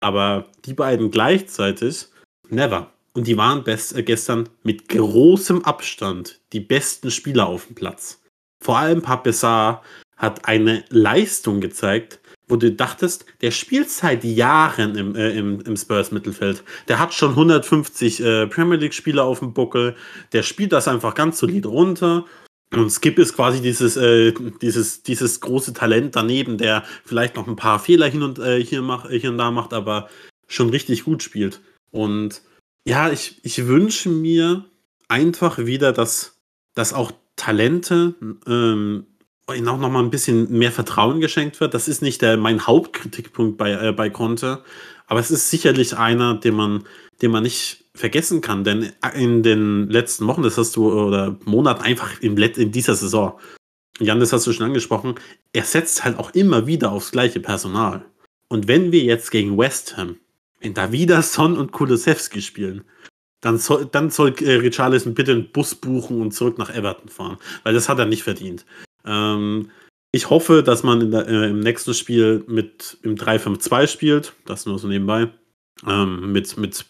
Aber 0.00 0.44
die 0.66 0.74
beiden 0.74 1.10
gleichzeitig, 1.10 2.08
never. 2.50 2.92
Und 3.14 3.26
die 3.26 3.38
waren 3.38 3.64
best, 3.64 3.96
äh, 3.96 4.02
gestern 4.02 4.50
mit 4.62 4.90
großem 4.90 5.64
Abstand 5.64 6.38
die 6.52 6.60
besten 6.60 7.10
Spieler 7.10 7.46
auf 7.46 7.64
dem 7.64 7.76
Platz. 7.76 8.22
Vor 8.62 8.76
allem 8.76 9.00
Papessar 9.00 9.82
hat 10.18 10.44
eine 10.44 10.84
Leistung 10.90 11.62
gezeigt, 11.62 12.20
wo 12.46 12.56
du 12.56 12.70
dachtest, 12.70 13.24
der 13.40 13.52
spielt 13.52 13.88
seit 13.88 14.22
Jahren 14.22 14.96
im, 14.96 15.16
äh, 15.16 15.30
im, 15.30 15.62
im 15.62 15.76
Spurs-Mittelfeld. 15.78 16.62
Der 16.88 16.98
hat 16.98 17.14
schon 17.14 17.30
150 17.30 18.20
äh, 18.22 18.46
Premier 18.48 18.76
League-Spieler 18.76 19.24
auf 19.24 19.38
dem 19.38 19.54
Buckel. 19.54 19.96
Der 20.32 20.42
spielt 20.42 20.72
das 20.72 20.88
einfach 20.88 21.14
ganz 21.14 21.38
solid 21.38 21.64
runter. 21.64 22.26
Und 22.72 22.90
Skip 22.90 23.18
ist 23.18 23.34
quasi 23.34 23.60
dieses, 23.60 23.96
äh, 23.96 24.32
dieses, 24.62 25.02
dieses 25.02 25.40
große 25.40 25.72
Talent 25.72 26.14
daneben, 26.14 26.56
der 26.56 26.84
vielleicht 27.04 27.34
noch 27.36 27.48
ein 27.48 27.56
paar 27.56 27.80
Fehler 27.80 28.06
hin 28.06 28.22
und, 28.22 28.38
äh, 28.38 28.62
hier, 28.62 28.80
mach, 28.80 29.08
hier 29.10 29.30
und 29.30 29.38
da 29.38 29.50
macht, 29.50 29.72
aber 29.72 30.08
schon 30.46 30.70
richtig 30.70 31.04
gut 31.04 31.22
spielt. 31.22 31.60
Und 31.90 32.42
ja, 32.84 33.10
ich, 33.10 33.40
ich 33.42 33.66
wünsche 33.66 34.08
mir 34.08 34.64
einfach 35.08 35.58
wieder, 35.58 35.92
dass, 35.92 36.38
dass 36.74 36.92
auch 36.92 37.12
Talente 37.34 38.14
ähm, 38.46 39.06
ihnen 39.52 39.68
auch 39.68 39.78
noch 39.78 39.90
mal 39.90 40.02
ein 40.02 40.10
bisschen 40.10 40.50
mehr 40.50 40.70
Vertrauen 40.70 41.20
geschenkt 41.20 41.60
wird. 41.60 41.74
Das 41.74 41.88
ist 41.88 42.02
nicht 42.02 42.22
der, 42.22 42.36
mein 42.36 42.66
Hauptkritikpunkt 42.66 43.58
bei, 43.58 43.72
äh, 43.72 43.92
bei 43.92 44.10
Conte, 44.10 44.62
aber 45.06 45.18
es 45.18 45.32
ist 45.32 45.50
sicherlich 45.50 45.96
einer, 45.96 46.34
den 46.34 46.54
man, 46.54 46.84
den 47.20 47.32
man 47.32 47.42
nicht 47.42 47.79
vergessen 48.00 48.40
kann, 48.40 48.64
denn 48.64 48.92
in 49.14 49.42
den 49.42 49.88
letzten 49.88 50.26
Wochen, 50.26 50.42
das 50.42 50.58
hast 50.58 50.76
du, 50.76 50.92
oder 50.92 51.38
Monaten 51.44 51.82
einfach 51.82 52.20
Let 52.20 52.58
in 52.58 52.72
dieser 52.72 52.94
Saison, 52.94 53.38
Jan, 54.00 54.20
das 54.20 54.32
hast 54.32 54.46
du 54.46 54.52
schon 54.52 54.66
angesprochen, 54.66 55.14
er 55.52 55.64
setzt 55.64 56.04
halt 56.04 56.18
auch 56.18 56.30
immer 56.34 56.66
wieder 56.66 56.90
aufs 56.90 57.12
gleiche 57.12 57.40
Personal. 57.40 58.04
Und 58.48 58.66
wenn 58.66 58.92
wir 58.92 59.02
jetzt 59.02 59.30
gegen 59.30 59.58
West 59.58 59.96
Ham, 59.96 60.16
wenn 60.60 60.74
da 60.74 60.90
wieder 60.92 61.22
Son 61.22 61.56
und 61.56 61.72
Kulusewski 61.72 62.42
spielen, 62.42 62.84
dann 63.40 63.58
soll, 63.58 63.86
dann 63.86 64.10
soll 64.10 64.34
äh, 64.40 64.56
Richarlison 64.56 65.14
bitte 65.14 65.32
einen 65.32 65.50
Bus 65.52 65.74
buchen 65.74 66.20
und 66.20 66.32
zurück 66.32 66.58
nach 66.58 66.74
Everton 66.74 67.08
fahren, 67.08 67.38
weil 67.62 67.74
das 67.74 67.88
hat 67.88 67.98
er 67.98 68.06
nicht 68.06 68.22
verdient. 68.22 68.66
Ähm, 69.04 69.70
ich 70.12 70.28
hoffe, 70.28 70.62
dass 70.62 70.82
man 70.82 71.00
in 71.00 71.10
der, 71.10 71.28
äh, 71.28 71.50
im 71.50 71.60
nächsten 71.60 71.94
Spiel 71.94 72.44
mit 72.46 72.98
im 73.02 73.16
3-5-2 73.16 73.86
spielt, 73.86 74.32
das 74.44 74.66
nur 74.66 74.78
so 74.78 74.88
nebenbei, 74.88 75.28
ähm, 75.86 76.32
mit, 76.32 76.56
mit, 76.56 76.84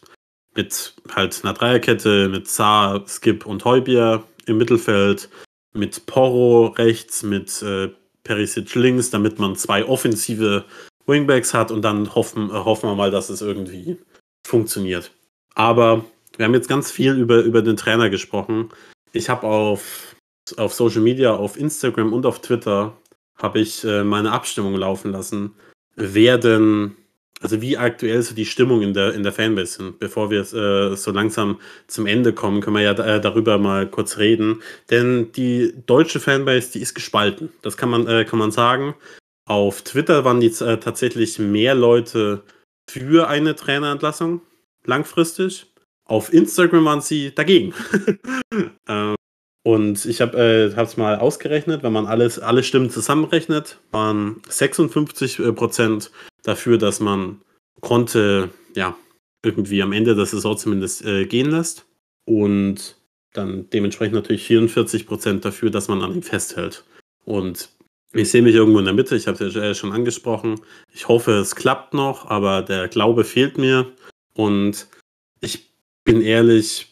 mit 0.61 0.95
halt 1.15 1.41
einer 1.43 1.55
Dreierkette, 1.55 2.29
mit 2.29 2.47
Saar, 2.47 3.03
Skip 3.09 3.47
und 3.47 3.65
Heubier 3.65 4.25
im 4.45 4.59
Mittelfeld, 4.59 5.31
mit 5.73 6.05
Porro 6.05 6.67
rechts, 6.67 7.23
mit 7.23 7.63
äh, 7.63 7.89
Perisic 8.25 8.75
links, 8.75 9.09
damit 9.09 9.39
man 9.39 9.57
zwei 9.57 9.87
offensive 9.87 10.67
Wingbacks 11.07 11.55
hat 11.55 11.71
und 11.71 11.83
dann 11.83 12.15
hoffen, 12.15 12.51
äh, 12.51 12.53
hoffen 12.53 12.91
wir 12.91 12.95
mal, 12.95 13.11
dass 13.11 13.31
es 13.31 13.41
irgendwie 13.41 13.97
funktioniert. 14.47 15.13
Aber 15.55 16.05
wir 16.37 16.45
haben 16.45 16.55
jetzt 16.55 16.69
ganz 16.69 16.91
viel 16.91 17.15
über, 17.15 17.39
über 17.39 17.63
den 17.63 17.77
Trainer 17.77 18.11
gesprochen. 18.11 18.69
Ich 19.13 19.31
habe 19.31 19.47
auf, 19.47 20.15
auf 20.59 20.75
Social 20.75 21.01
Media, 21.01 21.35
auf 21.35 21.59
Instagram 21.59 22.13
und 22.13 22.27
auf 22.27 22.43
Twitter 22.43 22.97
habe 23.39 23.61
ich 23.61 23.83
äh, 23.85 24.05
meine 24.05 24.33
Abstimmung 24.33 24.75
laufen 24.75 25.13
lassen, 25.13 25.55
wer 25.97 26.37
denn, 26.37 26.97
also 27.43 27.63
wie 27.63 27.77
aktuell 27.79 28.23
so 28.23 28.35
die 28.35 28.45
Stimmung 28.45 28.83
in 28.83 28.93
der, 28.93 29.15
in 29.15 29.23
der 29.23 29.33
Fanbase 29.33 29.79
sind. 29.79 29.99
Bevor 29.99 30.31
wir 30.31 30.41
äh, 30.41 30.97
so 30.97 31.11
langsam 31.11 31.59
zum 31.87 32.07
Ende 32.07 32.33
kommen, 32.35 32.61
können 32.61 32.77
wir 32.77 32.83
ja 32.83 32.93
äh, 32.93 33.21
darüber 33.21 33.59
mal 33.59 33.89
kurz 33.89 34.19
reden. 34.19 34.63
Denn 34.91 35.33
die 35.33 35.73
deutsche 35.87 36.21
Fanbase, 36.21 36.73
die 36.73 36.81
ist 36.81 36.95
gespalten. 36.95 37.51
Das 37.63 37.77
kann 37.77 37.89
man, 37.89 38.07
äh, 38.07 38.25
kann 38.25 38.39
man 38.39 38.53
sagen. 38.53 38.95
Auf 39.47 39.83
Twitter 39.83 40.25
waren 40.25 40.43
jetzt 40.43 40.61
äh, 40.61 40.79
tatsächlich 40.79 41.39
mehr 41.39 41.75
Leute 41.75 42.43
für 42.89 43.29
eine 43.29 43.57
Trainerentlassung 43.57 44.43
langfristig. 44.85 45.67
Auf 46.05 46.33
Instagram 46.33 46.85
waren 46.85 47.01
sie 47.01 47.35
dagegen. 47.35 47.73
ähm, 48.89 49.15
und 49.63 50.05
ich 50.05 50.21
habe 50.21 50.37
es 50.39 50.97
mal 50.97 51.17
ausgerechnet, 51.17 51.83
wenn 51.83 51.93
man 51.93 52.07
alles, 52.07 52.39
alle 52.39 52.63
Stimmen 52.63 52.91
zusammenrechnet, 52.91 53.79
waren 53.93 54.43
56 54.49 55.39
äh, 55.39 55.53
Prozent 55.53 56.11
dafür, 56.43 56.79
dass 56.79 57.01
man 57.01 57.41
konnte, 57.81 58.51
ja, 58.75 58.97
irgendwie 59.43 59.83
am 59.83 59.93
Ende 59.93 60.15
der 60.15 60.27
Saison 60.27 60.57
zumindest 60.57 61.05
äh, 61.05 61.25
gehen 61.27 61.51
lässt. 61.51 61.87
Und 62.25 62.97
dann 63.33 63.69
dementsprechend 63.71 64.15
natürlich 64.15 64.45
44 64.45 65.07
Prozent 65.07 65.45
dafür, 65.45 65.71
dass 65.71 65.89
man 65.89 66.03
an 66.03 66.15
ihm 66.15 66.23
festhält. 66.23 66.85
Und 67.25 67.71
ich 68.13 68.31
sehe 68.31 68.43
mich 68.43 68.55
irgendwo 68.55 68.81
in 68.81 68.85
der 68.85 68.95
Mitte, 68.95 69.17
ich 69.17 69.29
habe 69.29 69.45
es 69.45 69.55
ja 69.55 69.75
schon 69.75 69.93
angesprochen. 69.93 70.61
Ich 70.93 71.09
hoffe, 71.09 71.33
es 71.33 71.55
klappt 71.55 71.95
noch, 71.95 72.29
aber 72.29 72.63
der 72.63 72.89
Glaube 72.89 73.25
fehlt 73.25 73.57
mir. 73.57 73.93
Und 74.35 74.89
ich 75.41 75.71
bin 76.05 76.21
ehrlich, 76.21 76.91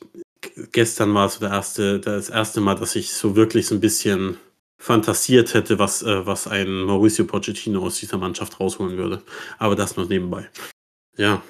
gestern 0.72 1.14
war 1.14 1.26
es 1.26 1.38
der 1.40 1.50
erste, 1.50 1.98
das 1.98 2.28
erste 2.28 2.60
Mal, 2.60 2.76
dass 2.76 2.94
ich 2.94 3.12
so 3.12 3.34
wirklich 3.34 3.66
so 3.66 3.74
ein 3.74 3.80
bisschen 3.80 4.36
fantasiert 4.78 5.54
hätte, 5.54 5.78
was, 5.78 6.02
äh, 6.02 6.24
was 6.24 6.46
ein 6.46 6.82
Mauricio 6.82 7.24
Pochettino 7.24 7.84
aus 7.84 7.98
dieser 7.98 8.16
Mannschaft 8.16 8.58
rausholen 8.60 8.96
würde. 8.96 9.22
Aber 9.58 9.76
das 9.76 9.96
nur 9.96 10.06
nebenbei. 10.06 10.48
Ja. 11.16 11.42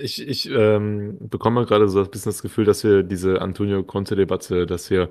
Ich, 0.00 0.26
ich 0.26 0.48
ähm, 0.50 1.18
bekomme 1.20 1.66
gerade 1.66 1.88
so 1.88 2.00
ein 2.00 2.10
bisschen 2.10 2.30
das 2.30 2.42
Gefühl, 2.42 2.64
dass 2.64 2.82
wir 2.82 3.02
diese 3.02 3.40
Antonio 3.42 3.82
Conte-Debatte, 3.82 4.66
dass 4.66 4.90
wir, 4.90 5.10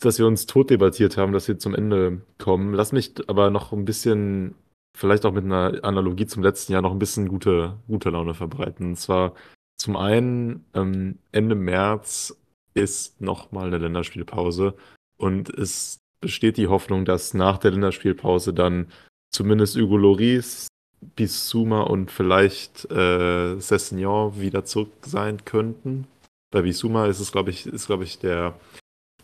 dass 0.00 0.18
wir 0.18 0.26
uns 0.26 0.46
tot 0.46 0.70
debattiert 0.70 1.16
haben, 1.16 1.32
dass 1.32 1.46
wir 1.48 1.58
zum 1.58 1.74
Ende 1.74 2.22
kommen. 2.38 2.74
Lass 2.74 2.92
mich 2.92 3.14
aber 3.28 3.50
noch 3.50 3.72
ein 3.72 3.84
bisschen, 3.84 4.54
vielleicht 4.96 5.24
auch 5.24 5.32
mit 5.32 5.44
einer 5.44 5.84
Analogie 5.84 6.26
zum 6.26 6.42
letzten 6.42 6.72
Jahr, 6.72 6.82
noch 6.82 6.92
ein 6.92 6.98
bisschen 6.98 7.28
gute, 7.28 7.78
gute 7.86 8.10
Laune 8.10 8.34
verbreiten. 8.34 8.88
Und 8.88 8.96
zwar 8.96 9.34
zum 9.78 9.96
einen, 9.96 10.66
ähm, 10.74 11.18
Ende 11.32 11.54
März 11.54 12.36
ist 12.74 13.20
nochmal 13.20 13.68
eine 13.68 13.78
Länderspielpause 13.78 14.74
und 15.16 15.48
es 15.50 15.99
besteht 16.20 16.56
die 16.56 16.68
Hoffnung, 16.68 17.04
dass 17.04 17.34
nach 17.34 17.58
der 17.58 17.72
Länderspielpause 17.72 18.52
dann 18.52 18.86
zumindest 19.30 19.76
Hugo 19.76 19.96
Loris, 19.96 20.68
Bissouma 21.16 21.82
und 21.82 22.10
vielleicht 22.10 22.90
äh, 22.90 23.58
Sessignon 23.58 24.40
wieder 24.40 24.64
zurück 24.64 24.92
sein 25.02 25.44
könnten. 25.44 26.06
Bei 26.52 26.62
Bissouma 26.62 27.06
ist 27.06 27.20
es, 27.20 27.32
glaube 27.32 27.50
ich, 27.50 27.66
ist, 27.66 27.86
glaube 27.86 28.04
ich, 28.04 28.18
der, 28.18 28.54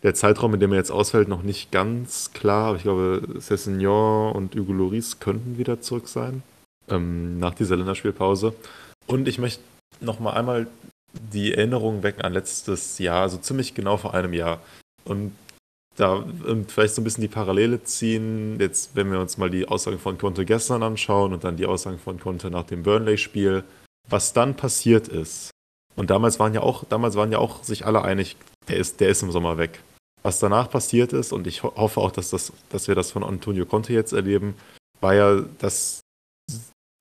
der 0.02 0.14
Zeitraum, 0.14 0.54
in 0.54 0.60
dem 0.60 0.72
er 0.72 0.78
jetzt 0.78 0.90
ausfällt, 0.90 1.28
noch 1.28 1.42
nicht 1.42 1.70
ganz 1.72 2.32
klar. 2.32 2.68
Aber 2.68 2.76
ich 2.76 2.82
glaube, 2.82 3.40
Sessignon 3.40 4.32
und 4.32 4.54
Hugo 4.56 4.72
Loris 4.72 5.20
könnten 5.20 5.58
wieder 5.58 5.80
zurück 5.80 6.08
sein 6.08 6.42
ähm, 6.88 7.38
nach 7.38 7.54
dieser 7.54 7.76
Länderspielpause. 7.76 8.54
Und 9.06 9.28
ich 9.28 9.38
möchte 9.38 9.62
noch 10.00 10.20
mal 10.20 10.32
einmal 10.32 10.66
die 11.32 11.54
Erinnerung 11.54 12.02
wecken 12.02 12.22
an 12.22 12.32
letztes 12.32 12.98
Jahr, 12.98 13.22
also 13.22 13.38
ziemlich 13.38 13.74
genau 13.74 13.96
vor 13.96 14.14
einem 14.14 14.32
Jahr. 14.32 14.60
Und 15.04 15.32
da 15.96 16.14
und 16.14 16.70
vielleicht 16.70 16.94
so 16.94 17.00
ein 17.00 17.04
bisschen 17.04 17.22
die 17.22 17.28
Parallele 17.28 17.82
ziehen, 17.82 18.58
jetzt 18.60 18.94
wenn 18.94 19.10
wir 19.10 19.20
uns 19.20 19.38
mal 19.38 19.50
die 19.50 19.66
Aussagen 19.66 19.98
von 19.98 20.18
Conte 20.18 20.44
gestern 20.44 20.82
anschauen 20.82 21.32
und 21.32 21.44
dann 21.44 21.56
die 21.56 21.66
Aussagen 21.66 21.98
von 21.98 22.20
Conte 22.20 22.50
nach 22.50 22.64
dem 22.64 22.82
Burnley-Spiel, 22.82 23.64
was 24.08 24.32
dann 24.32 24.56
passiert 24.56 25.08
ist. 25.08 25.50
Und 25.96 26.10
damals 26.10 26.38
waren 26.38 26.54
ja 26.54 26.60
auch, 26.60 26.84
damals 26.84 27.16
waren 27.16 27.32
ja 27.32 27.38
auch 27.38 27.64
sich 27.64 27.86
alle 27.86 28.02
einig, 28.02 28.36
der 28.68 28.76
ist, 28.76 29.00
der 29.00 29.08
ist 29.08 29.22
im 29.22 29.32
Sommer 29.32 29.58
weg. 29.58 29.82
Was 30.22 30.38
danach 30.38 30.70
passiert 30.70 31.12
ist, 31.12 31.32
und 31.32 31.46
ich 31.46 31.62
hoffe 31.62 32.00
auch, 32.00 32.10
dass, 32.10 32.30
das, 32.30 32.52
dass 32.68 32.88
wir 32.88 32.94
das 32.94 33.12
von 33.12 33.24
Antonio 33.24 33.64
Conte 33.64 33.92
jetzt 33.92 34.12
erleben, 34.12 34.54
war 35.00 35.14
ja, 35.14 35.42
dass 35.58 36.00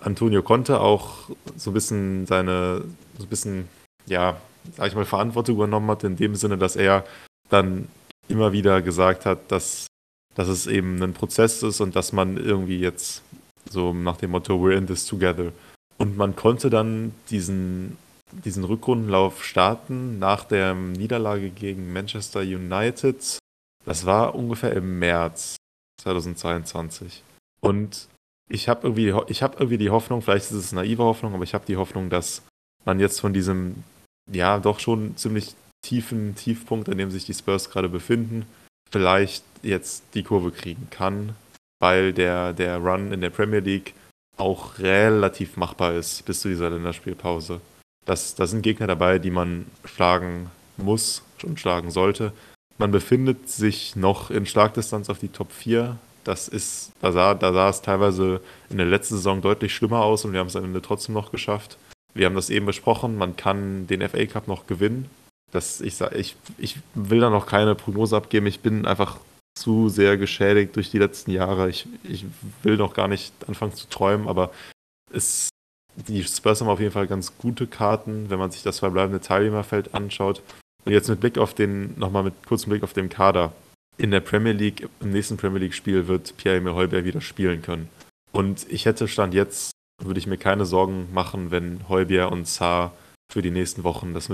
Antonio 0.03 0.43
Conte 0.43 0.79
auch 0.79 1.29
so 1.57 1.71
ein 1.71 1.73
bisschen 1.73 2.27
seine, 2.27 2.83
so 3.17 3.23
ein 3.23 3.29
bisschen, 3.29 3.67
ja, 4.05 4.39
sag 4.77 4.87
ich 4.87 4.95
mal, 4.95 5.05
Verantwortung 5.05 5.55
übernommen 5.55 5.89
hat, 5.89 6.03
in 6.03 6.15
dem 6.15 6.35
Sinne, 6.35 6.57
dass 6.57 6.75
er 6.75 7.03
dann 7.49 7.87
immer 8.27 8.51
wieder 8.51 8.81
gesagt 8.81 9.25
hat, 9.25 9.51
dass, 9.51 9.87
dass 10.35 10.47
es 10.47 10.67
eben 10.67 11.01
ein 11.01 11.13
Prozess 11.13 11.63
ist 11.63 11.81
und 11.81 11.95
dass 11.95 12.13
man 12.13 12.37
irgendwie 12.37 12.79
jetzt 12.79 13.21
so 13.69 13.93
nach 13.93 14.17
dem 14.17 14.31
Motto 14.31 14.55
We're 14.55 14.77
in 14.77 14.87
this 14.87 15.05
together. 15.05 15.51
Und 15.97 16.17
man 16.17 16.35
konnte 16.35 16.69
dann 16.69 17.13
diesen, 17.29 17.97
diesen 18.31 18.63
Rückrundenlauf 18.63 19.43
starten 19.43 20.19
nach 20.19 20.43
der 20.43 20.73
Niederlage 20.75 21.49
gegen 21.49 21.93
Manchester 21.93 22.41
United. 22.41 23.39
Das 23.85 24.05
war 24.05 24.35
ungefähr 24.35 24.73
im 24.73 24.99
März 24.99 25.55
2022. 26.01 27.23
Und 27.61 28.07
ich 28.49 28.69
habe 28.69 28.87
irgendwie, 28.87 29.13
hab 29.13 29.59
irgendwie 29.59 29.77
die 29.77 29.89
Hoffnung, 29.89 30.21
vielleicht 30.21 30.45
ist 30.45 30.51
es 30.51 30.71
naive 30.71 31.03
Hoffnung, 31.03 31.33
aber 31.33 31.43
ich 31.43 31.53
habe 31.53 31.65
die 31.65 31.77
Hoffnung, 31.77 32.09
dass 32.09 32.43
man 32.83 32.99
jetzt 32.99 33.19
von 33.19 33.33
diesem, 33.33 33.83
ja, 34.31 34.59
doch 34.59 34.79
schon 34.79 35.17
ziemlich 35.17 35.55
tiefen 35.85 36.35
Tiefpunkt, 36.35 36.89
an 36.89 36.97
dem 36.97 37.11
sich 37.11 37.25
die 37.25 37.33
Spurs 37.33 37.69
gerade 37.69 37.89
befinden, 37.89 38.45
vielleicht 38.91 39.43
jetzt 39.61 40.03
die 40.13 40.23
Kurve 40.23 40.51
kriegen 40.51 40.87
kann, 40.89 41.35
weil 41.79 42.13
der, 42.13 42.53
der 42.53 42.77
Run 42.77 43.11
in 43.11 43.21
der 43.21 43.29
Premier 43.29 43.59
League 43.59 43.93
auch 44.37 44.79
relativ 44.79 45.57
machbar 45.57 45.93
ist 45.93 46.25
bis 46.25 46.41
zu 46.41 46.49
dieser 46.49 46.69
Länderspielpause. 46.69 47.61
Das, 48.05 48.35
da 48.35 48.47
sind 48.47 48.61
Gegner 48.61 48.87
dabei, 48.87 49.19
die 49.19 49.31
man 49.31 49.65
schlagen 49.85 50.51
muss 50.77 51.23
und 51.43 51.59
schlagen 51.59 51.91
sollte. 51.91 52.33
Man 52.77 52.91
befindet 52.91 53.49
sich 53.49 53.95
noch 53.95 54.29
in 54.29 54.45
Schlagdistanz 54.45 55.09
auf 55.09 55.19
die 55.19 55.29
Top 55.29 55.51
4 55.51 55.97
das 56.25 56.47
ist, 56.47 56.91
da 57.01 57.11
sah, 57.11 57.35
da 57.35 57.53
sah 57.53 57.69
es 57.69 57.81
teilweise 57.81 58.41
in 58.69 58.77
der 58.77 58.87
letzten 58.87 59.15
Saison 59.15 59.41
deutlich 59.41 59.73
schlimmer 59.73 60.03
aus 60.03 60.25
und 60.25 60.33
wir 60.33 60.39
haben 60.39 60.47
es 60.47 60.55
am 60.55 60.65
Ende 60.65 60.81
trotzdem 60.81 61.13
noch 61.13 61.31
geschafft. 61.31 61.77
Wir 62.15 62.25
haben 62.25 62.35
das 62.35 62.49
eben 62.49 62.65
besprochen, 62.65 63.15
man 63.15 63.37
kann 63.37 63.87
den 63.87 64.01
FA 64.07 64.25
Cup 64.25 64.47
noch 64.47 64.65
gewinnen. 64.65 65.07
Das, 65.55 65.79
ich, 65.81 65.99
ich, 66.01 66.35
ich 66.57 66.77
will 66.93 67.21
da 67.21 67.29
noch 67.29 67.47
keine 67.47 67.75
Prognose 67.75 68.15
abgeben. 68.15 68.45
Ich 68.45 68.59
bin 68.59 68.85
einfach 68.85 69.19
zu 69.57 69.87
sehr 69.87 70.17
geschädigt 70.17 70.75
durch 70.75 70.91
die 70.91 70.99
letzten 70.99 71.31
Jahre. 71.31 71.69
Ich, 71.69 71.87
ich 72.03 72.25
will 72.61 72.77
noch 72.77 72.93
gar 72.93 73.07
nicht 73.07 73.33
anfangen 73.47 73.73
zu 73.73 73.87
träumen, 73.87 74.27
aber 74.27 74.51
es, 75.13 75.49
die 75.95 76.23
Spurs 76.23 76.59
haben 76.59 76.67
auf 76.67 76.81
jeden 76.81 76.91
Fall 76.91 77.07
ganz 77.07 77.37
gute 77.37 77.67
Karten, 77.67 78.29
wenn 78.29 78.37
man 78.37 78.51
sich 78.51 78.63
das 78.63 78.79
verbleibende 78.79 79.21
Teilnehmerfeld 79.21 79.93
anschaut. 79.93 80.41
Und 80.83 80.91
jetzt 80.91 81.07
mit 81.07 81.21
Blick 81.21 81.37
auf 81.37 81.53
den, 81.53 81.97
nochmal 81.97 82.23
mit 82.23 82.33
kurzem 82.45 82.71
Blick 82.71 82.83
auf 82.83 82.93
den 82.93 83.09
Kader 83.09 83.53
in 83.97 84.11
der 84.11 84.19
Premier 84.19 84.51
League, 84.51 84.89
im 84.99 85.11
nächsten 85.11 85.37
Premier 85.37 85.59
League-Spiel 85.59 86.07
wird 86.07 86.35
Pierre-Emil 86.35 86.73
Heuberg 86.73 87.05
wieder 87.05 87.21
spielen 87.21 87.61
können. 87.61 87.89
Und 88.33 88.69
ich 88.69 88.85
hätte 88.85 89.07
Stand 89.07 89.33
jetzt, 89.33 89.71
würde 90.03 90.19
ich 90.19 90.27
mir 90.27 90.37
keine 90.37 90.65
Sorgen 90.65 91.07
machen, 91.13 91.49
wenn 91.49 91.87
Heubier 91.87 92.29
und 92.29 92.45
Saar 92.45 92.91
für 93.31 93.41
die 93.41 93.51
nächsten 93.51 93.85
Wochen 93.85 94.13
das 94.13 94.27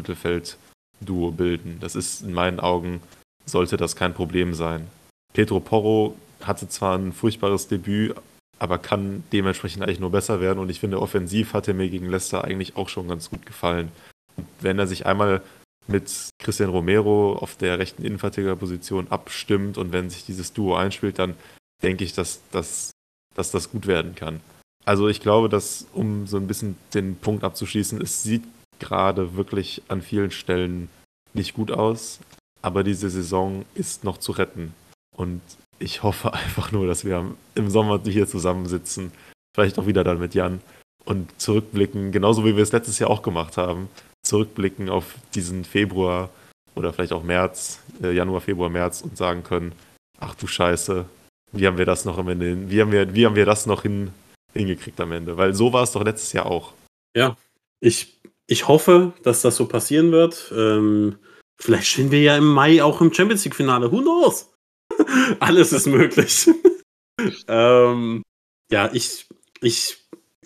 Mittelfeld-Duo 1.02 1.32
bilden. 1.32 1.78
Das 1.80 1.96
ist 1.96 2.22
in 2.22 2.34
meinen 2.34 2.60
Augen, 2.60 3.02
sollte 3.46 3.78
das 3.78 3.96
kein 3.96 4.14
Problem 4.14 4.54
sein. 4.54 4.88
Pedro 5.34 5.60
Porro 5.60 6.16
hatte 6.42 6.68
zwar 6.70 6.98
ein 6.98 7.14
furchtbares 7.14 7.68
Debüt, 7.68 8.16
aber 8.60 8.78
kann 8.78 9.24
dementsprechend 9.32 9.84
eigentlich 9.84 10.00
nur 10.00 10.12
besser 10.12 10.40
werden. 10.40 10.60
Und 10.60 10.70
ich 10.70 10.80
finde, 10.80 11.02
offensiv 11.02 11.54
hat 11.54 11.68
er 11.68 11.74
mir 11.74 11.90
gegen 11.90 12.10
Leicester 12.10 12.44
eigentlich 12.44 12.78
auch 12.78 12.90
schon 12.90 13.08
ganz 13.08 13.30
gut 13.30 13.46
gefallen. 13.46 13.92
Und 14.38 14.48
wenn 14.60 14.80
er 14.80 14.88
sich 14.88 15.06
einmal 15.06 15.42
mit 15.88 16.30
Christian 16.40 16.70
Romero 16.70 17.34
auf 17.34 17.56
der 17.56 17.80
rechten 17.80 18.04
Innenverteidigerposition 18.04 19.08
abstimmt 19.10 19.78
und 19.78 19.92
wenn 19.92 20.10
sich 20.10 20.26
dieses 20.26 20.54
Duo 20.54 20.76
einspielt, 20.76 21.18
dann 21.18 21.36
denke 21.82 22.04
ich, 22.04 22.14
dass, 22.14 22.42
dass, 22.52 22.92
dass 23.36 23.52
das 23.52 23.72
gut 23.72 23.88
werden 23.88 24.14
kann. 24.16 24.42
Also 24.86 25.08
ich 25.08 25.22
glaube, 25.22 25.50
dass, 25.50 25.88
um 25.94 26.28
so 26.28 26.38
ein 26.38 26.48
bisschen 26.48 26.76
den 26.94 27.16
Punkt 27.16 27.44
abzuschließen, 27.44 28.00
es 28.02 28.24
sieht 28.24 28.44
gerade 28.82 29.38
wirklich 29.38 29.84
an 29.88 30.02
vielen 30.02 30.32
Stellen 30.32 30.90
nicht 31.34 31.54
gut 31.54 31.72
aus, 31.72 32.20
aber 32.62 32.84
diese 32.84 33.10
Saison 33.10 33.64
ist 33.76 34.04
noch 34.04 34.18
zu 34.18 34.34
retten. 34.34 34.74
Und 35.16 35.42
ich 35.80 36.04
hoffe 36.04 36.34
einfach 36.34 36.72
nur, 36.72 36.88
dass 36.88 37.06
wir 37.06 37.34
im 37.56 37.70
Sommer 37.70 38.02
hier 38.04 38.28
zusammensitzen, 38.28 39.12
vielleicht 39.56 39.80
auch 39.80 39.88
wieder 39.88 40.04
dann 40.04 40.20
mit 40.20 40.36
Jan 40.36 40.60
und 41.06 41.30
zurückblicken, 41.40 42.12
genauso 42.12 42.46
wie 42.46 42.56
wir 42.56 42.64
es 42.64 42.72
letztes 42.72 43.00
Jahr 43.00 43.10
auch 43.10 43.22
gemacht 43.22 43.58
haben, 43.58 43.90
zurückblicken 44.24 44.90
auf 44.90 45.16
diesen 45.34 45.64
Februar 45.64 46.30
oder 46.76 46.94
vielleicht 46.94 47.14
auch 47.14 47.24
März, 47.24 47.80
äh, 48.04 48.12
Januar, 48.12 48.42
Februar, 48.42 48.70
März 48.70 49.02
und 49.02 49.18
sagen 49.18 49.44
können, 49.44 49.74
ach 50.20 50.36
du 50.36 50.48
Scheiße, 50.48 51.06
wie 51.52 51.68
haben 51.68 51.78
wir 51.78 51.86
das 51.86 52.06
noch 52.06 52.18
am 52.18 52.30
Ende, 52.30 52.70
wie 52.70 52.82
haben 52.82 52.92
wir, 52.92 53.14
wie 53.14 53.26
haben 53.26 53.36
wir 53.36 53.46
das 53.46 53.66
noch 53.66 53.82
hin, 53.82 54.12
hingekriegt 54.54 55.00
am 55.02 55.12
Ende? 55.12 55.38
Weil 55.38 55.54
so 55.54 55.74
war 55.74 55.84
es 55.84 55.92
doch 55.92 56.04
letztes 56.04 56.34
Jahr 56.34 56.46
auch. 56.46 56.74
Ja, 57.16 57.36
ich, 57.82 58.16
ich 58.48 58.68
hoffe, 58.68 59.14
dass 59.24 59.42
das 59.42 59.56
so 59.56 59.68
passieren 59.68 60.12
wird. 60.12 60.52
Ähm, 60.56 61.18
vielleicht 61.60 61.88
stehen 61.88 62.12
wir 62.12 62.22
ja 62.22 62.38
im 62.38 62.48
Mai 62.48 62.84
auch 62.84 63.02
im 63.02 63.14
Champions 63.14 63.46
League-Finale. 63.46 63.92
Who 63.92 64.02
knows? 64.02 64.52
Alles 65.40 65.72
ist 65.74 65.88
möglich. 65.88 66.50
ähm, 67.48 68.24
ja, 68.72 68.90
ich, 68.94 69.28
ich 69.62 69.98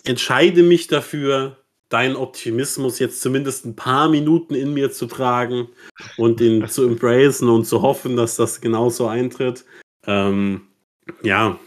entscheide 0.04 0.62
mich 0.62 0.86
dafür, 0.86 1.58
deinen 1.88 2.16
Optimismus 2.16 2.98
jetzt 2.98 3.20
zumindest 3.20 3.64
ein 3.64 3.76
paar 3.76 4.08
Minuten 4.08 4.54
in 4.54 4.74
mir 4.74 4.90
zu 4.90 5.06
tragen 5.06 5.68
und 6.16 6.40
ihn 6.40 6.66
zu 6.68 6.84
embracen 6.84 7.48
und 7.48 7.64
zu 7.64 7.82
hoffen, 7.82 8.16
dass 8.16 8.36
das 8.36 8.60
genauso 8.60 9.06
eintritt. 9.06 9.64
Ähm, 10.04 10.68
ja, 11.22 11.58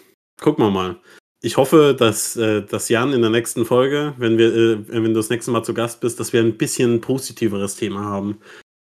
gucken 0.42 0.66
wir 0.66 0.72
mal. 0.72 1.00
Ich 1.42 1.58
hoffe, 1.58 1.96
dass, 1.98 2.36
äh, 2.36 2.64
dass 2.64 2.90
Jan 2.90 3.14
in 3.14 3.22
der 3.22 3.30
nächsten 3.30 3.66
Folge, 3.66 4.14
wenn, 4.18 4.38
wir, 4.38 4.54
äh, 4.54 4.88
wenn 4.88 5.06
du 5.06 5.14
das 5.14 5.30
nächste 5.30 5.52
Mal 5.52 5.64
zu 5.64 5.74
Gast 5.74 6.02
bist, 6.02 6.20
dass 6.20 6.34
wir 6.34 6.42
ein 6.42 6.58
bisschen 6.58 7.01
positiveres 7.01 7.76
Thema 7.76 8.04
haben. 8.04 8.39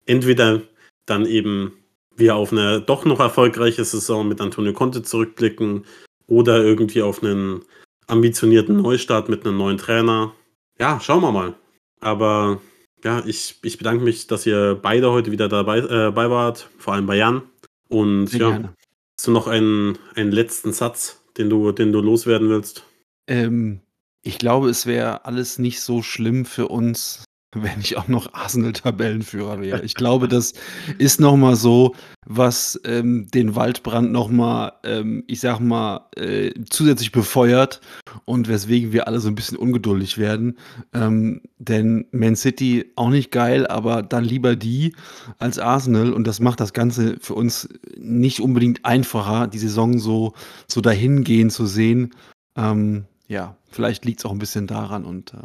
Entweder 0.06 0.61
dann 1.06 1.26
eben 1.26 1.73
wir 2.15 2.36
auf 2.36 2.52
eine 2.52 2.82
doch 2.82 3.06
noch 3.06 3.19
erfolgreiche 3.19 3.86
Saison 3.86 4.28
mit 4.28 4.41
Antonio 4.41 4.73
Conte 4.73 5.03
zurückblicken 5.03 5.86
oder 6.28 6.64
irgendwie 6.64 7.02
auf 7.02 7.23
einen 7.23 7.61
ambitionierten 8.07 8.78
Neustart 8.78 9.30
mit 9.30 9.45
einem 9.45 9.57
neuen 9.57 9.78
Trainer 9.78 10.34
ja, 10.80 10.99
schauen 10.99 11.22
wir 11.22 11.32
mal. 11.32 11.56
Aber 11.99 12.61
ja, 13.03 13.22
ich, 13.26 13.60
ich 13.64 13.78
bedanke 13.78 14.03
mich, 14.03 14.28
dass 14.28 14.45
ihr 14.45 14.80
beide 14.82 15.11
heute 15.11 15.32
wieder 15.32 15.49
dabei, 15.49 15.80
äh, 15.80 15.88
dabei 15.88 16.30
wart, 16.30 16.69
vor 16.78 16.94
allem 16.94 17.06
bei 17.06 17.18
Jan. 17.18 17.44
Und 17.90 18.28
Sehr 18.28 18.40
ja, 18.40 18.49
gerne. 18.52 18.73
hast 19.18 19.28
du 19.28 19.32
noch 19.32 19.48
einen, 19.48 19.98
einen 20.15 20.32
letzten 20.32 20.72
Satz, 20.72 21.19
den 21.40 21.49
du, 21.49 21.72
den 21.72 21.91
du 21.91 22.02
loswerden 22.02 22.49
willst? 22.49 22.84
Ähm, 23.28 23.82
ich 24.22 24.38
glaube, 24.38 24.70
es 24.70 24.86
wäre 24.86 25.26
alles 25.26 25.57
nicht 25.57 25.82
so 25.82 26.03
schlimm 26.03 26.45
für 26.45 26.68
uns, 26.68 27.24
wenn 27.55 27.80
ich 27.80 27.97
auch 27.97 28.07
noch 28.07 28.34
Arsenal-Tabellenführer 28.34 29.59
wäre. 29.59 29.84
Ich 29.84 29.95
glaube, 29.95 30.27
das 30.27 30.53
ist 30.99 31.19
noch 31.19 31.35
mal 31.35 31.55
so, 31.55 31.95
was 32.26 32.80
ähm, 32.85 33.27
den 33.34 33.55
Waldbrand 33.55 34.11
noch 34.11 34.30
mal, 34.30 34.73
ähm, 34.84 35.23
ich 35.26 35.39
sag 35.39 35.59
mal, 35.59 36.07
äh, 36.15 36.51
zusätzlich 36.69 37.11
befeuert 37.11 37.81
und 38.26 38.47
weswegen 38.47 38.91
wir 38.91 39.07
alle 39.07 39.19
so 39.19 39.30
ein 39.30 39.35
bisschen 39.35 39.57
ungeduldig 39.57 40.19
werden. 40.19 40.57
Ähm, 40.93 41.41
denn 41.57 42.05
Man 42.11 42.35
City 42.35 42.91
auch 42.95 43.09
nicht 43.09 43.31
geil, 43.31 43.65
aber 43.65 44.03
dann 44.03 44.23
lieber 44.23 44.55
die 44.55 44.95
als 45.39 45.57
Arsenal 45.57 46.13
und 46.13 46.27
das 46.27 46.39
macht 46.39 46.59
das 46.59 46.73
Ganze 46.73 47.17
für 47.19 47.34
uns 47.34 47.67
nicht 47.97 48.41
unbedingt 48.41 48.85
einfacher, 48.85 49.47
die 49.47 49.59
Saison 49.59 49.97
so, 49.97 50.34
so 50.67 50.81
dahingehend 50.81 51.51
zu 51.51 51.65
sehen. 51.65 52.13
Ähm, 52.55 53.05
ja, 53.27 53.55
vielleicht 53.71 54.05
liegt 54.05 54.19
es 54.19 54.26
auch 54.26 54.31
ein 54.31 54.39
bisschen 54.39 54.67
daran 54.67 55.03
und 55.03 55.34
äh, 55.34 55.38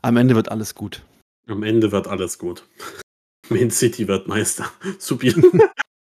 am 0.00 0.16
Ende 0.16 0.34
wird 0.34 0.50
alles 0.50 0.74
gut. 0.74 1.02
Am 1.46 1.62
Ende 1.62 1.92
wird 1.92 2.06
alles 2.06 2.38
gut. 2.38 2.64
Man 3.48 3.70
City 3.70 4.06
wird 4.08 4.28
Meister. 4.28 4.70
Super. 4.98 5.26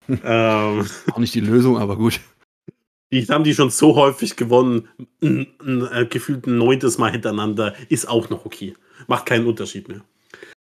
ähm, 0.09 0.87
Auch 1.13 1.19
nicht 1.19 1.35
die 1.35 1.41
Lösung, 1.41 1.79
aber 1.79 1.97
gut. 1.97 2.21
die 3.11 3.25
haben 3.27 3.45
die 3.45 3.55
schon 3.55 3.71
so 3.71 3.97
häufig 3.97 4.37
gewonnen. 4.37 4.89
Ein, 5.23 5.47
ein, 5.61 5.89
ein, 5.89 6.09
gefühlt 6.09 6.47
ein 6.47 6.59
neuntes 6.59 6.99
Mal 6.99 7.13
hintereinander 7.13 7.75
ist 7.89 8.09
auch 8.09 8.29
noch 8.29 8.45
okay. 8.45 8.75
Macht 9.07 9.27
keinen 9.27 9.47
Unterschied 9.47 9.89
mehr. 9.89 10.05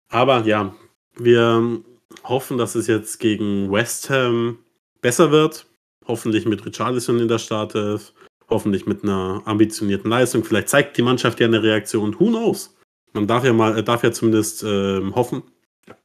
Aber 0.09 0.45
ja, 0.45 0.75
wir 1.15 1.81
hoffen, 2.23 2.57
dass 2.57 2.75
es 2.75 2.87
jetzt 2.87 3.19
gegen 3.19 3.71
West 3.71 4.09
Ham 4.09 4.59
besser 5.01 5.31
wird. 5.31 5.67
Hoffentlich 6.07 6.45
mit 6.45 6.65
Richarlison 6.65 7.19
in 7.19 7.27
der 7.27 7.37
Startelf. 7.37 8.13
Hoffentlich 8.49 8.87
mit 8.87 9.03
einer 9.03 9.43
ambitionierten 9.45 10.09
Leistung. 10.09 10.43
Vielleicht 10.43 10.69
zeigt 10.69 10.97
die 10.97 11.03
Mannschaft 11.03 11.39
ja 11.39 11.45
eine 11.45 11.61
Reaktion. 11.61 12.19
Who 12.19 12.27
knows? 12.29 12.75
Man 13.13 13.27
darf 13.27 13.43
ja 13.43 13.53
mal, 13.53 13.81
darf 13.83 14.03
ja 14.03 14.11
zumindest 14.11 14.63
äh, 14.63 15.01
hoffen. 15.11 15.43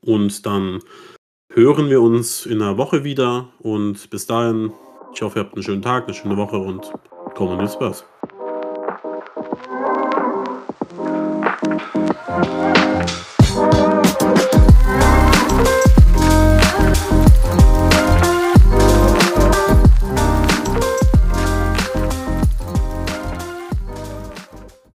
Und 0.00 0.46
dann 0.46 0.80
hören 1.52 1.90
wir 1.90 2.00
uns 2.00 2.46
in 2.46 2.62
einer 2.62 2.78
Woche 2.78 3.04
wieder. 3.04 3.48
Und 3.58 4.10
bis 4.10 4.26
dahin, 4.26 4.72
ich 5.12 5.22
hoffe, 5.22 5.38
ihr 5.38 5.44
habt 5.44 5.54
einen 5.54 5.62
schönen 5.62 5.82
Tag, 5.82 6.04
eine 6.04 6.14
schöne 6.14 6.36
Woche 6.36 6.58
und 6.58 6.92
kommen 7.34 7.60
in 7.60 7.68
Spurs. 7.68 8.04